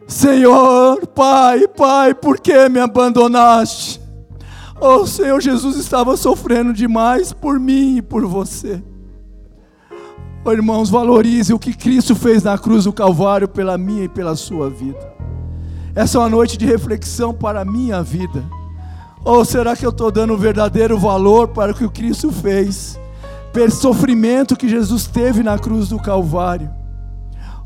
Senhor, 0.09 1.07
Pai, 1.07 1.69
Pai, 1.69 2.15
por 2.15 2.41
que 2.41 2.69
me 2.69 2.81
abandonaste? 2.81 4.01
Oh, 4.81 5.07
Senhor 5.07 5.41
Jesus 5.41 5.77
estava 5.77 6.17
sofrendo 6.17 6.73
demais 6.73 7.33
por 7.33 7.61
mim 7.61 7.99
e 7.99 8.03
por 8.03 8.27
você. 8.27 8.83
Oh, 10.45 10.51
irmãos, 10.51 10.91
valorize 10.91 11.55
o 11.55 11.61
que 11.61 11.73
Cristo 11.73 12.17
fez 12.17 12.43
na 12.43 12.59
cruz 12.59 12.85
do 12.85 12.93
Calvário 12.93 13.47
pela 13.47 13.79
minha 13.79 14.05
e 14.05 14.09
pela 14.09 14.35
sua 14.35 14.69
vida. 14.69 15.15
Essa 15.95 16.19
é 16.19 16.21
uma 16.21 16.29
noite 16.29 16.59
de 16.59 16.67
reflexão 16.67 17.33
para 17.33 17.61
a 17.61 17.65
minha 17.65 18.03
vida. 18.03 18.45
Ou 19.25 19.43
será 19.43 19.75
que 19.75 19.87
eu 19.87 19.91
estou 19.91 20.11
dando 20.11 20.35
um 20.35 20.37
verdadeiro 20.37 20.99
valor 20.99 21.49
para 21.49 21.73
o 21.73 21.75
que 21.75 21.85
o 21.85 21.91
Cristo 21.91 22.31
fez? 22.31 23.01
Pelo 23.55 23.71
sofrimento 23.71 24.57
que 24.57 24.69
Jesus 24.69 25.07
teve 25.07 25.43
na 25.43 25.59
cruz 25.59 25.89
do 25.89 25.99
Calvário. 25.99 26.71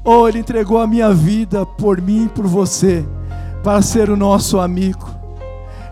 Ou 0.05 0.29
Ele 0.29 0.39
entregou 0.39 0.79
a 0.79 0.87
minha 0.87 1.13
vida 1.13 1.67
por 1.67 2.01
mim 2.01 2.27
e 2.27 2.29
por 2.29 2.47
você, 2.47 3.05
para 3.65 3.83
ser 3.83 4.09
o 4.09 4.17
nosso 4.17 4.61
amigo. 4.61 5.11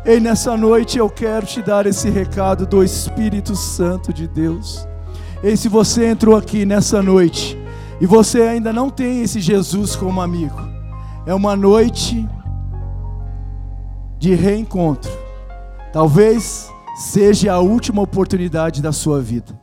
E 0.04 0.20
nessa 0.20 0.56
noite 0.56 0.98
eu 0.98 1.10
quero 1.10 1.44
te 1.44 1.60
dar 1.60 1.84
esse 1.84 2.08
recado 2.08 2.64
do 2.64 2.84
Espírito 2.84 3.56
Santo 3.56 4.12
de 4.12 4.28
Deus. 4.28 4.86
E 5.42 5.56
se 5.56 5.68
você 5.68 6.06
entrou 6.06 6.36
aqui 6.36 6.64
nessa 6.64 7.02
noite 7.02 7.58
e 8.00 8.06
você 8.06 8.42
ainda 8.42 8.72
não 8.72 8.88
tem 8.88 9.22
esse 9.22 9.40
Jesus 9.40 9.96
como 9.96 10.20
amigo, 10.20 10.60
é 11.26 11.34
uma 11.34 11.56
noite 11.56 12.26
de 14.16 14.32
reencontro. 14.32 15.25
Talvez 15.96 16.70
seja 16.94 17.54
a 17.54 17.58
última 17.58 18.02
oportunidade 18.02 18.82
da 18.82 18.92
sua 18.92 19.18
vida. 19.22 19.58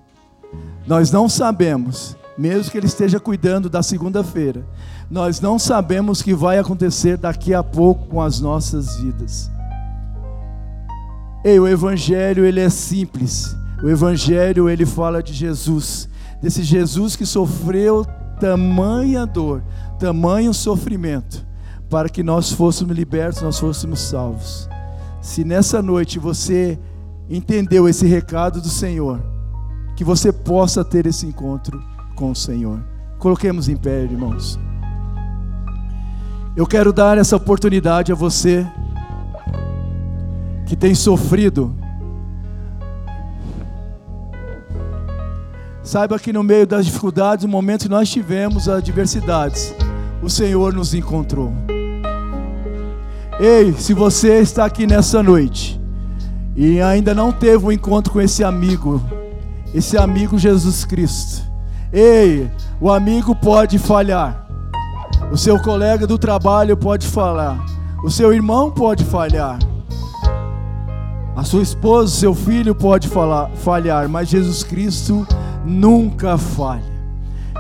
Nós 0.88 1.12
não 1.12 1.30
sabemos, 1.30 2.18
mesmo 2.36 2.72
que 2.72 2.78
Ele 2.80 2.88
esteja 2.88 3.20
cuidando 3.20 3.70
da 3.70 3.84
segunda-feira, 3.84 4.66
nós 5.12 5.40
não 5.40 5.60
sabemos 5.60 6.22
o 6.22 6.24
que 6.24 6.34
vai 6.34 6.58
acontecer 6.58 7.18
daqui 7.18 7.54
a 7.54 7.62
pouco 7.62 8.08
com 8.08 8.20
as 8.20 8.40
nossas 8.40 8.98
vidas. 8.98 9.52
Ei, 11.46 11.60
o 11.60 11.68
Evangelho 11.68 12.44
ele 12.44 12.62
é 12.62 12.70
simples. 12.72 13.56
O 13.84 13.88
Evangelho 13.88 14.68
ele 14.68 14.88
fala 14.88 15.22
de 15.22 15.34
Jesus, 15.34 16.10
desse 16.42 16.64
Jesus 16.64 17.16
que 17.16 17.28
sofreu 17.28 18.08
tamanha 18.40 19.24
dor, 19.28 19.62
tamanho 20.00 20.52
sofrimento, 20.52 21.46
para 21.92 22.10
que 22.10 22.24
nós 22.24 22.52
fôssemos 22.52 22.98
libertos, 22.98 23.44
nós 23.44 23.60
fôssemos 23.60 24.00
salvos. 24.00 24.68
Se 25.24 25.46
nessa 25.46 25.82
noite 25.82 26.20
você 26.20 26.78
entendeu 27.30 27.88
esse 27.88 28.06
recado 28.06 28.60
do 28.60 28.68
Senhor, 28.68 29.24
que 29.96 30.04
você 30.04 30.34
possa 30.34 30.84
ter 30.84 31.06
esse 31.06 31.26
encontro 31.26 31.82
com 32.14 32.30
o 32.30 32.36
Senhor. 32.36 32.84
Coloquemos 33.20 33.70
em 33.70 33.78
pé, 33.78 34.04
irmãos. 34.04 34.60
Eu 36.58 36.68
quero 36.68 36.92
dar 36.92 37.18
essa 37.18 37.38
oportunidade 37.38 38.12
a 38.12 38.16
você 38.16 38.68
que 40.68 40.76
tem 40.76 40.94
sofrido. 40.94 41.74
Saiba 45.82 46.20
que 46.20 46.34
no 46.34 46.44
meio 46.44 46.68
das 46.68 46.86
dificuldades, 46.86 47.46
no 47.46 47.52
momento 47.52 47.84
que 47.84 47.90
nós 47.90 48.10
tivemos 48.10 48.68
as 48.68 48.80
adversidades, 48.80 49.74
o 50.22 50.30
Senhor 50.30 50.74
nos 50.74 50.94
encontrou. 50.94 51.54
Ei, 53.40 53.74
se 53.74 53.94
você 53.94 54.40
está 54.40 54.66
aqui 54.66 54.86
nessa 54.86 55.24
noite 55.24 55.82
e 56.56 56.80
ainda 56.80 57.16
não 57.16 57.32
teve 57.32 57.66
um 57.66 57.72
encontro 57.72 58.14
com 58.14 58.22
esse 58.22 58.44
amigo, 58.44 59.02
esse 59.74 59.98
amigo 59.98 60.38
Jesus 60.38 60.86
Cristo. 60.86 61.42
Ei, 61.92 62.50
o 62.80 62.92
amigo 62.92 63.36
pode 63.36 63.80
falhar. 63.80 64.48
O 65.32 65.38
seu 65.38 65.60
colega 65.60 66.06
do 66.06 66.18
trabalho 66.18 66.78
pode 66.78 67.08
falar. 67.08 67.64
O 68.04 68.12
seu 68.12 68.32
irmão 68.32 68.70
pode 68.70 69.04
falhar. 69.04 69.58
A 71.36 71.44
sua 71.44 71.64
esposa, 71.64 72.14
seu 72.14 72.36
filho 72.36 72.76
pode 72.76 73.08
falar, 73.08 73.50
falhar, 73.56 74.08
mas 74.08 74.30
Jesus 74.30 74.64
Cristo 74.64 75.26
nunca 75.66 76.38
falha. 76.38 76.94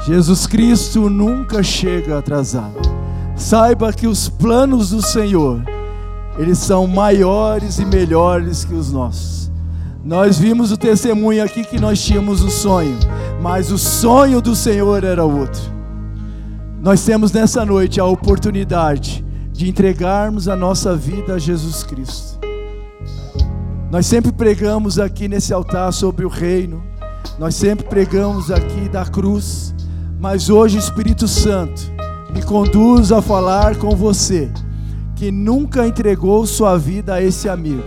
Jesus 0.06 0.45
Cristo 0.45 1.10
nunca 1.10 1.64
chega 1.64 2.20
atrasado. 2.20 2.93
Saiba 3.36 3.92
que 3.92 4.08
os 4.08 4.30
planos 4.30 4.92
do 4.92 5.02
Senhor, 5.02 5.64
eles 6.38 6.60
são 6.60 6.86
maiores 6.86 7.80
e 7.80 7.86
melhores 7.86 8.64
que 8.64 8.74
os 8.74 8.92
nossos. 8.92 9.52
Nós 10.04 10.38
vimos 10.38 10.72
o 10.72 10.78
testemunho 10.78 11.44
aqui 11.44 11.64
que 11.64 11.80
nós 11.80 12.02
tínhamos 12.02 12.44
um 12.44 12.50
sonho, 12.50 12.98
mas 13.42 13.72
o 13.72 13.78
sonho 13.78 14.42
do 14.42 14.56
Senhor 14.56 15.04
era 15.04 15.24
outro. 15.24 15.62
Nós 16.82 17.04
temos 17.04 17.32
nessa 17.32 17.66
noite 17.66 18.00
a 18.00 18.06
oportunidade 18.06 19.24
de 19.52 19.70
entregarmos 19.70 20.48
a 20.48 20.56
nossa 20.56 20.96
vida 20.96 21.36
a 21.36 21.40
Jesus 21.40 21.84
Cristo. 21.84 22.40
Nós 23.90 24.06
sempre 24.06 24.32
pregamos 24.32 25.00
aqui 25.00 25.28
nesse 25.28 25.54
altar 25.54 25.94
sobre 25.94 26.26
o 26.26 26.30
reino, 26.30 26.84
nós 27.40 27.56
sempre 27.56 27.86
pregamos 27.86 28.52
aqui 28.52 28.90
da 28.90 29.06
cruz, 29.06 29.74
mas 30.20 30.50
hoje 30.50 30.78
o 30.78 30.80
Espírito 30.80 31.28
Santo 31.28 31.93
me 32.34 32.42
conduz 32.42 33.12
a 33.12 33.22
falar 33.22 33.78
com 33.78 33.96
você 33.96 34.50
que 35.16 35.32
nunca 35.32 35.88
entregou 35.88 36.46
sua 36.46 36.78
vida 36.78 37.14
a 37.14 37.22
esse 37.22 37.48
amigo. 37.48 37.84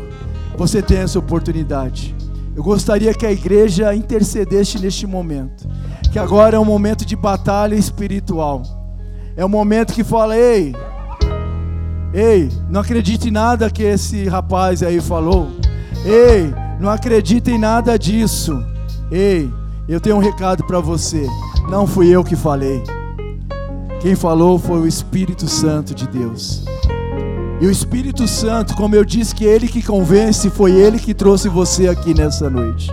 Você 0.57 0.81
tem 0.81 0.99
essa 0.99 1.19
oportunidade. 1.19 2.15
Eu 2.55 2.63
gostaria 2.63 3.13
que 3.13 3.27
a 3.27 3.33
igreja 3.33 3.95
intercedesse 3.95 4.79
neste 4.79 5.07
momento, 5.07 5.69
que 6.11 6.19
agora 6.19 6.57
é 6.57 6.59
um 6.59 6.65
momento 6.65 7.05
de 7.05 7.15
batalha 7.15 7.75
espiritual. 7.75 8.63
É 9.37 9.45
um 9.45 9.49
momento 9.49 9.93
que 9.93 10.03
fala: 10.03 10.35
"Ei, 10.35 10.75
ei, 12.15 12.49
não 12.71 12.81
acredite 12.81 13.29
em 13.29 13.33
nada 13.33 13.69
que 13.69 13.83
esse 13.83 14.27
rapaz 14.27 14.83
aí 14.83 15.01
falou. 15.01 15.51
Ei, 16.05 16.55
não 16.81 16.89
acredite 16.89 17.51
em 17.51 17.59
nada 17.59 17.99
disso. 17.99 18.65
Ei, 19.11 19.51
eu 19.87 20.01
tenho 20.01 20.17
um 20.17 20.21
recado 20.21 20.65
para 20.65 20.81
você. 20.81 21.27
Não 21.69 21.87
fui 21.87 22.09
eu 22.09 22.25
que 22.25 22.37
falei. 22.37 22.83
Quem 24.07 24.15
falou 24.15 24.57
foi 24.57 24.79
o 24.79 24.87
Espírito 24.87 25.49
Santo 25.49 25.93
de 25.93 26.07
Deus. 26.07 26.63
E 27.61 27.67
o 27.67 27.71
Espírito 27.73 28.29
Santo, 28.29 28.77
como 28.77 28.95
eu 28.95 29.05
disse, 29.05 29.35
que 29.35 29.45
ele 29.45 29.67
que 29.67 29.83
convence, 29.83 30.49
foi 30.49 30.71
ele 30.71 30.97
que 30.97 31.13
trouxe 31.13 31.49
você 31.49 31.89
aqui 31.89 32.15
nessa 32.15 32.49
noite. 32.49 32.89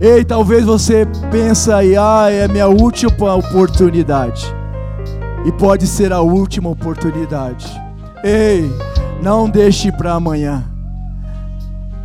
Ei, 0.00 0.24
talvez 0.24 0.64
você 0.64 1.06
pense 1.30 1.70
aí, 1.70 1.96
ah, 1.96 2.26
é 2.28 2.48
minha 2.48 2.66
última 2.66 3.36
oportunidade. 3.36 4.44
E 5.46 5.52
pode 5.52 5.86
ser 5.86 6.12
a 6.12 6.20
última 6.20 6.70
oportunidade. 6.70 7.64
Ei, 8.24 8.68
não 9.22 9.48
deixe 9.48 9.92
para 9.92 10.14
amanhã. 10.14 10.64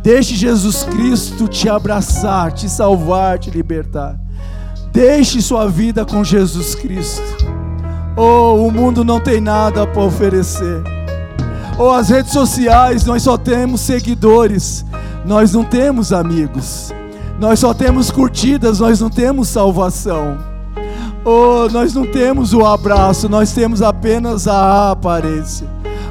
Deixe 0.00 0.36
Jesus 0.36 0.84
Cristo 0.84 1.48
te 1.48 1.68
abraçar, 1.68 2.52
te 2.52 2.68
salvar, 2.68 3.40
te 3.40 3.50
libertar. 3.50 4.16
Deixe 4.92 5.42
sua 5.42 5.66
vida 5.66 6.04
com 6.04 6.22
Jesus 6.22 6.76
Cristo. 6.76 7.47
Oh, 8.20 8.66
o 8.66 8.72
mundo 8.72 9.04
não 9.04 9.20
tem 9.20 9.40
nada 9.40 9.86
para 9.86 10.02
oferecer. 10.02 10.82
Oh, 11.78 11.92
as 11.92 12.08
redes 12.08 12.32
sociais, 12.32 13.04
nós 13.04 13.22
só 13.22 13.38
temos 13.38 13.80
seguidores, 13.80 14.84
nós 15.24 15.52
não 15.52 15.62
temos 15.62 16.12
amigos. 16.12 16.92
Nós 17.38 17.60
só 17.60 17.72
temos 17.72 18.10
curtidas, 18.10 18.80
nós 18.80 19.00
não 19.00 19.08
temos 19.08 19.48
salvação. 19.48 20.36
Oh, 21.24 21.68
nós 21.70 21.94
não 21.94 22.04
temos 22.04 22.52
o 22.52 22.66
abraço, 22.66 23.28
nós 23.28 23.52
temos 23.52 23.80
apenas 23.80 24.48
a 24.48 24.90
aparência. 24.90 25.68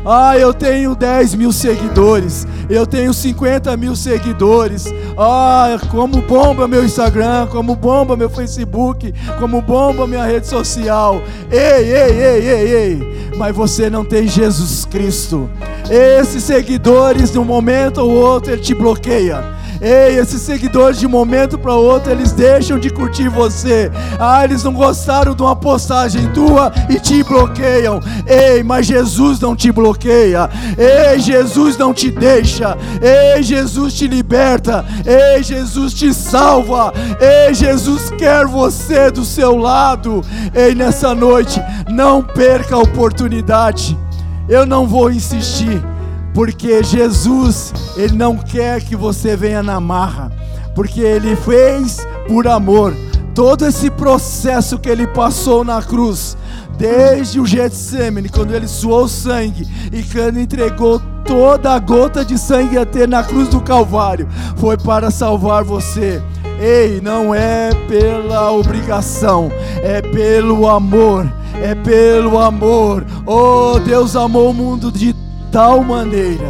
Ah, 0.09 0.37
eu 0.37 0.53
tenho 0.53 0.95
10 0.95 1.35
mil 1.35 1.51
seguidores, 1.51 2.47
eu 2.69 2.87
tenho 2.87 3.13
50 3.13 3.75
mil 3.75 3.93
seguidores. 3.93 4.85
Ah, 5.17 5.77
como 5.91 6.21
bomba 6.21 6.65
meu 6.65 6.85
Instagram, 6.85 7.47
como 7.47 7.75
bomba 7.75 8.15
meu 8.15 8.29
Facebook, 8.29 9.13
como 9.37 9.61
bomba 9.61 10.07
minha 10.07 10.23
rede 10.23 10.47
social. 10.47 11.21
Ei, 11.51 11.91
ei, 11.91 12.23
ei, 12.23 12.49
ei, 12.49 12.73
ei. 12.73 13.31
Mas 13.37 13.53
você 13.53 13.89
não 13.89 14.05
tem 14.05 14.29
Jesus 14.29 14.85
Cristo. 14.85 15.49
Esses 15.89 16.41
seguidores, 16.41 17.29
de 17.29 17.37
um 17.37 17.43
momento 17.43 17.97
ou 17.97 18.09
outro, 18.09 18.53
ele 18.53 18.61
te 18.61 18.73
bloqueia. 18.73 19.56
Ei, 19.81 20.17
esses 20.19 20.41
seguidores 20.41 20.99
de 20.99 21.05
um 21.05 21.09
momento 21.09 21.57
para 21.57 21.73
outro, 21.73 22.11
eles 22.11 22.31
deixam 22.31 22.79
de 22.79 22.89
curtir 22.89 23.29
você. 23.29 23.91
Ah, 24.19 24.43
eles 24.43 24.63
não 24.63 24.73
gostaram 24.73 25.35
de 25.35 25.41
uma 25.41 25.55
postagem 25.55 26.31
tua 26.31 26.71
e 26.89 26.99
te 26.99 27.23
bloqueiam. 27.23 27.99
Ei, 28.25 28.63
mas 28.63 28.87
Jesus 28.87 29.39
não 29.39 29.55
te 29.55 29.71
bloqueia. 29.71 30.49
Ei, 30.77 31.19
Jesus 31.19 31.77
não 31.77 31.93
te 31.93 32.09
deixa. 32.09 32.77
Ei, 33.01 33.43
Jesus 33.43 33.93
te 33.93 34.07
liberta. 34.07 34.85
Ei, 35.05 35.43
Jesus 35.43 35.93
te 35.93 36.13
salva. 36.13 36.93
Ei, 37.19 37.53
Jesus 37.53 38.09
quer 38.11 38.45
você 38.45 39.11
do 39.11 39.23
seu 39.23 39.55
lado. 39.55 40.23
Ei, 40.53 40.73
nessa 40.73 41.13
noite, 41.13 41.61
não 41.89 42.23
perca 42.23 42.75
a 42.75 42.79
oportunidade. 42.79 43.97
Eu 44.49 44.65
não 44.65 44.87
vou 44.87 45.11
insistir 45.11 45.81
porque 46.37 46.83
Jesus, 46.83 47.73
Ele 47.95 48.15
não 48.15 48.37
quer 48.37 48.79
que 48.79 48.95
você 48.95 49.35
venha 49.35 49.63
na 49.63 49.79
marra, 49.79 50.31
porque 50.75 51.01
Ele 51.01 51.35
fez 51.35 52.05
por 52.27 52.47
amor. 52.47 52.95
Todo 53.33 53.65
esse 53.65 53.89
processo 53.89 54.77
que 54.77 54.87
Ele 54.87 55.07
passou 55.07 55.63
na 55.63 55.81
cruz, 55.81 56.37
desde 56.77 57.39
o 57.39 57.45
Getsemane, 57.47 58.29
quando 58.29 58.53
Ele 58.53 58.67
suou 58.67 59.07
sangue 59.07 59.67
e 59.91 60.03
quando 60.03 60.39
entregou 60.39 61.01
toda 61.25 61.73
a 61.73 61.79
gota 61.79 62.23
de 62.23 62.37
sangue 62.37 62.77
até 62.77 63.07
na 63.07 63.23
cruz 63.23 63.47
do 63.47 63.59
Calvário, 63.59 64.27
foi 64.57 64.77
para 64.77 65.09
salvar 65.09 65.63
você. 65.63 66.21
Ei, 66.59 67.01
não 67.01 67.33
é 67.33 67.71
pela 67.87 68.51
obrigação, 68.51 69.51
é 69.81 70.03
pelo 70.03 70.69
amor, 70.69 71.27
é 71.55 71.73
pelo 71.73 72.37
amor. 72.37 73.03
Oh, 73.25 73.79
Deus 73.79 74.15
amou 74.15 74.51
o 74.51 74.53
mundo 74.53 74.91
de 74.91 75.15
tal 75.51 75.83
maneira 75.83 76.47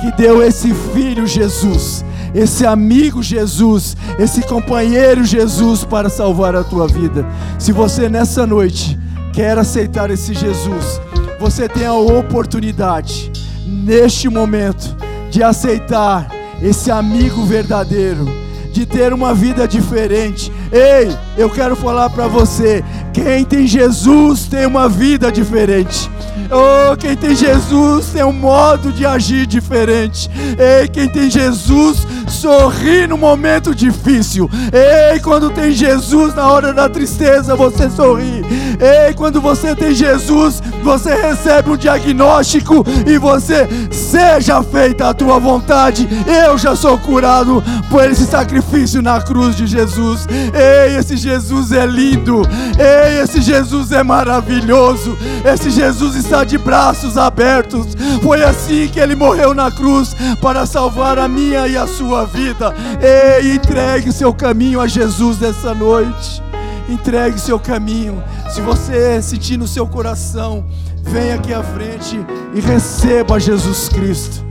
que 0.00 0.10
deu 0.12 0.42
esse 0.42 0.74
filho 0.74 1.26
Jesus, 1.26 2.04
esse 2.34 2.66
amigo 2.66 3.22
Jesus, 3.22 3.96
esse 4.18 4.42
companheiro 4.42 5.24
Jesus 5.24 5.84
para 5.84 6.08
salvar 6.08 6.56
a 6.56 6.64
tua 6.64 6.88
vida. 6.88 7.24
Se 7.58 7.72
você 7.72 8.08
nessa 8.08 8.46
noite 8.46 8.98
quer 9.32 9.56
aceitar 9.56 10.10
esse 10.10 10.34
Jesus, 10.34 11.00
você 11.38 11.68
tem 11.68 11.86
a 11.86 11.94
oportunidade 11.94 13.30
neste 13.66 14.28
momento 14.28 14.96
de 15.30 15.42
aceitar 15.42 16.28
esse 16.60 16.90
amigo 16.90 17.44
verdadeiro, 17.44 18.26
de 18.72 18.86
ter 18.86 19.12
uma 19.12 19.34
vida 19.34 19.66
diferente. 19.66 20.52
Ei, 20.70 21.16
eu 21.36 21.50
quero 21.50 21.74
falar 21.74 22.10
para 22.10 22.26
você: 22.26 22.84
quem 23.12 23.44
tem 23.44 23.66
Jesus 23.66 24.46
tem 24.46 24.66
uma 24.66 24.88
vida 24.88 25.30
diferente. 25.30 26.10
Oh, 26.50 26.96
quem 26.96 27.16
tem 27.16 27.34
Jesus 27.34 28.06
tem 28.12 28.24
um 28.24 28.32
modo 28.32 28.92
de 28.92 29.06
agir 29.06 29.46
diferente. 29.46 30.30
Ei, 30.58 30.88
quem 30.88 31.08
tem 31.08 31.30
Jesus 31.30 32.06
sorri 32.28 33.06
no 33.06 33.16
momento 33.16 33.74
difícil. 33.74 34.50
Ei, 34.72 35.20
quando 35.20 35.50
tem 35.50 35.72
Jesus 35.72 36.34
na 36.34 36.48
hora 36.48 36.72
da 36.72 36.88
tristeza, 36.88 37.54
você 37.54 37.88
sorri. 37.88 38.42
Ei, 38.80 39.14
quando 39.14 39.40
você 39.40 39.74
tem 39.74 39.94
Jesus, 39.94 40.62
você 40.82 41.14
recebe 41.14 41.70
um 41.70 41.76
diagnóstico 41.76 42.84
e 43.06 43.16
você 43.18 43.68
seja 43.90 44.62
feita 44.62 45.08
a 45.08 45.14
tua 45.14 45.38
vontade. 45.38 46.08
Eu 46.26 46.58
já 46.58 46.74
sou 46.74 46.98
curado 46.98 47.62
por 47.90 48.04
esse 48.04 48.26
sacrifício 48.26 49.00
na 49.00 49.20
cruz 49.20 49.56
de 49.56 49.66
Jesus. 49.66 50.26
Ei, 50.52 50.96
esse 50.96 51.16
Jesus 51.16 51.72
é 51.72 51.86
lindo. 51.86 52.42
Ei, 52.78 53.20
esse 53.20 53.40
Jesus 53.40 53.92
é 53.92 54.02
maravilhoso. 54.02 55.16
Esse 55.44 55.70
Jesus 55.70 56.16
está 56.22 56.44
de 56.44 56.56
braços 56.56 57.18
abertos. 57.18 57.88
Foi 58.22 58.42
assim 58.42 58.88
que 58.88 59.00
ele 59.00 59.14
morreu 59.14 59.52
na 59.52 59.70
cruz 59.70 60.14
para 60.40 60.64
salvar 60.64 61.18
a 61.18 61.28
minha 61.28 61.66
e 61.66 61.76
a 61.76 61.86
sua 61.86 62.24
vida. 62.24 62.72
Ei, 63.00 63.54
entregue 63.54 64.12
seu 64.12 64.32
caminho 64.32 64.80
a 64.80 64.86
Jesus 64.86 65.38
nessa 65.40 65.74
noite. 65.74 66.42
Entregue 66.88 67.38
seu 67.38 67.58
caminho. 67.58 68.22
Se 68.50 68.60
você 68.60 69.20
sentir 69.20 69.56
no 69.56 69.66
seu 69.66 69.86
coração, 69.86 70.64
venha 71.02 71.34
aqui 71.34 71.52
à 71.52 71.62
frente 71.62 72.18
e 72.54 72.60
receba 72.60 73.40
Jesus 73.40 73.88
Cristo. 73.88 74.44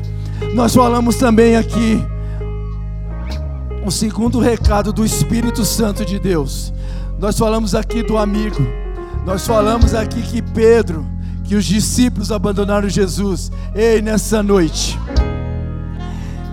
Nós 0.54 0.76
falamos 0.76 1.16
também 1.16 1.56
aqui 1.56 2.04
o 3.86 3.92
segundo 3.92 4.40
recado 4.40 4.92
do 4.92 5.06
Espírito 5.06 5.64
Santo 5.64 6.06
de 6.06 6.20
Deus. 6.20 6.74
Nós 7.18 7.38
falamos 7.38 7.74
aqui 7.74 8.04
do 8.04 8.18
amigo. 8.18 8.62
Nós 9.26 9.46
falamos 9.46 9.94
aqui 9.94 10.22
que 10.22 10.42
Pedro 10.42 11.06
que 11.52 11.56
os 11.58 11.66
discípulos 11.66 12.32
abandonaram 12.32 12.88
Jesus. 12.88 13.52
Ei, 13.76 14.02
nessa 14.02 14.42
noite, 14.42 14.98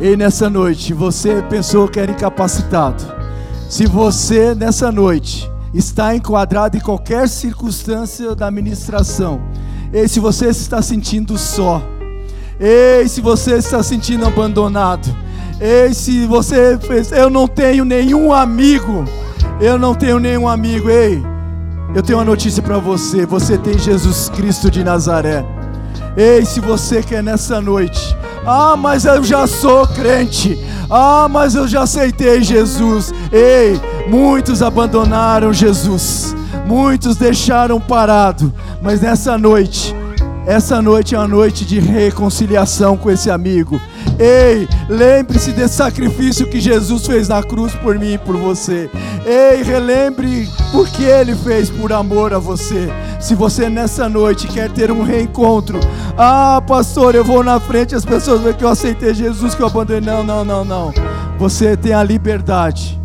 ei, 0.00 0.16
nessa 0.16 0.50
noite, 0.50 0.92
você 0.92 1.40
pensou 1.42 1.86
que 1.86 2.00
era 2.00 2.10
incapacitado. 2.10 3.04
Se 3.70 3.86
você, 3.86 4.56
nessa 4.56 4.90
noite, 4.90 5.48
está 5.72 6.16
enquadrado 6.16 6.76
em 6.76 6.80
qualquer 6.80 7.28
circunstância 7.28 8.34
da 8.34 8.48
administração, 8.48 9.40
ei, 9.92 10.08
se 10.08 10.18
você 10.18 10.52
se 10.52 10.62
está 10.62 10.82
sentindo 10.82 11.38
só, 11.38 11.80
ei, 12.58 13.06
se 13.06 13.20
você 13.20 13.54
está 13.54 13.80
sentindo 13.84 14.26
abandonado, 14.26 15.08
ei, 15.60 15.94
se 15.94 16.26
você 16.26 16.76
fez, 16.76 17.12
eu 17.12 17.30
não 17.30 17.46
tenho 17.46 17.84
nenhum 17.84 18.32
amigo, 18.32 19.04
eu 19.60 19.78
não 19.78 19.94
tenho 19.94 20.18
nenhum 20.18 20.48
amigo, 20.48 20.90
ei. 20.90 21.22
Eu 21.94 22.02
tenho 22.02 22.18
uma 22.18 22.24
notícia 22.24 22.62
para 22.62 22.78
você: 22.78 23.24
você 23.24 23.56
tem 23.56 23.78
Jesus 23.78 24.28
Cristo 24.28 24.70
de 24.70 24.84
Nazaré. 24.84 25.44
Ei, 26.16 26.44
se 26.44 26.60
você 26.60 27.02
quer 27.02 27.22
nessa 27.22 27.60
noite, 27.60 28.16
ah, 28.46 28.76
mas 28.76 29.04
eu 29.04 29.22
já 29.24 29.46
sou 29.46 29.86
crente, 29.86 30.58
ah, 30.90 31.28
mas 31.30 31.54
eu 31.54 31.66
já 31.66 31.82
aceitei 31.82 32.42
Jesus. 32.42 33.12
Ei, 33.32 33.80
muitos 34.08 34.62
abandonaram 34.62 35.52
Jesus, 35.52 36.34
muitos 36.66 37.16
deixaram 37.16 37.80
parado, 37.80 38.52
mas 38.82 39.00
nessa 39.00 39.38
noite, 39.38 39.94
essa 40.46 40.82
noite 40.82 41.14
é 41.14 41.18
uma 41.18 41.28
noite 41.28 41.64
de 41.64 41.78
reconciliação 41.78 42.96
com 42.96 43.10
esse 43.10 43.30
amigo. 43.30 43.80
Ei, 44.18 44.68
lembre-se 44.88 45.52
desse 45.52 45.74
sacrifício 45.74 46.46
que 46.46 46.60
Jesus 46.60 47.06
fez 47.06 47.28
na 47.28 47.42
cruz 47.42 47.74
por 47.74 47.98
mim 47.98 48.14
e 48.14 48.18
por 48.18 48.36
você. 48.36 48.90
Ei, 49.24 49.62
relembre 49.62 50.48
o 50.74 50.84
que 50.84 51.04
ele 51.04 51.34
fez 51.34 51.70
por 51.70 51.92
amor 51.92 52.32
a 52.32 52.38
você. 52.38 52.88
Se 53.20 53.34
você 53.34 53.68
nessa 53.68 54.08
noite 54.08 54.46
quer 54.46 54.70
ter 54.70 54.90
um 54.90 55.02
reencontro, 55.02 55.80
ah, 56.16 56.62
pastor, 56.66 57.14
eu 57.14 57.24
vou 57.24 57.42
na 57.42 57.60
frente, 57.60 57.94
as 57.94 58.04
pessoas 58.04 58.40
veem 58.40 58.54
que 58.54 58.64
eu 58.64 58.68
aceitei 58.68 59.14
Jesus, 59.14 59.54
que 59.54 59.62
eu 59.62 59.66
abandonei. 59.66 60.00
Não, 60.00 60.22
não, 60.22 60.44
não, 60.44 60.64
não. 60.64 60.92
Você 61.38 61.76
tem 61.76 61.92
a 61.92 62.02
liberdade 62.02 62.98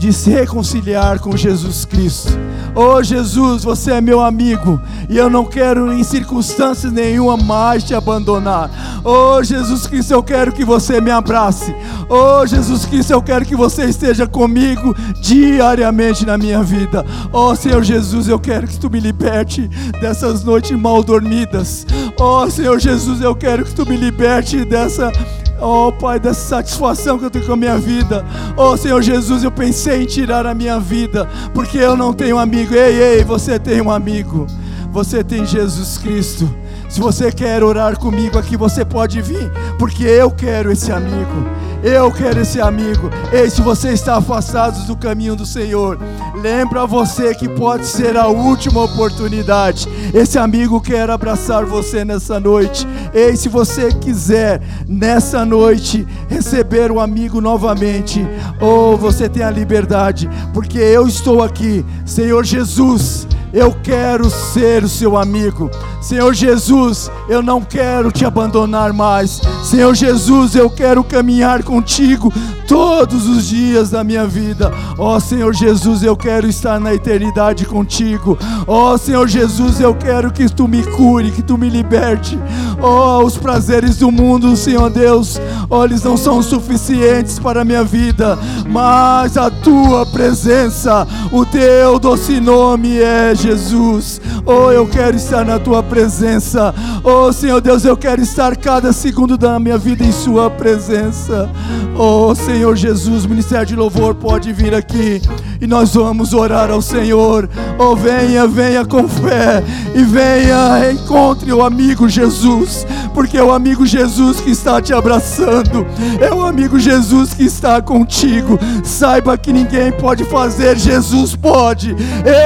de 0.00 0.14
se 0.14 0.30
reconciliar 0.30 1.18
com 1.18 1.36
Jesus 1.36 1.84
Cristo. 1.84 2.32
Oh 2.74 3.02
Jesus, 3.02 3.62
você 3.62 3.92
é 3.92 4.00
meu 4.00 4.22
amigo 4.22 4.80
e 5.10 5.18
eu 5.18 5.28
não 5.28 5.44
quero 5.44 5.92
em 5.92 6.02
circunstâncias 6.02 6.90
nenhuma 6.90 7.36
mais 7.36 7.84
te 7.84 7.94
abandonar. 7.94 8.70
Oh 9.04 9.42
Jesus 9.42 9.86
Cristo, 9.86 10.14
eu 10.14 10.22
quero 10.22 10.52
que 10.52 10.64
você 10.64 11.02
me 11.02 11.10
abrace. 11.10 11.74
Oh 12.08 12.46
Jesus 12.46 12.86
Cristo, 12.86 13.12
eu 13.12 13.20
quero 13.20 13.44
que 13.44 13.54
você 13.54 13.84
esteja 13.84 14.26
comigo 14.26 14.96
diariamente 15.20 16.24
na 16.24 16.38
minha 16.38 16.62
vida. 16.62 17.04
Oh 17.30 17.54
Senhor 17.54 17.82
Jesus, 17.82 18.26
eu 18.26 18.40
quero 18.40 18.66
que 18.66 18.80
tu 18.80 18.88
me 18.88 19.00
liberte 19.00 19.68
dessas 20.00 20.42
noites 20.42 20.78
mal 20.78 21.02
dormidas. 21.02 21.86
Oh 22.18 22.48
Senhor 22.48 22.78
Jesus, 22.78 23.20
eu 23.20 23.34
quero 23.34 23.66
que 23.66 23.74
tu 23.74 23.84
me 23.84 23.98
liberte 23.98 24.64
dessa 24.64 25.12
Oh, 25.60 25.92
Pai, 25.92 26.18
dessa 26.18 26.40
satisfação 26.40 27.18
que 27.18 27.24
eu 27.24 27.30
tenho 27.30 27.44
com 27.44 27.52
a 27.52 27.56
minha 27.56 27.76
vida. 27.76 28.24
Oh, 28.56 28.76
Senhor 28.76 29.02
Jesus, 29.02 29.44
eu 29.44 29.50
pensei 29.50 30.02
em 30.02 30.06
tirar 30.06 30.46
a 30.46 30.54
minha 30.54 30.80
vida, 30.80 31.28
porque 31.52 31.78
eu 31.78 31.96
não 31.96 32.12
tenho 32.12 32.38
amigo. 32.38 32.74
Ei, 32.74 33.18
ei, 33.18 33.24
você 33.24 33.58
tem 33.58 33.80
um 33.80 33.90
amigo. 33.90 34.46
Você 34.90 35.22
tem 35.22 35.44
Jesus 35.44 35.98
Cristo. 35.98 36.48
Se 36.88 37.00
você 37.00 37.30
quer 37.30 37.62
orar 37.62 37.96
comigo 37.96 38.38
aqui, 38.38 38.56
você 38.56 38.84
pode 38.84 39.22
vir, 39.22 39.50
porque 39.78 40.02
eu 40.02 40.30
quero 40.30 40.72
esse 40.72 40.90
amigo. 40.90 41.46
Eu 41.82 42.12
quero 42.12 42.40
esse 42.40 42.60
amigo. 42.60 43.10
Ei, 43.32 43.48
se 43.48 43.62
você 43.62 43.90
está 43.90 44.16
afastado 44.16 44.86
do 44.86 44.94
caminho 44.94 45.34
do 45.34 45.46
Senhor, 45.46 45.98
lembra 46.34 46.86
você 46.86 47.34
que 47.34 47.48
pode 47.48 47.86
ser 47.86 48.16
a 48.16 48.26
última 48.26 48.82
oportunidade. 48.84 49.88
Esse 50.12 50.38
amigo 50.38 50.80
quer 50.80 51.08
abraçar 51.08 51.64
você 51.64 52.04
nessa 52.04 52.38
noite. 52.38 52.86
Ei, 53.14 53.34
se 53.34 53.48
você 53.48 53.92
quiser 53.94 54.60
nessa 54.86 55.44
noite 55.44 56.06
receber 56.28 56.90
o 56.90 57.00
amigo 57.00 57.40
novamente, 57.40 58.26
ou 58.60 58.94
oh, 58.94 58.96
você 58.96 59.28
tem 59.28 59.42
a 59.42 59.50
liberdade, 59.50 60.28
porque 60.52 60.78
eu 60.78 61.08
estou 61.08 61.42
aqui, 61.42 61.84
Senhor 62.04 62.44
Jesus 62.44 63.26
eu 63.52 63.74
quero 63.82 64.30
ser 64.30 64.84
o 64.84 64.88
seu 64.88 65.16
amigo. 65.16 65.70
Senhor 66.00 66.32
Jesus, 66.32 67.10
eu 67.28 67.42
não 67.42 67.60
quero 67.60 68.10
te 68.10 68.24
abandonar 68.24 68.92
mais. 68.92 69.40
Senhor 69.64 69.94
Jesus, 69.94 70.54
eu 70.54 70.70
quero 70.70 71.04
caminhar 71.04 71.62
contigo 71.62 72.32
todos 72.66 73.28
os 73.28 73.48
dias 73.48 73.90
da 73.90 74.04
minha 74.04 74.26
vida. 74.26 74.72
Ó 74.96 75.16
oh, 75.16 75.20
Senhor 75.20 75.52
Jesus, 75.52 76.02
eu 76.02 76.16
quero 76.16 76.46
estar 76.46 76.78
na 76.78 76.94
eternidade 76.94 77.66
contigo. 77.66 78.38
Ó 78.66 78.94
oh, 78.94 78.98
Senhor 78.98 79.26
Jesus, 79.28 79.80
eu 79.80 79.94
quero 79.94 80.32
que 80.32 80.48
tu 80.48 80.68
me 80.68 80.82
cure, 80.82 81.32
que 81.32 81.42
tu 81.42 81.58
me 81.58 81.68
liberte. 81.68 82.38
Ó 82.80 83.18
oh, 83.20 83.26
os 83.26 83.36
prazeres 83.36 83.96
do 83.96 84.10
mundo, 84.10 84.56
Senhor 84.56 84.88
Deus, 84.88 85.40
ó 85.68 85.84
eles 85.84 86.02
não 86.02 86.16
são 86.16 86.40
suficientes 86.42 87.38
para 87.38 87.62
a 87.62 87.64
minha 87.64 87.84
vida, 87.84 88.38
mas 88.68 89.36
a 89.36 89.50
tua 89.50 90.06
presença, 90.06 91.06
o 91.32 91.44
teu 91.44 91.98
doce 91.98 92.40
nome 92.40 92.98
é 93.00 93.34
Jesus. 93.40 94.20
Oh, 94.44 94.70
eu 94.70 94.86
quero 94.86 95.16
estar 95.16 95.44
na 95.44 95.58
tua 95.58 95.82
presença. 95.82 96.74
Oh, 97.02 97.32
Senhor 97.32 97.60
Deus, 97.60 97.84
eu 97.84 97.96
quero 97.96 98.20
estar 98.20 98.54
cada 98.56 98.92
segundo 98.92 99.38
da 99.38 99.58
minha 99.58 99.78
vida 99.78 100.04
em 100.04 100.12
sua 100.12 100.50
presença. 100.50 101.48
Oh, 101.96 102.34
Senhor 102.34 102.76
Jesus, 102.76 103.26
ministério 103.26 103.66
de 103.66 103.76
louvor 103.76 104.14
pode 104.14 104.52
vir 104.52 104.74
aqui 104.74 105.20
e 105.60 105.66
nós 105.66 105.94
vamos 105.94 106.32
orar 106.32 106.70
ao 106.70 106.80
Senhor. 106.80 107.48
Oh, 107.78 107.94
venha, 107.94 108.46
venha 108.46 108.84
com 108.84 109.06
fé 109.08 109.62
e 109.94 110.02
venha, 110.02 110.90
encontre 110.92 111.52
o 111.52 111.62
amigo 111.62 112.08
Jesus, 112.08 112.86
porque 113.12 113.36
é 113.36 113.42
o 113.42 113.52
amigo 113.52 113.84
Jesus 113.84 114.40
que 114.40 114.50
está 114.50 114.80
te 114.80 114.94
abraçando, 114.94 115.86
é 116.20 116.32
o 116.32 116.44
amigo 116.44 116.78
Jesus 116.78 117.34
que 117.34 117.44
está 117.44 117.82
contigo. 117.82 118.58
Saiba 118.82 119.36
que 119.36 119.52
ninguém 119.52 119.92
pode 119.92 120.24
fazer, 120.24 120.78
Jesus 120.78 121.36
pode. 121.36 121.94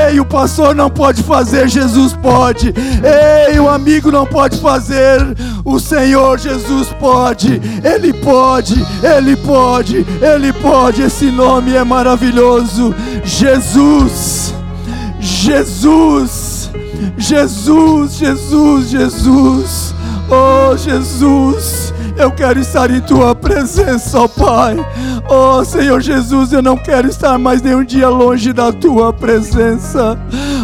Ei, 0.08 0.18
o 0.18 0.24
pastor 0.24 0.74
não 0.74 0.83
pode 0.90 1.22
fazer, 1.22 1.68
Jesus 1.68 2.12
pode. 2.14 2.74
Ei, 3.48 3.58
o 3.58 3.68
amigo 3.68 4.10
não 4.10 4.26
pode 4.26 4.60
fazer, 4.60 5.20
o 5.64 5.78
Senhor 5.78 6.38
Jesus 6.38 6.88
pode. 7.00 7.60
Ele 7.82 8.12
pode, 8.12 8.74
ele 9.02 9.36
pode. 9.36 10.06
Ele 10.20 10.52
pode, 10.52 11.02
esse 11.02 11.26
nome 11.26 11.74
é 11.74 11.84
maravilhoso. 11.84 12.94
Jesus, 13.24 14.54
Jesus, 15.20 16.70
Jesus, 17.16 18.16
Jesus, 18.16 18.90
Jesus. 18.90 19.94
Oh 20.30 20.76
Jesus, 20.76 21.92
eu 22.16 22.30
quero 22.30 22.58
estar 22.58 22.90
em 22.90 23.00
tua 23.00 23.34
presença, 23.34 24.20
ó 24.20 24.28
Pai. 24.28 24.76
Oh 25.28 25.64
Senhor 25.64 26.00
Jesus, 26.00 26.52
eu 26.52 26.62
não 26.62 26.76
quero 26.76 27.08
estar 27.08 27.38
mais 27.38 27.60
nenhum 27.60 27.84
dia 27.84 28.08
longe 28.08 28.52
da 28.52 28.72
tua 28.72 29.12
presença. 29.12 30.18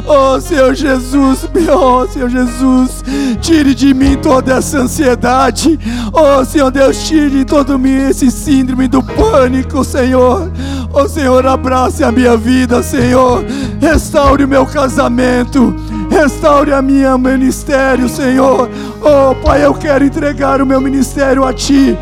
Oh 0.07 0.41
Senhor 0.41 0.75
Jesus, 0.75 1.49
oh 1.73 2.07
Senhor 2.09 2.29
Jesus, 2.29 3.05
tire 3.41 3.75
de 3.75 3.93
mim 3.95 4.17
toda 4.17 4.55
essa 4.55 4.79
ansiedade. 4.79 5.79
Oh 6.13 6.45
Senhor 6.45 6.71
Deus, 6.71 7.07
tire 7.07 7.45
todo 7.45 7.81
esse 7.87 8.31
síndrome 8.31 8.89
do 8.89 9.03
pânico, 9.03 9.85
Senhor. 9.85 10.51
Oh 10.93 11.09
Senhor, 11.09 11.47
abrace 11.47 12.03
a 12.03 12.11
minha 12.11 12.37
vida, 12.37 12.83
Senhor. 12.83 13.45
Restaure 13.81 14.45
o 14.45 14.49
meu 14.49 14.67
casamento. 14.67 15.75
Restaure 16.11 16.73
a 16.73 16.83
minha 16.83 17.17
ministério, 17.17 18.09
Senhor. 18.09 18.69
Oh 19.01 19.35
Pai, 19.45 19.65
eu 19.65 19.73
quero 19.75 20.05
entregar 20.05 20.61
o 20.61 20.67
meu 20.67 20.81
ministério 20.81 21.45
a 21.45 21.53
Ti. 21.53 21.97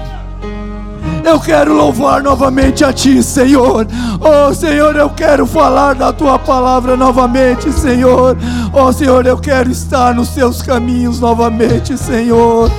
Eu 1.29 1.39
quero 1.39 1.75
louvar 1.75 2.23
novamente 2.23 2.83
a 2.83 2.91
Ti, 2.91 3.23
Senhor. 3.23 3.87
Oh, 4.19 4.55
Senhor, 4.55 4.97
eu 4.97 5.11
quero 5.11 5.47
falar 5.47 5.95
da 5.95 6.11
Tua 6.11 6.39
palavra 6.39 6.97
novamente, 6.97 7.71
Senhor. 7.71 8.35
Oh, 8.73 8.91
Senhor, 8.91 9.27
eu 9.27 9.37
quero 9.37 9.71
estar 9.71 10.15
nos 10.15 10.31
Teus 10.31 10.63
caminhos 10.63 11.21
novamente, 11.21 11.99
Senhor. 11.99 12.71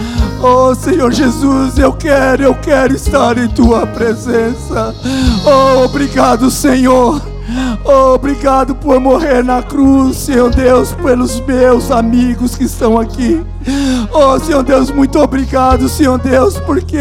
Oh, 0.42 0.74
Senhor 0.74 1.12
Jesus, 1.12 1.78
eu 1.78 1.94
quero, 1.94 2.42
eu 2.42 2.56
quero 2.56 2.96
estar 2.96 3.38
em 3.38 3.48
Tua 3.50 3.86
presença. 3.86 4.96
Oh, 5.46 5.86
obrigado, 5.86 6.50
Senhor. 6.50 7.22
Oh, 7.84 8.14
obrigado 8.14 8.76
por 8.76 9.00
morrer 9.00 9.44
na 9.44 9.62
cruz, 9.62 10.18
Senhor 10.18 10.50
Deus, 10.50 10.92
pelos 10.94 11.40
meus 11.42 11.92
amigos 11.92 12.56
que 12.56 12.66
estão 12.66 13.00
aqui. 13.00 13.42
Oh, 14.14 14.40
Senhor 14.40 14.64
Deus, 14.64 14.92
muito 14.92 15.20
obrigado, 15.20 15.90
Senhor 15.90 16.20
Deus, 16.20 16.60
porque 16.60 17.00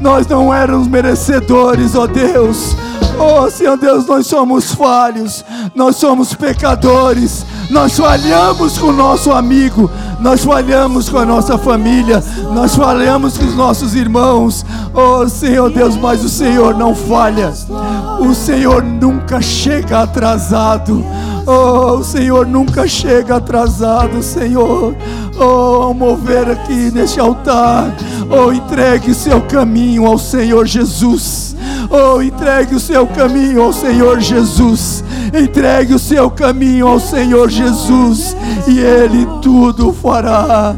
nós 0.00 0.26
não 0.26 0.52
éramos 0.52 0.88
merecedores, 0.88 1.94
ó 1.94 2.02
oh 2.02 2.06
Deus. 2.06 2.76
Oh, 3.18 3.50
Senhor 3.50 3.78
Deus, 3.78 4.06
nós 4.06 4.26
somos 4.26 4.72
falhos, 4.72 5.42
nós 5.74 5.96
somos 5.96 6.34
pecadores, 6.34 7.46
nós 7.70 7.96
falhamos 7.96 8.76
com 8.76 8.88
o 8.88 8.92
nosso 8.92 9.32
amigo, 9.32 9.90
nós 10.20 10.44
falhamos 10.44 11.08
com 11.08 11.18
a 11.18 11.24
nossa 11.24 11.56
família, 11.56 12.22
nós 12.52 12.76
falhamos 12.76 13.38
com 13.38 13.46
os 13.46 13.54
nossos 13.54 13.94
irmãos. 13.94 14.66
Oh, 14.92 15.26
Senhor 15.28 15.70
Deus, 15.70 15.96
mas 15.96 16.22
o 16.22 16.28
Senhor 16.28 16.74
não 16.74 16.94
falha, 16.94 17.52
o 18.20 18.34
Senhor 18.34 18.82
nunca 18.82 19.40
chega 19.40 20.02
atrasado. 20.02 21.02
Oh, 21.46 21.98
o 21.98 22.04
Senhor 22.04 22.44
nunca 22.44 22.88
chega 22.88 23.36
atrasado, 23.36 24.20
Senhor. 24.20 24.96
Oh, 25.38 25.82
ao 25.82 25.94
mover 25.94 26.50
aqui 26.50 26.90
neste 26.90 27.20
altar, 27.20 27.94
oh, 28.28 28.52
entregue 28.52 29.14
seu 29.14 29.40
caminho 29.42 30.06
ao 30.06 30.18
Senhor 30.18 30.66
Jesus. 30.66 31.54
Oh, 31.88 32.20
entregue 32.20 32.74
o 32.74 32.80
seu 32.80 33.06
caminho 33.06 33.62
ao 33.62 33.72
Senhor 33.72 34.18
Jesus. 34.18 35.04
Entregue 35.32 35.94
o 35.94 36.00
seu 36.00 36.28
caminho 36.30 36.88
ao 36.88 36.98
Senhor 36.98 37.48
Jesus 37.48 38.36
e 38.66 38.80
Ele 38.80 39.24
tudo 39.40 39.92
fará. 39.92 40.74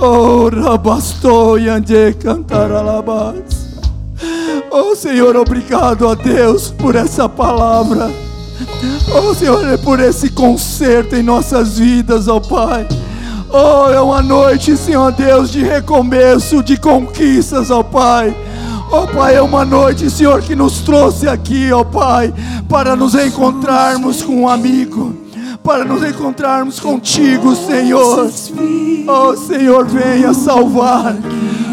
Oh, 0.00 0.48
rabastou 0.48 1.60
e 1.60 1.68
ande 1.68 2.12
cantar 2.14 2.72
alabás. 2.72 3.68
Oh, 4.68 4.96
Senhor, 4.96 5.36
obrigado 5.36 6.08
a 6.08 6.14
Deus 6.14 6.72
por 6.72 6.96
essa 6.96 7.28
palavra. 7.28 8.27
Oh 9.14 9.34
Senhor, 9.34 9.66
é 9.68 9.76
por 9.76 10.00
esse 10.00 10.30
conserto 10.30 11.14
em 11.14 11.22
nossas 11.22 11.78
vidas, 11.78 12.28
ó 12.28 12.36
oh, 12.36 12.40
Pai. 12.40 12.86
Oh, 13.50 13.88
é 13.90 14.00
uma 14.00 14.20
noite, 14.20 14.76
Senhor 14.76 15.10
Deus, 15.12 15.50
de 15.50 15.62
recomeço, 15.62 16.62
de 16.62 16.76
conquistas, 16.76 17.70
ó 17.70 17.80
oh, 17.80 17.84
Pai. 17.84 18.36
Oh, 18.90 19.06
Pai, 19.06 19.36
é 19.36 19.42
uma 19.42 19.64
noite, 19.64 20.10
Senhor, 20.10 20.42
que 20.42 20.56
nos 20.56 20.80
trouxe 20.80 21.28
aqui, 21.28 21.72
ó 21.72 21.84
Pai, 21.84 22.32
para 22.68 22.96
nos 22.96 23.14
encontrarmos 23.14 24.22
com 24.22 24.42
um 24.42 24.48
amigo, 24.48 25.14
para 25.62 25.84
nos 25.84 26.02
encontrarmos 26.02 26.80
contigo, 26.80 27.54
Senhor. 27.54 28.30
Oh 29.06 29.36
Senhor, 29.36 29.86
venha 29.86 30.34
salvar. 30.34 31.16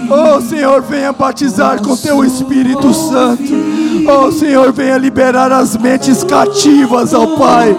Oh 0.10 0.40
Senhor, 0.42 0.82
venha 0.82 1.12
batizar 1.12 1.82
com 1.82 1.98
teu 1.98 2.24
Espírito 2.24 2.94
Santo. 2.94 3.85
Oh 4.08 4.32
Senhor, 4.32 4.72
venha 4.74 4.98
liberar 4.98 5.52
as 5.52 5.78
mentes 5.78 6.24
cativas, 6.24 7.14
ó 7.14 7.24
oh, 7.24 7.38
Pai. 7.38 7.76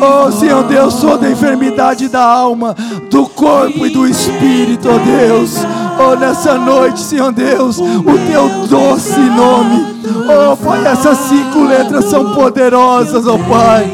Oh 0.00 0.30
Senhor 0.32 0.64
Deus, 0.64 0.94
toda 0.96 1.28
enfermidade 1.30 2.08
da 2.08 2.22
alma, 2.22 2.74
do 3.10 3.26
corpo 3.26 3.86
e 3.86 3.90
do 3.90 4.06
espírito, 4.06 4.88
oh, 4.88 4.98
Deus. 4.98 5.56
Oh, 6.00 6.14
nessa 6.14 6.56
noite, 6.56 7.00
Senhor 7.00 7.32
Deus, 7.32 7.78
o 7.78 8.30
teu 8.30 8.48
doce 8.68 9.18
nome. 9.18 9.98
Oh 10.28 10.56
Pai, 10.56 10.86
essas 10.86 11.18
cinco 11.18 11.64
letras 11.64 12.06
são 12.06 12.34
poderosas, 12.34 13.26
ó 13.26 13.34
oh, 13.34 13.38
Pai. 13.38 13.90